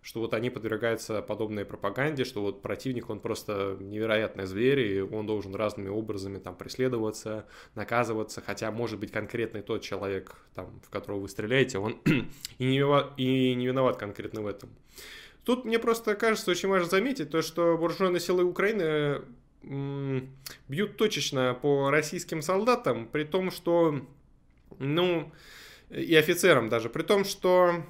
что 0.02 0.18
вот 0.20 0.34
они 0.34 0.50
подвергаются 0.50 1.22
подобной 1.22 1.64
пропаганде, 1.64 2.24
что 2.24 2.42
вот 2.42 2.60
противник, 2.60 3.08
он 3.08 3.20
просто 3.20 3.76
невероятный 3.78 4.46
зверь, 4.46 4.80
и 4.80 5.00
он 5.00 5.26
должен 5.26 5.54
разными 5.54 5.88
образами 5.88 6.38
там 6.38 6.56
преследоваться, 6.56 7.46
наказываться, 7.76 8.42
хотя, 8.44 8.70
может 8.72 8.98
быть, 8.98 9.12
конкретный 9.12 9.62
тот 9.62 9.82
человек, 9.82 10.36
там, 10.54 10.80
в 10.84 10.90
которого 10.90 11.20
вы 11.20 11.28
стреляете, 11.28 11.78
он 11.78 12.00
и, 12.58 12.64
не 12.64 12.78
виноват, 12.78 13.12
и 13.16 13.54
не 13.54 13.66
виноват 13.68 13.96
конкретно 13.96 14.42
в 14.42 14.48
этом. 14.48 14.70
Тут 15.44 15.64
мне 15.64 15.78
просто 15.78 16.16
кажется 16.16 16.50
очень 16.50 16.68
важно 16.68 16.88
заметить 16.88 17.30
то, 17.30 17.40
что 17.40 17.76
вооруженные 17.76 18.20
силы 18.20 18.44
Украины 18.44 19.22
бьют 19.62 20.96
точечно 20.96 21.56
по 21.62 21.90
российским 21.90 22.42
солдатам, 22.42 23.06
при 23.06 23.22
том, 23.22 23.52
что, 23.52 24.04
ну, 24.80 25.32
и 25.90 26.16
офицерам 26.16 26.68
даже, 26.68 26.88
при 26.88 27.02
том, 27.02 27.24
что 27.24 27.84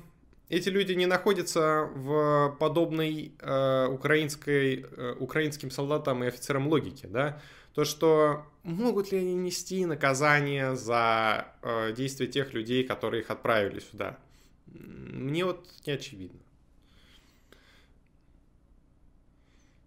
эти 0.52 0.68
люди 0.68 0.92
не 0.92 1.06
находятся 1.06 1.88
в 1.94 2.54
подобной 2.60 3.32
э, 3.38 3.86
украинской, 3.86 4.84
э, 4.84 5.16
украинским 5.18 5.70
солдатам 5.70 6.22
и 6.22 6.26
офицерам 6.26 6.68
логике, 6.68 7.08
да, 7.08 7.40
то, 7.72 7.86
что 7.86 8.44
могут 8.62 9.12
ли 9.12 9.18
они 9.18 9.34
нести 9.34 9.86
наказание 9.86 10.76
за 10.76 11.48
э, 11.62 11.94
действия 11.94 12.26
тех 12.26 12.52
людей, 12.52 12.84
которые 12.84 13.22
их 13.22 13.30
отправили 13.30 13.80
сюда, 13.80 14.18
мне 14.66 15.46
вот 15.46 15.66
не 15.86 15.94
очевидно. 15.94 16.40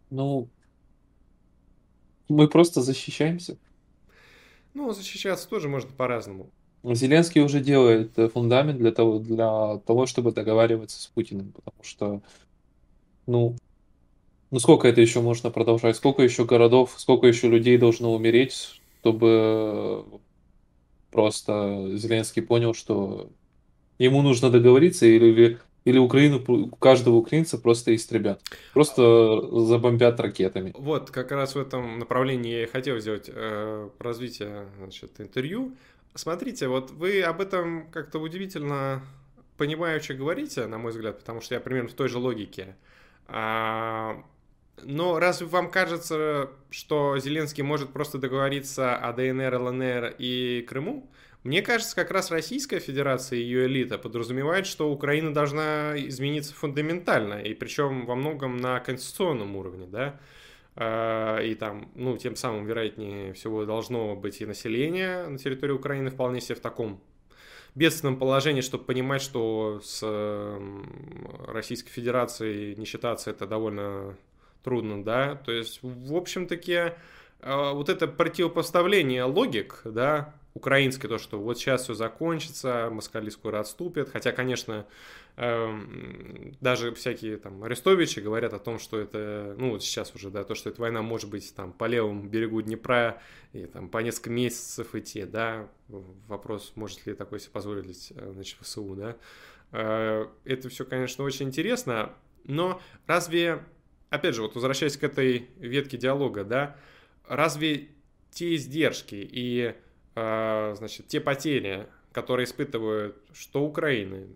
Ну, 0.10 0.50
мы 2.28 2.48
просто 2.48 2.82
защищаемся. 2.82 3.60
Ну, 4.74 4.92
защищаться 4.94 5.48
тоже 5.48 5.70
можно 5.70 5.92
по-разному. 5.92 6.50
Зеленский 6.94 7.42
уже 7.42 7.62
делает 7.62 8.18
э, 8.18 8.30
фундамент 8.30 8.78
для 8.78 8.92
того, 8.92 9.20
для 9.20 9.78
того, 9.86 10.06
чтобы 10.06 10.32
договариваться 10.32 11.02
с 11.02 11.08
Путиным, 11.08 11.52
потому 11.54 11.84
что, 11.84 12.22
ну, 13.26 13.56
ну 14.52 14.60
сколько 14.60 14.88
это 14.88 15.02
еще 15.02 15.22
можно 15.22 15.50
продолжать? 15.50 15.96
Сколько 15.96 16.22
еще 16.22 16.46
городов, 16.46 16.94
сколько 16.98 17.28
еще 17.28 17.50
людей 17.50 17.78
должно 17.78 18.14
умереть, 18.14 18.80
чтобы 19.00 20.06
просто 21.12 21.96
Зеленский 21.96 22.42
понял, 22.42 22.74
что 22.74 23.30
ему 23.98 24.22
нужно 24.22 24.50
договориться 24.50 25.06
или 25.06 25.60
или 25.86 26.00
Украину, 26.00 26.42
каждого 26.80 27.16
украинца 27.18 27.60
просто 27.60 27.96
истребят. 27.96 28.42
Просто 28.74 29.40
забомбят 29.66 30.20
ракетами. 30.20 30.74
Вот, 30.76 31.12
как 31.12 31.32
раз 31.32 31.54
в 31.54 31.60
этом 31.60 32.00
направлении 32.00 32.54
я 32.54 32.64
и 32.64 32.66
хотел 32.66 33.00
сделать 33.00 33.30
э, 33.32 33.90
развитие 34.00 34.66
значит, 34.80 35.22
интервью. 35.22 35.76
Смотрите, 36.16 36.70
вот 36.70 36.92
вы 36.92 37.22
об 37.22 37.42
этом 37.42 37.92
как-то 37.92 38.20
удивительно 38.20 39.04
понимающе 39.58 40.14
говорите, 40.14 40.66
на 40.66 40.78
мой 40.78 40.92
взгляд, 40.92 41.20
потому 41.20 41.42
что 41.42 41.56
я 41.56 41.62
примерно 41.62 41.90
в 41.90 41.94
той 41.94 42.08
же 42.08 42.20
логике. 42.20 42.76
А, 43.28 44.24
но 44.82 45.20
разве 45.20 45.48
вам 45.48 45.70
кажется, 45.70 46.52
что 46.70 47.18
Зеленский 47.20 47.64
может 47.64 47.92
просто 47.92 48.18
договориться 48.18 48.96
о 48.96 49.12
ДНР, 49.12 49.56
ЛНР 49.56 50.16
и 50.18 50.66
Крыму? 50.68 51.10
Мне 51.44 51.62
кажется, 51.62 51.96
как 51.96 52.12
раз 52.12 52.32
Российская 52.32 52.80
Федерация 52.80 53.38
и 53.38 53.44
ее 53.44 53.68
элита 53.68 53.98
подразумевает, 53.98 54.66
что 54.66 54.92
Украина 54.92 55.34
должна 55.34 55.94
измениться 55.96 56.54
фундаментально, 56.56 57.42
и 57.42 57.54
причем 57.54 58.06
во 58.06 58.16
многом 58.16 58.58
на 58.58 58.80
конституционном 58.80 59.56
уровне, 59.56 59.86
да, 59.86 60.20
и 60.78 61.56
там, 61.58 61.90
ну, 61.96 62.18
тем 62.18 62.36
самым, 62.36 62.66
вероятнее 62.66 63.32
всего, 63.34 63.64
должно 63.66 64.16
быть 64.16 64.42
и 64.42 64.46
население 64.46 65.26
на 65.28 65.38
территории 65.38 65.72
Украины 65.72 66.10
вполне 66.10 66.42
себе 66.42 66.56
в 66.56 66.60
таком 66.60 67.02
бедственном 67.76 68.18
положении, 68.18 68.62
чтобы 68.62 68.84
понимать, 68.84 69.22
что 69.22 69.80
с 69.84 70.04
Российской 71.48 71.92
Федерацией 71.92 72.76
не 72.76 72.86
считаться 72.86 73.30
это 73.30 73.48
довольно 73.48 74.18
трудно, 74.64 75.04
да, 75.04 75.36
то 75.36 75.52
есть, 75.52 75.80
в 75.82 76.16
общем-таки, 76.16 76.94
а, 77.42 77.74
вот 77.74 77.90
это 77.90 78.08
противопоставление 78.08 79.24
логик, 79.24 79.82
да, 79.86 80.34
украинской, 80.56 81.10
то, 81.10 81.18
что 81.18 81.38
вот 81.38 81.60
сейчас 81.60 81.84
все 81.84 81.94
закончится, 81.94 82.90
москали 82.90 83.30
скоро 83.30 83.60
отступят. 83.60 84.10
Хотя, 84.10 84.32
конечно, 84.32 84.88
эм, 85.36 86.56
даже 86.62 86.94
всякие 86.94 87.36
там 87.38 87.62
арестовичи 87.64 88.22
говорят 88.22 88.54
о 88.54 88.60
том, 88.60 88.80
что 88.80 88.98
это, 88.98 89.54
ну 89.60 89.72
вот 89.72 89.84
сейчас 89.84 90.16
уже, 90.16 90.30
да, 90.30 90.46
то, 90.46 90.56
что 90.56 90.70
эта 90.70 90.82
война 90.82 91.02
может 91.02 91.30
быть 91.30 91.54
там 91.54 91.74
по 91.74 91.86
левому 91.86 92.24
берегу 92.24 92.62
Днепра 92.62 93.22
и 93.52 93.66
там 93.66 93.90
по 93.90 93.98
несколько 93.98 94.30
месяцев 94.30 94.96
идти, 94.96 95.26
да. 95.26 95.68
Вопрос, 95.90 96.72
может 96.76 97.06
ли 97.06 97.14
такое 97.14 97.40
себе 97.40 97.52
позволить, 97.52 98.14
э, 98.16 98.32
значит, 98.34 98.58
ВСУ, 98.62 98.96
да. 98.96 99.18
Э, 99.74 100.28
это 100.46 100.70
все, 100.70 100.86
конечно, 100.86 101.26
очень 101.26 101.48
интересно, 101.50 102.14
но 102.46 102.82
разве, 103.08 103.62
опять 104.10 104.36
же, 104.36 104.42
вот 104.42 104.56
возвращаясь 104.56 104.96
к 104.96 105.04
этой 105.04 105.50
ветке 105.58 105.98
диалога, 105.98 106.46
да, 106.46 106.78
разве 107.28 107.90
те 108.32 108.56
издержки 108.56 109.16
и 109.16 109.76
значит, 110.16 111.08
те 111.08 111.20
потери, 111.20 111.88
которые 112.12 112.46
испытывают 112.46 113.18
что 113.34 113.64
Украины, 113.64 114.28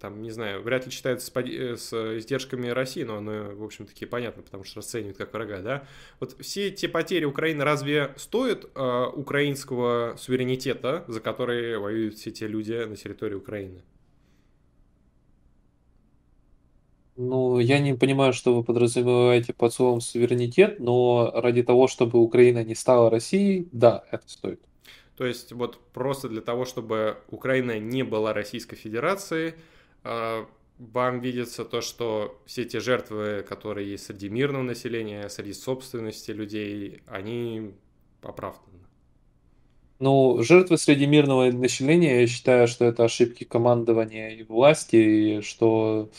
там, 0.00 0.22
не 0.22 0.30
знаю, 0.30 0.62
вряд 0.62 0.86
ли 0.86 0.92
считается 0.92 1.26
с, 1.26 1.36
э, 1.36 1.76
с 1.76 2.18
издержками 2.18 2.68
России, 2.68 3.02
но 3.02 3.16
оно, 3.16 3.54
в 3.54 3.64
общем-таки, 3.64 4.06
понятно, 4.06 4.42
потому 4.42 4.64
что 4.64 4.76
расценивают 4.78 5.16
как 5.16 5.32
врага, 5.32 5.60
да. 5.60 5.88
Вот 6.20 6.36
все 6.40 6.70
те 6.70 6.88
потери 6.88 7.24
Украины 7.24 7.64
разве 7.64 8.14
стоят 8.16 8.70
э, 8.74 9.06
украинского 9.14 10.16
суверенитета, 10.18 11.04
за 11.08 11.20
который 11.20 11.78
воюют 11.78 12.14
все 12.14 12.30
те 12.30 12.46
люди 12.46 12.84
на 12.84 12.96
территории 12.96 13.34
Украины? 13.34 13.82
Ну, 17.16 17.58
я 17.58 17.78
не 17.78 17.94
понимаю, 17.94 18.34
что 18.34 18.54
вы 18.54 18.62
подразумеваете 18.62 19.54
под 19.54 19.72
словом 19.72 20.00
суверенитет, 20.02 20.80
но 20.80 21.30
ради 21.34 21.62
того, 21.62 21.88
чтобы 21.88 22.18
Украина 22.18 22.62
не 22.62 22.74
стала 22.74 23.08
Россией, 23.10 23.68
да, 23.72 24.04
это 24.10 24.28
стоит. 24.28 24.60
То 25.16 25.24
есть 25.24 25.52
вот 25.52 25.80
просто 25.92 26.28
для 26.28 26.42
того, 26.42 26.64
чтобы 26.64 27.18
Украина 27.28 27.78
не 27.78 28.02
была 28.02 28.32
Российской 28.32 28.76
Федерацией, 28.76 29.54
а, 30.04 30.46
вам 30.78 31.20
видится 31.20 31.64
то, 31.64 31.80
что 31.80 32.38
все 32.44 32.64
те 32.64 32.80
жертвы, 32.80 33.44
которые 33.48 33.90
есть 33.90 34.04
среди 34.04 34.28
мирного 34.28 34.62
населения, 34.62 35.28
среди 35.28 35.54
собственности 35.54 36.32
людей, 36.32 37.02
они 37.06 37.72
оправданы. 38.22 38.76
Ну, 39.98 40.42
жертвы 40.42 40.76
среди 40.76 41.06
мирного 41.06 41.50
населения, 41.50 42.20
я 42.20 42.26
считаю, 42.26 42.68
что 42.68 42.84
это 42.84 43.04
ошибки 43.04 43.44
командования 43.44 44.30
и 44.30 44.42
власти, 44.42 44.96
и 44.96 45.40
что 45.40 46.10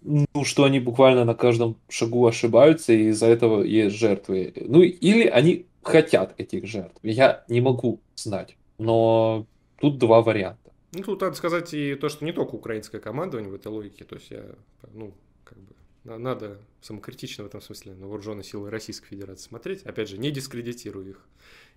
ну, 0.00 0.44
что 0.44 0.64
они 0.64 0.80
буквально 0.80 1.24
на 1.24 1.34
каждом 1.34 1.76
шагу 1.88 2.26
ошибаются, 2.26 2.92
и 2.92 3.08
из-за 3.10 3.26
этого 3.26 3.62
есть 3.62 3.96
жертвы. 3.96 4.52
Ну, 4.56 4.82
или 4.82 5.26
они 5.26 5.66
хотят 5.82 6.34
этих 6.38 6.66
жертв. 6.66 6.98
Я 7.02 7.44
не 7.48 7.60
могу 7.60 8.00
знать. 8.14 8.56
Но 8.78 9.46
тут 9.78 9.98
два 9.98 10.22
варианта. 10.22 10.72
Ну, 10.92 11.02
тут 11.02 11.20
надо 11.20 11.34
сказать 11.34 11.72
и 11.72 11.94
то, 11.94 12.08
что 12.08 12.24
не 12.24 12.32
только 12.32 12.54
украинское 12.54 13.00
командование 13.00 13.50
в 13.50 13.54
этой 13.54 13.68
логике. 13.68 14.04
То 14.04 14.16
есть 14.16 14.30
я, 14.30 14.44
ну, 14.92 15.14
как 15.44 15.58
бы, 15.58 15.74
надо 16.04 16.58
самокритично 16.82 17.44
в 17.44 17.46
этом 17.46 17.60
смысле 17.60 17.94
на 17.94 18.06
вооруженные 18.06 18.44
силы 18.44 18.70
Российской 18.70 19.08
Федерации 19.08 19.48
смотреть. 19.48 19.82
Опять 19.84 20.08
же, 20.08 20.18
не 20.18 20.30
дискредитируя 20.30 21.08
их 21.08 21.26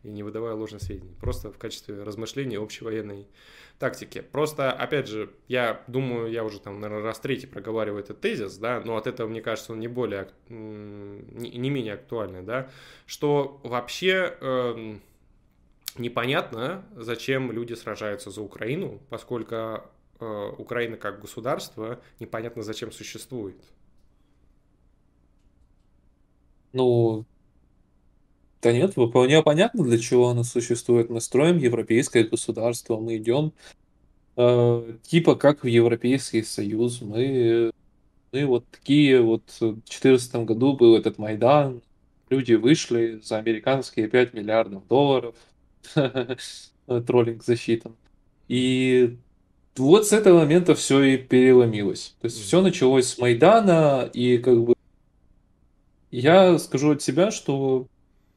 и 0.05 0.11
не 0.11 0.23
выдавая 0.23 0.53
ложных 0.53 0.81
сведений. 0.81 1.15
Просто 1.19 1.51
в 1.51 1.57
качестве 1.57 2.03
размышления 2.03 2.59
общей 2.59 2.85
военной 2.85 3.27
тактики. 3.79 4.21
Просто, 4.21 4.71
опять 4.71 5.07
же, 5.07 5.33
я 5.47 5.83
думаю, 5.87 6.31
я 6.31 6.43
уже 6.43 6.59
там, 6.59 6.79
наверное, 6.79 7.03
раз 7.03 7.19
третий 7.19 7.47
проговариваю 7.47 8.03
этот 8.03 8.21
тезис, 8.21 8.57
да, 8.57 8.81
но 8.85 8.97
от 8.97 9.07
этого, 9.07 9.27
мне 9.27 9.41
кажется, 9.41 9.73
он 9.73 9.79
не 9.79 9.87
более, 9.87 10.29
не 10.47 11.69
менее 11.69 11.95
актуальный, 11.95 12.43
да, 12.43 12.69
что 13.05 13.59
вообще 13.63 14.37
э, 14.39 14.97
непонятно, 15.97 16.85
зачем 16.95 17.51
люди 17.51 17.73
сражаются 17.73 18.29
за 18.29 18.41
Украину, 18.41 19.01
поскольку 19.09 19.55
э, 19.55 20.51
Украина 20.57 20.97
как 20.97 21.19
государство 21.19 21.99
непонятно 22.19 22.61
зачем 22.61 22.91
существует. 22.91 23.57
Ну, 26.73 27.25
да 28.61 28.71
нет, 28.71 28.91
вполне 28.91 29.41
понятно, 29.43 29.83
для 29.83 29.97
чего 29.97 30.29
оно 30.29 30.43
существует. 30.43 31.09
Мы 31.09 31.21
строим 31.21 31.57
европейское 31.57 32.23
государство, 32.23 32.97
мы 32.99 33.17
идем 33.17 33.53
э, 34.37 34.93
типа 35.03 35.35
как 35.35 35.63
в 35.63 35.67
Европейский 35.67 36.43
Союз. 36.43 37.01
Мы, 37.01 37.71
мы 38.31 38.45
вот 38.45 38.65
такие 38.69 39.21
вот 39.21 39.43
в 39.59 39.59
2014 39.59 40.35
году 40.37 40.75
был 40.75 40.95
этот 40.95 41.17
Майдан, 41.17 41.81
люди 42.29 42.53
вышли 42.53 43.19
за 43.23 43.37
американские 43.37 44.07
5 44.07 44.33
миллиардов 44.33 44.87
долларов, 44.87 45.35
троллинг 46.85 47.43
засчитан. 47.43 47.95
И 48.47 49.17
вот 49.75 50.07
с 50.07 50.13
этого 50.13 50.39
момента 50.39 50.75
все 50.75 51.01
и 51.03 51.17
переломилось. 51.17 52.15
То 52.21 52.25
есть 52.25 52.41
все 52.41 52.61
началось 52.61 53.07
с 53.07 53.17
Майдана, 53.17 54.09
и 54.13 54.37
как 54.37 54.63
бы 54.63 54.75
я 56.11 56.57
скажу 56.59 56.91
от 56.91 57.01
себя, 57.01 57.31
что 57.31 57.87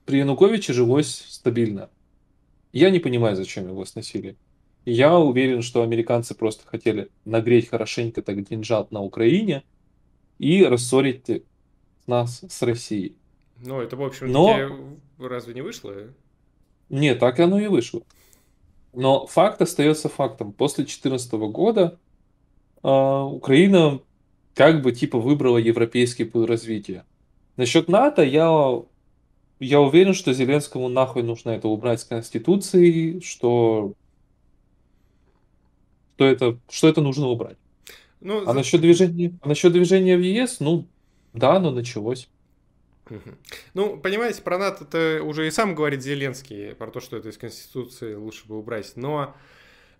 при 0.08 0.20
Януковиче 0.20 0.72
жилось 0.72 1.26
стабильно. 1.28 1.90
Я 2.72 2.88
не 2.88 2.98
понимаю, 2.98 3.36
зачем 3.36 3.68
его 3.68 3.84
сносили. 3.84 4.38
Я 4.86 5.18
уверен, 5.18 5.60
что 5.60 5.82
американцы 5.82 6.34
просто 6.34 6.66
хотели 6.66 7.10
нагреть 7.26 7.68
хорошенько 7.68 8.22
так 8.22 8.42
деньжат 8.48 8.90
на 8.90 9.02
Украине 9.02 9.64
и 10.38 10.64
рассорить 10.64 11.44
нас 12.06 12.42
с 12.48 12.62
Россией. 12.62 13.16
Ну, 13.58 13.82
это, 13.82 13.96
в 13.96 14.02
общем, 14.02 14.32
Но... 14.32 14.70
разве 15.18 15.52
не 15.52 15.60
вышло? 15.60 15.92
Нет, 16.88 17.18
так 17.18 17.38
оно 17.38 17.60
и 17.60 17.66
вышло. 17.66 18.00
Но 18.94 19.26
факт 19.26 19.60
остается 19.60 20.08
фактом. 20.08 20.54
После 20.54 20.84
2014 20.84 21.32
года 21.52 21.98
э, 22.82 22.88
Украина 22.88 24.00
как 24.54 24.80
бы 24.80 24.92
типа 24.92 25.18
выбрала 25.18 25.58
европейский 25.58 26.24
путь 26.24 26.48
развития. 26.48 27.04
Насчет 27.58 27.88
НАТО 27.88 28.22
я, 28.22 28.48
я 29.60 29.80
уверен, 29.80 30.14
что 30.14 30.32
Зеленскому 30.32 30.88
нахуй 30.88 31.22
нужно 31.22 31.50
это 31.50 31.68
убрать 31.68 32.00
с 32.00 32.04
Конституции, 32.04 33.20
что, 33.20 33.94
что, 36.14 36.24
это, 36.24 36.58
что 36.70 36.88
это 36.88 37.00
нужно 37.00 37.28
убрать. 37.28 37.58
Ну, 38.20 38.42
а, 38.42 38.46
за... 38.46 38.52
насчет 38.52 38.80
движения, 38.80 39.38
а 39.42 39.48
насчет 39.48 39.72
движения 39.72 40.16
в 40.16 40.20
ЕС, 40.20 40.60
ну, 40.60 40.86
да, 41.32 41.56
оно 41.56 41.70
началось. 41.70 42.28
Ну, 43.74 43.96
понимаете, 43.96 44.42
про 44.42 44.58
НАТО 44.58 44.84
это 44.84 45.22
уже 45.24 45.46
и 45.46 45.50
сам 45.50 45.74
говорит 45.74 46.02
Зеленский, 46.02 46.74
про 46.74 46.90
то, 46.90 47.00
что 47.00 47.16
это 47.16 47.30
из 47.30 47.38
Конституции 47.38 48.14
лучше 48.14 48.46
бы 48.46 48.58
убрать. 48.58 48.92
Но, 48.96 49.34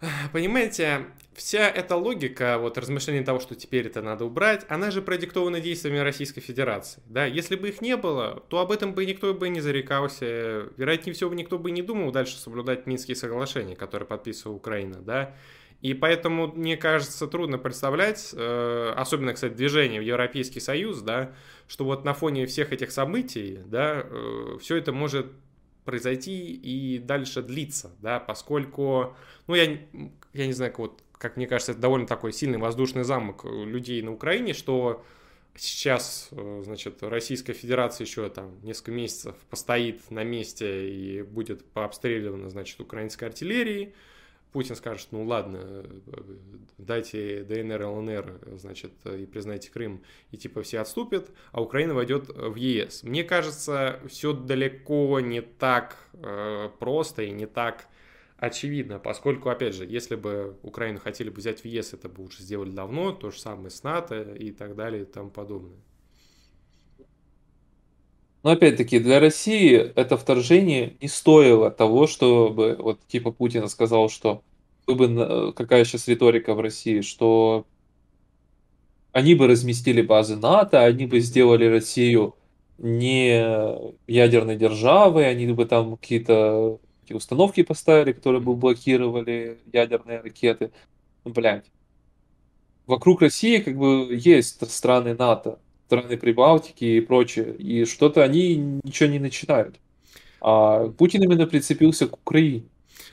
понимаете, 0.32 1.06
вся 1.34 1.68
эта 1.68 1.96
логика, 1.96 2.58
вот 2.58 2.78
размышления 2.78 3.24
того, 3.24 3.40
что 3.40 3.54
теперь 3.54 3.86
это 3.86 4.02
надо 4.02 4.24
убрать, 4.24 4.64
она 4.68 4.90
же 4.90 5.02
продиктована 5.02 5.60
действиями 5.60 5.98
Российской 5.98 6.40
Федерации. 6.40 7.02
Да, 7.06 7.24
если 7.26 7.56
бы 7.56 7.68
их 7.68 7.80
не 7.80 7.96
было, 7.96 8.42
то 8.48 8.60
об 8.60 8.70
этом 8.70 8.94
бы 8.94 9.04
никто 9.06 9.34
бы 9.34 9.48
не 9.48 9.60
зарекался. 9.60 10.68
Вероятнее 10.76 11.14
всего, 11.14 11.32
никто 11.34 11.58
бы 11.58 11.70
не 11.70 11.82
думал 11.82 12.12
дальше 12.12 12.36
соблюдать 12.36 12.86
Минские 12.86 13.16
соглашения, 13.16 13.76
которые 13.76 14.06
подписывала 14.06 14.56
Украина, 14.56 15.00
да. 15.00 15.34
И 15.80 15.94
поэтому, 15.94 16.48
мне 16.48 16.76
кажется, 16.76 17.28
трудно 17.28 17.56
представлять, 17.56 18.34
э, 18.36 18.92
особенно, 18.96 19.32
кстати, 19.32 19.52
движение 19.52 20.00
в 20.00 20.04
Европейский 20.04 20.58
Союз, 20.58 21.02
да, 21.02 21.32
что 21.68 21.84
вот 21.84 22.04
на 22.04 22.14
фоне 22.14 22.46
всех 22.46 22.72
этих 22.72 22.90
событий, 22.90 23.60
да, 23.64 24.02
э, 24.04 24.58
все 24.60 24.76
это 24.76 24.92
может 24.92 25.26
произойти 25.89 26.52
и 26.52 26.98
дальше 26.98 27.40
длиться, 27.40 27.90
да, 28.02 28.20
поскольку, 28.20 29.16
ну, 29.47 29.55
я, 29.55 29.78
я 30.35 30.47
не 30.47 30.52
знаю, 30.52 30.74
вот, 30.77 31.02
как 31.12 31.39
мне 31.39 31.47
кажется, 31.47 31.73
это 31.73 31.81
довольно 31.81 32.06
такой 32.06 32.35
сильный 32.35 32.59
воздушный 32.59 33.05
замок 33.05 33.47
людей 33.47 34.02
на 34.02 34.12
Украине, 34.12 34.52
что 34.52 35.02
сейчас, 35.56 36.28
э, 36.32 36.60
значит, 36.62 37.02
Российская 37.02 37.55
Федерация 37.55 38.05
еще 38.05 38.28
там 38.28 38.60
несколько 38.62 38.90
месяцев 38.90 39.35
постоит 39.48 40.10
на 40.10 40.24
месте 40.24 40.90
и 40.90 41.23
будет 41.23 41.65
пообстреливана, 41.65 42.51
значит, 42.51 42.78
украинской 42.82 43.24
артиллерией, 43.24 43.94
Путин 44.52 44.76
скажет, 44.76 45.08
ну 45.10 45.24
ладно, 45.24 45.84
дайте 46.78 47.44
ДНР, 47.44 47.82
ЛНР, 47.84 48.40
значит, 48.56 48.92
и 49.04 49.26
признайте 49.26 49.70
Крым, 49.70 50.02
и 50.30 50.36
типа 50.36 50.62
все 50.62 50.80
отступят, 50.80 51.30
а 51.52 51.62
Украина 51.62 51.94
войдет 51.94 52.28
в 52.28 52.54
ЕС. 52.54 53.02
Мне 53.02 53.24
кажется, 53.24 54.00
все 54.08 54.32
далеко 54.32 55.20
не 55.20 55.42
так 55.42 55.96
э, 56.14 56.70
просто 56.78 57.22
и 57.22 57.30
не 57.30 57.46
так 57.46 57.86
очевидно, 58.38 58.98
поскольку, 58.98 59.50
опять 59.50 59.74
же, 59.74 59.84
если 59.84 60.16
бы 60.16 60.56
Украину 60.62 61.00
хотели 61.00 61.28
бы 61.28 61.36
взять 61.36 61.60
в 61.60 61.64
ЕС, 61.64 61.92
это 61.92 62.08
бы 62.08 62.24
уже 62.24 62.42
сделали 62.42 62.70
давно, 62.70 63.12
то 63.12 63.30
же 63.30 63.38
самое 63.38 63.70
с 63.70 63.82
НАТО 63.82 64.22
и 64.22 64.50
так 64.50 64.76
далее 64.76 65.02
и 65.02 65.06
тому 65.06 65.30
подобное. 65.30 65.78
Но 68.43 68.51
опять-таки, 68.51 69.01
для 69.01 69.19
России 69.20 69.77
это 69.77 70.16
вторжение 70.16 70.94
не 71.01 71.09
стоило 71.09 71.70
того, 71.70 72.06
чтобы, 72.06 72.77
вот 72.78 73.01
типа 73.09 73.32
Путин 73.32 73.69
сказал, 73.69 74.09
что 74.09 74.43
бы, 74.86 75.52
какая 75.55 75.85
сейчас 75.85 76.09
риторика 76.09 76.55
в 76.55 76.60
России, 76.60 77.01
что 77.01 77.66
они 79.12 79.35
бы 79.35 79.47
разместили 79.48 80.02
базы 80.02 80.36
НАТО, 80.36 80.85
они 80.85 81.06
бы 81.06 81.20
сделали 81.20 81.66
Россию 81.66 82.36
не 82.78 83.43
ядерной 84.06 84.56
державой, 84.56 85.28
они 85.28 85.47
бы 85.52 85.66
там 85.66 85.97
какие-то 85.97 86.78
установки 87.10 87.62
поставили, 87.62 88.12
которые 88.12 88.40
бы 88.40 88.55
блокировали 88.55 89.59
ядерные 89.73 90.20
ракеты. 90.20 90.70
Блядь. 91.24 91.66
Вокруг 92.86 93.20
России 93.20 93.59
как 93.59 93.77
бы 93.77 94.09
есть 94.15 94.70
страны 94.70 95.15
НАТО 95.15 95.59
страны 95.89 96.19
Прибалтики 96.19 96.85
и 96.85 97.01
прочее, 97.01 97.55
и 97.55 97.86
что-то 97.86 98.23
они 98.23 98.56
ничего 98.85 99.09
не 99.09 99.19
начинают. 99.19 99.77
А 100.40 100.89
Путин 100.89 101.23
именно 101.23 101.47
прицепился 101.47 102.06
к 102.06 102.12
Украине. 102.12 102.65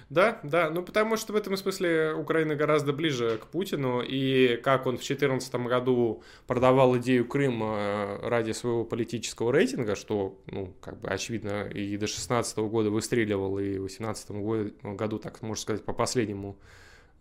Да, 0.09 0.39
да, 0.43 0.69
ну 0.69 0.83
потому 0.83 1.15
что 1.15 1.31
в 1.31 1.37
этом 1.37 1.55
смысле 1.55 2.13
Украина 2.13 2.55
гораздо 2.55 2.91
ближе 2.91 3.39
к 3.41 3.47
Путину, 3.47 4.01
и 4.01 4.57
как 4.57 4.87
он 4.87 4.97
в 4.97 4.99
2014 4.99 5.55
году 5.55 6.21
продавал 6.47 6.97
идею 6.97 7.25
Крыма 7.25 8.19
ради 8.21 8.51
своего 8.51 8.83
политического 8.83 9.53
рейтинга, 9.53 9.95
что, 9.95 10.37
ну, 10.47 10.73
как 10.81 10.99
бы 10.99 11.07
очевидно, 11.07 11.67
и 11.67 11.93
до 11.93 12.07
2016 12.07 12.57
года 12.57 12.89
выстреливал, 12.89 13.57
и 13.57 13.77
в 13.77 13.87
2018 13.87 14.31
году, 14.83 15.17
так 15.17 15.41
можно 15.41 15.61
сказать, 15.61 15.85
по 15.85 15.93
последнему 15.93 16.57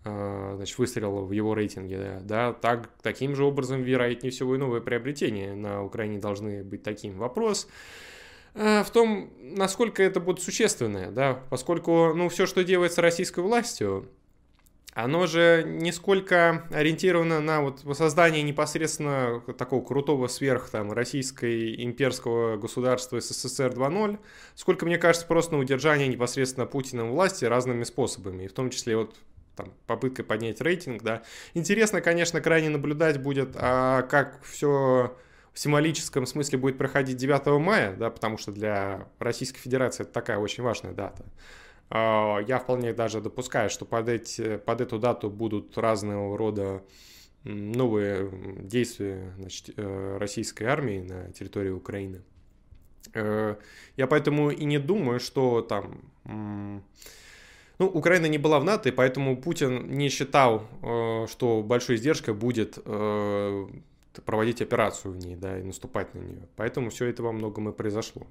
значит, 0.04 0.78
выстрела 0.78 1.20
в 1.20 1.32
его 1.32 1.54
рейтинге, 1.54 1.98
да, 1.98 2.20
да 2.20 2.52
так, 2.52 2.90
таким 3.02 3.34
же 3.34 3.44
образом, 3.44 3.82
вероятнее 3.82 4.30
всего, 4.30 4.54
и 4.54 4.58
новые 4.58 4.82
приобретения 4.82 5.54
на 5.54 5.82
Украине 5.82 6.18
должны 6.18 6.62
быть 6.62 6.82
таким. 6.82 7.16
Вопрос 7.18 7.66
э, 8.54 8.82
в 8.82 8.90
том, 8.90 9.30
насколько 9.40 10.02
это 10.02 10.20
будет 10.20 10.42
существенное, 10.42 11.10
да, 11.10 11.40
поскольку, 11.48 12.12
ну, 12.14 12.28
все, 12.28 12.44
что 12.46 12.64
делается 12.64 13.00
российской 13.00 13.40
властью, 13.40 14.08
оно 14.94 15.26
же 15.26 15.64
нисколько 15.66 16.68
ориентировано 16.70 17.40
на 17.40 17.62
вот 17.62 17.80
создание 17.96 18.42
непосредственно 18.42 19.42
такого 19.58 19.84
крутого 19.84 20.28
сверх 20.28 20.70
там 20.70 20.92
российской 20.92 21.82
имперского 21.82 22.56
государства 22.58 23.20
СССР 23.20 23.72
2.0, 23.72 24.18
сколько, 24.54 24.86
мне 24.86 24.96
кажется, 24.98 25.26
просто 25.26 25.54
на 25.54 25.58
удержание 25.58 26.06
непосредственно 26.06 26.66
Путиным 26.66 27.10
власти 27.10 27.44
разными 27.44 27.82
способами, 27.82 28.44
и 28.44 28.48
в 28.48 28.52
том 28.52 28.70
числе 28.70 28.96
вот 28.96 29.16
там, 29.56 29.72
попыткой 29.86 30.24
поднять 30.24 30.60
рейтинг, 30.60 31.02
да. 31.02 31.22
Интересно, 31.54 32.00
конечно, 32.00 32.40
крайне 32.40 32.68
наблюдать 32.68 33.20
будет, 33.20 33.56
а 33.56 34.02
как 34.02 34.42
все 34.42 35.16
в 35.52 35.58
символическом 35.58 36.26
смысле 36.26 36.58
будет 36.58 36.76
проходить 36.76 37.16
9 37.16 37.46
мая, 37.60 37.94
да, 37.96 38.10
потому 38.10 38.38
что 38.38 38.52
для 38.52 39.08
Российской 39.18 39.60
Федерации 39.60 40.02
это 40.02 40.12
такая 40.12 40.38
очень 40.38 40.64
важная 40.64 40.92
дата. 40.92 41.24
А, 41.90 42.38
я 42.40 42.58
вполне 42.58 42.92
даже 42.92 43.20
допускаю, 43.20 43.70
что 43.70 43.84
под, 43.84 44.08
эти, 44.08 44.56
под 44.56 44.80
эту 44.80 44.98
дату 44.98 45.30
будут 45.30 45.78
разного 45.78 46.36
рода 46.36 46.82
новые 47.44 48.30
действия 48.62 49.32
значит, 49.38 49.70
э, 49.76 50.16
российской 50.18 50.64
армии 50.64 51.00
на 51.00 51.30
территории 51.32 51.70
Украины. 51.70 52.22
Э, 53.12 53.56
я 53.96 54.06
поэтому 54.06 54.50
и 54.50 54.64
не 54.64 54.78
думаю, 54.78 55.20
что 55.20 55.60
там 55.60 56.82
ну, 57.78 57.86
Украина 57.86 58.26
не 58.26 58.38
была 58.38 58.60
в 58.60 58.64
НАТО, 58.64 58.88
и 58.88 58.92
поэтому 58.92 59.36
Путин 59.36 59.90
не 59.90 60.08
считал, 60.08 60.62
э, 60.82 61.26
что 61.30 61.62
большой 61.62 61.96
издержкой 61.96 62.34
будет 62.34 62.78
э, 62.84 63.66
проводить 64.24 64.62
операцию 64.62 65.12
в 65.12 65.16
ней, 65.16 65.34
да, 65.34 65.58
и 65.58 65.62
наступать 65.62 66.14
на 66.14 66.20
нее. 66.20 66.42
Поэтому 66.56 66.90
все 66.90 67.06
это 67.06 67.22
во 67.22 67.32
многом 67.32 67.68
и 67.68 67.72
произошло. 67.72 68.26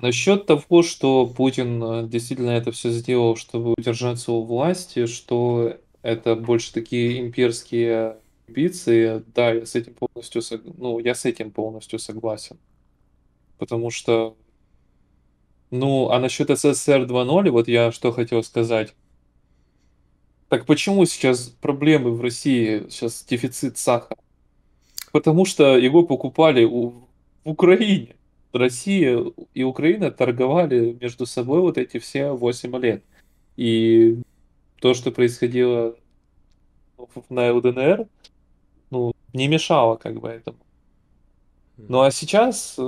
Насчет 0.00 0.46
того, 0.46 0.82
что 0.82 1.26
Путин 1.26 1.82
э, 1.82 2.08
действительно 2.08 2.50
это 2.50 2.72
все 2.72 2.90
сделал, 2.90 3.36
чтобы 3.36 3.74
удержаться 3.76 4.32
у 4.32 4.42
власти, 4.42 5.06
что 5.06 5.76
это 6.02 6.34
больше 6.34 6.72
такие 6.72 7.20
имперские 7.20 8.16
амбиции, 8.46 9.22
да, 9.34 9.52
я 9.52 9.66
с 9.66 9.74
этим 9.74 9.94
полностью, 9.94 10.42
ну, 10.78 10.98
я 10.98 11.14
с 11.14 11.24
этим 11.24 11.50
полностью 11.50 11.98
согласен. 11.98 12.56
Потому 13.58 13.90
что 13.90 14.36
ну, 15.70 16.10
а 16.10 16.18
насчет 16.18 16.48
СССР 16.50 17.02
2.0, 17.02 17.50
вот 17.50 17.68
я 17.68 17.92
что 17.92 18.12
хотел 18.12 18.42
сказать. 18.42 18.94
Так 20.48 20.64
почему 20.64 21.04
сейчас 21.04 21.48
проблемы 21.48 22.12
в 22.12 22.22
России, 22.22 22.86
сейчас 22.88 23.24
дефицит 23.24 23.76
сахара? 23.76 24.18
Потому 25.12 25.44
что 25.44 25.76
его 25.76 26.06
покупали 26.06 26.64
у, 26.64 26.90
в 26.90 27.06
Украине. 27.44 28.16
Россия 28.52 29.22
и 29.52 29.62
Украина 29.62 30.10
торговали 30.10 30.96
между 30.98 31.26
собой 31.26 31.60
вот 31.60 31.76
эти 31.76 31.98
все 31.98 32.32
8 32.32 32.76
лет. 32.78 33.04
И 33.56 34.22
то, 34.80 34.94
что 34.94 35.10
происходило 35.10 35.96
на 37.28 37.52
ЛДНР, 37.52 38.06
ну, 38.90 39.12
не 39.34 39.48
мешало 39.48 39.96
как 39.96 40.18
бы 40.20 40.28
этому. 40.28 40.58
Ну 41.76 42.00
а 42.00 42.10
сейчас 42.10 42.78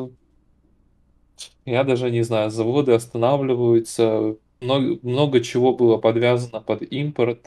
я 1.64 1.84
даже 1.84 2.10
не 2.10 2.22
знаю, 2.22 2.50
заводы 2.50 2.92
останавливаются, 2.92 4.36
много, 4.60 4.98
много 5.02 5.40
чего 5.40 5.74
было 5.74 5.96
подвязано 5.96 6.60
под 6.60 6.82
импорт. 6.82 7.46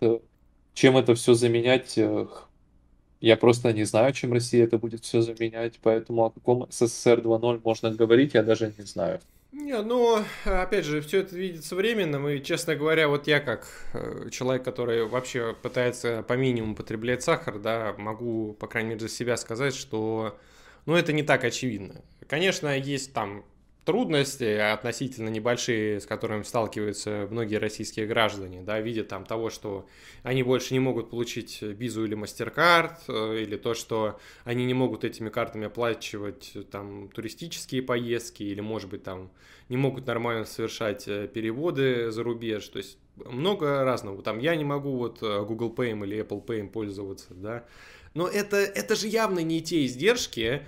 Чем 0.73 0.97
это 0.97 1.13
все 1.13 1.35
заменять, 1.35 1.97
э, 1.97 2.25
я 3.21 3.37
просто 3.37 3.71
не 3.73 3.83
знаю, 3.83 4.11
чем 4.13 4.33
Россия 4.33 4.63
это 4.63 4.77
будет 4.77 5.03
все 5.03 5.21
заменять, 5.21 5.79
поэтому 5.81 6.25
о 6.25 6.31
каком 6.31 6.67
СССР 6.71 7.19
2.0 7.19 7.61
можно 7.63 7.91
говорить, 7.91 8.33
я 8.33 8.41
даже 8.41 8.73
не 8.77 8.83
знаю. 8.83 9.19
Не, 9.51 9.79
ну, 9.83 10.17
опять 10.45 10.83
же, 10.83 10.99
все 11.01 11.19
это 11.19 11.35
видится 11.35 11.75
временным, 11.75 12.27
и, 12.27 12.41
честно 12.41 12.75
говоря, 12.75 13.07
вот 13.07 13.27
я 13.27 13.39
как 13.39 13.67
э, 13.93 14.29
человек, 14.31 14.65
который 14.65 15.05
вообще 15.05 15.55
пытается 15.61 16.23
по 16.23 16.33
минимуму 16.33 16.75
потреблять 16.75 17.21
сахар, 17.21 17.59
да, 17.59 17.93
могу, 17.99 18.57
по 18.59 18.65
крайней 18.65 18.89
мере, 18.89 19.01
за 19.01 19.09
себя 19.09 19.37
сказать, 19.37 19.75
что, 19.75 20.35
ну, 20.87 20.95
это 20.95 21.13
не 21.13 21.21
так 21.21 21.43
очевидно. 21.43 22.01
Конечно, 22.27 22.75
есть 22.75 23.13
там 23.13 23.45
трудности 23.85 24.57
относительно 24.57 25.29
небольшие, 25.29 25.99
с 25.99 26.05
которыми 26.05 26.43
сталкиваются 26.43 27.27
многие 27.29 27.55
российские 27.55 28.07
граждане, 28.07 28.61
да, 28.61 28.79
видя 28.79 29.03
там 29.03 29.25
того, 29.25 29.49
что 29.49 29.87
они 30.23 30.43
больше 30.43 30.73
не 30.73 30.79
могут 30.79 31.09
получить 31.09 31.61
визу 31.61 32.05
или 32.05 32.15
мастер-карт, 32.15 33.01
э, 33.07 33.41
или 33.41 33.57
то, 33.57 33.73
что 33.73 34.19
они 34.45 34.65
не 34.65 34.73
могут 34.73 35.03
этими 35.03 35.29
картами 35.29 35.67
оплачивать 35.67 36.53
там 36.71 37.09
туристические 37.09 37.81
поездки, 37.81 38.43
или, 38.43 38.61
может 38.61 38.89
быть, 38.89 39.03
там 39.03 39.31
не 39.69 39.77
могут 39.77 40.07
нормально 40.07 40.45
совершать 40.45 41.07
э, 41.07 41.27
переводы 41.27 42.11
за 42.11 42.23
рубеж, 42.23 42.67
то 42.67 42.77
есть 42.77 42.97
много 43.15 43.83
разного. 43.83 44.21
Там 44.23 44.39
я 44.39 44.55
не 44.55 44.63
могу 44.63 44.97
вот 44.97 45.21
э, 45.21 45.43
Google 45.45 45.73
Pay 45.75 45.91
или 46.03 46.23
Apple 46.23 46.45
Pay 46.45 46.69
пользоваться, 46.69 47.33
да, 47.33 47.65
но 48.13 48.27
это, 48.27 48.57
это 48.57 48.95
же 48.95 49.07
явно 49.07 49.39
не 49.39 49.61
те 49.61 49.85
издержки, 49.85 50.61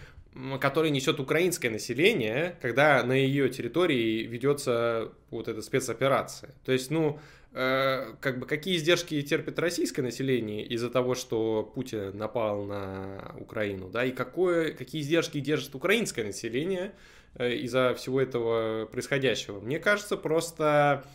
который 0.60 0.90
несет 0.90 1.20
украинское 1.20 1.72
население, 1.72 2.58
когда 2.62 3.02
на 3.04 3.14
ее 3.14 3.50
территории 3.50 4.24
ведется 4.24 5.14
вот 5.32 5.48
эта 5.48 5.62
спецоперация. 5.62 6.54
То 6.66 6.74
есть, 6.74 6.92
ну, 6.92 7.20
э, 7.54 8.14
как 8.20 8.40
бы 8.40 8.46
какие 8.46 8.76
издержки 8.76 9.22
терпит 9.22 9.58
российское 9.60 10.02
население 10.02 10.66
из-за 10.66 10.90
того, 10.90 11.16
что 11.16 11.64
Путин 11.64 12.18
напал 12.18 12.66
на 12.66 13.34
Украину, 13.40 13.90
да, 13.90 14.04
и 14.04 14.12
какое, 14.12 14.74
какие 14.74 15.02
издержки 15.02 15.40
держит 15.40 15.74
украинское 15.74 16.26
население 16.26 16.94
э, 17.36 17.54
из-за 17.54 17.94
всего 17.94 18.20
этого 18.20 18.88
происходящего. 18.88 19.62
Мне 19.62 19.80
кажется, 19.80 20.18
просто, 20.18 21.06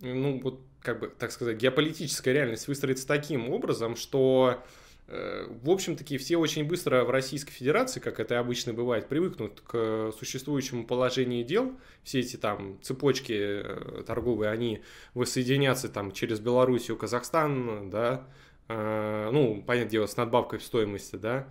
ну, 0.00 0.40
вот, 0.42 0.60
как 0.80 0.98
бы, 0.98 1.12
так 1.16 1.30
сказать, 1.30 1.58
геополитическая 1.58 2.34
реальность 2.34 2.66
выстроится 2.66 3.06
таким 3.06 3.50
образом, 3.50 3.94
что 3.94 4.64
в 5.06 5.70
общем-таки, 5.70 6.16
все 6.16 6.38
очень 6.38 6.64
быстро 6.64 7.04
в 7.04 7.10
Российской 7.10 7.52
Федерации, 7.52 8.00
как 8.00 8.20
это 8.20 8.38
обычно 8.38 8.72
бывает, 8.72 9.06
привыкнут 9.06 9.60
к 9.60 10.12
существующему 10.18 10.86
положению 10.86 11.44
дел. 11.44 11.72
Все 12.02 12.20
эти 12.20 12.36
там 12.36 12.78
цепочки 12.80 13.32
э, 13.32 14.02
торговые, 14.06 14.50
они 14.50 14.82
воссоединятся 15.12 15.90
там 15.90 16.12
через 16.12 16.40
Белоруссию, 16.40 16.96
Казахстан, 16.96 17.90
да, 17.90 18.26
э, 18.68 19.28
ну, 19.30 19.62
понятное 19.62 19.90
дело, 19.90 20.06
с 20.06 20.16
надбавкой 20.16 20.58
в 20.58 20.62
стоимости, 20.62 21.16
да, 21.16 21.48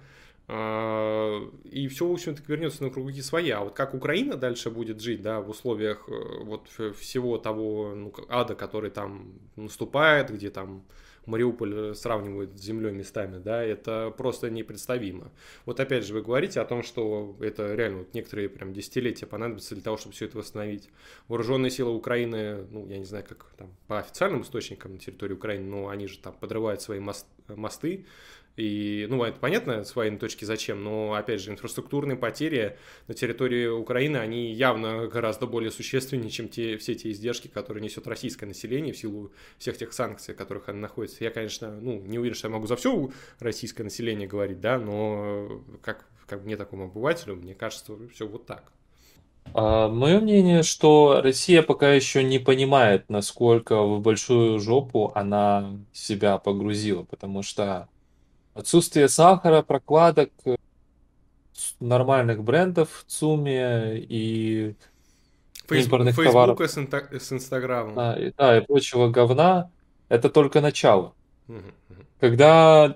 и 0.50 1.88
все, 1.90 2.06
в 2.06 2.12
общем-то, 2.12 2.44
вернется 2.48 2.84
на 2.84 2.90
круги 2.90 3.22
свои. 3.22 3.50
А 3.52 3.62
вот 3.62 3.76
как 3.76 3.94
Украина 3.94 4.36
дальше 4.36 4.70
будет 4.70 5.00
жить, 5.00 5.22
да, 5.22 5.40
в 5.40 5.50
условиях 5.50 6.10
вот 6.10 6.68
всего 7.00 7.38
того 7.38 7.94
ну, 7.96 8.14
ада, 8.28 8.54
который 8.54 8.92
там 8.92 9.40
наступает, 9.56 10.32
где 10.32 10.50
там 10.50 10.84
Мариуполь 11.26 11.74
э, 11.74 11.94
сравнивают 11.94 12.58
с 12.58 12.62
землей 12.62 12.92
местами, 12.92 13.38
да, 13.38 13.64
это 13.64 14.14
просто 14.18 14.50
непредставимо. 14.50 15.32
Вот 15.66 15.80
опять 15.80 16.06
же, 16.06 16.14
вы 16.14 16.22
говорите 16.22 16.60
о 16.60 16.66
том, 16.66 16.84
что 16.84 17.36
это 17.40 17.74
реально 17.76 18.00
вот 18.00 18.14
некоторые 18.14 18.50
прям 18.50 18.74
десятилетия 18.74 19.26
понадобятся 19.26 19.76
для 19.76 19.84
того, 19.84 19.98
чтобы 19.98 20.14
все 20.14 20.26
это 20.26 20.38
восстановить. 20.38 20.90
Вооруженные 21.28 21.72
силы 21.72 21.94
Украины, 21.96 22.66
ну, 22.72 22.88
я 22.88 22.98
не 22.98 23.06
знаю, 23.06 23.26
как 23.28 23.46
там 23.58 23.70
по 23.88 24.00
официальным 24.00 24.42
источникам 24.42 24.94
на 24.94 25.00
территории 25.00 25.34
Украины, 25.34 25.66
но 25.66 25.88
они 25.90 26.08
же 26.08 26.20
там 26.20 26.34
подрывают 26.34 26.82
свои 26.82 27.00
мост, 27.00 27.26
мосты, 27.48 28.06
и, 28.56 29.08
ну, 29.10 29.24
это 29.24 29.40
понятно 29.40 29.84
с 29.84 29.96
военной 29.96 30.20
точки 30.20 30.46
зачем, 30.46 30.84
но, 30.84 31.14
опять 31.14 31.42
же, 31.42 31.52
инфраструктурные 31.52 32.16
потери 32.16 32.78
на 33.08 33.16
территории 33.16 33.66
Украины, 33.66 34.18
они 34.18 34.54
явно 34.54 35.08
гораздо 35.08 35.48
более 35.48 35.72
существеннее, 35.72 36.30
чем 36.30 36.50
те, 36.50 36.78
все 36.78 36.94
те 36.94 37.12
издержки, 37.12 37.48
которые 37.48 37.84
несет 37.84 38.06
российское 38.06 38.46
население 38.46 38.94
в 38.94 38.98
силу 38.98 39.32
всех 39.58 39.78
тех 39.78 39.92
санкций, 39.92 40.36
в 40.36 40.38
которых 40.38 40.70
оно 40.70 40.80
находится. 40.80 41.24
Я, 41.24 41.32
конечно, 41.32 41.72
ну, 41.72 42.00
не 42.02 42.20
уверен, 42.20 42.36
что 42.36 42.48
я 42.48 42.54
могу 42.54 42.68
за 42.68 42.76
все 42.76 43.10
российское 43.40 43.84
население 43.84 44.28
говорить, 44.28 44.62
да, 44.62 44.78
но 44.78 45.64
как, 45.82 46.06
как 46.28 46.44
мне 46.44 46.56
такому 46.56 46.86
обывателю, 46.86 47.36
мне 47.36 47.56
кажется, 47.56 47.94
все 48.14 48.28
вот 48.28 48.46
так. 48.46 48.72
А, 49.54 49.90
мое 49.90 50.20
мнение, 50.20 50.64
что 50.64 51.22
Россия 51.24 51.64
пока 51.64 51.92
еще 51.92 52.24
не 52.24 52.40
понимает, 52.40 53.10
насколько 53.10 53.82
в 53.82 54.00
большую 54.00 54.60
жопу 54.60 55.12
она 55.16 55.80
себя 55.92 56.38
погрузила, 56.38 57.04
потому 57.04 57.44
что 57.44 57.90
Отсутствие 58.54 59.10
сахара, 59.10 59.62
прокладок, 59.62 60.30
э, 60.46 60.56
нормальных 61.80 62.44
брендов 62.44 63.04
ЦУМе 63.08 63.98
и 63.98 64.76
импортных 65.70 66.16
товаров. 66.16 66.58
Фейсбука 66.58 67.20
с, 67.20 67.32
Инстаграмом. 67.32 67.96
Да, 67.96 68.14
и, 68.14 68.32
да, 68.38 68.58
и 68.58 68.62
прочего 68.62 69.10
говна, 69.10 69.70
это 70.10 70.30
только 70.30 70.62
начало. 70.62 71.14
Когда 72.20 72.96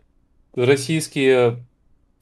российские 0.56 1.64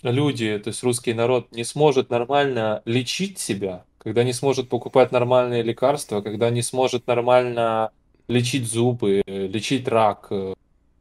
люди, 0.02 0.58
то 0.60 0.70
есть 0.70 0.84
русский 0.84 1.14
народ, 1.14 1.52
не 1.52 1.64
сможет 1.64 2.10
нормально 2.10 2.82
лечить 2.86 3.40
себя, 3.40 3.86
когда 3.98 4.24
не 4.24 4.34
сможет 4.34 4.70
покупать 4.70 5.12
нормальные 5.12 5.64
лекарства, 5.64 6.22
когда 6.22 6.50
не 6.50 6.62
сможет 6.62 7.08
нормально 7.08 7.92
лечить 8.28 8.68
зубы, 8.68 9.24
лечить 9.26 9.88
рак, 9.88 10.28
э, 10.32 10.54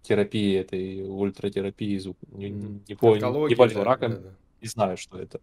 терапии 0.04 0.56
этой 0.58 1.02
ультратерапии 1.02 1.98
звук. 1.98 2.16
Не, 2.32 2.50
не, 2.50 2.94
помню, 2.94 3.48
не 3.48 3.54
болел 3.54 3.78
да, 3.78 3.84
раком, 3.84 4.12
да, 4.12 4.18
да. 4.18 4.30
не 4.60 4.68
знаю, 4.68 4.96
что 4.96 5.18
это. 5.18 5.38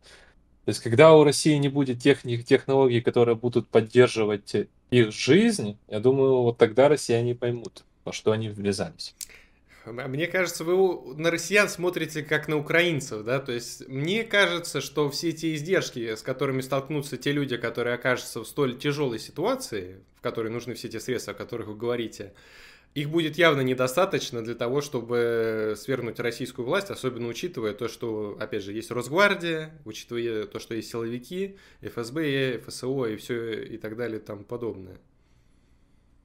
То 0.65 0.69
есть, 0.69 0.79
когда 0.81 1.13
у 1.13 1.23
России 1.23 1.55
не 1.55 1.69
будет 1.69 1.99
техник, 1.99 2.45
технологий, 2.45 3.01
которые 3.01 3.35
будут 3.35 3.67
поддерживать 3.67 4.55
их 4.91 5.11
жизнь, 5.11 5.77
я 5.87 5.99
думаю, 5.99 6.43
вот 6.43 6.57
тогда 6.57 6.87
россияне 6.87 7.33
поймут, 7.33 7.83
во 8.05 8.13
что 8.13 8.31
они 8.31 8.47
ввязались. 8.47 9.15
Мне 9.85 10.27
кажется, 10.27 10.63
вы 10.63 11.15
на 11.15 11.31
россиян 11.31 11.67
смотрите 11.67 12.21
как 12.21 12.47
на 12.47 12.57
украинцев, 12.57 13.23
да, 13.23 13.39
то 13.39 13.51
есть 13.51 13.87
мне 13.87 14.23
кажется, 14.23 14.79
что 14.79 15.09
все 15.09 15.29
эти 15.29 15.55
издержки, 15.55 16.13
с 16.13 16.21
которыми 16.21 16.61
столкнутся 16.61 17.17
те 17.17 17.31
люди, 17.31 17.57
которые 17.57 17.95
окажутся 17.95 18.41
в 18.41 18.47
столь 18.47 18.77
тяжелой 18.77 19.17
ситуации, 19.17 19.97
в 20.17 20.21
которой 20.21 20.51
нужны 20.51 20.75
все 20.75 20.87
эти 20.87 20.99
средства, 20.99 21.33
о 21.33 21.35
которых 21.35 21.67
вы 21.67 21.75
говорите, 21.75 22.33
их 22.93 23.09
будет 23.09 23.37
явно 23.37 23.61
недостаточно 23.61 24.43
для 24.43 24.55
того, 24.55 24.81
чтобы 24.81 25.75
свергнуть 25.77 26.19
российскую 26.19 26.65
власть, 26.65 26.89
особенно 26.89 27.27
учитывая 27.27 27.73
то, 27.73 27.87
что, 27.87 28.37
опять 28.39 28.63
же, 28.63 28.73
есть 28.73 28.91
Росгвардия, 28.91 29.71
учитывая 29.85 30.45
то, 30.45 30.59
что 30.59 30.75
есть 30.75 30.89
силовики, 30.89 31.57
ФСБ, 31.81 32.61
ФСО 32.65 33.05
и 33.05 33.15
все 33.15 33.63
и 33.63 33.77
так 33.77 33.95
далее 33.95 34.19
и 34.19 34.23
тому 34.23 34.43
подобное. 34.43 34.97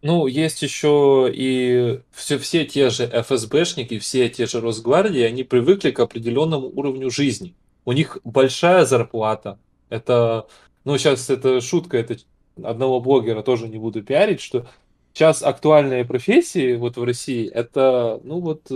Ну, 0.03 0.27
есть 0.27 0.63
еще 0.63 1.31
и 1.33 2.01
все, 2.13 2.39
все 2.39 2.65
те 2.65 2.91
же 2.91 3.07
ФСБшники, 3.07 3.99
все 3.99 4.29
те 4.29 4.47
же 4.47 4.61
Росгвардии, 4.61 5.23
они 5.23 5.45
привыкли 5.45 5.91
к 5.91 6.01
определенному 6.01 6.69
уровню 6.69 7.11
жизни. 7.11 7.55
У 7.85 7.93
них 7.93 8.19
большая 8.25 8.85
зарплата. 8.85 9.59
Это, 9.89 10.49
ну, 10.85 10.99
сейчас 10.99 11.31
это 11.31 11.61
шутка, 11.61 11.97
это 11.97 12.17
одного 12.63 13.01
блогера 13.01 13.43
тоже 13.43 13.69
не 13.69 13.79
буду 13.79 14.03
пиарить, 14.03 14.41
что 14.41 14.69
сейчас 15.17 15.43
актуальные 15.43 16.05
профессии 16.05 16.75
вот 16.75 16.99
в 16.99 17.03
России 17.03 17.49
это, 17.49 18.21
ну 18.23 18.41
вот, 18.41 18.71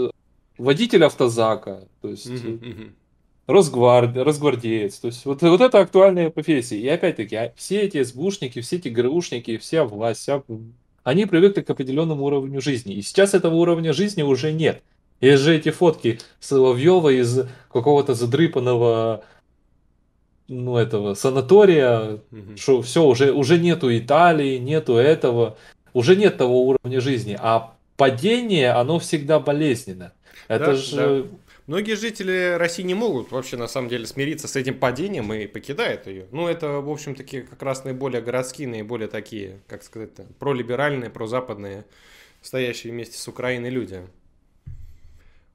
водитель 0.57 1.05
автозака, 1.05 1.83
то 2.01 2.09
есть 2.09 2.29
mm-hmm. 2.29 2.93
Росгвард, 3.47 4.17
Росгвардеец, 4.17 5.01
то 5.01 5.09
есть 5.09 5.27
вот, 5.27 5.43
вот 5.43 5.61
это 5.61 5.81
актуальные 5.81 6.31
профессии. 6.31 6.79
И 6.79 6.89
опять-таки, 6.89 7.37
а 7.37 7.53
все 7.57 7.83
эти 7.83 8.03
СБУшники, 8.03 8.63
все 8.63 8.77
эти 8.77 8.89
ГРУшники, 8.89 9.59
вся 9.59 9.85
власть, 9.85 10.21
вся... 10.21 10.43
они 11.03 11.27
привыкли 11.27 11.61
к 11.61 11.69
определенному 11.69 12.25
уровню 12.25 12.63
жизни. 12.63 12.95
И 12.95 13.03
сейчас 13.03 13.35
этого 13.35 13.57
уровня 13.57 13.93
жизни 13.93 14.23
уже 14.23 14.51
нет. 14.51 14.83
Есть 15.21 15.43
же 15.43 15.55
эти 15.55 15.71
фотки 15.71 16.21
Соловьева 16.39 17.11
из 17.11 17.41
какого-то 17.71 18.15
задрыпанного 18.15 19.25
ну, 20.49 20.79
этого 20.79 21.13
санатория, 21.13 22.21
mm-hmm. 22.31 22.57
что 22.57 22.81
все, 22.81 23.05
уже, 23.05 23.31
уже 23.31 23.59
нету 23.59 23.95
Италии, 23.95 24.57
нету 24.57 24.95
этого 24.95 25.59
уже 25.93 26.17
нет 26.17 26.37
того 26.37 26.67
уровня 26.67 27.01
жизни, 27.01 27.37
а 27.41 27.75
падение, 27.97 28.71
оно 28.71 28.99
всегда 28.99 29.41
болезненно. 29.41 30.13
Это 30.49 30.67
да, 30.67 30.75
же... 30.75 30.97
Да. 30.97 31.37
Многие 31.67 31.95
жители 31.95 32.57
России 32.59 32.83
не 32.83 32.95
могут 32.95 33.31
вообще 33.31 33.57
на 33.57 33.69
самом 33.69 33.89
деле 33.89 34.05
смириться 34.05 34.49
с 34.49 34.57
этим 34.57 34.77
падением 34.77 35.33
и 35.33 35.47
покидают 35.47 36.09
ее. 36.09 36.27
Ну, 36.33 36.49
это, 36.49 36.81
в 36.81 36.91
общем-таки, 36.91 37.43
как 37.43 37.63
раз 37.63 37.85
наиболее 37.85 38.21
городские, 38.21 38.67
наиболее 38.67 39.07
такие, 39.07 39.61
как 39.69 39.85
сказать, 39.85 40.11
пролиберальные, 40.41 41.11
прозападные, 41.11 41.85
стоящие 42.43 42.93
вместе 42.93 43.19
с 43.19 43.29
Украиной 43.29 43.71
люди. 43.71 44.03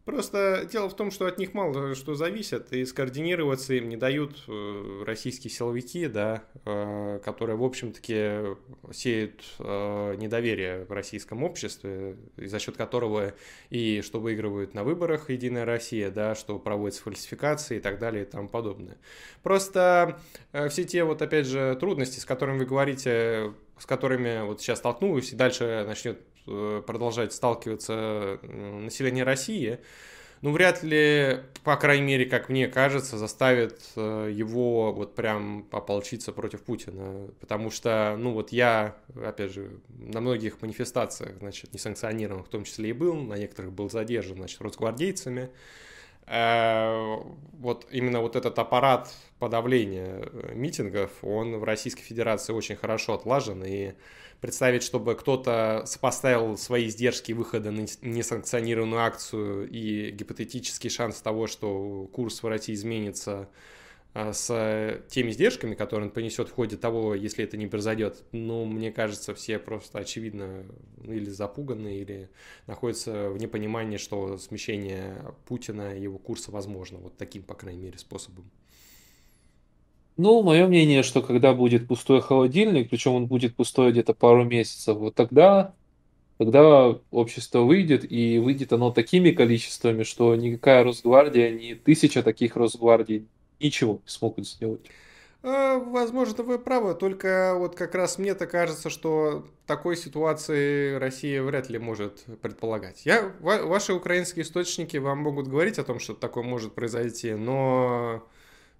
Просто 0.05 0.67
дело 0.71 0.87
в 0.87 0.95
том, 0.95 1.09
что 1.09 1.25
от 1.25 1.39
них 1.39 1.55
мало 1.55 1.95
что 1.95 2.13
зависит, 2.13 2.71
и 2.71 2.85
скоординироваться 2.85 3.73
им 3.73 3.89
не 3.89 3.97
дают 3.97 4.43
э, 4.47 5.03
российские 5.03 5.49
силовики, 5.49 6.05
да, 6.05 6.43
э, 6.63 7.19
которые, 7.25 7.55
в 7.55 7.63
общем-таки, 7.63 8.55
сеют 8.93 9.43
э, 9.57 10.15
недоверие 10.17 10.85
в 10.85 10.91
российском 10.91 11.41
обществе, 11.41 12.17
за 12.37 12.59
счет 12.59 12.77
которого 12.77 13.33
и 13.71 14.03
что 14.05 14.19
выигрывают 14.19 14.75
на 14.75 14.83
выборах 14.83 15.31
Единая 15.31 15.65
Россия, 15.65 16.11
да, 16.11 16.35
что 16.35 16.59
проводятся 16.59 17.01
фальсификации 17.01 17.77
и 17.77 17.81
так 17.81 17.97
далее 17.97 18.25
и 18.25 18.27
тому 18.27 18.47
подобное. 18.47 18.97
Просто 19.41 20.19
все 20.69 20.83
те, 20.83 21.03
вот 21.03 21.23
опять 21.23 21.47
же, 21.47 21.75
трудности, 21.79 22.19
с 22.19 22.25
которыми 22.25 22.59
вы 22.59 22.65
говорите, 22.65 23.53
с 23.79 23.87
которыми 23.87 24.45
вот 24.45 24.61
сейчас 24.61 24.77
столкнулась 24.79 25.33
и 25.33 25.35
дальше 25.35 25.83
начнет 25.87 26.19
продолжать 26.45 27.33
сталкиваться 27.33 28.39
население 28.43 29.23
России, 29.23 29.79
ну, 30.45 30.51
вряд 30.51 30.83
ли, 30.83 31.39
по 31.63 31.75
крайней 31.75 32.05
мере, 32.05 32.25
как 32.25 32.49
мне 32.49 32.67
кажется, 32.67 33.17
заставит 33.17 33.81
э, 33.95 34.31
его 34.31 34.93
вот 34.93 35.15
прям 35.15 35.67
ополчиться 35.71 36.31
против 36.31 36.61
Путина. 36.61 37.29
Потому 37.39 37.71
что, 37.71 38.15
ну, 38.19 38.31
вот 38.31 38.51
я, 38.51 38.95
опять 39.15 39.53
же, 39.53 39.79
на 39.89 40.21
многих 40.21 40.61
манифестациях, 40.61 41.37
значит, 41.39 41.73
несанкционированных 41.73 42.45
в 42.45 42.49
том 42.49 42.63
числе 42.63 42.89
и 42.89 42.93
был, 42.93 43.15
на 43.15 43.35
некоторых 43.35 43.71
был 43.71 43.89
задержан, 43.89 44.37
значит, 44.37 44.61
росгвардейцами. 44.61 45.49
Э, 46.27 47.15
вот 47.53 47.87
именно 47.89 48.19
вот 48.21 48.35
этот 48.35 48.59
аппарат 48.59 49.11
подавления 49.39 50.29
э, 50.31 50.53
митингов, 50.53 51.11
он 51.23 51.57
в 51.57 51.63
Российской 51.63 52.03
Федерации 52.03 52.53
очень 52.53 52.75
хорошо 52.75 53.13
отлажен, 53.13 53.63
и 53.63 53.93
представить, 54.45 54.83
чтобы 54.83 55.15
кто-то 55.15 55.85
сопоставил 55.87 56.55
свои 56.55 56.85
издержки 56.85 57.31
выхода 57.31 57.71
на 57.71 57.87
несанкционированную 58.03 59.01
акцию 59.01 59.67
и 59.67 60.11
гипотетический 60.11 60.91
шанс 60.91 61.19
того, 61.19 61.47
что 61.47 62.07
курс 62.13 62.43
в 62.43 62.47
России 62.47 62.75
изменится 62.75 63.49
а, 64.13 64.33
с 64.33 65.01
теми 65.09 65.31
издержками, 65.31 65.73
которые 65.73 66.09
он 66.09 66.13
понесет 66.13 66.49
в 66.49 66.51
ходе 66.51 66.77
того, 66.77 67.15
если 67.15 67.43
это 67.43 67.57
не 67.57 67.65
произойдет, 67.65 68.21
ну, 68.33 68.65
мне 68.65 68.91
кажется, 68.91 69.33
все 69.33 69.57
просто 69.57 69.97
очевидно 69.97 70.63
или 71.03 71.31
запуганы, 71.31 71.95
или 71.95 72.29
находятся 72.67 73.31
в 73.31 73.39
непонимании, 73.39 73.97
что 73.97 74.37
смещение 74.37 75.25
Путина 75.47 75.97
и 75.97 76.03
его 76.03 76.19
курса 76.19 76.51
возможно, 76.51 76.99
вот 76.99 77.17
таким, 77.17 77.41
по 77.41 77.55
крайней 77.55 77.81
мере, 77.81 77.97
способом. 77.97 78.51
Ну, 80.17 80.43
мое 80.43 80.65
мнение, 80.67 81.03
что 81.03 81.21
когда 81.21 81.53
будет 81.53 81.87
пустой 81.87 82.21
холодильник, 82.21 82.89
причем 82.89 83.13
он 83.13 83.27
будет 83.27 83.55
пустой 83.55 83.91
где-то 83.91 84.13
пару 84.13 84.45
месяцев, 84.45 84.97
вот 84.97 85.13
тогда, 85.15 85.75
тогда 86.37 86.97
общество 87.11 87.59
выйдет, 87.61 88.09
и 88.09 88.39
выйдет 88.39 88.71
оно 88.71 88.91
такими 88.91 89.31
количествами, 89.31 90.03
что 90.03 90.35
никакая 90.35 90.83
Росгвардия, 90.85 91.51
ни 91.51 91.73
тысяча 91.73 92.23
таких 92.23 92.55
Росгвардий 92.55 93.27
ничего 93.59 94.01
не 94.05 94.09
смогут 94.09 94.47
сделать. 94.47 94.89
А, 95.43 95.77
возможно, 95.77 96.43
вы 96.43 96.59
правы, 96.59 96.95
только 96.95 97.53
вот 97.55 97.75
как 97.75 97.93
раз 97.93 98.17
мне-то 98.17 98.47
кажется, 98.47 98.89
что 98.89 99.45
такой 99.67 99.95
ситуации 99.95 100.95
Россия 100.95 101.43
вряд 101.43 101.69
ли 101.69 101.77
может 101.77 102.25
предполагать. 102.41 103.05
Я, 103.05 103.31
ваши 103.41 103.93
украинские 103.93 104.43
источники 104.43 104.97
вам 104.97 105.19
могут 105.19 105.47
говорить 105.47 105.77
о 105.77 105.83
том, 105.83 105.99
что 105.99 106.15
такое 106.15 106.43
может 106.43 106.73
произойти, 106.73 107.33
но 107.33 108.25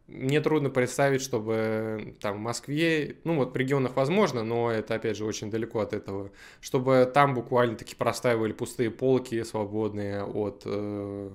мне 0.08 0.40
трудно 0.40 0.70
представить, 0.70 1.22
чтобы 1.22 2.16
там 2.22 2.38
в 2.38 2.40
Москве, 2.40 3.18
ну 3.24 3.38
вот 3.38 3.54
в 3.54 3.58
регионах 3.58 3.96
возможно, 3.96 4.44
но 4.44 4.70
это 4.70 4.96
опять 4.96 5.18
же 5.18 5.26
очень 5.26 5.50
далеко 5.50 5.80
от 5.80 5.94
этого, 5.94 6.32
чтобы 6.62 7.10
там 7.12 7.34
буквально 7.34 7.76
таки 7.76 7.96
простаивали 7.96 8.54
пустые 8.54 8.92
полки, 8.92 9.42
свободные 9.44 10.24
от 10.24 10.62
э, 10.66 11.30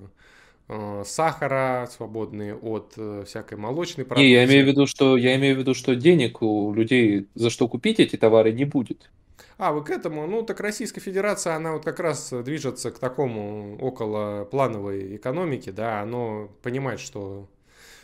э, 0.69 1.03
сахара, 1.05 1.89
свободные 1.91 2.55
от 2.55 2.93
э, 2.95 3.23
всякой 3.27 3.57
молочной 3.57 4.05
продукции. 4.05 4.27
Не, 4.27 4.33
я 4.33 4.45
имею 4.45 4.63
в 4.63 4.67
виду, 4.69 4.85
что 4.87 5.17
я 5.17 5.35
имею 5.35 5.57
в 5.57 5.59
виду, 5.59 5.73
что 5.73 5.93
денег 5.95 6.41
у 6.41 6.73
людей 6.73 7.27
за 7.35 7.49
что 7.49 7.67
купить 7.67 7.99
эти 7.99 8.15
товары 8.15 8.53
не 8.53 8.63
будет. 8.63 9.11
А, 9.57 9.73
вы 9.73 9.83
к 9.83 9.89
этому? 9.89 10.25
Ну, 10.27 10.43
так 10.43 10.59
Российская 10.61 11.01
Федерация, 11.01 11.55
она 11.55 11.73
вот 11.73 11.83
как 11.83 11.99
раз 11.99 12.31
движется 12.31 12.89
к 12.89 12.99
такому 12.99 13.77
около 13.79 14.45
плановой 14.45 15.17
экономике, 15.17 15.71
да, 15.71 16.01
оно 16.01 16.49
понимает, 16.63 16.99
что 16.99 17.47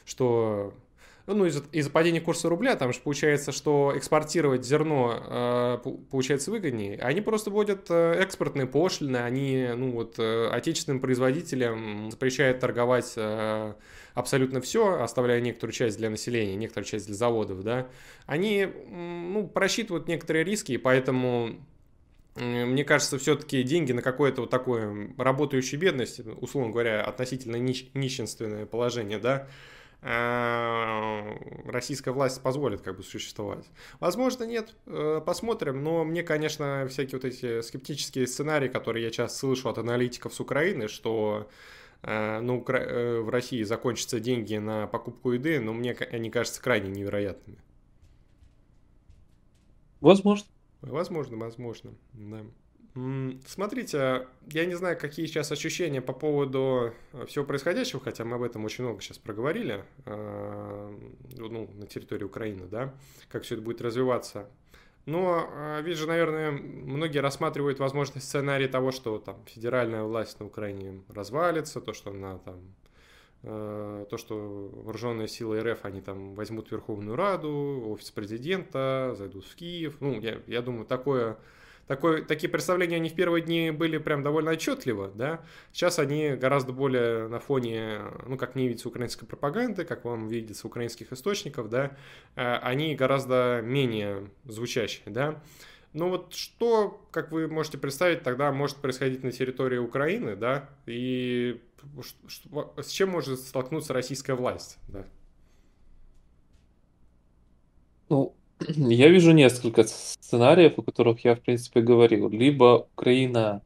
что 0.08 0.74
ну, 1.28 1.46
из-за 1.46 1.62
из 1.74 1.90
падения 1.90 2.22
курса 2.22 2.48
рубля, 2.48 2.78
там 2.78 2.94
же 2.94 3.00
получается, 3.02 3.52
что 3.52 3.94
экспортировать 3.96 4.66
зерно 4.66 5.22
э, 5.84 5.90
получается 6.10 6.52
выгоднее. 6.52 6.98
Они 7.00 7.20
просто 7.20 7.52
вводят 7.52 7.88
э, 7.90 8.14
экспортные 8.14 8.66
пошлины, 8.66 9.18
они, 9.18 9.68
ну, 9.76 9.92
вот, 9.92 10.16
э, 10.20 10.48
отечественным 10.50 11.02
производителям 11.02 12.12
запрещают 12.12 12.62
торговать 12.62 13.14
э, 13.18 13.74
абсолютно 14.14 14.62
все, 14.62 15.02
оставляя 15.02 15.42
некоторую 15.42 15.74
часть 15.74 15.98
для 15.98 16.10
населения, 16.10 16.56
некоторую 16.56 16.88
часть 16.88 17.08
для 17.08 17.16
заводов, 17.16 17.62
да. 17.62 17.90
Они, 18.26 18.66
ну, 18.90 19.48
просчитывают 19.48 20.08
некоторые 20.08 20.46
риски, 20.46 20.72
и 20.72 20.78
поэтому 20.78 21.58
мне 22.36 22.86
кажется, 22.86 23.18
все-таки 23.18 23.64
деньги 23.64 23.92
на 23.92 24.04
какое-то 24.04 24.42
вот 24.42 24.50
такое 24.52 25.10
работающую 25.18 25.80
бедность, 25.80 26.20
условно 26.20 26.72
говоря, 26.72 27.02
относительно 27.04 27.56
нищ- 27.56 27.90
нищенственное 27.96 28.66
положение, 28.66 29.18
да, 29.18 29.48
российская 30.02 32.12
власть 32.12 32.42
позволит 32.42 32.82
как 32.82 32.98
бы 32.98 33.04
существовать. 33.04 33.66
Возможно, 34.00 34.44
нет, 34.44 34.76
э, 34.86 35.22
посмотрим, 35.26 35.84
но 35.84 36.04
мне, 36.04 36.24
конечно, 36.24 36.88
всякие 36.88 37.20
вот 37.20 37.26
эти 37.26 37.62
скептические 37.62 38.28
сценарии, 38.28 38.68
которые 38.68 39.06
я 39.06 39.12
часто 39.12 39.40
слышу 39.40 39.70
от 39.70 39.80
аналитиков 39.80 40.34
с 40.34 40.40
Украины, 40.40 40.88
что 40.88 41.50
э, 42.04 42.40
ну, 42.42 42.64
в 42.64 43.30
России 43.30 43.64
закончатся 43.64 44.20
деньги 44.20 44.56
на 44.56 44.88
покупку 44.88 45.32
еды, 45.32 45.60
но 45.60 45.74
мне 45.74 45.94
они 45.94 46.30
кажутся 46.30 46.62
крайне 46.62 46.90
невероятными. 46.90 47.60
Возможно. 50.00 50.48
Возможно, 50.82 51.38
возможно, 51.38 51.96
да. 52.14 52.46
Смотрите, 53.46 54.28
я 54.52 54.66
не 54.66 54.76
знаю, 54.76 54.98
какие 54.98 55.26
сейчас 55.28 55.52
ощущения 55.52 56.02
по 56.02 56.14
поводу 56.14 56.94
э, 57.14 57.26
всего 57.28 57.46
происходящего, 57.46 58.02
хотя 58.02 58.26
мы 58.26 58.38
об 58.38 58.44
этом 58.44 58.66
очень 58.66 58.84
много 58.84 59.02
сейчас 59.02 59.20
проговорили, 59.20 59.84
э, 60.06 61.00
ну, 61.38 61.70
на 61.76 61.86
территории 61.86 62.24
Украины, 62.24 62.66
да, 62.66 62.96
как 63.30 63.44
все 63.44 63.56
это 63.56 63.64
будет 63.64 63.82
развиваться. 63.82 64.50
Но, 65.06 65.48
э, 65.54 65.82
вижу, 65.84 66.08
наверное, 66.08 66.52
многие 66.52 67.20
рассматривают 67.20 67.78
возможность 67.80 68.28
сценарий 68.28 68.68
того, 68.68 68.92
что 68.92 69.20
там 69.20 69.44
федеральная 69.46 70.04
власть 70.04 70.40
на 70.40 70.48
Украине 70.48 71.04
развалится, 71.10 71.82
то, 71.82 71.94
что 71.94 72.12
она 72.12 72.40
там 72.40 72.60
то, 73.44 74.18
что 74.18 74.72
вооруженные 74.74 75.28
силы 75.28 75.62
РФ, 75.62 75.86
они 75.86 76.02
там 76.02 76.34
возьмут 76.34 76.72
Верховную 76.72 77.16
Раду, 77.16 77.84
офис 77.88 78.10
президента, 78.10 79.14
зайдут 79.16 79.46
в 79.46 79.56
Киев. 79.56 79.98
Ну, 80.00 80.20
я, 80.20 80.42
я 80.48 80.64
думаю, 80.64 80.86
такое 80.88 81.38
такой, 81.88 82.24
такие 82.24 82.50
представления, 82.50 82.98
они 82.98 83.10
в 83.10 83.16
первые 83.16 83.42
дни 83.42 83.72
были 83.72 83.98
прям 83.98 84.24
довольно 84.24 84.52
отчетливо, 84.52 85.10
да, 85.10 85.42
сейчас 85.72 86.00
они 86.00 86.32
гораздо 86.36 86.74
более 86.74 87.28
на 87.28 87.40
фоне, 87.40 88.02
ну, 88.26 88.38
как 88.38 88.56
мне 88.56 88.68
видится, 88.68 88.90
украинской 88.90 89.26
пропаганды, 89.26 89.86
как 89.86 90.06
вам 90.06 90.28
видится, 90.28 90.68
украинских 90.68 91.12
источников, 91.12 91.70
да, 91.70 91.98
э, 92.36 92.56
они 92.58 92.96
гораздо 92.96 93.62
менее 93.64 94.30
звучащие, 94.46 95.06
да, 95.08 95.42
ну 95.94 96.10
вот 96.10 96.34
что, 96.34 97.08
как 97.12 97.32
вы 97.32 97.48
можете 97.48 97.78
представить, 97.78 98.22
тогда 98.22 98.52
может 98.52 98.78
происходить 98.78 99.24
на 99.24 99.32
территории 99.32 99.78
Украины, 99.78 100.36
да, 100.36 100.70
и 100.86 101.62
с 102.82 102.90
чем 102.90 103.10
может 103.10 103.40
столкнуться 103.40 103.94
российская 103.94 104.34
власть, 104.34 104.78
да? 104.88 105.06
Ну, 108.10 108.37
я 108.60 109.10
вижу 109.10 109.32
несколько 109.32 109.84
сценариев, 109.84 110.78
о 110.78 110.82
которых 110.82 111.24
я, 111.26 111.36
в 111.36 111.42
принципе, 111.42 111.82
говорил. 111.82 112.30
Либо 112.30 112.88
Украина 112.94 113.62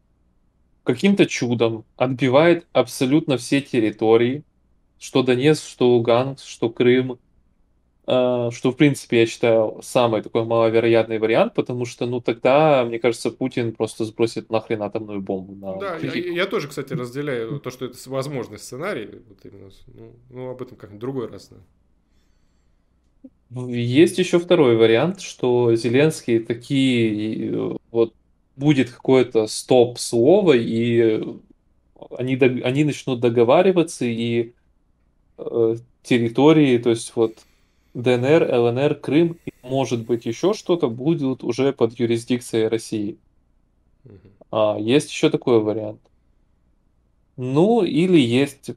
каким-то 0.84 1.26
чудом 1.26 1.86
отбивает 1.96 2.66
абсолютно 2.74 3.38
все 3.38 3.62
территории, 3.62 4.44
что 5.00 5.24
Донецк, 5.24 5.64
что 5.68 5.90
Луганск, 5.90 6.46
что 6.46 6.70
Крым, 6.70 7.20
а, 8.08 8.50
что, 8.52 8.72
в 8.72 8.78
принципе, 8.78 9.22
я 9.22 9.26
считаю, 9.28 9.80
самый 9.84 10.22
такой 10.22 10.44
маловероятный 10.44 11.20
вариант, 11.20 11.54
потому 11.54 11.86
что, 11.86 12.06
ну, 12.08 12.20
тогда, 12.20 12.84
мне 12.84 13.00
кажется, 13.00 13.32
Путин 13.32 13.74
просто 13.74 14.06
сбросит 14.06 14.50
нахрен 14.50 14.82
атомную 14.82 15.22
бомбу 15.22 15.54
на 15.54 15.80
Да, 15.80 15.98
я, 15.98 16.14
я 16.14 16.46
тоже, 16.48 16.68
кстати, 16.68 16.94
разделяю 16.94 17.60
то, 17.60 17.70
что 17.70 17.86
это 17.86 17.98
возможный 18.08 18.58
сценарий, 18.58 19.22
вот 19.30 19.38
именно, 19.44 19.70
ну, 19.88 20.16
ну 20.30 20.50
об 20.50 20.62
этом 20.62 20.78
как-нибудь 20.78 21.00
другой 21.00 21.28
раз, 21.28 21.50
да. 21.50 21.58
Есть 23.54 24.18
еще 24.18 24.40
второй 24.40 24.78
вариант, 24.78 25.20
что 25.20 25.76
Зеленский 25.76 26.40
такие 26.40 27.52
э, 27.52 27.78
вот 27.92 28.14
будет 28.56 28.92
какое-то 28.92 29.48
стоп-слово, 29.48 30.54
и 30.54 31.22
они, 32.18 32.36
они 32.36 32.84
начнут 32.86 33.20
договариваться, 33.20 34.06
и 34.06 34.54
э, 35.38 35.76
территории, 36.04 36.78
то 36.78 36.92
есть 36.92 37.14
вот 37.16 37.40
ДНР, 37.94 38.48
ЛНР, 38.54 38.96
Крым, 38.96 39.38
и 39.46 39.52
может 39.64 40.06
быть 40.06 40.26
еще 40.26 40.54
что-то, 40.54 40.90
будут 40.90 41.44
уже 41.44 41.74
под 41.74 42.00
юрисдикцией 42.00 42.70
России. 42.70 43.18
А, 44.50 44.78
есть 44.80 45.10
еще 45.10 45.30
такой 45.30 45.60
вариант. 45.60 46.00
Ну, 47.36 47.84
или 47.84 48.20
есть 48.20 48.72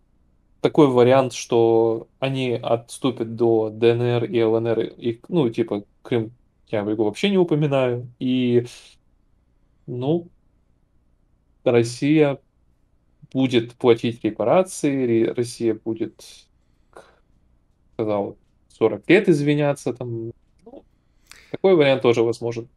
такой 0.64 0.88
вариант, 0.88 1.34
что 1.34 2.08
они 2.20 2.52
отступят 2.52 3.36
до 3.36 3.68
ДНР 3.68 4.24
и 4.24 4.42
ЛНР, 4.42 4.80
и, 4.80 5.20
ну, 5.28 5.50
типа, 5.50 5.84
Крым 6.00 6.32
я 6.68 6.80
его 6.80 7.04
вообще 7.04 7.28
не 7.28 7.36
упоминаю, 7.36 8.08
и, 8.18 8.64
ну, 9.86 10.26
Россия 11.64 12.38
будет 13.30 13.74
платить 13.74 14.24
репарации, 14.24 15.26
Россия 15.26 15.74
будет, 15.74 16.24
сказал, 17.92 18.38
40 18.70 19.10
лет 19.10 19.28
извиняться, 19.28 19.92
там, 19.92 20.32
ну, 20.64 20.82
такой 21.50 21.76
вариант 21.76 22.00
тоже 22.00 22.22
возможен. 22.22 22.70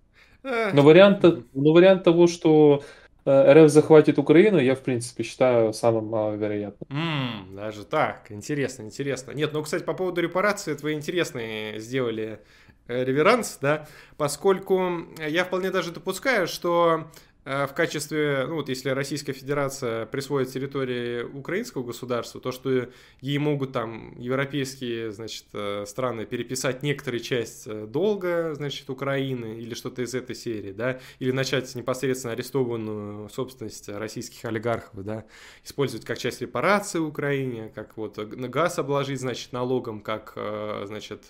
Но 0.44 0.82
вариант, 0.82 1.24
но 1.24 1.72
вариант 1.72 2.04
того, 2.04 2.28
что 2.28 2.84
РФ 3.28 3.70
захватит 3.70 4.18
Украину, 4.18 4.58
я, 4.58 4.76
в 4.76 4.82
принципе, 4.82 5.24
считаю 5.24 5.74
самым 5.74 6.06
маловероятным. 6.06 6.88
М, 6.90 7.56
даже 7.56 7.84
так, 7.86 8.32
интересно, 8.32 8.84
интересно. 8.84 9.32
Нет, 9.32 9.52
ну, 9.54 9.62
кстати, 9.64 9.84
по 9.84 9.94
поводу 9.94 10.22
репарации, 10.22 10.74
твои 10.74 10.94
интересные 10.94 11.80
сделали 11.80 12.40
э, 12.88 13.04
реверанс, 13.04 13.58
да, 13.62 13.88
поскольку 14.18 15.08
я 15.28 15.44
вполне 15.44 15.72
даже 15.72 15.92
допускаю, 15.92 16.48
что 16.48 17.06
Э, 17.06 17.27
в 17.48 17.74
качестве, 17.74 18.46
ну 18.46 18.56
вот 18.56 18.68
если 18.68 18.90
Российская 18.90 19.32
Федерация 19.32 20.06
присвоит 20.06 20.52
территории 20.52 21.24
украинского 21.24 21.84
государства, 21.84 22.42
то 22.42 22.52
что 22.52 22.90
ей 23.22 23.38
могут 23.38 23.72
там 23.72 24.20
европейские, 24.20 25.14
значит, 25.14 25.46
э, 25.54 25.86
страны 25.88 26.26
переписать 26.26 26.84
некоторые 26.84 27.22
часть 27.22 27.66
э, 27.68 27.86
долга, 27.88 28.54
значит, 28.54 28.90
Украины 28.90 29.60
или 29.60 29.76
что-то 29.76 30.02
из 30.02 30.14
этой 30.14 30.36
серии, 30.36 30.74
да, 30.74 31.00
или 31.20 31.32
начать 31.32 31.74
непосредственно 31.74 32.34
арестованную 32.34 33.30
собственность 33.30 33.88
российских 33.88 34.44
олигархов, 34.44 35.06
да, 35.06 35.24
использовать 35.64 36.06
как 36.06 36.18
часть 36.18 36.42
репарации 36.42 37.00
Украине, 37.00 37.72
как 37.74 37.96
вот 37.96 38.18
газ 38.18 38.78
обложить, 38.78 39.22
значит, 39.22 39.54
налогом, 39.54 40.02
как, 40.02 40.34
значит, 40.86 41.24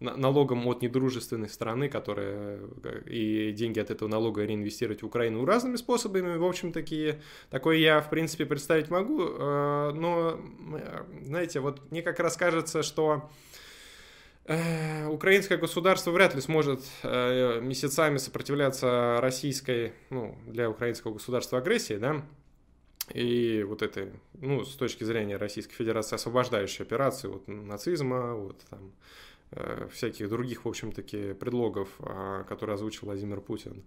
налогом 0.00 0.66
от 0.66 0.82
недружественной 0.82 1.48
страны, 1.48 1.88
которая 1.88 2.60
и 3.06 3.52
деньги 3.52 3.80
от 3.80 3.90
этого 3.90 4.08
налога 4.08 4.44
реинвестировать 4.44 5.02
в 5.02 5.06
Украину 5.06 5.44
разными 5.44 5.76
способами. 5.76 6.36
В 6.36 6.44
общем, 6.44 6.72
такие, 6.72 7.22
такое 7.50 7.78
я, 7.78 8.00
в 8.00 8.10
принципе, 8.10 8.44
представить 8.44 8.90
могу. 8.90 9.22
Э, 9.22 9.92
но, 9.94 10.40
знаете, 11.22 11.60
вот 11.60 11.90
мне 11.90 12.02
как 12.02 12.20
раз 12.20 12.36
кажется, 12.36 12.82
что 12.82 13.30
э, 14.44 15.06
украинское 15.06 15.56
государство 15.56 16.10
вряд 16.10 16.34
ли 16.34 16.42
сможет 16.42 16.82
э, 17.02 17.60
месяцами 17.62 18.18
сопротивляться 18.18 19.18
российской, 19.22 19.92
ну, 20.10 20.36
для 20.46 20.68
украинского 20.68 21.14
государства 21.14 21.58
агрессии, 21.58 21.94
да, 21.94 22.22
и 23.14 23.64
вот 23.66 23.80
этой, 23.80 24.10
ну, 24.34 24.64
с 24.64 24.74
точки 24.74 25.04
зрения 25.04 25.36
Российской 25.36 25.74
Федерации, 25.74 26.16
освобождающей 26.16 26.84
операции 26.84 27.28
от 27.28 27.46
нацизма, 27.46 28.34
вот 28.34 28.60
там, 28.68 28.80
Э, 28.80 29.25
всяких 29.92 30.28
других, 30.28 30.64
в 30.64 30.68
общем-таки, 30.68 31.32
предлогов, 31.34 31.88
а, 32.00 32.44
которые 32.44 32.74
озвучил 32.74 33.06
Владимир 33.06 33.40
Путин. 33.40 33.84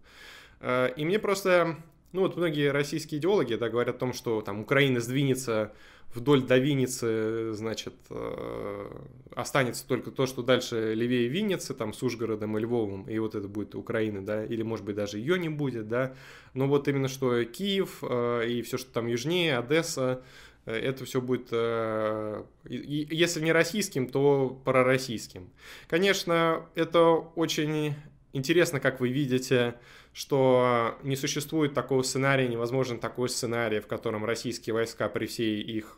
Э, 0.62 0.90
и 0.96 1.06
мне 1.06 1.20
просто, 1.20 1.78
ну 2.12 2.22
вот 2.22 2.38
многие 2.38 2.72
российские 2.72 3.20
идеологи 3.20 3.56
да, 3.56 3.70
говорят 3.70 3.96
о 3.96 4.00
том, 4.00 4.14
что 4.14 4.42
там 4.42 4.62
Украина 4.62 5.00
сдвинется 5.00 5.74
вдоль 6.14 6.42
до 6.42 6.58
Винницы, 6.58 7.54
значит, 7.54 7.94
э, 8.10 8.92
останется 9.36 9.88
только 9.88 10.10
то, 10.10 10.26
что 10.26 10.42
дальше 10.42 10.96
левее 10.96 11.28
Винницы, 11.28 11.76
там, 11.76 11.94
с 11.94 12.02
Ужгородом 12.02 12.58
и 12.58 12.62
Львовом, 12.62 13.08
и 13.08 13.20
вот 13.20 13.36
это 13.36 13.48
будет 13.48 13.76
Украина, 13.76 14.26
да, 14.26 14.44
или, 14.44 14.64
может 14.64 14.86
быть, 14.86 14.96
даже 14.96 15.20
ее 15.20 15.38
не 15.38 15.50
будет, 15.50 15.88
да, 15.88 16.16
но 16.56 16.68
вот 16.68 16.88
именно 16.88 17.10
что 17.10 17.44
Киев 17.44 18.04
и 18.04 18.64
все, 18.64 18.80
что 18.80 18.92
там 18.92 19.06
южнее, 19.06 19.60
Одесса, 19.60 20.24
Э, 20.24 20.24
это 20.66 21.06
все 21.06 21.22
будет, 21.22 21.50
э, 21.52 22.44
если 22.66 23.42
не 23.42 23.52
российским, 23.52 24.08
то 24.08 24.62
пророссийским. 24.66 25.50
Конечно, 25.88 26.68
это 26.76 27.10
очень 27.10 27.96
интересно, 28.34 28.80
как 28.80 29.00
вы 29.00 29.10
видите, 29.10 29.76
что 30.14 30.98
не 31.04 31.16
существует 31.16 31.74
такого 31.74 32.04
сценария, 32.04 32.48
невозможен 32.48 33.00
такой 33.00 33.30
сценарий, 33.30 33.80
в 33.80 33.88
котором 33.88 34.26
российские 34.26 34.74
войска 34.74 35.10
при 35.10 35.26
всей 35.26 35.62
их 35.62 35.98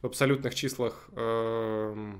в 0.00 0.06
абсолютных 0.06 0.54
числах 0.54 1.08
э, 1.12 2.14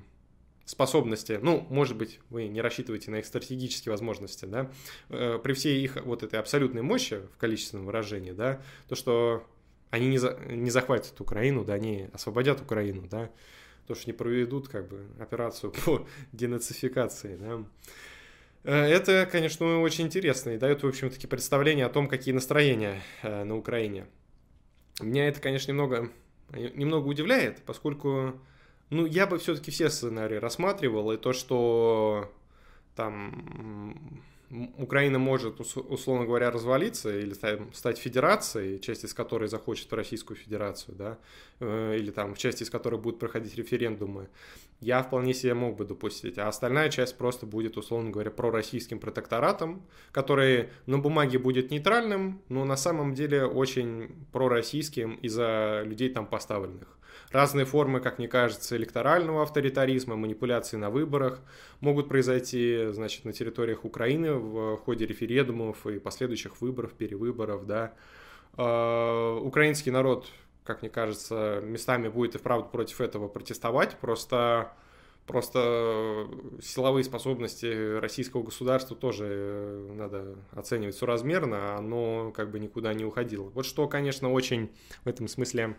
способности, 0.65 1.39
ну, 1.43 1.67
может 1.69 1.97
быть, 1.97 2.21
вы 2.31 2.47
не 2.47 2.61
рассчитываете 2.61 3.11
на 3.11 3.17
их 3.17 3.27
стратегические 3.27 3.91
возможности, 3.91 4.45
да, 4.45 4.71
при 5.09 5.53
всей 5.53 5.83
их 5.83 5.97
вот 6.05 6.23
этой 6.23 6.39
абсолютной 6.39 6.83
мощи 6.83 7.21
в 7.35 7.37
количественном 7.37 7.87
выражении, 7.87 8.31
да, 8.33 8.63
то, 8.89 8.95
что 8.95 9.47
они 9.93 10.09
не, 10.09 10.19
за, 10.19 10.39
не 10.49 10.71
захватят 10.71 11.21
Украину, 11.21 11.65
да, 11.65 11.75
они 11.75 12.09
освободят 12.15 12.63
Украину, 12.63 13.07
да, 13.09 13.31
то, 13.87 13.95
что 13.95 14.09
не 14.09 14.15
проведут 14.15 14.69
как 14.69 14.89
бы 14.89 15.07
операцию 15.21 15.71
по 15.85 16.09
денацификации, 16.33 17.37
да. 17.37 17.65
Э, 18.65 18.87
это, 18.87 19.29
конечно, 19.31 19.81
очень 19.81 20.07
интересно 20.07 20.51
и 20.51 20.57
дает, 20.57 20.83
в 20.83 20.87
общем-таки, 20.87 21.27
представление 21.27 21.85
о 21.85 21.91
том, 21.91 22.09
какие 22.09 22.33
настроения 22.33 23.03
э, 23.23 23.45
на 23.45 23.55
Украине. 23.55 24.07
Меня 24.99 25.29
это, 25.29 25.41
конечно, 25.41 25.71
немного, 25.71 26.09
немного 26.51 27.07
удивляет, 27.07 27.63
поскольку, 27.67 28.41
ну, 28.89 29.05
я 29.05 29.27
бы 29.27 29.39
все-таки 29.39 29.71
все 29.71 29.91
сценарии 29.91 30.37
рассматривал, 30.37 31.13
и 31.13 31.19
то, 31.19 31.35
что 31.35 32.33
там 32.97 34.23
Украина 34.77 35.19
может, 35.19 35.61
условно 35.61 36.27
говоря, 36.27 36.51
развалиться 36.51 37.17
или 37.19 37.35
стать 37.73 37.99
федерацией, 37.99 38.81
часть 38.81 39.05
из 39.05 39.15
которой 39.15 39.49
захочет 39.49 39.91
в 39.91 39.95
Российскую 39.95 40.37
Федерацию, 40.37 40.95
да, 40.95 41.19
э, 41.61 41.97
или 41.99 42.11
там 42.11 42.35
в 42.35 42.39
части 42.39 42.63
из 42.63 42.69
которой 42.69 43.01
будут 43.01 43.19
проходить 43.19 43.55
референдумы, 43.57 44.29
я 44.81 45.03
вполне 45.03 45.33
себе 45.33 45.55
мог 45.55 45.77
бы 45.77 45.87
допустить. 45.87 46.37
А 46.39 46.49
остальная 46.49 46.91
часть 46.91 47.17
просто 47.17 47.47
будет, 47.47 47.79
условно 47.79 48.11
говоря, 48.11 48.31
пророссийским 48.31 48.99
протекторатом, 48.99 49.83
который 50.11 50.69
на 50.85 50.99
бумаге 50.99 51.39
будет 51.39 51.71
нейтральным, 51.71 52.43
но 52.51 52.67
на 52.67 52.77
самом 52.77 53.15
деле 53.15 53.47
очень 53.47 54.11
пророссийским 54.33 55.15
из-за 55.15 55.83
людей 55.87 56.11
там 56.11 56.27
поставленных. 56.27 56.99
Разные 57.33 57.65
формы, 57.65 58.01
как 58.01 58.19
мне 58.19 58.29
кажется, 58.29 58.77
электорального 58.77 59.43
авторитаризма, 59.43 60.17
манипуляции 60.17 60.77
на 60.77 60.91
выборах 60.91 61.41
могут 61.81 62.09
произойти, 62.09 62.89
значит, 62.91 63.25
на 63.25 63.33
территориях 63.33 63.85
Украины 63.85 64.35
в 64.35 64.77
ходе 64.77 65.07
референдумов 65.07 65.87
и 65.87 65.99
последующих 65.99 66.61
выборов, 66.61 66.93
перевыборов, 66.93 67.67
да. 67.67 67.95
А, 68.57 69.39
украинский 69.39 69.91
народ, 69.91 70.29
как 70.65 70.83
мне 70.83 70.91
кажется, 70.91 71.61
местами 71.63 72.09
будет 72.09 72.35
и 72.35 72.39
вправду 72.39 72.69
против 72.69 73.01
этого 73.01 73.29
протестовать, 73.29 73.97
просто 73.97 74.73
Просто 75.27 76.27
силовые 76.61 77.05
способности 77.05 77.99
российского 77.99 78.43
государства 78.43 78.97
тоже 78.97 79.27
э, 79.29 79.93
надо 79.95 80.35
оценивать 80.51 80.97
соразмерно, 80.97 81.77
оно 81.77 82.33
как 82.35 82.51
бы 82.51 82.59
никуда 82.59 82.93
не 82.93 83.05
уходило. 83.05 83.45
Вот 83.51 83.65
что, 83.65 83.87
конечно, 83.87 84.33
очень 84.33 84.73
в 85.05 85.09
этом 85.09 85.29
смысле 85.29 85.77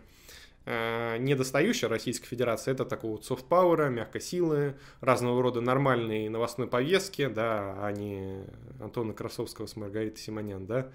э, 0.64 1.16
недостающая 1.18 1.88
Российской 1.88 2.26
Федерации, 2.26 2.72
это 2.72 2.84
такого 2.84 3.20
софт-пауэра, 3.20 3.88
мягкой 3.88 4.20
силы, 4.20 4.76
разного 5.00 5.42
рода 5.42 5.60
нормальные 5.60 6.30
новостной 6.30 6.66
повестки, 6.66 7.26
да, 7.26 7.76
а 7.80 7.92
не 7.92 8.44
Антона 8.80 9.12
Красовского 9.14 9.66
с 9.66 9.76
Маргаритой 9.76 10.18
Симонян, 10.18 10.66
да. 10.66 10.90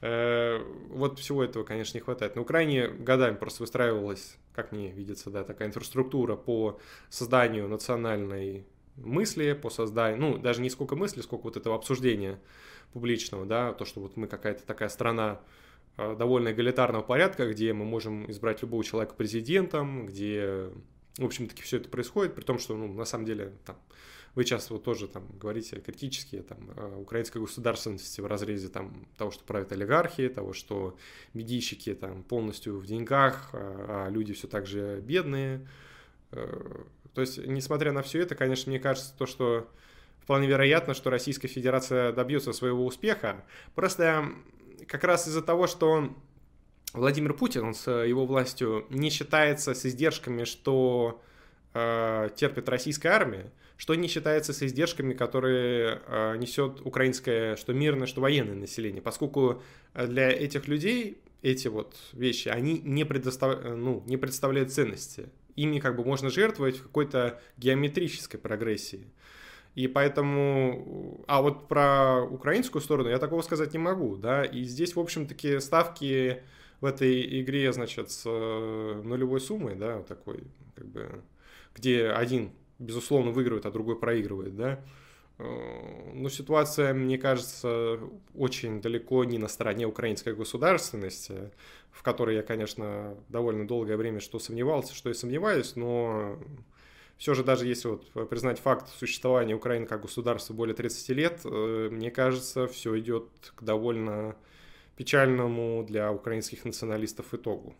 Э, 0.00 0.58
вот 0.88 1.18
всего 1.18 1.44
этого, 1.44 1.64
конечно, 1.64 1.96
не 1.96 2.02
хватает. 2.02 2.36
На 2.36 2.42
Украине 2.42 2.88
годами 2.88 3.36
просто 3.36 3.62
выстраивалась, 3.62 4.36
как 4.54 4.72
мне 4.72 4.90
видится, 4.90 5.30
да, 5.30 5.44
такая 5.44 5.68
инфраструктура 5.68 6.36
по 6.36 6.80
созданию 7.10 7.68
национальной 7.68 8.66
мысли, 8.96 9.52
по 9.52 9.70
созданию, 9.70 10.20
ну, 10.20 10.38
даже 10.38 10.60
не 10.62 10.70
сколько 10.70 10.96
мысли, 10.96 11.20
сколько 11.20 11.44
вот 11.44 11.56
этого 11.56 11.74
обсуждения 11.74 12.38
публичного, 12.92 13.46
да, 13.46 13.72
то, 13.72 13.84
что 13.84 14.00
вот 14.00 14.16
мы 14.16 14.26
какая-то 14.26 14.66
такая 14.66 14.88
страна, 14.88 15.40
довольно 16.18 16.52
эгалитарного 16.52 17.02
порядка, 17.02 17.50
где 17.50 17.72
мы 17.72 17.84
можем 17.84 18.30
избрать 18.30 18.62
любого 18.62 18.84
человека 18.84 19.14
президентом, 19.14 20.06
где, 20.06 20.70
в 21.18 21.24
общем-таки, 21.24 21.62
все 21.62 21.78
это 21.78 21.88
происходит, 21.88 22.34
при 22.34 22.42
том, 22.42 22.58
что, 22.58 22.76
ну, 22.76 22.92
на 22.92 23.04
самом 23.04 23.24
деле, 23.24 23.52
там, 23.64 23.76
вы 24.34 24.44
часто 24.44 24.74
вот 24.74 24.84
тоже 24.84 25.08
там 25.08 25.26
говорите 25.38 25.80
критически 25.80 26.42
там, 26.42 26.70
украинской 27.00 27.38
государственности 27.38 28.20
в 28.20 28.26
разрезе 28.26 28.68
там, 28.68 29.08
того, 29.16 29.30
что 29.30 29.44
правят 29.44 29.72
олигархи, 29.72 30.28
того, 30.28 30.52
что 30.52 30.96
медийщики 31.34 31.94
там 31.94 32.22
полностью 32.22 32.78
в 32.78 32.86
деньгах, 32.86 33.50
а, 33.52 34.06
а 34.06 34.10
люди 34.10 34.32
все 34.32 34.46
так 34.46 34.66
же 34.66 35.00
бедные. 35.00 35.66
Э, 36.30 36.84
то 37.12 37.20
есть, 37.20 37.38
несмотря 37.44 37.92
на 37.92 38.02
все 38.02 38.20
это, 38.20 38.34
конечно, 38.36 38.70
мне 38.70 38.78
кажется, 38.78 39.12
то, 39.18 39.26
что 39.26 39.68
вполне 40.20 40.46
вероятно, 40.46 40.94
что 40.94 41.10
Российская 41.10 41.48
Федерация 41.48 42.12
добьется 42.12 42.52
своего 42.52 42.86
успеха. 42.86 43.44
Просто 43.74 44.26
как 44.86 45.04
раз 45.04 45.28
из-за 45.28 45.42
того, 45.42 45.66
что 45.66 46.14
Владимир 46.92 47.34
Путин, 47.34 47.64
он 47.64 47.74
с 47.74 47.90
его 47.90 48.26
властью 48.26 48.86
не 48.90 49.10
считается 49.10 49.74
с 49.74 49.86
издержками, 49.86 50.44
что 50.44 51.22
э, 51.74 52.30
терпит 52.34 52.68
российская 52.68 53.10
армия, 53.10 53.52
что 53.76 53.94
не 53.94 54.08
считается 54.08 54.52
с 54.52 54.62
издержками, 54.62 55.14
которые 55.14 56.00
э, 56.06 56.36
несет 56.36 56.80
украинское, 56.84 57.56
что 57.56 57.72
мирное, 57.72 58.06
что 58.06 58.20
военное 58.20 58.56
население, 58.56 59.02
поскольку 59.02 59.62
для 59.94 60.30
этих 60.30 60.68
людей 60.68 61.18
эти 61.42 61.68
вот 61.68 61.96
вещи, 62.12 62.48
они 62.48 62.80
не, 62.84 63.04
предостав... 63.04 63.64
ну, 63.64 64.02
не 64.06 64.16
представляют 64.16 64.72
ценности. 64.72 65.28
Ими 65.56 65.78
как 65.78 65.96
бы 65.96 66.04
можно 66.04 66.30
жертвовать 66.30 66.76
в 66.76 66.82
какой-то 66.82 67.40
геометрической 67.56 68.38
прогрессии. 68.38 69.06
И 69.74 69.86
поэтому... 69.88 71.24
А 71.26 71.42
вот 71.42 71.68
про 71.68 72.22
украинскую 72.24 72.82
сторону 72.82 73.08
я 73.08 73.18
такого 73.18 73.42
сказать 73.42 73.72
не 73.72 73.78
могу, 73.78 74.16
да. 74.16 74.44
И 74.44 74.64
здесь, 74.64 74.96
в 74.96 75.00
общем-таки, 75.00 75.60
ставки 75.60 76.42
в 76.80 76.84
этой 76.86 77.40
игре, 77.40 77.72
значит, 77.72 78.10
с 78.10 78.22
э, 78.26 79.02
нулевой 79.04 79.40
суммой, 79.40 79.76
да, 79.76 80.02
такой, 80.02 80.44
как 80.74 80.86
бы, 80.86 81.22
где 81.74 82.08
один, 82.08 82.52
безусловно, 82.78 83.30
выигрывает, 83.30 83.66
а 83.66 83.70
другой 83.70 83.98
проигрывает, 83.98 84.56
да, 84.56 84.80
ну, 85.38 86.28
ситуация, 86.28 86.92
мне 86.92 87.16
кажется, 87.16 87.98
очень 88.34 88.82
далеко 88.82 89.24
не 89.24 89.38
на 89.38 89.48
стороне 89.48 89.86
украинской 89.86 90.34
государственности, 90.34 91.50
в 91.90 92.02
которой 92.02 92.36
я, 92.36 92.42
конечно, 92.42 93.16
довольно 93.28 93.66
долгое 93.66 93.96
время 93.96 94.20
что 94.20 94.38
сомневался, 94.38 94.94
что 94.94 95.08
и 95.08 95.14
сомневаюсь, 95.14 95.76
но 95.76 96.38
все 97.20 97.34
же 97.34 97.44
даже 97.44 97.66
если 97.66 97.88
вот 97.88 98.30
признать 98.30 98.58
факт 98.58 98.88
существования 98.98 99.54
Украины 99.54 99.84
как 99.84 100.00
государства 100.00 100.54
более 100.54 100.74
30 100.74 101.08
лет, 101.10 101.40
э, 101.44 101.88
мне 101.92 102.10
кажется, 102.10 102.66
все 102.66 102.98
идет 102.98 103.28
к 103.54 103.62
довольно 103.62 104.36
печальному 104.96 105.84
для 105.86 106.10
украинских 106.10 106.64
националистов 106.64 107.34
итогу. 107.34 107.74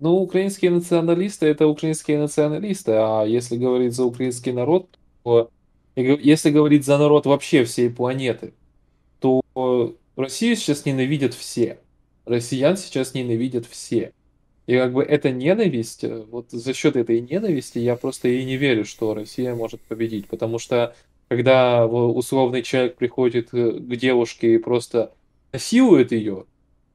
Ну, 0.00 0.16
украинские 0.16 0.72
националисты 0.72 1.46
это 1.46 1.68
украинские 1.68 2.18
националисты, 2.18 2.90
а 2.92 3.22
если 3.24 3.56
говорить 3.56 3.94
за 3.94 4.02
украинский 4.04 4.50
народ, 4.50 4.98
то 5.22 5.50
если 5.94 6.50
говорить 6.50 6.84
за 6.84 6.98
народ 6.98 7.26
вообще 7.26 7.62
всей 7.64 7.88
планеты, 7.88 8.52
то 9.20 9.42
Россию 10.16 10.56
сейчас 10.56 10.84
ненавидят 10.84 11.34
все. 11.34 11.78
Россиян 12.24 12.76
сейчас 12.76 13.14
ненавидят 13.14 13.64
все. 13.66 14.12
И 14.68 14.76
как 14.76 14.92
бы 14.92 15.02
эта 15.02 15.30
ненависть, 15.30 16.04
э, 16.04 16.24
вот 16.30 16.50
за 16.50 16.74
счет 16.74 16.94
этой 16.94 17.22
ненависти 17.22 17.78
я 17.78 17.96
просто 17.96 18.28
и 18.28 18.44
не 18.44 18.58
верю, 18.58 18.84
что 18.84 19.14
Россия 19.14 19.54
может 19.54 19.80
победить. 19.80 20.28
Потому 20.28 20.58
что 20.58 20.94
когда 21.28 21.86
условный 21.86 22.62
человек 22.62 22.96
приходит 22.96 23.48
э, 23.54 23.72
к 23.72 23.96
девушке 23.96 24.54
и 24.54 24.58
просто 24.58 25.14
насилует 25.54 26.12
ее, 26.12 26.44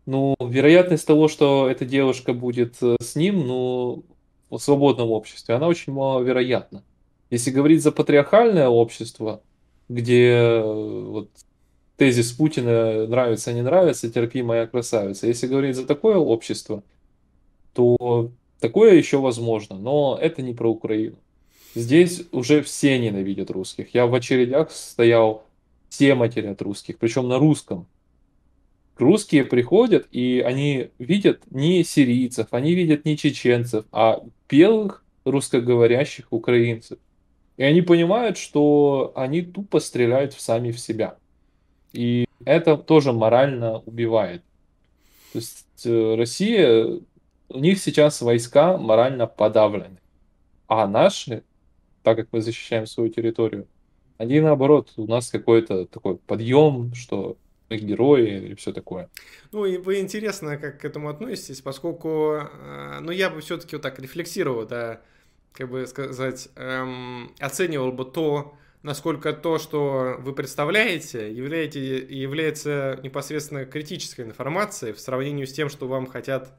ну, 0.06 0.36
вероятность 0.40 1.08
того, 1.08 1.28
что 1.28 1.68
эта 1.68 1.84
девушка 1.84 2.34
будет 2.34 2.76
э, 2.84 2.96
с 3.02 3.16
ним, 3.16 3.48
ну, 3.48 4.04
в 4.52 4.60
свободном 4.60 5.10
обществе, 5.10 5.56
она 5.56 5.68
очень 5.68 5.94
маловероятна. 5.94 6.84
Если 7.32 7.50
говорить 7.50 7.82
за 7.82 7.92
патриархальное 7.92 8.68
общество, 8.68 9.42
где 9.90 10.62
вот 10.64 11.32
тезис 11.98 12.34
Путина 12.34 13.08
нравится, 13.08 13.52
не 13.52 13.64
нравится, 13.64 14.12
терпи 14.12 14.44
моя 14.44 14.68
красавица. 14.68 15.26
Если 15.26 15.48
говорить 15.48 15.76
за 15.76 15.88
такое 15.88 16.18
общество, 16.18 16.84
то 17.74 18.32
такое 18.60 18.96
еще 18.96 19.20
возможно, 19.20 19.78
но 19.78 20.18
это 20.22 20.42
не 20.42 20.54
про 20.54 20.70
Украину. 20.70 21.18
Здесь 21.76 22.24
уже 22.32 22.62
все 22.62 23.00
ненавидят 23.00 23.50
русских. 23.50 23.94
Я 23.94 24.06
в 24.06 24.14
очередях 24.14 24.72
стоял, 24.72 25.44
все 25.90 26.16
матерят 26.16 26.62
русских, 26.62 26.98
причем 27.00 27.28
на 27.28 27.40
русском. 27.40 27.88
Русские 28.98 29.44
приходят, 29.44 30.08
и 30.12 30.44
они 30.46 30.90
видят 31.00 31.42
не 31.50 31.84
сирийцев, 31.84 32.48
они 32.52 32.76
видят 32.76 33.06
не 33.06 33.18
чеченцев, 33.18 33.86
а 33.92 34.22
белых 34.48 35.04
русскоговорящих 35.26 36.28
украинцев. 36.30 37.00
И 37.58 37.64
они 37.64 37.82
понимают, 37.82 38.38
что 38.38 39.12
они 39.16 39.42
тупо 39.42 39.80
стреляют 39.80 40.34
сами 40.34 40.72
в 40.72 40.80
себя. 40.80 41.18
И 41.92 42.26
это 42.46 42.78
тоже 42.78 43.14
морально 43.14 43.80
убивает. 43.80 44.44
То 45.32 45.40
есть 45.40 45.86
э, 45.86 46.16
Россия 46.16 47.00
у 47.54 47.60
них 47.60 47.80
сейчас 47.80 48.22
войска 48.22 48.78
морально 48.78 49.28
подавлены. 49.28 50.00
А 50.68 50.88
наши, 50.88 51.44
так 52.02 52.18
как 52.18 52.28
мы 52.32 52.42
защищаем 52.42 52.88
свою 52.88 53.10
территорию, 53.10 53.68
они 54.18 54.40
наоборот, 54.40 54.92
у 54.98 55.06
нас 55.06 55.30
какой-то 55.30 55.86
такой 55.86 56.18
подъем, 56.18 56.94
что 56.94 57.38
мы 57.70 57.78
герои 57.78 58.52
и 58.52 58.56
все 58.56 58.72
такое. 58.72 59.10
Ну, 59.52 59.66
и 59.66 59.78
вы 59.78 60.00
интересно, 60.00 60.58
как 60.58 60.82
к 60.82 60.86
этому 60.86 61.10
относитесь, 61.10 61.62
поскольку, 61.62 62.40
э, 62.42 63.00
ну, 63.02 63.12
я 63.12 63.30
бы 63.30 63.42
все-таки 63.42 63.76
вот 63.76 63.84
так 63.84 64.00
рефлексировал, 64.00 64.66
да, 64.66 65.02
как 65.54 65.70
бы 65.70 65.86
сказать, 65.88 66.50
эм, 66.56 67.34
оценивал 67.40 67.92
бы 67.92 68.06
то, 68.06 68.56
насколько 68.82 69.34
то, 69.34 69.60
что 69.60 70.18
вы 70.20 70.34
представляете, 70.34 71.32
являете, 71.32 71.98
является 71.98 73.00
непосредственно 73.04 73.66
критической 73.66 74.26
информацией 74.26 74.94
в 74.94 75.00
сравнении 75.00 75.46
с 75.46 75.54
тем, 75.54 75.70
что 75.70 75.88
вам 75.88 76.08
хотят 76.08 76.52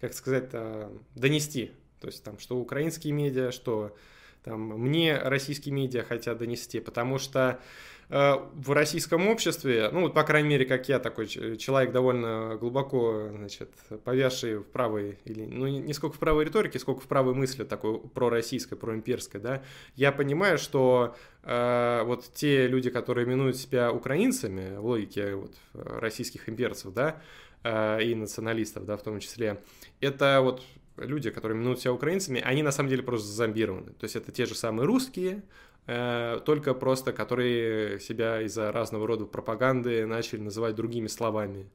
как 0.00 0.14
сказать, 0.14 0.48
э, 0.52 0.90
донести. 1.14 1.72
То 2.00 2.06
есть 2.06 2.24
там, 2.24 2.38
что 2.38 2.58
украинские 2.58 3.12
медиа, 3.12 3.52
что 3.52 3.94
там 4.42 4.60
мне 4.60 5.18
российские 5.18 5.74
медиа 5.74 6.02
хотят 6.02 6.38
донести, 6.38 6.80
потому 6.80 7.18
что 7.18 7.60
э, 8.08 8.32
в 8.54 8.72
российском 8.72 9.28
обществе, 9.28 9.90
ну 9.92 10.02
вот 10.02 10.14
по 10.14 10.22
крайней 10.22 10.48
мере, 10.48 10.64
как 10.64 10.88
я 10.88 10.98
такой 10.98 11.26
человек 11.26 11.92
довольно 11.92 12.56
глубоко, 12.58 13.28
значит, 13.36 13.70
повязший 14.04 14.58
в 14.58 14.64
правой, 14.64 15.18
или, 15.26 15.44
ну 15.44 15.66
не 15.66 15.92
сколько 15.92 16.16
в 16.16 16.18
правой 16.18 16.46
риторике, 16.46 16.78
сколько 16.78 17.02
в 17.02 17.06
правой 17.06 17.34
мысли 17.34 17.64
такой 17.64 18.00
пророссийской, 18.00 18.78
проимперской, 18.78 19.40
да, 19.42 19.62
я 19.94 20.10
понимаю, 20.10 20.56
что 20.56 21.14
э, 21.42 22.02
вот 22.04 22.30
те 22.32 22.66
люди, 22.66 22.88
которые 22.88 23.26
именуют 23.26 23.58
себя 23.58 23.92
украинцами 23.92 24.78
в 24.78 24.86
логике 24.86 25.34
вот, 25.34 25.54
российских 25.74 26.48
имперцев, 26.48 26.94
да, 26.94 27.20
и 27.62 28.14
националистов, 28.14 28.86
да, 28.86 28.96
в 28.96 29.02
том 29.02 29.20
числе, 29.20 29.62
это 30.00 30.40
вот 30.42 30.62
люди, 31.06 31.30
которые 31.30 31.58
минуют 31.58 31.80
себя 31.80 31.92
украинцами, 31.92 32.40
они 32.40 32.62
на 32.62 32.72
самом 32.72 32.88
деле 32.88 33.02
просто 33.02 33.28
зомбированы. 33.28 33.92
То 33.92 34.04
есть 34.04 34.16
это 34.16 34.32
те 34.32 34.46
же 34.46 34.54
самые 34.54 34.86
русские, 34.86 35.42
э, 35.86 36.40
только 36.44 36.74
просто 36.74 37.12
которые 37.12 38.00
себя 38.00 38.42
из-за 38.42 38.72
разного 38.72 39.06
рода 39.06 39.26
пропаганды 39.26 40.06
начали 40.06 40.40
называть 40.40 40.74
другими 40.74 41.06
словами. 41.06 41.68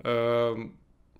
Э, 0.00 0.54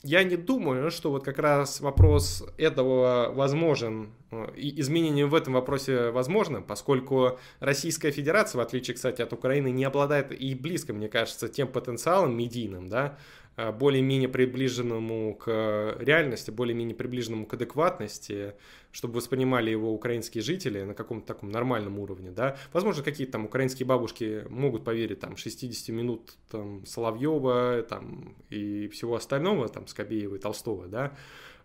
я 0.03 0.23
не 0.25 0.37
думаю, 0.37 0.91
что 0.91 1.11
вот 1.11 1.25
как 1.25 1.39
раз 1.39 1.81
вопрос 1.81 2.45
этого 2.59 3.33
возможен, 3.35 4.13
э, 4.31 4.53
и 4.57 4.81
изменение 4.81 5.27
в 5.27 5.35
этом 5.35 5.55
вопросе 5.55 6.11
возможно, 6.11 6.63
поскольку 6.63 7.39
Российская 7.61 8.11
Федерация, 8.11 8.59
в 8.59 8.63
отличие, 8.63 8.95
кстати, 8.95 9.23
от 9.23 9.33
Украины, 9.33 9.71
не 9.71 9.85
обладает 9.85 10.33
и 10.33 10.55
близко, 10.55 10.93
мне 10.93 11.09
кажется, 11.09 11.49
тем 11.49 11.69
потенциалом 11.69 12.37
медийным, 12.37 12.89
да, 12.89 13.17
Э, 13.17 13.46
более-менее 13.57 14.29
приближенному 14.29 15.35
к 15.35 15.97
реальности, 15.99 16.51
более-менее 16.51 16.95
приближенному 16.95 17.47
к 17.47 17.55
адекватности, 17.55 18.55
чтобы 18.93 19.15
воспринимали 19.15 19.71
его 19.71 19.93
украинские 19.93 20.43
жители 20.43 20.83
на 20.83 20.95
каком-то 20.95 21.27
таком 21.27 21.51
нормальном 21.51 21.99
уровне, 21.99 22.31
да. 22.31 22.57
Возможно, 22.73 23.03
какие-то 23.03 23.33
там 23.33 23.47
украинские 23.47 23.87
бабушки 23.87 24.45
могут 24.49 24.85
поверить 24.85 25.21
там 25.21 25.37
60 25.37 25.89
минут 25.89 26.35
там 26.51 26.85
Соловьева 26.85 27.83
там 27.89 28.37
и 28.51 28.89
всего 28.89 29.17
остального, 29.17 29.69
там 29.69 29.87
Скобеева 29.87 30.37
и 30.37 30.39
Толстого, 30.39 30.87
да, 30.87 31.13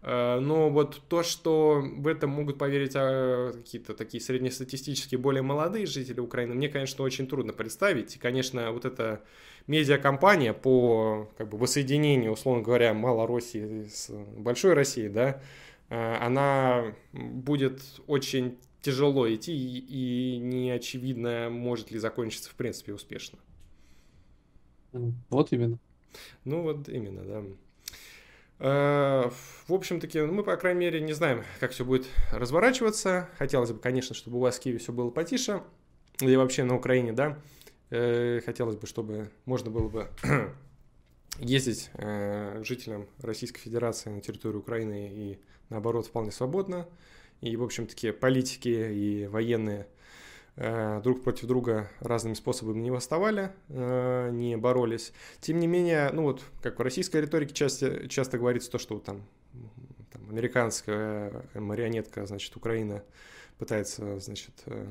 Э, 0.03 0.39
но 0.39 0.69
вот 0.69 1.01
то, 1.07 1.23
что 1.23 1.81
в 1.81 2.07
этом 2.07 2.31
могут 2.31 2.57
поверить 2.57 2.93
а, 2.95 3.51
какие-то 3.53 3.93
такие 3.93 4.21
среднестатистические, 4.21 5.19
более 5.19 5.43
молодые 5.43 5.85
жители 5.85 6.19
Украины, 6.19 6.55
мне, 6.55 6.69
конечно, 6.69 7.03
очень 7.03 7.27
трудно 7.27 7.53
представить. 7.53 8.15
И, 8.15 8.19
конечно, 8.19 8.71
вот 8.71 8.85
эта 8.85 9.21
медиакомпания 9.67 10.53
по 10.53 11.29
как 11.37 11.49
бы, 11.49 11.57
воссоединению, 11.57 12.31
условно 12.31 12.63
говоря, 12.63 12.93
Малороссии 12.93 13.85
с 13.85 14.09
Большой 14.09 14.73
Россией, 14.73 15.09
да, 15.09 15.41
э, 15.89 16.15
она 16.19 16.93
будет 17.13 17.81
очень 18.07 18.57
тяжело 18.81 19.31
идти 19.31 19.53
и 19.53 20.37
не 20.37 20.71
очевидно, 20.71 21.49
может 21.51 21.91
ли 21.91 21.99
закончиться 21.99 22.49
в 22.49 22.55
принципе 22.55 22.93
успешно. 22.93 23.39
Вот 25.29 25.51
именно. 25.51 25.77
Ну 26.43 26.63
вот 26.63 26.89
именно, 26.89 27.23
да. 27.23 27.43
Э, 28.59 29.29
в 29.67 29.73
общем-таки, 29.73 30.21
ну, 30.21 30.33
мы, 30.33 30.43
по 30.43 30.55
крайней 30.55 30.81
мере, 30.81 31.01
не 31.01 31.13
знаем, 31.13 31.43
как 31.59 31.71
все 31.71 31.83
будет 31.83 32.07
разворачиваться. 32.31 33.29
Хотелось 33.37 33.71
бы, 33.71 33.79
конечно, 33.79 34.13
чтобы 34.13 34.37
у 34.37 34.41
вас 34.41 34.57
в 34.57 34.59
Киеве 34.61 34.79
все 34.79 34.91
было 34.91 35.09
потише. 35.09 35.63
И 36.19 36.35
вообще 36.35 36.63
на 36.63 36.75
Украине, 36.75 37.11
да. 37.11 37.39
Э, 37.91 38.41
хотелось 38.45 38.77
бы, 38.77 38.87
чтобы 38.87 39.29
можно 39.45 39.69
было 39.69 39.89
бы 39.89 40.07
ездить 41.39 41.91
э, 41.93 42.63
жителям 42.63 43.07
Российской 43.19 43.59
Федерации 43.59 44.09
на 44.09 44.21
территорию 44.21 44.61
Украины 44.61 45.09
и 45.13 45.39
наоборот 45.69 46.07
вполне 46.07 46.31
свободно. 46.31 46.87
И, 47.41 47.55
в 47.55 47.63
общем-таки, 47.63 48.11
политики 48.11 48.69
и 48.69 49.27
военные– 49.27 49.87
Э, 50.57 50.99
друг 51.01 51.23
против 51.23 51.47
друга 51.47 51.89
разными 52.01 52.33
способами 52.33 52.81
не 52.81 52.91
восставали, 52.91 53.51
не 53.69 54.57
боролись. 54.57 55.13
Тем 55.39 55.59
не 55.59 55.67
менее, 55.67 56.09
ну 56.11 56.23
вот, 56.23 56.43
как 56.61 56.79
в 56.79 56.81
российской 56.81 57.21
риторике 57.21 57.53
часто, 57.53 58.07
часто 58.09 58.37
говорится 58.37 58.69
то, 58.69 58.77
что 58.77 58.99
там, 58.99 59.23
там 60.11 60.29
американская 60.29 61.45
марионетка, 61.53 62.25
значит, 62.25 62.55
Украина 62.55 63.03
пытается, 63.61 64.19
значит, 64.19 64.63
э, 64.65 64.85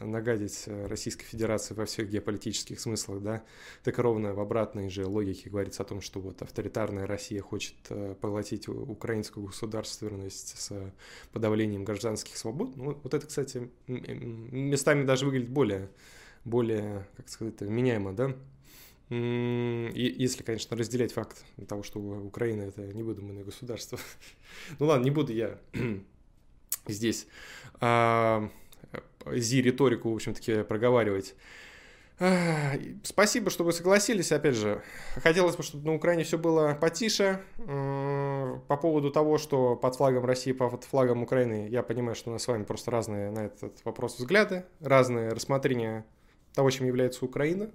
нагадить 0.00 0.64
Российской 0.66 1.26
Федерации 1.26 1.74
во 1.74 1.84
всех 1.84 2.08
геополитических 2.08 2.80
смыслах, 2.80 3.22
да, 3.22 3.44
так 3.82 3.98
ровно 3.98 4.32
в 4.32 4.40
обратной 4.40 4.88
же 4.88 5.04
логике 5.04 5.50
говорится 5.50 5.82
о 5.82 5.84
том, 5.84 6.00
что 6.00 6.20
вот 6.20 6.40
авторитарная 6.40 7.06
Россия 7.06 7.42
хочет 7.42 7.74
э, 7.90 8.14
поглотить 8.18 8.66
украинскую 8.66 9.44
государственность 9.44 10.58
с 10.58 10.72
подавлением 11.32 11.84
гражданских 11.84 12.38
свобод. 12.38 12.74
Ну, 12.76 12.98
вот 13.02 13.12
это, 13.12 13.26
кстати, 13.26 13.70
местами 13.88 15.04
даже 15.04 15.26
выглядит 15.26 15.50
более, 15.50 15.90
более, 16.46 17.06
как 17.18 17.28
сказать, 17.28 17.60
меняемо, 17.60 18.14
да, 18.14 18.34
и, 19.10 20.14
если, 20.16 20.42
конечно, 20.42 20.78
разделять 20.78 21.12
факт 21.12 21.44
того, 21.68 21.82
что 21.82 22.00
Украина 22.00 22.62
это 22.62 22.90
невыдуманное 22.90 23.44
государство. 23.44 23.98
ну 24.78 24.86
ладно, 24.86 25.04
не 25.04 25.10
буду 25.10 25.34
я 25.34 25.60
здесь 26.86 27.26
а, 27.80 28.48
зи-риторику, 29.26 30.10
в 30.10 30.14
общем-таки, 30.14 30.62
проговаривать. 30.62 31.34
Спасибо, 33.02 33.50
что 33.50 33.64
вы 33.64 33.72
согласились. 33.72 34.30
Опять 34.30 34.54
же, 34.54 34.82
хотелось 35.16 35.56
бы, 35.56 35.64
чтобы 35.64 35.84
на 35.86 35.94
Украине 35.94 36.22
все 36.22 36.38
было 36.38 36.78
потише. 36.80 37.40
По 37.56 38.76
поводу 38.76 39.10
того, 39.10 39.36
что 39.36 39.74
под 39.74 39.96
флагом 39.96 40.24
России, 40.24 40.52
под 40.52 40.84
флагом 40.84 41.24
Украины, 41.24 41.66
я 41.68 41.82
понимаю, 41.82 42.14
что 42.14 42.30
у 42.30 42.32
нас 42.32 42.44
с 42.44 42.46
вами 42.48 42.62
просто 42.62 42.92
разные 42.92 43.30
на 43.32 43.46
этот 43.46 43.84
вопрос 43.84 44.16
взгляды, 44.18 44.64
разные 44.80 45.30
рассмотрения 45.30 46.06
того, 46.54 46.70
чем 46.70 46.86
является 46.86 47.24
Украина. 47.24 47.70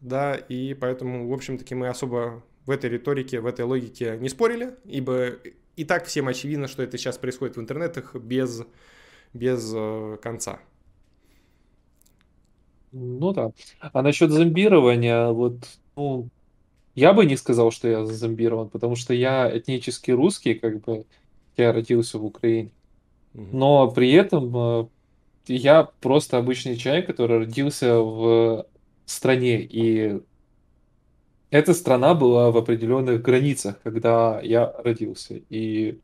Да, 0.00 0.34
и 0.34 0.74
поэтому, 0.74 1.28
в 1.28 1.32
общем-таки, 1.32 1.76
мы 1.76 1.86
особо 1.86 2.42
в 2.66 2.70
этой 2.70 2.90
риторике, 2.90 3.38
в 3.40 3.46
этой 3.46 3.64
логике 3.64 4.18
не 4.20 4.28
спорили, 4.28 4.74
ибо 4.84 5.34
и 5.76 5.84
так 5.84 6.06
всем 6.06 6.28
очевидно, 6.28 6.68
что 6.68 6.82
это 6.82 6.98
сейчас 6.98 7.18
происходит 7.18 7.56
в 7.56 7.60
интернетах 7.60 8.14
без, 8.14 8.62
без 9.32 9.72
э, 9.74 10.18
конца. 10.22 10.60
Ну 12.92 13.32
да. 13.32 13.50
А 13.80 14.02
насчет 14.02 14.30
зомбирования, 14.30 15.28
вот, 15.30 15.56
ну, 15.96 16.28
я 16.94 17.12
бы 17.12 17.26
не 17.26 17.36
сказал, 17.36 17.72
что 17.72 17.88
я 17.88 18.06
зомбирован, 18.06 18.68
потому 18.68 18.94
что 18.94 19.14
я 19.14 19.50
этнически 19.56 20.12
русский, 20.12 20.54
как 20.54 20.80
бы, 20.80 21.04
я 21.56 21.72
родился 21.72 22.18
в 22.18 22.24
Украине. 22.24 22.70
Но 23.32 23.90
при 23.90 24.12
этом 24.12 24.52
э, 24.56 24.86
я 25.48 25.90
просто 26.00 26.38
обычный 26.38 26.76
человек, 26.76 27.06
который 27.06 27.38
родился 27.38 27.98
в 27.98 28.66
стране, 29.06 29.60
и 29.60 30.20
эта 31.54 31.72
страна 31.72 32.14
была 32.14 32.50
в 32.50 32.56
определенных 32.56 33.22
границах, 33.22 33.76
когда 33.84 34.40
я 34.42 34.74
родился. 34.82 35.40
И 35.50 36.00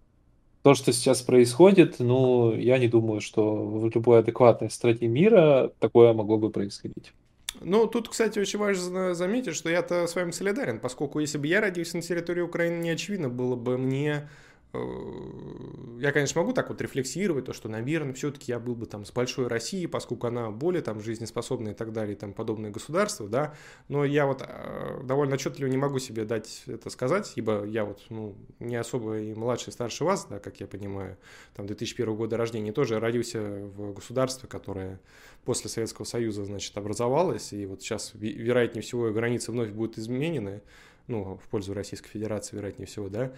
то, 0.63 0.75
что 0.75 0.93
сейчас 0.93 1.23
происходит, 1.23 1.97
ну, 1.99 2.55
я 2.55 2.79
не 2.79 2.87
думаю, 2.87 3.21
что 3.21 3.57
в 3.57 3.91
любой 3.93 4.21
адекватной 4.21 4.71
стране 4.71 5.09
мира 5.09 5.73
такое 5.81 6.13
могло 6.13 6.39
бы 6.39 6.51
происходить. 6.51 7.13
Ну, 7.61 7.89
тут, 7.89 8.09
кстати, 8.09 8.39
очень 8.39 8.61
важно 8.61 9.13
заметить, 9.15 9.57
что 9.57 9.69
я-то 9.69 10.07
с 10.07 10.15
вами 10.15 10.31
солидарен, 10.31 10.79
поскольку 10.79 11.19
если 11.19 11.39
бы 11.39 11.49
я 11.49 11.61
родился 11.61 11.97
на 11.97 12.03
территории 12.03 12.43
Украины, 12.43 12.81
не 12.81 12.91
очевидно 12.91 13.29
было 13.29 13.57
бы 13.57 13.77
мне 13.77 14.29
я, 14.73 16.13
конечно, 16.13 16.41
могу 16.41 16.53
так 16.53 16.69
вот 16.69 16.81
рефлексировать, 16.81 17.45
то, 17.45 17.53
что, 17.53 17.69
наверное, 17.69 18.15
все-таки 18.15 18.53
я 18.53 18.61
был 18.61 18.77
бы 18.77 18.87
там 18.87 19.05
с 19.05 19.11
большой 19.11 19.49
Россией, 19.49 19.89
поскольку 19.89 20.29
она 20.29 20.51
более 20.51 20.81
там 20.81 21.01
жизнеспособная 21.01 21.73
и 21.73 21.75
так 21.75 21.93
далее, 21.93 22.15
и 22.15 22.19
там 22.19 22.33
подобное 22.33 22.71
государство, 22.71 23.29
да, 23.29 23.55
но 23.89 24.05
я 24.05 24.27
вот 24.27 24.45
э, 24.47 25.01
довольно 25.03 25.35
отчетливо 25.35 25.69
не 25.69 25.77
могу 25.77 25.99
себе 25.99 26.25
дать 26.25 26.63
это 26.67 26.89
сказать, 26.91 27.33
ибо 27.35 27.65
я 27.65 27.85
вот, 27.85 28.07
ну, 28.11 28.37
не 28.61 28.77
особо 28.77 29.19
и 29.19 29.35
младше, 29.35 29.71
и 29.71 29.73
старше 29.73 30.05
вас, 30.05 30.27
да, 30.31 30.39
как 30.39 30.61
я 30.61 30.69
понимаю, 30.69 31.17
там 31.57 31.67
2001 31.67 32.15
года 32.15 32.37
рождения, 32.37 32.73
тоже 32.73 33.01
родился 33.01 33.41
в 33.41 33.93
государстве, 33.93 34.49
которое 34.49 35.01
после 35.45 35.69
Советского 35.69 36.05
Союза, 36.05 36.45
значит, 36.45 36.77
образовалось, 36.77 37.53
и 37.53 37.67
вот 37.67 37.83
сейчас, 37.83 38.13
вероятнее 38.15 38.83
всего, 38.83 39.11
границы 39.11 39.51
вновь 39.51 39.71
будут 39.71 39.99
изменены, 39.99 40.63
ну, 41.11 41.39
в 41.43 41.49
пользу 41.49 41.75
Российской 41.75 42.09
Федерации, 42.09 42.57
вероятнее 42.57 42.87
всего, 42.87 43.09
да, 43.09 43.25
э, 43.25 43.31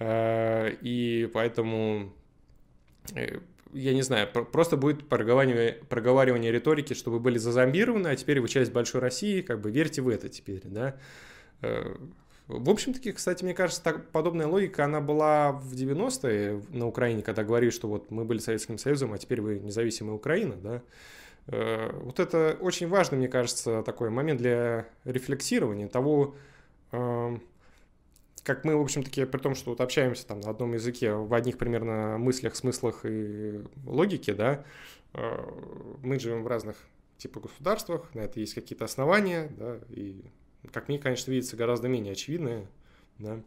и 0.00 1.30
поэтому 1.34 2.12
э, 3.14 3.38
я 3.72 3.94
не 3.94 4.02
знаю, 4.02 4.28
просто 4.28 4.76
будет 4.76 5.08
проговаривание, 5.08 5.78
проговаривание 5.88 6.50
риторики, 6.50 6.94
что 6.94 7.10
вы 7.10 7.20
были 7.20 7.38
зазомбированы, 7.38 8.08
а 8.08 8.16
теперь 8.16 8.40
вы 8.40 8.48
часть 8.48 8.72
большой 8.72 9.00
России, 9.00 9.42
как 9.42 9.60
бы 9.60 9.70
верьте 9.70 10.02
в 10.02 10.08
это 10.08 10.28
теперь, 10.28 10.62
да. 10.64 10.96
Э, 11.62 11.94
в 12.48 12.68
общем-таки, 12.68 13.12
кстати, 13.12 13.44
мне 13.44 13.54
кажется, 13.54 13.82
так, 13.82 14.10
подобная 14.10 14.46
логика, 14.48 14.84
она 14.84 15.00
была 15.00 15.52
в 15.52 15.72
90-е 15.72 16.62
на 16.70 16.86
Украине, 16.86 17.22
когда 17.22 17.44
говорили, 17.44 17.70
что 17.70 17.86
вот 17.86 18.10
мы 18.10 18.24
были 18.24 18.38
Советским 18.38 18.78
Союзом, 18.78 19.12
а 19.12 19.18
теперь 19.18 19.40
вы 19.40 19.60
независимая 19.60 20.14
Украина, 20.14 20.56
да. 20.56 20.82
Вот 21.46 22.20
это 22.20 22.56
очень 22.60 22.88
важный, 22.88 23.18
мне 23.18 23.28
кажется, 23.28 23.82
такой 23.82 24.10
момент 24.10 24.40
для 24.40 24.86
рефлексирования 25.04 25.88
того, 25.88 26.34
как 28.54 28.64
мы, 28.64 28.76
в 28.76 28.80
общем-таки, 28.80 29.26
при 29.26 29.38
том, 29.38 29.54
что 29.54 29.70
вот 29.70 29.80
общаемся 29.80 30.26
там 30.26 30.40
на 30.40 30.50
одном 30.50 30.72
языке, 30.72 31.12
в 31.12 31.32
одних 31.34 31.56
примерно 31.56 32.18
мыслях, 32.18 32.56
смыслах 32.56 33.02
и 33.04 33.60
логике, 33.86 34.34
да, 34.34 34.64
э, 35.14 35.50
мы 36.02 36.18
живем 36.18 36.42
в 36.42 36.48
разных 36.48 36.76
типа 37.16 37.38
государствах, 37.38 38.12
на 38.12 38.20
это 38.22 38.40
есть 38.40 38.54
какие-то 38.54 38.86
основания, 38.86 39.52
да, 39.56 39.78
и, 39.90 40.24
как 40.72 40.88
мне, 40.88 40.98
конечно, 40.98 41.30
видится 41.30 41.56
гораздо 41.56 41.86
менее 41.86 42.14
очевидное, 42.14 42.66
да. 43.18 43.40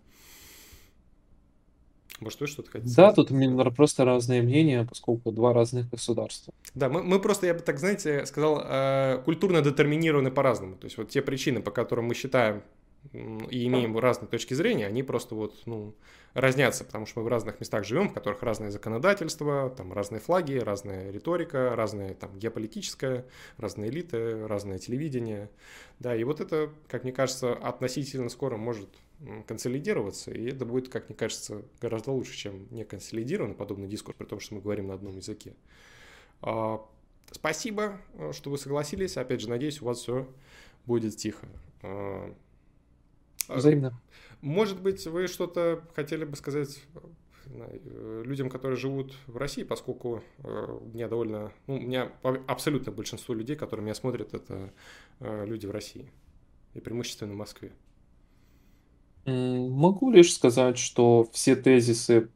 Может, 2.21 2.39
вы 2.39 2.47
что-то 2.47 2.71
хотите 2.71 2.95
Да, 2.95 3.11
тут 3.11 3.29
просто 3.75 4.05
разные 4.05 4.41
мнения, 4.41 4.85
поскольку 4.87 5.33
два 5.33 5.51
разных 5.51 5.89
государства. 5.89 6.53
Да, 6.75 6.87
мы, 6.87 7.03
мы 7.03 7.19
просто, 7.19 7.45
я 7.45 7.53
бы 7.53 7.59
так, 7.59 7.77
знаете, 7.77 8.25
сказал, 8.25 8.61
э, 8.63 9.21
культурно 9.25 9.61
детерминированы 9.61 10.31
по-разному. 10.31 10.77
То 10.77 10.85
есть 10.85 10.97
вот 10.97 11.09
те 11.09 11.21
причины, 11.21 11.61
по 11.61 11.71
которым 11.71 12.05
мы 12.05 12.15
считаем 12.15 12.63
и 13.11 13.67
имеем 13.67 13.97
разные 13.97 14.29
точки 14.29 14.53
зрения, 14.53 14.87
они 14.87 15.03
просто 15.03 15.35
вот, 15.35 15.55
ну, 15.65 15.93
разнятся, 16.33 16.83
потому 16.83 17.05
что 17.05 17.19
мы 17.19 17.25
в 17.25 17.27
разных 17.27 17.59
местах 17.59 17.85
живем, 17.85 18.09
в 18.09 18.13
которых 18.13 18.41
разное 18.43 18.71
законодательство, 18.71 19.69
там 19.69 19.93
разные 19.93 20.19
флаги, 20.19 20.57
разная 20.57 21.11
риторика, 21.11 21.75
разная 21.75 22.13
там 22.13 22.37
геополитическая, 22.39 23.25
разные 23.57 23.89
элиты, 23.89 24.47
разное 24.47 24.79
телевидение, 24.79 25.49
да, 25.99 26.15
и 26.15 26.23
вот 26.23 26.39
это, 26.39 26.71
как 26.87 27.03
мне 27.03 27.11
кажется, 27.11 27.53
относительно 27.53 28.29
скоро 28.29 28.57
может 28.57 28.89
консолидироваться, 29.47 30.31
и 30.31 30.49
это 30.49 30.65
будет, 30.65 30.89
как 30.89 31.09
мне 31.09 31.15
кажется, 31.15 31.61
гораздо 31.81 32.11
лучше, 32.11 32.35
чем 32.35 32.67
не 32.71 32.83
консолидированный 32.83 33.55
подобный 33.55 33.87
дискурс, 33.87 34.17
при 34.17 34.25
том, 34.25 34.39
что 34.39 34.55
мы 34.55 34.61
говорим 34.61 34.87
на 34.87 34.95
одном 34.95 35.15
языке. 35.15 35.53
А, 36.41 36.83
спасибо, 37.31 38.01
что 38.31 38.49
вы 38.49 38.57
согласились. 38.57 39.15
Опять 39.17 39.41
же, 39.41 39.49
надеюсь, 39.49 39.81
у 39.81 39.85
вас 39.85 39.99
все 39.99 40.27
будет 40.85 41.15
тихо. 41.15 41.47
А, 43.47 43.55
Взаимно. 43.55 43.93
Может 44.41 44.81
быть, 44.81 45.05
вы 45.07 45.27
что-то 45.27 45.83
хотели 45.95 46.25
бы 46.25 46.35
сказать 46.35 46.81
э, 47.45 48.23
людям, 48.25 48.49
которые 48.49 48.77
живут 48.77 49.13
в 49.27 49.37
России, 49.37 49.63
поскольку 49.63 50.21
э, 50.39 50.77
у 50.81 50.85
меня 50.93 51.07
довольно, 51.07 51.53
ну, 51.67 51.75
у 51.75 51.79
меня 51.79 52.11
абсолютно 52.47 52.91
большинство 52.91 53.33
людей, 53.33 53.55
которые 53.55 53.85
меня 53.85 53.95
смотрят, 53.95 54.33
это 54.33 54.73
э, 55.19 55.45
люди 55.45 55.65
в 55.65 55.71
России 55.71 56.11
и 56.73 56.79
преимущественно 56.79 57.33
в 57.33 57.37
Москве. 57.37 57.71
Могу 59.25 60.11
лишь 60.11 60.33
сказать, 60.33 60.77
что 60.77 61.27
все 61.31 61.55
тезисы, 61.55 62.29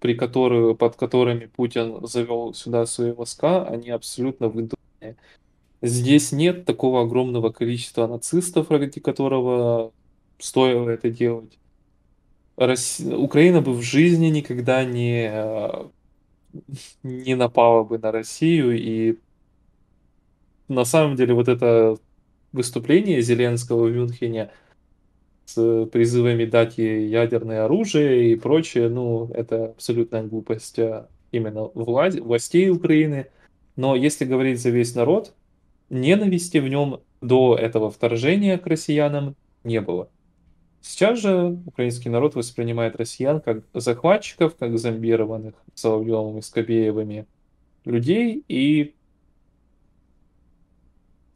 при 0.00 0.14
которых, 0.14 0.76
под 0.76 0.96
которыми 0.96 1.46
Путин 1.46 2.04
завел 2.06 2.52
сюда 2.54 2.86
свои 2.86 3.12
войска, 3.12 3.64
они 3.66 3.90
абсолютно 3.90 4.48
выдуманные. 4.48 5.16
Здесь 5.82 6.32
нет 6.32 6.64
такого 6.64 7.02
огромного 7.02 7.50
количества 7.50 8.08
нацистов, 8.08 8.70
ради 8.70 9.00
которого 9.00 9.92
стоило 10.44 10.90
это 10.90 11.08
делать. 11.08 11.58
Россия, 12.56 13.16
Украина 13.16 13.62
бы 13.62 13.72
в 13.72 13.80
жизни 13.80 14.26
никогда 14.26 14.84
не, 14.84 15.30
э, 15.32 15.88
не 17.02 17.34
напала 17.34 17.82
бы 17.82 17.98
на 17.98 18.12
Россию. 18.12 18.78
И 18.78 19.18
на 20.68 20.84
самом 20.84 21.16
деле 21.16 21.32
вот 21.32 21.48
это 21.48 21.96
выступление 22.52 23.22
Зеленского 23.22 23.86
в 23.86 23.92
Мюнхене 23.92 24.50
с 25.46 25.86
призывами 25.86 26.44
дать 26.44 26.76
ей 26.76 27.08
ядерное 27.08 27.64
оружие 27.64 28.32
и 28.32 28.36
прочее, 28.36 28.88
ну, 28.90 29.30
это 29.34 29.70
абсолютная 29.70 30.24
глупость 30.24 30.78
э, 30.78 31.06
именно 31.32 31.70
власть, 31.74 32.20
властей 32.20 32.68
Украины. 32.70 33.28
Но 33.76 33.96
если 33.96 34.26
говорить 34.26 34.60
за 34.60 34.68
весь 34.70 34.94
народ, 34.94 35.34
ненависти 35.88 36.58
в 36.58 36.68
нем 36.68 37.00
до 37.22 37.56
этого 37.56 37.90
вторжения 37.90 38.58
к 38.58 38.66
россиянам 38.66 39.36
не 39.64 39.80
было. 39.80 40.10
Сейчас 40.86 41.18
же 41.18 41.58
украинский 41.64 42.10
народ 42.10 42.34
воспринимает 42.34 42.94
россиян 42.96 43.40
как 43.40 43.64
захватчиков, 43.72 44.54
как 44.54 44.78
зомбированных 44.78 45.54
Соловьевым 45.74 46.42
Скобеевыми 46.42 47.26
людей, 47.86 48.44
и 48.48 48.94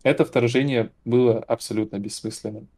это 0.02 0.26
вторжение 0.26 0.92
было 1.06 1.38
абсолютно 1.38 1.98
бессмысленным. 1.98 2.68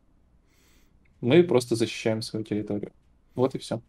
Мы 1.20 1.42
просто 1.42 1.74
защищаем 1.74 2.22
свою 2.22 2.44
территорию. 2.44 2.92
Вот 3.34 3.56
и 3.56 3.58
все. 3.58 3.82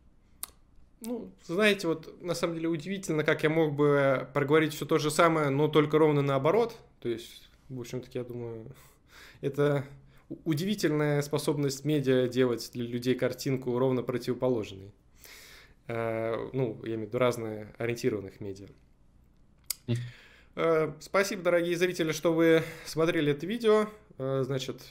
Ну, 1.01 1.29
знаете, 1.45 1.87
вот 1.87 2.19
на 2.23 2.33
самом 2.33 2.55
деле 2.55 2.67
удивительно, 2.67 3.23
как 3.23 3.43
я 3.43 3.51
мог 3.51 3.75
бы 3.75 4.27
проговорить 4.33 4.73
все 4.73 4.87
то 4.87 4.97
же 4.97 5.11
самое, 5.11 5.49
но 5.49 5.67
только 5.67 5.99
ровно 5.99 6.23
наоборот. 6.23 6.75
То 6.99 7.09
есть, 7.09 7.47
в 7.69 7.79
общем-таки, 7.79 8.17
я 8.17 8.23
думаю, 8.23 8.65
это 9.41 9.85
удивительная 10.45 11.21
способность 11.21 11.85
медиа 11.85 12.27
делать 12.27 12.69
для 12.73 12.85
людей 12.85 13.15
картинку 13.15 13.77
ровно 13.77 14.03
противоположной. 14.03 14.91
Э, 15.87 16.49
ну, 16.53 16.79
я 16.83 16.95
имею 16.95 17.05
в 17.05 17.09
виду 17.09 17.17
разные 17.17 17.73
ориентированных 17.77 18.39
медиа. 18.39 18.67
Э, 20.55 20.93
спасибо, 20.99 21.43
дорогие 21.43 21.75
зрители, 21.75 22.11
что 22.11 22.33
вы 22.33 22.63
смотрели 22.85 23.31
это 23.31 23.45
видео. 23.45 23.87
Э, 24.17 24.43
значит, 24.45 24.81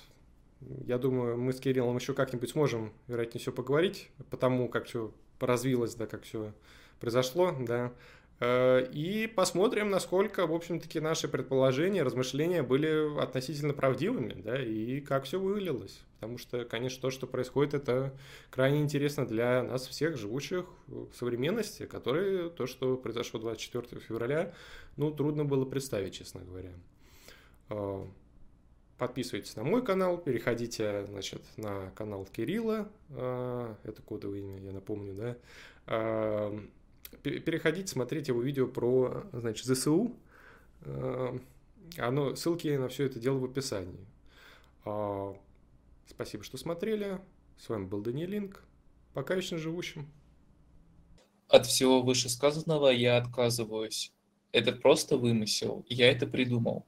я 0.86 0.98
думаю, 0.98 1.36
мы 1.36 1.52
с 1.52 1.60
Кириллом 1.60 1.96
еще 1.96 2.14
как-нибудь 2.14 2.50
сможем, 2.50 2.92
вероятнее 3.08 3.40
всего, 3.40 3.54
поговорить 3.54 4.10
по 4.30 4.36
тому, 4.36 4.68
как 4.68 4.86
все 4.86 5.12
развилось, 5.38 5.94
да, 5.94 6.06
как 6.06 6.22
все 6.24 6.52
произошло, 6.98 7.54
да. 7.58 7.92
Э, 8.40 8.86
и 8.90 9.26
посмотрим, 9.26 9.90
насколько, 9.90 10.46
в 10.46 10.54
общем-таки, 10.54 10.98
наши 10.98 11.28
предположения, 11.28 12.02
размышления 12.02 12.62
были 12.62 13.20
относительно 13.20 13.74
правдивыми, 13.74 14.32
да, 14.32 14.60
и 14.60 15.00
как 15.00 15.24
все 15.24 15.38
вылилось. 15.38 16.00
Потому 16.14 16.38
что, 16.38 16.64
конечно, 16.64 17.02
то, 17.02 17.10
что 17.10 17.26
происходит, 17.26 17.74
это 17.74 18.14
крайне 18.50 18.80
интересно 18.80 19.26
для 19.26 19.62
нас 19.62 19.86
всех, 19.86 20.16
живущих 20.16 20.64
в 20.86 21.12
современности, 21.14 21.84
которые 21.84 22.48
то, 22.50 22.66
что 22.66 22.96
произошло 22.96 23.40
24 23.40 24.00
февраля, 24.00 24.54
ну, 24.96 25.10
трудно 25.10 25.44
было 25.44 25.66
представить, 25.66 26.14
честно 26.14 26.40
говоря. 26.40 26.72
Э, 27.68 28.06
подписывайтесь 28.96 29.54
на 29.56 29.64
мой 29.64 29.84
канал, 29.84 30.16
переходите, 30.16 31.04
значит, 31.06 31.42
на 31.58 31.90
канал 31.90 32.24
Кирилла, 32.24 32.88
э, 33.10 33.74
это 33.84 34.00
кодовое 34.00 34.38
имя, 34.38 34.58
я 34.60 34.72
напомню, 34.72 35.14
да, 35.14 35.36
переходите, 37.22 37.88
смотрите 37.88 38.32
его 38.32 38.42
видео 38.42 38.66
про, 38.66 39.24
значит, 39.32 39.66
ЗСУ. 39.66 40.16
Э, 40.82 41.38
оно, 41.98 42.34
ссылки 42.34 42.68
на 42.68 42.88
все 42.88 43.04
это 43.06 43.18
дело 43.18 43.38
в 43.38 43.44
описании. 43.44 44.06
А, 44.84 45.36
спасибо, 46.06 46.44
что 46.44 46.56
смотрели. 46.56 47.20
С 47.58 47.68
вами 47.68 47.84
был 47.84 48.00
Даниил 48.00 48.30
Линк. 48.30 48.62
Пока 49.12 49.34
вечно 49.34 49.58
живущим. 49.58 50.08
От 51.48 51.66
всего 51.66 52.00
вышесказанного 52.00 52.88
я 52.88 53.16
отказываюсь. 53.18 54.12
Это 54.52 54.72
просто 54.72 55.16
вымысел. 55.16 55.84
Я 55.88 56.10
это 56.10 56.26
придумал. 56.26 56.86